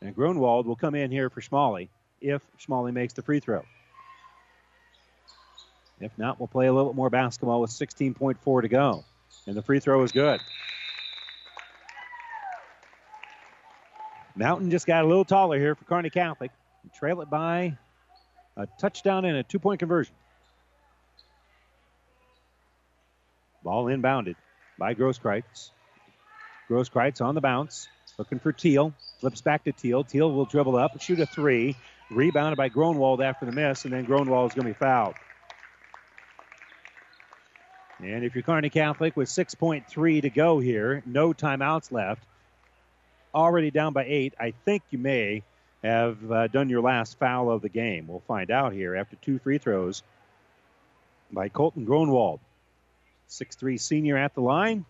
And 0.00 0.14
Gronwald 0.14 0.64
will 0.64 0.76
come 0.76 0.94
in 0.94 1.10
here 1.10 1.28
for 1.28 1.40
Schmalley 1.40 1.88
if 2.20 2.42
Schmalley 2.58 2.92
makes 2.92 3.14
the 3.14 3.22
free 3.22 3.40
throw. 3.40 3.64
If 6.00 6.16
not, 6.16 6.38
we'll 6.38 6.46
play 6.46 6.66
a 6.68 6.72
little 6.72 6.92
bit 6.92 6.96
more 6.96 7.10
basketball 7.10 7.60
with 7.60 7.70
16.4 7.70 8.62
to 8.62 8.68
go. 8.68 9.04
And 9.46 9.56
the 9.56 9.62
free 9.62 9.80
throw 9.80 10.02
is 10.04 10.12
good. 10.12 10.40
Mountain 14.38 14.70
just 14.70 14.86
got 14.86 15.04
a 15.04 15.06
little 15.06 15.24
taller 15.24 15.58
here 15.58 15.74
for 15.74 15.84
Kearney 15.84 16.10
Catholic. 16.10 16.52
Trail 16.94 17.20
it 17.20 17.28
by 17.28 17.76
a 18.56 18.68
touchdown 18.80 19.24
and 19.24 19.36
a 19.36 19.42
two 19.42 19.58
point 19.58 19.80
conversion. 19.80 20.14
Ball 23.64 23.86
inbounded 23.86 24.36
by 24.78 24.94
Grosskreitz. 24.94 25.70
Grosskreitz 26.70 27.20
on 27.20 27.34
the 27.34 27.40
bounce, 27.40 27.88
looking 28.16 28.38
for 28.38 28.52
Teal. 28.52 28.94
Flips 29.20 29.40
back 29.40 29.64
to 29.64 29.72
Teal. 29.72 30.04
Teal 30.04 30.30
will 30.30 30.44
dribble 30.44 30.76
up, 30.76 31.00
shoot 31.00 31.18
a 31.18 31.26
three. 31.26 31.76
Rebounded 32.10 32.56
by 32.56 32.70
Gronwald 32.70 33.22
after 33.22 33.44
the 33.44 33.52
miss, 33.52 33.84
and 33.84 33.92
then 33.92 34.06
Gronwald 34.06 34.50
is 34.50 34.54
going 34.54 34.68
to 34.68 34.72
be 34.72 34.78
fouled. 34.78 35.14
And 37.98 38.24
if 38.24 38.34
you're 38.36 38.42
Kearney 38.42 38.70
Catholic 38.70 39.16
with 39.16 39.28
6.3 39.28 40.22
to 40.22 40.30
go 40.30 40.60
here, 40.60 41.02
no 41.04 41.34
timeouts 41.34 41.90
left, 41.90 42.22
already 43.38 43.70
down 43.70 43.92
by 43.92 44.04
eight, 44.04 44.34
I 44.38 44.52
think 44.64 44.82
you 44.90 44.98
may 44.98 45.42
have 45.82 46.30
uh, 46.30 46.48
done 46.48 46.68
your 46.68 46.82
last 46.82 47.18
foul 47.18 47.50
of 47.50 47.62
the 47.62 47.68
game. 47.68 48.08
We'll 48.08 48.22
find 48.26 48.50
out 48.50 48.72
here 48.72 48.96
after 48.96 49.16
two 49.16 49.38
free 49.38 49.58
throws 49.58 50.02
by 51.30 51.48
Colton 51.48 51.86
Gronwald. 51.86 52.40
6'3 53.28 53.78
senior 53.78 54.16
at 54.16 54.34
the 54.34 54.40
line. 54.40 54.84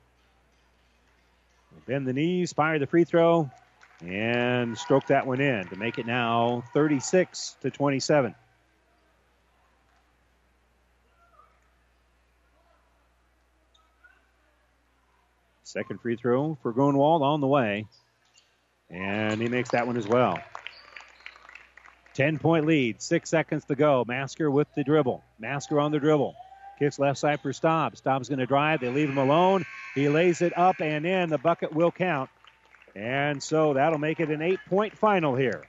Bend 1.86 2.06
the 2.06 2.12
knees, 2.12 2.52
fire 2.52 2.78
the 2.78 2.86
free 2.86 3.04
throw, 3.04 3.50
and 4.00 4.76
stroke 4.76 5.06
that 5.08 5.26
one 5.26 5.40
in 5.40 5.66
to 5.68 5.76
make 5.76 5.98
it 5.98 6.06
now 6.06 6.62
36 6.72 7.56
to 7.60 7.70
27. 7.70 8.34
Second 15.64 16.00
free 16.00 16.16
throw 16.16 16.56
for 16.62 16.72
Gronwald 16.72 17.22
on 17.22 17.40
the 17.40 17.46
way. 17.46 17.86
And 18.90 19.40
he 19.40 19.48
makes 19.48 19.70
that 19.70 19.86
one 19.86 19.96
as 19.96 20.06
well. 20.06 20.38
10 22.14 22.38
point 22.38 22.66
lead, 22.66 23.00
six 23.00 23.30
seconds 23.30 23.64
to 23.66 23.74
go. 23.74 24.04
Masker 24.06 24.50
with 24.50 24.66
the 24.74 24.82
dribble. 24.82 25.22
Masker 25.38 25.78
on 25.78 25.92
the 25.92 26.00
dribble. 26.00 26.34
Kicks 26.78 26.98
left 26.98 27.18
side 27.18 27.40
for 27.40 27.52
Staub. 27.52 27.96
Staub's 27.96 28.28
going 28.28 28.38
to 28.38 28.46
drive. 28.46 28.80
They 28.80 28.88
leave 28.88 29.08
him 29.08 29.18
alone. 29.18 29.64
He 29.94 30.08
lays 30.08 30.42
it 30.42 30.56
up 30.56 30.80
and 30.80 31.06
in. 31.06 31.28
The 31.28 31.38
bucket 31.38 31.72
will 31.72 31.90
count. 31.90 32.30
And 32.94 33.42
so 33.42 33.74
that'll 33.74 33.98
make 33.98 34.20
it 34.20 34.30
an 34.30 34.42
eight 34.42 34.60
point 34.68 34.96
final 34.96 35.36
here. 35.36 35.64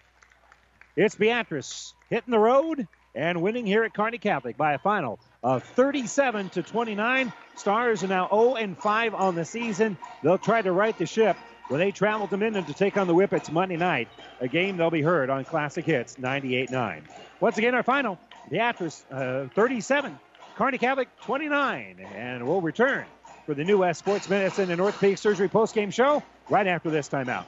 It's 0.95 1.15
Beatrice 1.15 1.93
hitting 2.09 2.31
the 2.31 2.39
road 2.39 2.87
and 3.15 3.41
winning 3.41 3.65
here 3.65 3.83
at 3.83 3.93
Kearney 3.93 4.17
Catholic 4.17 4.57
by 4.57 4.73
a 4.73 4.79
final 4.79 5.19
of 5.43 5.63
37 5.63 6.49
to 6.49 6.63
29. 6.63 7.33
Stars 7.55 8.03
are 8.03 8.07
now 8.07 8.27
0 8.29 8.55
and 8.55 8.77
5 8.77 9.15
on 9.15 9.35
the 9.35 9.45
season. 9.45 9.97
They'll 10.23 10.37
try 10.37 10.61
to 10.61 10.71
right 10.71 10.97
the 10.97 11.05
ship 11.05 11.37
when 11.69 11.79
they 11.79 11.91
travel 11.91 12.27
to 12.27 12.35
Minden 12.35 12.65
to 12.65 12.73
take 12.73 12.97
on 12.97 13.07
the 13.07 13.13
Whippets 13.13 13.51
Monday 13.51 13.77
night, 13.77 14.09
a 14.41 14.47
game 14.47 14.75
they'll 14.75 14.89
be 14.89 15.01
heard 15.01 15.29
on 15.29 15.45
Classic 15.45 15.85
Hits 15.85 16.15
98.9. 16.15 17.03
Once 17.39 17.57
again, 17.57 17.75
our 17.75 17.83
final, 17.83 18.19
Beatrice 18.49 19.05
uh, 19.11 19.47
37, 19.53 20.19
Kearney 20.55 20.77
Catholic 20.79 21.07
29, 21.21 21.99
and 22.15 22.45
we'll 22.45 22.61
return 22.61 23.05
for 23.45 23.53
the 23.53 23.63
New 23.63 23.77
West 23.77 23.99
Sports 23.99 24.29
Medicine 24.29 24.71
and 24.71 24.81
Orthopedic 24.81 25.19
Surgery 25.19 25.47
postgame 25.47 25.93
show 25.93 26.23
right 26.49 26.67
after 26.67 26.89
this 26.89 27.07
timeout. 27.07 27.45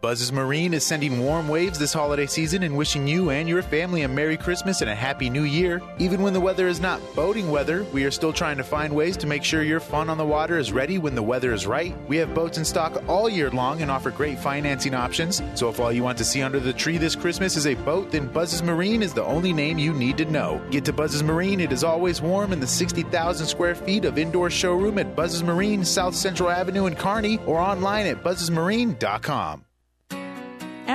Buzz's 0.00 0.30
Marine 0.30 0.74
is 0.74 0.86
sending 0.86 1.18
warm 1.18 1.48
waves 1.48 1.76
this 1.76 1.92
holiday 1.92 2.26
season 2.26 2.62
and 2.62 2.76
wishing 2.76 3.08
you 3.08 3.30
and 3.30 3.48
your 3.48 3.62
family 3.62 4.02
a 4.02 4.08
Merry 4.08 4.36
Christmas 4.36 4.80
and 4.80 4.88
a 4.88 4.94
Happy 4.94 5.28
New 5.28 5.42
Year. 5.42 5.82
Even 5.98 6.22
when 6.22 6.32
the 6.32 6.40
weather 6.40 6.68
is 6.68 6.78
not 6.78 7.00
boating 7.16 7.50
weather, 7.50 7.82
we 7.92 8.04
are 8.04 8.10
still 8.12 8.32
trying 8.32 8.58
to 8.58 8.62
find 8.62 8.94
ways 8.94 9.16
to 9.16 9.26
make 9.26 9.42
sure 9.42 9.64
your 9.64 9.80
fun 9.80 10.08
on 10.08 10.16
the 10.16 10.24
water 10.24 10.56
is 10.56 10.70
ready 10.70 10.98
when 10.98 11.16
the 11.16 11.22
weather 11.22 11.52
is 11.52 11.66
right. 11.66 11.96
We 12.06 12.16
have 12.18 12.32
boats 12.32 12.58
in 12.58 12.64
stock 12.64 13.02
all 13.08 13.28
year 13.28 13.50
long 13.50 13.82
and 13.82 13.90
offer 13.90 14.12
great 14.12 14.38
financing 14.38 14.94
options. 14.94 15.42
So 15.54 15.68
if 15.68 15.80
all 15.80 15.92
you 15.92 16.04
want 16.04 16.18
to 16.18 16.24
see 16.24 16.42
under 16.42 16.60
the 16.60 16.72
tree 16.72 16.96
this 16.96 17.16
Christmas 17.16 17.56
is 17.56 17.66
a 17.66 17.74
boat, 17.74 18.12
then 18.12 18.28
Buzz's 18.28 18.62
Marine 18.62 19.02
is 19.02 19.12
the 19.12 19.24
only 19.24 19.52
name 19.52 19.78
you 19.78 19.92
need 19.92 20.16
to 20.18 20.26
know. 20.26 20.62
Get 20.70 20.84
to 20.84 20.92
Buzz's 20.92 21.24
Marine, 21.24 21.58
it 21.58 21.72
is 21.72 21.82
always 21.82 22.22
warm 22.22 22.52
in 22.52 22.60
the 22.60 22.68
60,000 22.68 23.46
square 23.48 23.74
feet 23.74 24.04
of 24.04 24.16
indoor 24.16 24.48
showroom 24.48 24.98
at 24.98 25.16
Buzz's 25.16 25.42
Marine, 25.42 25.84
South 25.84 26.14
Central 26.14 26.50
Avenue 26.50 26.86
in 26.86 26.94
Kearney, 26.94 27.40
or 27.46 27.58
online 27.58 28.06
at 28.06 28.22
buzzesmarine.com. 28.22 29.64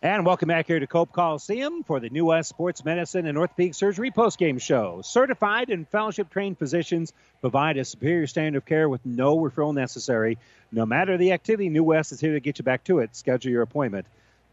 And 0.00 0.24
welcome 0.24 0.46
back 0.46 0.68
here 0.68 0.78
to 0.78 0.86
Cope 0.86 1.10
Coliseum 1.10 1.82
for 1.82 1.98
the 1.98 2.08
New 2.08 2.26
West 2.26 2.50
Sports 2.50 2.84
Medicine 2.84 3.26
and 3.26 3.36
Orthopedic 3.36 3.74
Surgery 3.74 4.12
postgame 4.12 4.60
show. 4.60 5.00
Certified 5.02 5.70
and 5.70 5.88
fellowship 5.88 6.30
trained 6.30 6.56
physicians 6.56 7.12
provide 7.40 7.76
a 7.76 7.84
superior 7.84 8.28
standard 8.28 8.58
of 8.58 8.64
care 8.64 8.88
with 8.88 9.04
no 9.04 9.38
referral 9.38 9.74
necessary. 9.74 10.38
No 10.70 10.86
matter 10.86 11.16
the 11.16 11.32
activity, 11.32 11.68
New 11.68 11.82
West 11.82 12.12
is 12.12 12.20
here 12.20 12.34
to 12.34 12.40
get 12.40 12.60
you 12.60 12.64
back 12.64 12.84
to 12.84 13.00
it. 13.00 13.16
Schedule 13.16 13.50
your 13.50 13.62
appointment 13.62 14.06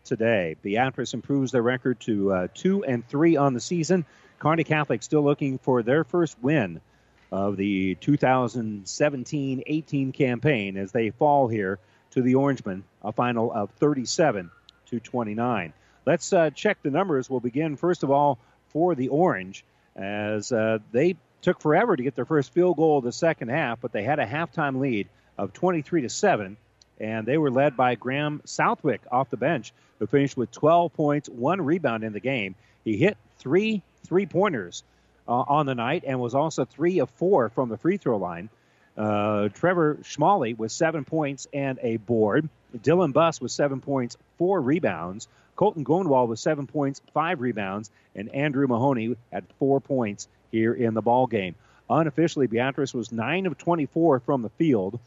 today. 0.03 0.55
Beatrice 0.63 1.13
improves 1.13 1.51
their 1.51 1.61
record 1.61 1.99
to 1.99 2.31
uh, 2.31 2.47
two 2.51 2.83
and 2.83 3.07
three 3.07 3.37
on 3.37 3.53
the 3.53 3.59
season. 3.59 4.03
Kearney 4.39 4.63
Catholic 4.63 5.03
still 5.03 5.23
looking 5.23 5.59
for 5.59 5.83
their 5.83 6.03
first 6.03 6.35
win 6.41 6.81
of 7.31 7.55
the 7.55 7.93
2017-18 8.01 10.11
campaign 10.11 10.75
as 10.75 10.91
they 10.91 11.11
fall 11.11 11.47
here 11.47 11.77
to 12.09 12.23
the 12.23 12.33
Orangemen, 12.33 12.83
a 13.03 13.11
final 13.11 13.53
of 13.53 13.69
37 13.73 14.49
to 14.87 14.99
29. 14.99 15.73
Let's 16.05 16.31
uh, 16.33 16.49
check 16.51 16.77
the 16.81 16.91
numbers. 16.91 17.29
We'll 17.29 17.39
begin, 17.39 17.75
first 17.75 18.03
of 18.03 18.11
all, 18.11 18.39
for 18.69 18.95
the 18.95 19.09
Orange, 19.09 19.65
as 19.95 20.51
uh, 20.51 20.79
they 20.91 21.15
took 21.41 21.61
forever 21.61 21.95
to 21.95 22.03
get 22.03 22.15
their 22.15 22.25
first 22.25 22.53
field 22.53 22.77
goal 22.77 22.99
of 22.99 23.03
the 23.03 23.11
second 23.11 23.49
half, 23.49 23.79
but 23.81 23.91
they 23.91 24.03
had 24.03 24.19
a 24.19 24.25
halftime 24.25 24.79
lead 24.79 25.07
of 25.37 25.53
23 25.53 26.01
to 26.01 26.09
7, 26.09 26.57
and 26.99 27.25
they 27.25 27.37
were 27.37 27.51
led 27.51 27.75
by 27.77 27.95
Graham 27.95 28.41
Southwick 28.45 29.01
off 29.11 29.29
the 29.29 29.37
bench, 29.37 29.73
who 29.99 30.07
finished 30.07 30.37
with 30.37 30.51
12 30.51 30.93
points, 30.93 31.29
one 31.29 31.61
rebound 31.61 32.03
in 32.03 32.13
the 32.13 32.19
game. 32.19 32.55
He 32.83 32.97
hit 32.97 33.17
three 33.37 33.83
three 34.05 34.25
pointers 34.25 34.83
uh, 35.27 35.31
on 35.31 35.65
the 35.65 35.75
night 35.75 36.03
and 36.05 36.19
was 36.19 36.35
also 36.35 36.65
three 36.65 36.99
of 36.99 37.09
four 37.11 37.49
from 37.49 37.69
the 37.69 37.77
free 37.77 37.97
throw 37.97 38.17
line. 38.17 38.49
Uh, 38.97 39.49
Trevor 39.49 39.95
Schmalley 40.03 40.57
with 40.57 40.71
seven 40.71 41.03
points 41.03 41.47
and 41.53 41.79
a 41.81 41.97
board. 41.97 42.49
Dylan 42.77 43.13
Buss 43.13 43.41
with 43.41 43.51
seven 43.51 43.81
points, 43.81 44.17
four 44.37 44.61
rebounds. 44.61 45.27
Colton 45.55 45.85
Gronwald 45.85 46.27
with 46.27 46.39
seven 46.39 46.67
points, 46.67 47.01
five 47.13 47.39
rebounds, 47.39 47.89
and 48.15 48.33
Andrew 48.33 48.67
Mahoney 48.67 49.15
at 49.31 49.43
four 49.59 49.79
points 49.79 50.27
here 50.51 50.73
in 50.73 50.93
the 50.93 51.01
ball 51.01 51.27
game. 51.27 51.55
Unofficially, 51.89 52.47
Beatrice 52.47 52.93
was 52.93 53.11
nine 53.11 53.45
of 53.45 53.57
24 53.57 54.19
from 54.21 54.41
the 54.41 54.49
field, 54.49 54.99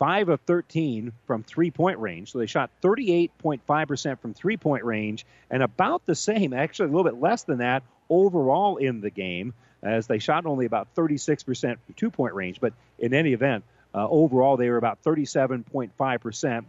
five 0.00 0.30
of 0.30 0.40
13 0.40 1.12
from 1.26 1.42
three-point 1.42 1.98
range. 1.98 2.32
So 2.32 2.38
they 2.38 2.46
shot 2.46 2.70
38.5% 2.82 4.18
from 4.18 4.32
three-point 4.32 4.82
range, 4.82 5.26
and 5.50 5.62
about 5.62 6.06
the 6.06 6.14
same, 6.14 6.54
actually 6.54 6.88
a 6.88 6.92
little 6.92 7.04
bit 7.04 7.20
less 7.20 7.44
than 7.44 7.58
that 7.58 7.82
overall 8.08 8.78
in 8.78 9.02
the 9.02 9.10
game, 9.10 9.52
as 9.82 10.06
they 10.06 10.18
shot 10.18 10.46
only 10.46 10.64
about 10.64 10.88
36% 10.94 11.44
from 11.60 11.94
two-point 11.94 12.34
range. 12.34 12.60
But 12.60 12.72
in 12.98 13.12
any 13.12 13.34
event, 13.34 13.62
uh, 13.94 14.08
overall, 14.08 14.56
they 14.56 14.70
were 14.70 14.78
about 14.78 15.02
37.5%. 15.04 16.64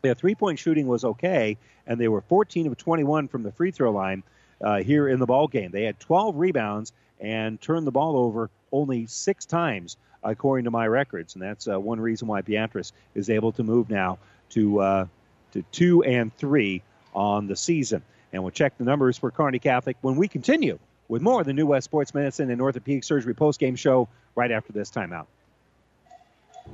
Their 0.00 0.14
three 0.14 0.34
point 0.34 0.58
shooting 0.58 0.86
was 0.86 1.04
okay, 1.04 1.58
and 1.86 2.00
they 2.00 2.08
were 2.08 2.22
14 2.22 2.66
of 2.66 2.76
21 2.78 3.28
from 3.28 3.42
the 3.42 3.52
free 3.52 3.72
throw 3.72 3.92
line 3.92 4.22
uh, 4.62 4.82
here 4.82 5.06
in 5.06 5.18
the 5.18 5.26
ball 5.26 5.48
game. 5.48 5.70
They 5.70 5.84
had 5.84 6.00
12 6.00 6.36
rebounds 6.36 6.92
and 7.20 7.60
turned 7.60 7.86
the 7.86 7.92
ball 7.92 8.16
over 8.16 8.50
only 8.72 9.06
six 9.06 9.44
times, 9.44 9.98
according 10.24 10.64
to 10.64 10.70
my 10.70 10.86
records. 10.86 11.34
And 11.34 11.42
that's 11.42 11.68
uh, 11.68 11.78
one 11.78 12.00
reason 12.00 12.28
why 12.28 12.40
Beatrice 12.40 12.92
is 13.14 13.30
able 13.30 13.52
to 13.52 13.62
move 13.62 13.90
now 13.90 14.18
to, 14.50 14.80
uh, 14.80 15.06
to 15.52 15.62
two 15.70 16.02
and 16.02 16.34
three 16.36 16.82
on 17.14 17.46
the 17.46 17.56
season. 17.56 18.02
And 18.32 18.42
we'll 18.42 18.50
check 18.50 18.76
the 18.78 18.84
numbers 18.84 19.18
for 19.18 19.30
Kearney 19.30 19.58
Catholic 19.60 19.96
when 20.00 20.16
we 20.16 20.26
continue 20.26 20.78
with 21.08 21.22
more 21.22 21.40
of 21.40 21.46
the 21.46 21.52
New 21.52 21.66
West 21.66 21.84
Sports 21.84 22.14
Medicine 22.14 22.50
and 22.50 22.60
Orthopedic 22.60 23.04
Surgery 23.04 23.34
postgame 23.34 23.78
show 23.78 24.08
right 24.34 24.50
after 24.50 24.72
this 24.72 24.90
timeout. 24.90 25.26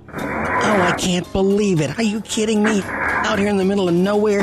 Oh, 0.09 0.13
I 0.13 0.95
can't 0.99 1.31
believe 1.33 1.81
it. 1.81 1.99
Are 1.99 2.03
you 2.03 2.21
kidding 2.21 2.63
me? 2.63 2.81
Out 2.83 3.39
here 3.39 3.49
in 3.49 3.57
the 3.57 3.65
middle 3.65 3.89
of 3.89 3.95
nowhere, 3.95 4.43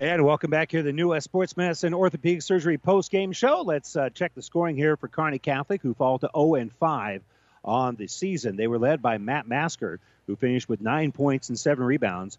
And 0.00 0.24
welcome 0.24 0.52
back 0.52 0.70
here 0.70 0.82
to 0.82 0.84
the 0.84 0.92
New 0.92 1.18
Sports 1.20 1.56
Medicine 1.56 1.92
Orthopedic 1.92 2.42
Surgery 2.42 2.78
post 2.78 3.10
game 3.10 3.32
show. 3.32 3.62
Let's 3.62 3.96
uh, 3.96 4.10
check 4.10 4.32
the 4.32 4.42
scoring 4.42 4.76
here 4.76 4.96
for 4.96 5.08
Kearney 5.08 5.40
Catholic, 5.40 5.82
who 5.82 5.92
fall 5.92 6.20
to 6.20 6.30
0 6.36 6.54
and 6.54 6.72
5 6.72 7.20
on 7.64 7.96
the 7.96 8.06
season. 8.06 8.54
They 8.54 8.68
were 8.68 8.78
led 8.78 9.02
by 9.02 9.18
Matt 9.18 9.48
Masker, 9.48 9.98
who 10.28 10.36
finished 10.36 10.68
with 10.68 10.80
nine 10.80 11.10
points 11.10 11.48
and 11.48 11.58
seven 11.58 11.84
rebounds. 11.84 12.38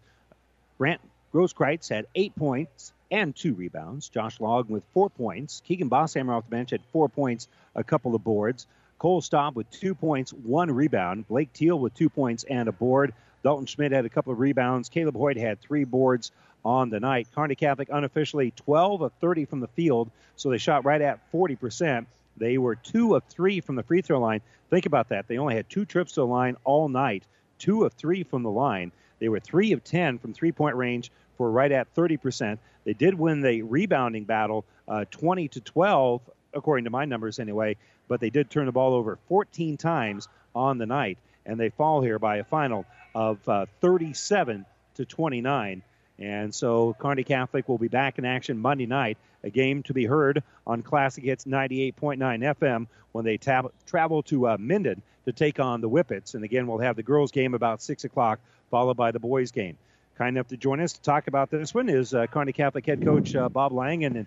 Brant 0.78 1.02
Grosskreitz 1.34 1.90
had 1.90 2.06
eight 2.14 2.34
points 2.34 2.94
and 3.10 3.36
two 3.36 3.52
rebounds. 3.52 4.08
Josh 4.08 4.40
Long 4.40 4.64
with 4.70 4.84
four 4.94 5.10
points. 5.10 5.60
Keegan 5.66 5.90
Bosshammer 5.90 6.34
off 6.34 6.46
the 6.46 6.50
bench 6.50 6.70
had 6.70 6.80
four 6.94 7.10
points, 7.10 7.46
a 7.74 7.84
couple 7.84 8.14
of 8.14 8.24
boards. 8.24 8.66
Cole 8.98 9.20
Staub 9.20 9.54
with 9.54 9.70
two 9.70 9.94
points, 9.94 10.32
one 10.32 10.70
rebound. 10.70 11.28
Blake 11.28 11.52
Teal 11.52 11.78
with 11.78 11.92
two 11.92 12.08
points 12.08 12.42
and 12.42 12.70
a 12.70 12.72
board. 12.72 13.12
Dalton 13.42 13.66
Schmidt 13.66 13.92
had 13.92 14.06
a 14.06 14.10
couple 14.10 14.32
of 14.32 14.38
rebounds. 14.38 14.88
Caleb 14.88 15.16
Hoyt 15.16 15.36
had 15.36 15.60
three 15.60 15.84
boards 15.84 16.32
on 16.64 16.90
the 16.90 17.00
night. 17.00 17.28
Kearney 17.34 17.54
Catholic 17.54 17.88
unofficially 17.90 18.52
12 18.52 19.02
of 19.02 19.12
30 19.20 19.44
from 19.46 19.60
the 19.60 19.68
field, 19.68 20.10
so 20.36 20.50
they 20.50 20.58
shot 20.58 20.84
right 20.84 21.00
at 21.00 21.20
40%. 21.32 22.06
They 22.36 22.58
were 22.58 22.76
two 22.76 23.14
of 23.14 23.24
three 23.24 23.60
from 23.60 23.76
the 23.76 23.82
free 23.82 24.02
throw 24.02 24.20
line. 24.20 24.40
Think 24.70 24.86
about 24.86 25.08
that. 25.10 25.28
They 25.28 25.38
only 25.38 25.54
had 25.54 25.68
two 25.68 25.84
trips 25.84 26.12
to 26.12 26.20
the 26.20 26.26
line 26.26 26.56
all 26.64 26.88
night, 26.88 27.24
two 27.58 27.84
of 27.84 27.92
three 27.92 28.22
from 28.22 28.42
the 28.42 28.50
line. 28.50 28.92
They 29.18 29.28
were 29.28 29.40
three 29.40 29.72
of 29.72 29.84
10 29.84 30.18
from 30.18 30.32
three 30.32 30.52
point 30.52 30.76
range 30.76 31.10
for 31.36 31.50
right 31.50 31.70
at 31.70 31.94
30%. 31.94 32.58
They 32.84 32.94
did 32.94 33.14
win 33.14 33.42
the 33.42 33.62
rebounding 33.62 34.24
battle 34.24 34.64
uh, 34.88 35.04
20 35.10 35.48
to 35.48 35.60
12, 35.60 36.20
according 36.54 36.84
to 36.84 36.90
my 36.90 37.04
numbers 37.04 37.38
anyway, 37.38 37.76
but 38.08 38.20
they 38.20 38.30
did 38.30 38.50
turn 38.50 38.66
the 38.66 38.72
ball 38.72 38.94
over 38.94 39.18
14 39.28 39.76
times 39.76 40.28
on 40.54 40.78
the 40.78 40.86
night, 40.86 41.18
and 41.46 41.60
they 41.60 41.68
fall 41.68 42.00
here 42.00 42.18
by 42.18 42.36
a 42.36 42.44
final 42.44 42.84
of 43.14 43.46
uh, 43.48 43.66
37 43.80 44.64
to 44.94 45.04
29. 45.04 45.82
And 46.20 46.54
so 46.54 46.94
Kearney 46.98 47.24
Catholic 47.24 47.68
will 47.68 47.78
be 47.78 47.88
back 47.88 48.18
in 48.18 48.24
action 48.24 48.58
Monday 48.58 48.86
night, 48.86 49.16
a 49.42 49.50
game 49.50 49.82
to 49.84 49.94
be 49.94 50.04
heard 50.04 50.42
on 50.66 50.82
Classic 50.82 51.24
Hits 51.24 51.44
98.9 51.44 52.18
FM 52.18 52.86
when 53.12 53.24
they 53.24 53.38
tab- 53.38 53.72
travel 53.86 54.22
to 54.24 54.48
uh, 54.48 54.56
Minden 54.58 55.00
to 55.24 55.32
take 55.32 55.58
on 55.58 55.80
the 55.80 55.88
Whippets. 55.88 56.34
And 56.34 56.44
again, 56.44 56.66
we'll 56.66 56.78
have 56.78 56.96
the 56.96 57.02
girls' 57.02 57.32
game 57.32 57.54
about 57.54 57.80
6 57.80 58.04
o'clock, 58.04 58.38
followed 58.70 58.96
by 58.96 59.10
the 59.10 59.18
boys' 59.18 59.50
game. 59.50 59.78
Kind 60.16 60.36
enough 60.36 60.48
to 60.48 60.58
join 60.58 60.80
us 60.80 60.92
to 60.92 61.00
talk 61.00 61.26
about 61.26 61.50
this 61.50 61.74
one 61.74 61.88
is 61.88 62.12
uh, 62.12 62.26
Kearney 62.26 62.52
Catholic 62.52 62.84
head 62.84 63.02
coach 63.02 63.34
uh, 63.34 63.48
Bob 63.48 63.72
Langen. 63.72 64.16
And, 64.16 64.26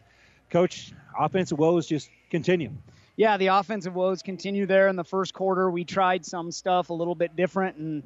coach, 0.49 0.91
offensive 1.17 1.59
woes 1.59 1.87
just 1.87 2.09
continue. 2.29 2.71
Yeah, 3.15 3.37
the 3.37 3.47
offensive 3.47 3.93
woes 3.93 4.23
continue 4.23 4.65
there 4.65 4.87
in 4.87 4.95
the 4.95 5.03
first 5.03 5.33
quarter. 5.33 5.69
We 5.69 5.83
tried 5.83 6.25
some 6.25 6.51
stuff 6.51 6.89
a 6.89 6.93
little 6.93 7.13
bit 7.13 7.35
different, 7.35 7.77
and 7.77 8.03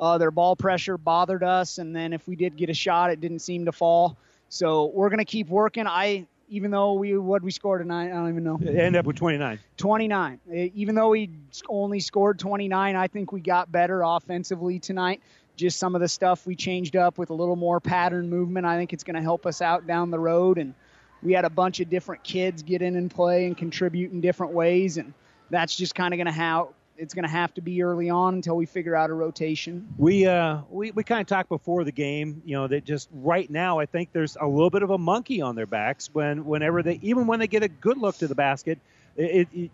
uh, 0.00 0.18
their 0.18 0.30
ball 0.30 0.56
pressure 0.56 0.98
bothered 0.98 1.42
us. 1.42 1.78
And 1.78 1.94
then 1.94 2.12
if 2.12 2.26
we 2.26 2.36
did 2.36 2.56
get 2.56 2.70
a 2.70 2.74
shot, 2.74 3.10
it 3.10 3.20
didn't 3.20 3.40
seem 3.40 3.64
to 3.66 3.72
fall. 3.72 4.16
So 4.48 4.86
we're 4.86 5.08
going 5.08 5.18
to 5.18 5.24
keep 5.24 5.48
working. 5.48 5.86
I 5.86 6.26
even 6.48 6.70
though 6.70 6.94
we 6.94 7.16
what 7.18 7.42
we 7.42 7.50
scored 7.50 7.80
tonight, 7.80 8.06
I 8.06 8.14
don't 8.14 8.28
even 8.28 8.44
know. 8.44 8.58
It 8.60 8.68
ended 8.68 8.96
up 8.96 9.06
with 9.06 9.16
29. 9.16 9.58
29. 9.76 10.40
Even 10.74 10.94
though 10.94 11.08
we 11.10 11.30
only 11.68 12.00
scored 12.00 12.38
29, 12.38 12.96
I 12.96 13.08
think 13.08 13.32
we 13.32 13.40
got 13.40 13.70
better 13.72 14.02
offensively 14.02 14.78
tonight. 14.78 15.20
Just 15.56 15.78
some 15.78 15.94
of 15.94 16.00
the 16.00 16.08
stuff 16.08 16.46
we 16.46 16.54
changed 16.54 16.96
up 16.96 17.18
with 17.18 17.30
a 17.30 17.34
little 17.34 17.56
more 17.56 17.80
pattern 17.80 18.28
movement. 18.28 18.66
I 18.66 18.76
think 18.76 18.92
it's 18.92 19.04
going 19.04 19.16
to 19.16 19.22
help 19.22 19.46
us 19.46 19.62
out 19.62 19.86
down 19.86 20.10
the 20.10 20.18
road. 20.18 20.58
And 20.58 20.74
we 21.22 21.32
had 21.32 21.44
a 21.44 21.50
bunch 21.50 21.80
of 21.80 21.88
different 21.88 22.22
kids 22.22 22.62
get 22.62 22.82
in 22.82 22.94
and 22.94 23.10
play 23.10 23.46
and 23.46 23.56
contribute 23.56 24.12
in 24.12 24.20
different 24.20 24.52
ways. 24.52 24.98
And 24.98 25.14
that's 25.50 25.74
just 25.74 25.94
kind 25.94 26.12
of 26.12 26.18
going 26.18 26.26
to 26.26 26.32
how 26.32 26.74
it's 26.98 27.14
going 27.14 27.24
to 27.24 27.30
have 27.30 27.52
to 27.54 27.60
be 27.60 27.82
early 27.82 28.10
on 28.10 28.34
until 28.34 28.56
we 28.56 28.66
figure 28.66 28.94
out 28.94 29.10
a 29.10 29.14
rotation. 29.14 29.88
We 29.98 30.26
uh 30.26 30.60
we, 30.70 30.90
we 30.90 31.04
kind 31.04 31.20
of 31.20 31.26
talked 31.26 31.48
before 31.48 31.84
the 31.84 31.92
game, 31.92 32.42
you 32.44 32.56
know, 32.56 32.66
that 32.68 32.84
just 32.84 33.08
right 33.12 33.48
now 33.50 33.78
I 33.78 33.86
think 33.86 34.12
there's 34.12 34.36
a 34.40 34.46
little 34.46 34.70
bit 34.70 34.82
of 34.82 34.90
a 34.90 34.98
monkey 34.98 35.40
on 35.40 35.54
their 35.54 35.66
backs 35.66 36.10
when 36.12 36.44
whenever 36.44 36.82
they 36.82 36.98
even 37.02 37.26
when 37.26 37.40
they 37.40 37.46
get 37.46 37.62
a 37.62 37.68
good 37.68 37.98
look 37.98 38.16
to 38.18 38.28
the 38.28 38.34
basket, 38.34 38.78
it, 39.16 39.48
it 39.52 39.70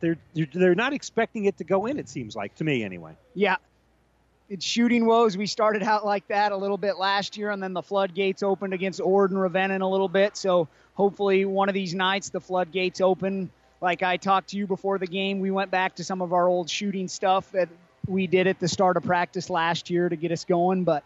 they're 0.00 0.16
they're 0.52 0.74
not 0.74 0.92
expecting 0.92 1.44
it 1.44 1.58
to 1.58 1.64
go 1.64 1.86
in. 1.86 1.98
It 1.98 2.08
seems 2.08 2.34
like 2.34 2.54
to 2.56 2.64
me 2.64 2.82
anyway. 2.82 3.12
Yeah. 3.34 3.56
It's 4.48 4.64
shooting 4.64 5.06
woes. 5.06 5.36
We 5.36 5.46
started 5.46 5.84
out 5.84 6.04
like 6.04 6.26
that 6.26 6.50
a 6.50 6.56
little 6.56 6.78
bit 6.78 6.98
last 6.98 7.36
year, 7.36 7.52
and 7.52 7.62
then 7.62 7.72
the 7.72 7.82
floodgates 7.82 8.42
opened 8.42 8.74
against 8.74 9.00
Ord 9.00 9.30
and 9.30 9.40
Ravenna 9.40 9.78
a 9.78 9.86
little 9.86 10.08
bit. 10.08 10.36
So 10.36 10.66
hopefully, 10.94 11.44
one 11.44 11.68
of 11.68 11.74
these 11.74 11.94
nights, 11.94 12.30
the 12.30 12.40
floodgates 12.40 13.00
open 13.00 13.50
like 13.80 14.02
I 14.02 14.16
talked 14.16 14.50
to 14.50 14.56
you 14.56 14.66
before 14.66 14.98
the 14.98 15.06
game, 15.06 15.40
we 15.40 15.50
went 15.50 15.70
back 15.70 15.96
to 15.96 16.04
some 16.04 16.22
of 16.22 16.32
our 16.32 16.46
old 16.46 16.68
shooting 16.68 17.08
stuff 17.08 17.50
that 17.52 17.68
we 18.06 18.26
did 18.26 18.46
at 18.46 18.58
the 18.58 18.68
start 18.68 18.96
of 18.96 19.04
practice 19.04 19.50
last 19.50 19.90
year 19.90 20.08
to 20.08 20.16
get 20.16 20.32
us 20.32 20.44
going. 20.44 20.84
But, 20.84 21.02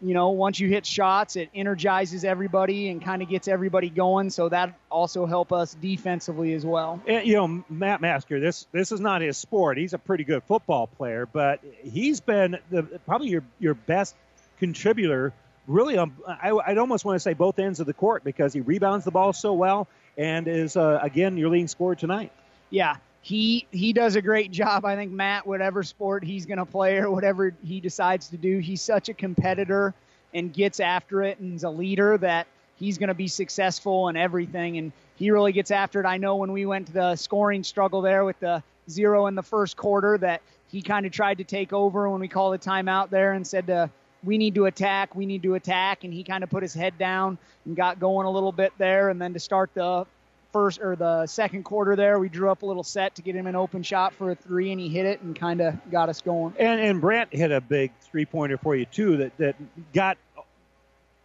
you 0.00 0.14
know, 0.14 0.30
once 0.30 0.58
you 0.58 0.68
hit 0.68 0.86
shots, 0.86 1.36
it 1.36 1.50
energizes 1.54 2.24
everybody 2.24 2.88
and 2.88 3.02
kind 3.02 3.22
of 3.22 3.28
gets 3.28 3.46
everybody 3.48 3.90
going. 3.90 4.30
So 4.30 4.48
that 4.48 4.74
also 4.90 5.26
help 5.26 5.52
us 5.52 5.74
defensively 5.74 6.54
as 6.54 6.64
well. 6.64 7.00
And, 7.06 7.26
you 7.26 7.34
know, 7.34 7.64
Matt 7.68 8.00
Masker, 8.00 8.40
this 8.40 8.66
this 8.72 8.90
is 8.92 9.00
not 9.00 9.22
his 9.22 9.36
sport. 9.36 9.78
He's 9.78 9.94
a 9.94 9.98
pretty 9.98 10.24
good 10.24 10.42
football 10.44 10.86
player, 10.86 11.26
but 11.26 11.60
he's 11.82 12.20
been 12.20 12.58
the, 12.70 12.82
probably 13.06 13.28
your 13.28 13.44
your 13.58 13.74
best 13.74 14.14
contributor. 14.58 15.32
Really, 15.66 15.98
on 15.98 16.14
I, 16.26 16.50
I'd 16.50 16.78
almost 16.78 17.04
want 17.04 17.16
to 17.16 17.20
say 17.20 17.34
both 17.34 17.58
ends 17.58 17.78
of 17.78 17.86
the 17.86 17.92
court 17.92 18.24
because 18.24 18.54
he 18.54 18.60
rebounds 18.60 19.04
the 19.04 19.10
ball 19.10 19.34
so 19.34 19.52
well 19.52 19.86
and 20.18 20.48
is 20.48 20.76
uh, 20.76 20.98
again 21.02 21.38
your 21.38 21.48
leading 21.48 21.68
scorer 21.68 21.94
tonight. 21.94 22.32
Yeah, 22.68 22.96
he 23.22 23.66
he 23.70 23.92
does 23.92 24.16
a 24.16 24.22
great 24.22 24.50
job. 24.50 24.84
I 24.84 24.96
think 24.96 25.12
Matt, 25.12 25.46
whatever 25.46 25.82
sport 25.82 26.24
he's 26.24 26.44
going 26.44 26.58
to 26.58 26.66
play 26.66 26.98
or 26.98 27.10
whatever 27.10 27.54
he 27.64 27.80
decides 27.80 28.28
to 28.28 28.36
do, 28.36 28.58
he's 28.58 28.82
such 28.82 29.08
a 29.08 29.14
competitor 29.14 29.94
and 30.34 30.52
gets 30.52 30.80
after 30.80 31.22
it 31.22 31.38
and 31.38 31.54
is 31.54 31.64
a 31.64 31.70
leader 31.70 32.18
that 32.18 32.46
he's 32.76 32.98
going 32.98 33.08
to 33.08 33.14
be 33.14 33.28
successful 33.28 34.08
in 34.08 34.16
everything. 34.16 34.76
And 34.76 34.92
he 35.16 35.30
really 35.30 35.52
gets 35.52 35.70
after 35.70 36.00
it. 36.00 36.06
I 36.06 36.18
know 36.18 36.36
when 36.36 36.52
we 36.52 36.66
went 36.66 36.88
to 36.88 36.92
the 36.92 37.16
scoring 37.16 37.64
struggle 37.64 38.02
there 38.02 38.24
with 38.24 38.38
the 38.40 38.62
zero 38.90 39.26
in 39.26 39.34
the 39.34 39.42
first 39.42 39.76
quarter 39.76 40.18
that 40.18 40.42
he 40.68 40.82
kind 40.82 41.06
of 41.06 41.12
tried 41.12 41.38
to 41.38 41.44
take 41.44 41.72
over 41.72 42.08
when 42.10 42.20
we 42.20 42.28
called 42.28 42.54
a 42.54 42.58
timeout 42.58 43.10
there 43.10 43.32
and 43.32 43.46
said 43.46 43.66
to 43.68 43.90
we 44.24 44.38
need 44.38 44.54
to 44.56 44.66
attack, 44.66 45.14
we 45.14 45.26
need 45.26 45.42
to 45.44 45.54
attack, 45.54 46.04
and 46.04 46.12
he 46.12 46.24
kind 46.24 46.42
of 46.42 46.50
put 46.50 46.62
his 46.62 46.74
head 46.74 46.98
down 46.98 47.38
and 47.64 47.76
got 47.76 48.00
going 48.00 48.26
a 48.26 48.30
little 48.30 48.52
bit 48.52 48.72
there. 48.78 49.08
And 49.10 49.20
then 49.20 49.32
to 49.34 49.40
start 49.40 49.70
the 49.74 50.06
first 50.52 50.80
or 50.80 50.96
the 50.96 51.26
second 51.26 51.64
quarter 51.64 51.94
there, 51.94 52.18
we 52.18 52.28
drew 52.28 52.50
up 52.50 52.62
a 52.62 52.66
little 52.66 52.82
set 52.82 53.14
to 53.16 53.22
get 53.22 53.34
him 53.34 53.46
an 53.46 53.54
open 53.54 53.82
shot 53.82 54.14
for 54.14 54.30
a 54.30 54.34
three, 54.34 54.72
and 54.72 54.80
he 54.80 54.88
hit 54.88 55.06
it 55.06 55.20
and 55.20 55.38
kind 55.38 55.60
of 55.60 55.74
got 55.90 56.08
us 56.08 56.20
going. 56.20 56.54
And 56.58 56.80
and 56.80 57.00
Brant 57.00 57.32
hit 57.32 57.52
a 57.52 57.60
big 57.60 57.92
three 58.00 58.26
pointer 58.26 58.58
for 58.58 58.74
you 58.74 58.86
too 58.86 59.18
that 59.18 59.36
that 59.38 59.56
got 59.92 60.18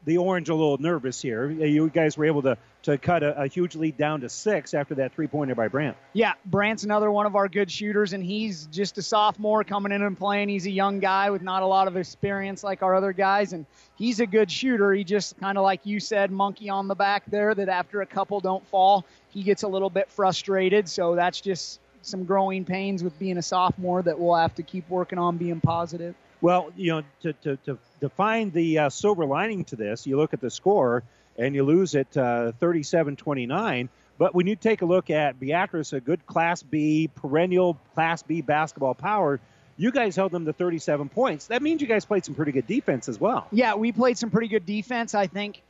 the 0.06 0.18
Orange 0.18 0.50
a 0.50 0.56
little 0.56 0.78
nervous 0.78 1.22
here. 1.22 1.50
You 1.50 1.90
guys 1.90 2.18
were 2.18 2.26
able 2.26 2.42
to 2.44 2.58
to 2.84 2.98
cut 2.98 3.24
a, 3.24 3.42
a 3.42 3.48
huge 3.48 3.76
lead 3.76 3.98
down 3.98 4.22
to 4.22 4.30
six 4.30 4.74
after 4.74 4.96
that 4.96 5.14
three 5.14 5.28
pointer 5.28 5.56
by 5.56 5.68
Brant. 5.68 5.98
Yeah, 6.12 6.34
Brant's 6.46 6.84
another 6.84 7.12
one 7.12 7.26
of 7.26 7.36
our 7.36 7.48
good 7.48 7.72
shooters, 7.72 8.14
and 8.14 8.24
he's 8.24 8.68
just 8.68 8.98
a 8.98 9.02
sophomore 9.02 9.64
coming 9.64 9.92
in 9.92 10.02
and 10.02 10.18
playing. 10.18 10.50
He's 10.50 10.66
a 10.66 10.72
young 10.72 11.00
guy 11.00 11.30
with 11.30 11.42
not 11.42 11.64
a 11.64 11.66
lot 11.66 11.88
of 11.88 11.98
experience 11.98 12.64
like 12.64 12.84
our 12.84 12.94
other 12.94 13.14
guys, 13.14 13.54
and 13.54 13.66
he's 13.96 14.20
a 14.20 14.26
good 14.26 14.52
shooter. 14.52 14.94
He 14.94 15.04
just 15.04 15.40
kind 15.40 15.58
of 15.58 15.64
like 15.64 15.86
you 15.86 16.00
said, 16.00 16.30
monkey 16.30 16.70
on 16.70 16.88
the 16.88 16.96
back 16.96 17.24
there. 17.28 17.56
That 17.56 17.70
after 17.70 18.02
a 18.02 18.06
couple 18.06 18.40
don't 18.42 18.66
fall, 18.68 19.06
he 19.30 19.44
gets 19.44 19.64
a 19.64 19.68
little 19.68 19.90
bit 19.90 20.12
frustrated. 20.12 20.90
So 20.90 21.16
that's 21.16 21.40
just 21.40 21.80
some 22.02 22.26
growing 22.26 22.66
pains 22.66 23.02
with 23.02 23.18
being 23.18 23.38
a 23.38 23.42
sophomore 23.42 24.02
that 24.02 24.20
we'll 24.20 24.36
have 24.36 24.56
to 24.56 24.64
keep 24.64 24.90
working 24.90 25.18
on 25.18 25.38
being 25.38 25.62
positive. 25.62 26.16
Well, 26.42 26.74
you 26.76 26.92
know, 26.92 27.04
to, 27.22 27.32
to, 27.32 27.56
to, 27.66 27.78
to 28.02 28.10
find 28.10 28.52
the 28.52 28.80
uh, 28.80 28.90
silver 28.90 29.26
lining 29.26 29.64
to 29.66 29.78
this, 29.78 30.06
you 30.06 30.18
look 30.18 30.34
at 30.34 30.42
the 30.42 30.50
score 30.50 31.04
and 31.38 31.56
you 31.56 31.64
lose 31.64 31.96
at 31.96 32.16
uh, 32.16 32.52
37 32.60 33.16
29. 33.16 33.90
But 34.18 34.36
when 34.36 34.48
you 34.48 34.56
take 34.56 34.82
a 34.82 34.86
look 34.86 35.10
at 35.10 35.40
Beatrice, 35.40 35.94
a 35.94 36.00
good 36.00 36.26
Class 36.26 36.62
B, 36.62 37.10
perennial 37.16 37.78
Class 37.96 38.22
B 38.24 38.42
basketball 38.42 38.94
power, 38.94 39.40
you 39.76 39.92
guys 39.92 40.16
held 40.16 40.32
them 40.32 40.46
to 40.46 40.54
37 40.54 41.10
points. 41.10 41.48
That 41.48 41.64
means 41.64 41.82
you 41.82 41.88
guys 41.88 42.06
played 42.06 42.24
some 42.24 42.36
pretty 42.36 42.52
good 42.52 42.68
defense 42.68 43.10
as 43.10 43.20
well. 43.20 43.48
Yeah, 43.52 43.74
we 43.76 43.92
played 43.92 44.18
some 44.18 44.30
pretty 44.30 44.48
good 44.48 44.66
defense. 44.66 45.16
I 45.16 45.28
think 45.28 45.62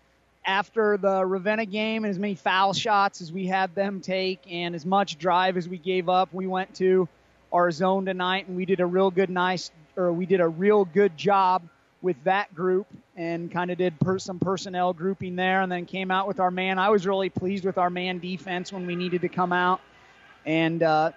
after 0.45 0.97
the 0.97 1.25
Ravenna 1.25 1.65
game 1.65 2.03
and 2.03 2.11
as 2.11 2.19
many 2.19 2.35
foul 2.35 2.73
shots 2.73 3.21
as 3.21 3.31
we 3.31 3.47
had 3.47 3.73
them 3.75 4.01
take 4.01 4.41
and 4.49 4.75
as 4.75 4.85
much 4.85 5.17
drive 5.17 5.55
as 5.55 5.69
we 5.69 5.77
gave 5.77 6.09
up, 6.09 6.33
we 6.33 6.47
went 6.47 6.75
to 6.75 7.07
our 7.53 7.71
zone 7.71 8.05
tonight 8.05 8.47
and 8.47 8.57
we 8.57 8.65
did 8.65 8.81
a 8.81 8.85
real 8.85 9.09
good 9.09 9.29
nice 9.29 9.71
or 9.95 10.11
we 10.11 10.25
did 10.25 10.41
a 10.41 10.47
real 10.47 10.85
good 10.85 11.15
job 11.15 11.63
with 12.01 12.21
that 12.25 12.53
group 12.53 12.87
and 13.15 13.51
kind 13.51 13.71
of 13.71 13.77
did 13.77 13.99
per- 13.99 14.19
some 14.19 14.39
personnel 14.39 14.93
grouping 14.93 15.35
there, 15.35 15.61
and 15.61 15.71
then 15.71 15.85
came 15.85 16.11
out 16.11 16.27
with 16.27 16.39
our 16.39 16.51
man. 16.51 16.79
I 16.79 16.89
was 16.89 17.05
really 17.05 17.29
pleased 17.29 17.65
with 17.65 17.77
our 17.77 17.89
man 17.89 18.19
defense 18.19 18.73
when 18.73 18.87
we 18.87 18.95
needed 18.95 19.21
to 19.21 19.29
come 19.29 19.53
out 19.53 19.81
and 20.45 20.81
uh, 20.81 21.11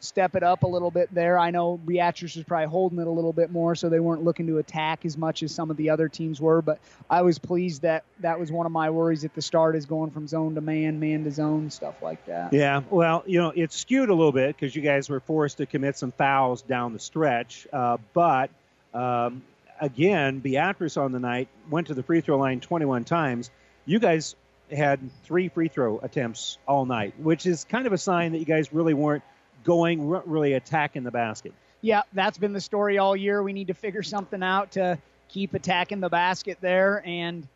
step 0.00 0.36
it 0.36 0.42
up 0.42 0.62
a 0.62 0.66
little 0.66 0.90
bit 0.90 1.12
there. 1.12 1.38
I 1.38 1.50
know 1.50 1.76
Beatrice 1.76 2.36
was 2.36 2.44
probably 2.44 2.68
holding 2.68 2.98
it 2.98 3.06
a 3.06 3.10
little 3.10 3.32
bit 3.32 3.50
more, 3.50 3.74
so 3.74 3.88
they 3.88 4.00
weren't 4.00 4.22
looking 4.22 4.46
to 4.46 4.58
attack 4.58 5.04
as 5.04 5.16
much 5.16 5.42
as 5.42 5.52
some 5.52 5.70
of 5.70 5.76
the 5.76 5.90
other 5.90 6.08
teams 6.08 6.40
were. 6.40 6.62
But 6.62 6.78
I 7.10 7.22
was 7.22 7.38
pleased 7.38 7.82
that 7.82 8.04
that 8.20 8.38
was 8.38 8.52
one 8.52 8.66
of 8.66 8.72
my 8.72 8.90
worries 8.90 9.24
at 9.24 9.34
the 9.34 9.42
start 9.42 9.76
is 9.76 9.86
going 9.86 10.10
from 10.10 10.28
zone 10.28 10.54
to 10.54 10.60
man, 10.60 11.00
man 11.00 11.24
to 11.24 11.30
zone, 11.30 11.70
stuff 11.70 12.00
like 12.02 12.24
that. 12.26 12.52
Yeah, 12.52 12.82
well, 12.90 13.24
you 13.26 13.40
know, 13.40 13.52
it's 13.54 13.76
skewed 13.76 14.08
a 14.08 14.14
little 14.14 14.32
bit 14.32 14.56
because 14.56 14.74
you 14.74 14.82
guys 14.82 15.08
were 15.08 15.20
forced 15.20 15.58
to 15.58 15.66
commit 15.66 15.98
some 15.98 16.12
fouls 16.12 16.62
down 16.62 16.92
the 16.92 17.00
stretch. 17.00 17.66
Uh, 17.72 17.98
but 18.14 18.50
um, 18.94 19.42
again, 19.80 20.40
Beatrice 20.40 20.96
on 20.96 21.12
the 21.12 21.20
night 21.20 21.48
went 21.70 21.86
to 21.88 21.94
the 21.94 22.02
free 22.02 22.20
throw 22.20 22.38
line 22.38 22.60
21 22.60 23.04
times. 23.04 23.50
You 23.86 23.98
guys 23.98 24.34
had 24.70 25.00
three 25.24 25.48
free 25.48 25.68
throw 25.68 25.98
attempts 25.98 26.58
all 26.66 26.84
night, 26.84 27.18
which 27.18 27.46
is 27.46 27.64
kind 27.64 27.86
of 27.86 27.92
a 27.92 27.98
sign 27.98 28.32
that 28.32 28.38
you 28.38 28.44
guys 28.44 28.72
really 28.72 28.94
weren't 28.94 29.22
going, 29.64 30.06
weren't 30.06 30.26
really 30.26 30.54
attacking 30.54 31.04
the 31.04 31.10
basket. 31.10 31.52
Yeah, 31.80 32.02
that's 32.12 32.38
been 32.38 32.52
the 32.52 32.60
story 32.60 32.98
all 32.98 33.16
year. 33.16 33.42
We 33.42 33.52
need 33.52 33.68
to 33.68 33.74
figure 33.74 34.02
something 34.02 34.42
out 34.42 34.72
to 34.72 34.98
keep 35.28 35.54
attacking 35.54 36.00
the 36.00 36.08
basket 36.08 36.58
there 36.60 37.02
and 37.06 37.46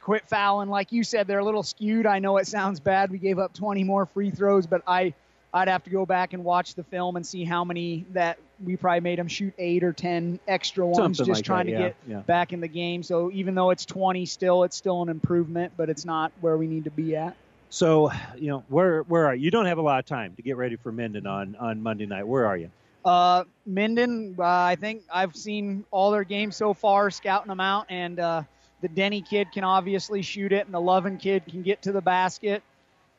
quit 0.00 0.28
fouling. 0.28 0.68
Like 0.68 0.92
you 0.92 1.04
said, 1.04 1.26
they're 1.26 1.38
a 1.38 1.44
little 1.44 1.62
skewed. 1.62 2.06
I 2.06 2.18
know 2.18 2.36
it 2.36 2.46
sounds 2.46 2.80
bad. 2.80 3.10
We 3.10 3.18
gave 3.18 3.38
up 3.38 3.54
20 3.54 3.84
more 3.84 4.06
free 4.06 4.30
throws, 4.30 4.66
but 4.66 4.82
I 4.86 5.14
I'd 5.54 5.68
have 5.68 5.84
to 5.84 5.90
go 5.90 6.06
back 6.06 6.32
and 6.32 6.44
watch 6.44 6.74
the 6.74 6.82
film 6.82 7.16
and 7.16 7.26
see 7.26 7.44
how 7.44 7.64
many 7.64 8.06
that 8.12 8.38
we 8.64 8.76
probably 8.76 9.00
made 9.00 9.18
them 9.18 9.28
shoot 9.28 9.54
eight 9.58 9.84
or 9.84 9.92
ten 9.92 10.38
extra 10.46 10.84
ones 10.84 10.96
Something 10.96 11.26
just 11.26 11.38
like 11.38 11.44
trying 11.44 11.66
that, 11.66 11.72
to 11.72 11.78
yeah, 11.78 11.88
get 11.88 11.96
yeah. 12.08 12.18
back 12.20 12.52
in 12.52 12.60
the 12.60 12.68
game. 12.68 13.02
So 13.02 13.30
even 13.32 13.54
though 13.54 13.70
it's 13.70 13.84
20 13.86 14.26
still, 14.26 14.64
it's 14.64 14.76
still 14.76 15.02
an 15.02 15.08
improvement, 15.08 15.72
but 15.76 15.90
it's 15.90 16.04
not 16.04 16.32
where 16.40 16.56
we 16.56 16.66
need 16.66 16.84
to 16.84 16.90
be 16.90 17.16
at. 17.16 17.36
So, 17.70 18.12
you 18.36 18.48
know, 18.48 18.64
where 18.68 19.02
where 19.02 19.26
are 19.26 19.34
you? 19.34 19.44
You 19.44 19.50
don't 19.50 19.64
have 19.64 19.78
a 19.78 19.82
lot 19.82 19.98
of 19.98 20.04
time 20.04 20.34
to 20.36 20.42
get 20.42 20.58
ready 20.58 20.76
for 20.76 20.92
Minden 20.92 21.26
on 21.26 21.56
on 21.56 21.82
Monday 21.82 22.04
night. 22.04 22.26
Where 22.26 22.46
are 22.46 22.56
you? 22.56 22.70
Uh, 23.04 23.44
Minden, 23.66 24.36
uh, 24.38 24.44
I 24.44 24.76
think 24.76 25.02
I've 25.12 25.34
seen 25.34 25.84
all 25.90 26.10
their 26.10 26.24
games 26.24 26.54
so 26.54 26.74
far, 26.74 27.10
scouting 27.10 27.48
them 27.48 27.60
out, 27.60 27.86
and 27.88 28.20
uh, 28.20 28.42
the 28.82 28.88
Denny 28.88 29.22
kid 29.22 29.48
can 29.52 29.64
obviously 29.64 30.22
shoot 30.22 30.52
it, 30.52 30.66
and 30.66 30.74
the 30.74 30.80
Lovin 30.80 31.16
kid 31.16 31.44
can 31.48 31.62
get 31.62 31.82
to 31.82 31.92
the 31.92 32.00
basket, 32.00 32.62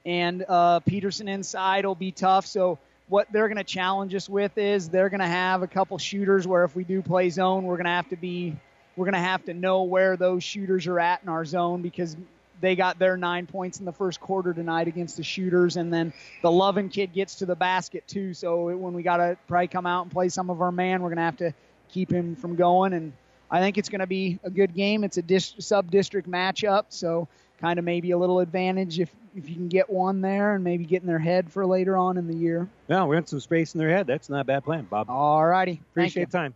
and 0.05 0.45
uh, 0.47 0.79
Peterson 0.81 1.27
inside 1.27 1.85
will 1.85 1.95
be 1.95 2.11
tough. 2.11 2.45
So 2.45 2.77
what 3.13 3.31
they're 3.31 3.47
going 3.47 3.57
to 3.57 3.63
challenge 3.63 4.15
us 4.15 4.27
with 4.27 4.57
is 4.57 4.89
they're 4.89 5.09
going 5.09 5.19
to 5.19 5.27
have 5.27 5.61
a 5.61 5.67
couple 5.67 5.95
shooters 5.99 6.47
where 6.47 6.63
if 6.63 6.75
we 6.75 6.83
do 6.83 6.99
play 6.99 7.29
zone, 7.29 7.63
we're 7.63 7.75
going 7.75 7.85
to 7.85 7.91
have 7.91 8.09
to 8.09 8.15
be, 8.15 8.55
we're 8.95 9.05
going 9.05 9.13
to 9.13 9.19
have 9.19 9.45
to 9.45 9.53
know 9.53 9.83
where 9.83 10.17
those 10.17 10.43
shooters 10.43 10.87
are 10.87 10.99
at 10.99 11.21
in 11.21 11.29
our 11.29 11.45
zone 11.45 11.83
because 11.83 12.17
they 12.59 12.75
got 12.75 12.97
their 12.97 13.15
nine 13.15 13.45
points 13.45 13.77
in 13.77 13.85
the 13.85 13.91
first 13.91 14.19
quarter 14.19 14.51
tonight 14.51 14.87
against 14.87 15.15
the 15.17 15.23
shooters, 15.23 15.77
and 15.77 15.93
then 15.93 16.11
the 16.41 16.49
Lovin 16.49 16.89
kid 16.89 17.13
gets 17.13 17.35
to 17.35 17.45
the 17.45 17.55
basket 17.55 18.03
too. 18.07 18.33
So 18.33 18.75
when 18.75 18.95
we 18.95 19.03
got 19.03 19.17
to 19.17 19.37
probably 19.47 19.67
come 19.67 19.85
out 19.85 20.01
and 20.01 20.11
play 20.11 20.29
some 20.29 20.49
of 20.49 20.59
our 20.59 20.71
man, 20.71 21.03
we're 21.03 21.09
going 21.09 21.17
to 21.17 21.23
have 21.23 21.37
to 21.37 21.53
keep 21.89 22.11
him 22.11 22.35
from 22.35 22.55
going. 22.55 22.93
And 22.93 23.13
I 23.51 23.59
think 23.59 23.77
it's 23.77 23.89
going 23.89 24.01
to 24.01 24.07
be 24.07 24.39
a 24.43 24.49
good 24.49 24.73
game. 24.73 25.03
It's 25.03 25.17
a 25.17 25.21
dis- 25.21 25.53
sub-district 25.59 26.27
matchup, 26.27 26.85
so 26.89 27.27
kind 27.63 27.79
of 27.79 27.85
maybe 27.85 28.11
a 28.11 28.17
little 28.17 28.41
advantage 28.41 28.99
if 28.99 29.09
if 29.35 29.49
you 29.49 29.55
can 29.55 29.69
get 29.69 29.89
one 29.89 30.21
there 30.21 30.53
and 30.53 30.63
maybe 30.63 30.85
get 30.85 31.01
in 31.01 31.07
their 31.07 31.17
head 31.17 31.51
for 31.51 31.65
later 31.65 31.97
on 31.97 32.17
in 32.17 32.27
the 32.27 32.35
year. 32.35 32.67
Yeah, 32.87 33.05
we 33.05 33.15
want 33.15 33.29
some 33.29 33.39
space 33.39 33.73
in 33.73 33.79
their 33.79 33.89
head. 33.89 34.05
That's 34.05 34.29
not 34.29 34.41
a 34.41 34.43
bad 34.43 34.63
plan, 34.63 34.85
Bob. 34.87 35.09
All 35.09 35.43
righty. 35.43 35.81
Appreciate 35.91 36.29
the 36.29 36.37
time. 36.37 36.53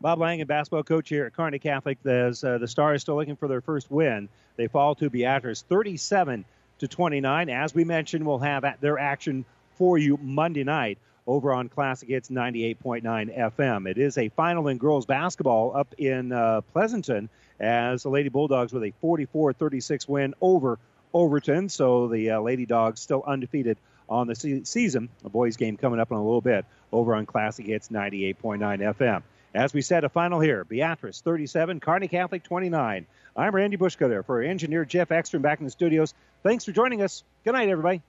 Bob 0.00 0.20
Lang, 0.20 0.40
a 0.40 0.46
basketball 0.46 0.84
coach 0.84 1.08
here 1.08 1.26
at 1.26 1.32
Kearney 1.32 1.58
Catholic. 1.58 1.98
As 2.06 2.44
uh, 2.44 2.58
the 2.58 2.68
Stars 2.68 3.02
still 3.02 3.16
looking 3.16 3.34
for 3.34 3.48
their 3.48 3.60
first 3.60 3.90
win, 3.90 4.28
they 4.56 4.68
fall 4.68 4.94
to 4.96 5.10
Beatrice 5.10 5.62
37 5.62 6.44
to 6.78 6.88
29. 6.88 7.48
As 7.48 7.74
we 7.74 7.82
mentioned, 7.82 8.24
we'll 8.24 8.38
have 8.38 8.64
their 8.80 8.98
action 8.98 9.44
for 9.76 9.98
you 9.98 10.18
Monday 10.22 10.62
night 10.62 10.98
over 11.30 11.52
on 11.52 11.68
Classic 11.68 12.08
Hits 12.08 12.28
98.9 12.28 13.02
FM. 13.38 13.88
It 13.88 13.98
is 13.98 14.18
a 14.18 14.30
final 14.30 14.66
in 14.66 14.78
girls 14.78 15.06
basketball 15.06 15.76
up 15.76 15.94
in 15.96 16.32
uh, 16.32 16.62
Pleasanton 16.72 17.28
as 17.60 18.02
the 18.02 18.08
Lady 18.08 18.28
Bulldogs 18.28 18.72
with 18.72 18.82
a 18.82 18.92
44-36 19.00 20.08
win 20.08 20.34
over 20.40 20.80
Overton. 21.14 21.68
So 21.68 22.08
the 22.08 22.30
uh, 22.30 22.40
Lady 22.40 22.66
Dogs 22.66 22.98
still 23.00 23.22
undefeated 23.24 23.78
on 24.08 24.26
the 24.26 24.34
se- 24.34 24.64
season. 24.64 25.08
A 25.24 25.28
boys 25.28 25.56
game 25.56 25.76
coming 25.76 26.00
up 26.00 26.10
in 26.10 26.16
a 26.16 26.22
little 26.22 26.40
bit 26.40 26.64
over 26.90 27.14
on 27.14 27.26
Classic 27.26 27.64
Hits 27.64 27.90
98.9 27.90 28.58
FM. 28.96 29.22
As 29.54 29.72
we 29.72 29.82
said, 29.82 30.02
a 30.02 30.08
final 30.08 30.40
here. 30.40 30.64
Beatrice 30.64 31.20
37, 31.20 31.78
Kearney 31.78 32.08
Catholic 32.08 32.42
29. 32.42 33.06
I'm 33.36 33.54
Randy 33.54 33.76
Bushko 33.76 34.08
there 34.08 34.24
for 34.24 34.42
engineer 34.42 34.84
Jeff 34.84 35.12
Ekstrom 35.12 35.42
back 35.42 35.60
in 35.60 35.64
the 35.64 35.70
studios. 35.70 36.12
Thanks 36.42 36.64
for 36.64 36.72
joining 36.72 37.02
us. 37.02 37.22
Good 37.44 37.52
night, 37.52 37.68
everybody. 37.68 38.02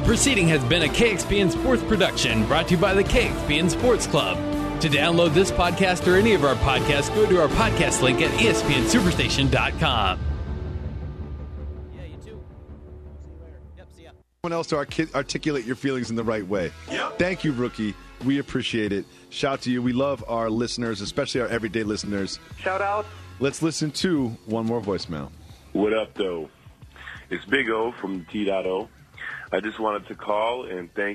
The 0.00 0.06
proceeding 0.06 0.48
has 0.48 0.64
been 0.64 0.82
a 0.82 0.86
KXPN 0.86 1.50
Sports 1.52 1.82
production 1.82 2.46
brought 2.46 2.68
to 2.68 2.74
you 2.74 2.80
by 2.80 2.94
the 2.94 3.04
KXPN 3.04 3.68
Sports 3.68 4.06
Club. 4.06 4.38
To 4.80 4.88
download 4.88 5.34
this 5.34 5.50
podcast 5.50 6.10
or 6.10 6.16
any 6.16 6.32
of 6.32 6.42
our 6.42 6.54
podcasts, 6.54 7.14
go 7.14 7.26
to 7.26 7.38
our 7.42 7.48
podcast 7.48 8.00
link 8.00 8.22
at 8.22 8.30
espnsuperstation.com. 8.30 10.18
Someone 14.42 14.52
else 14.56 14.68
to 14.68 14.76
artic- 14.78 15.14
articulate 15.14 15.66
your 15.66 15.76
feelings 15.76 16.08
in 16.08 16.16
the 16.16 16.24
right 16.24 16.46
way. 16.46 16.72
Thank 17.18 17.44
you, 17.44 17.52
rookie. 17.52 17.94
We 18.24 18.38
appreciate 18.38 18.92
it. 18.92 19.04
Shout 19.28 19.60
to 19.62 19.70
you. 19.70 19.82
We 19.82 19.92
love 19.92 20.24
our 20.26 20.48
listeners, 20.48 21.02
especially 21.02 21.42
our 21.42 21.48
everyday 21.48 21.82
listeners. 21.82 22.38
Shout 22.56 22.80
out. 22.80 23.04
Let's 23.38 23.60
listen 23.60 23.90
to 23.90 24.28
one 24.46 24.64
more 24.64 24.80
voicemail. 24.80 25.30
What 25.74 25.92
up, 25.92 26.14
though? 26.14 26.48
It's 27.28 27.44
Big 27.44 27.68
O 27.68 27.92
from 27.92 28.24
T.O. 28.32 28.88
I 29.52 29.60
just 29.60 29.80
wanted 29.80 30.08
to 30.08 30.14
call 30.16 30.66
and 30.66 30.90
thank 30.94 31.08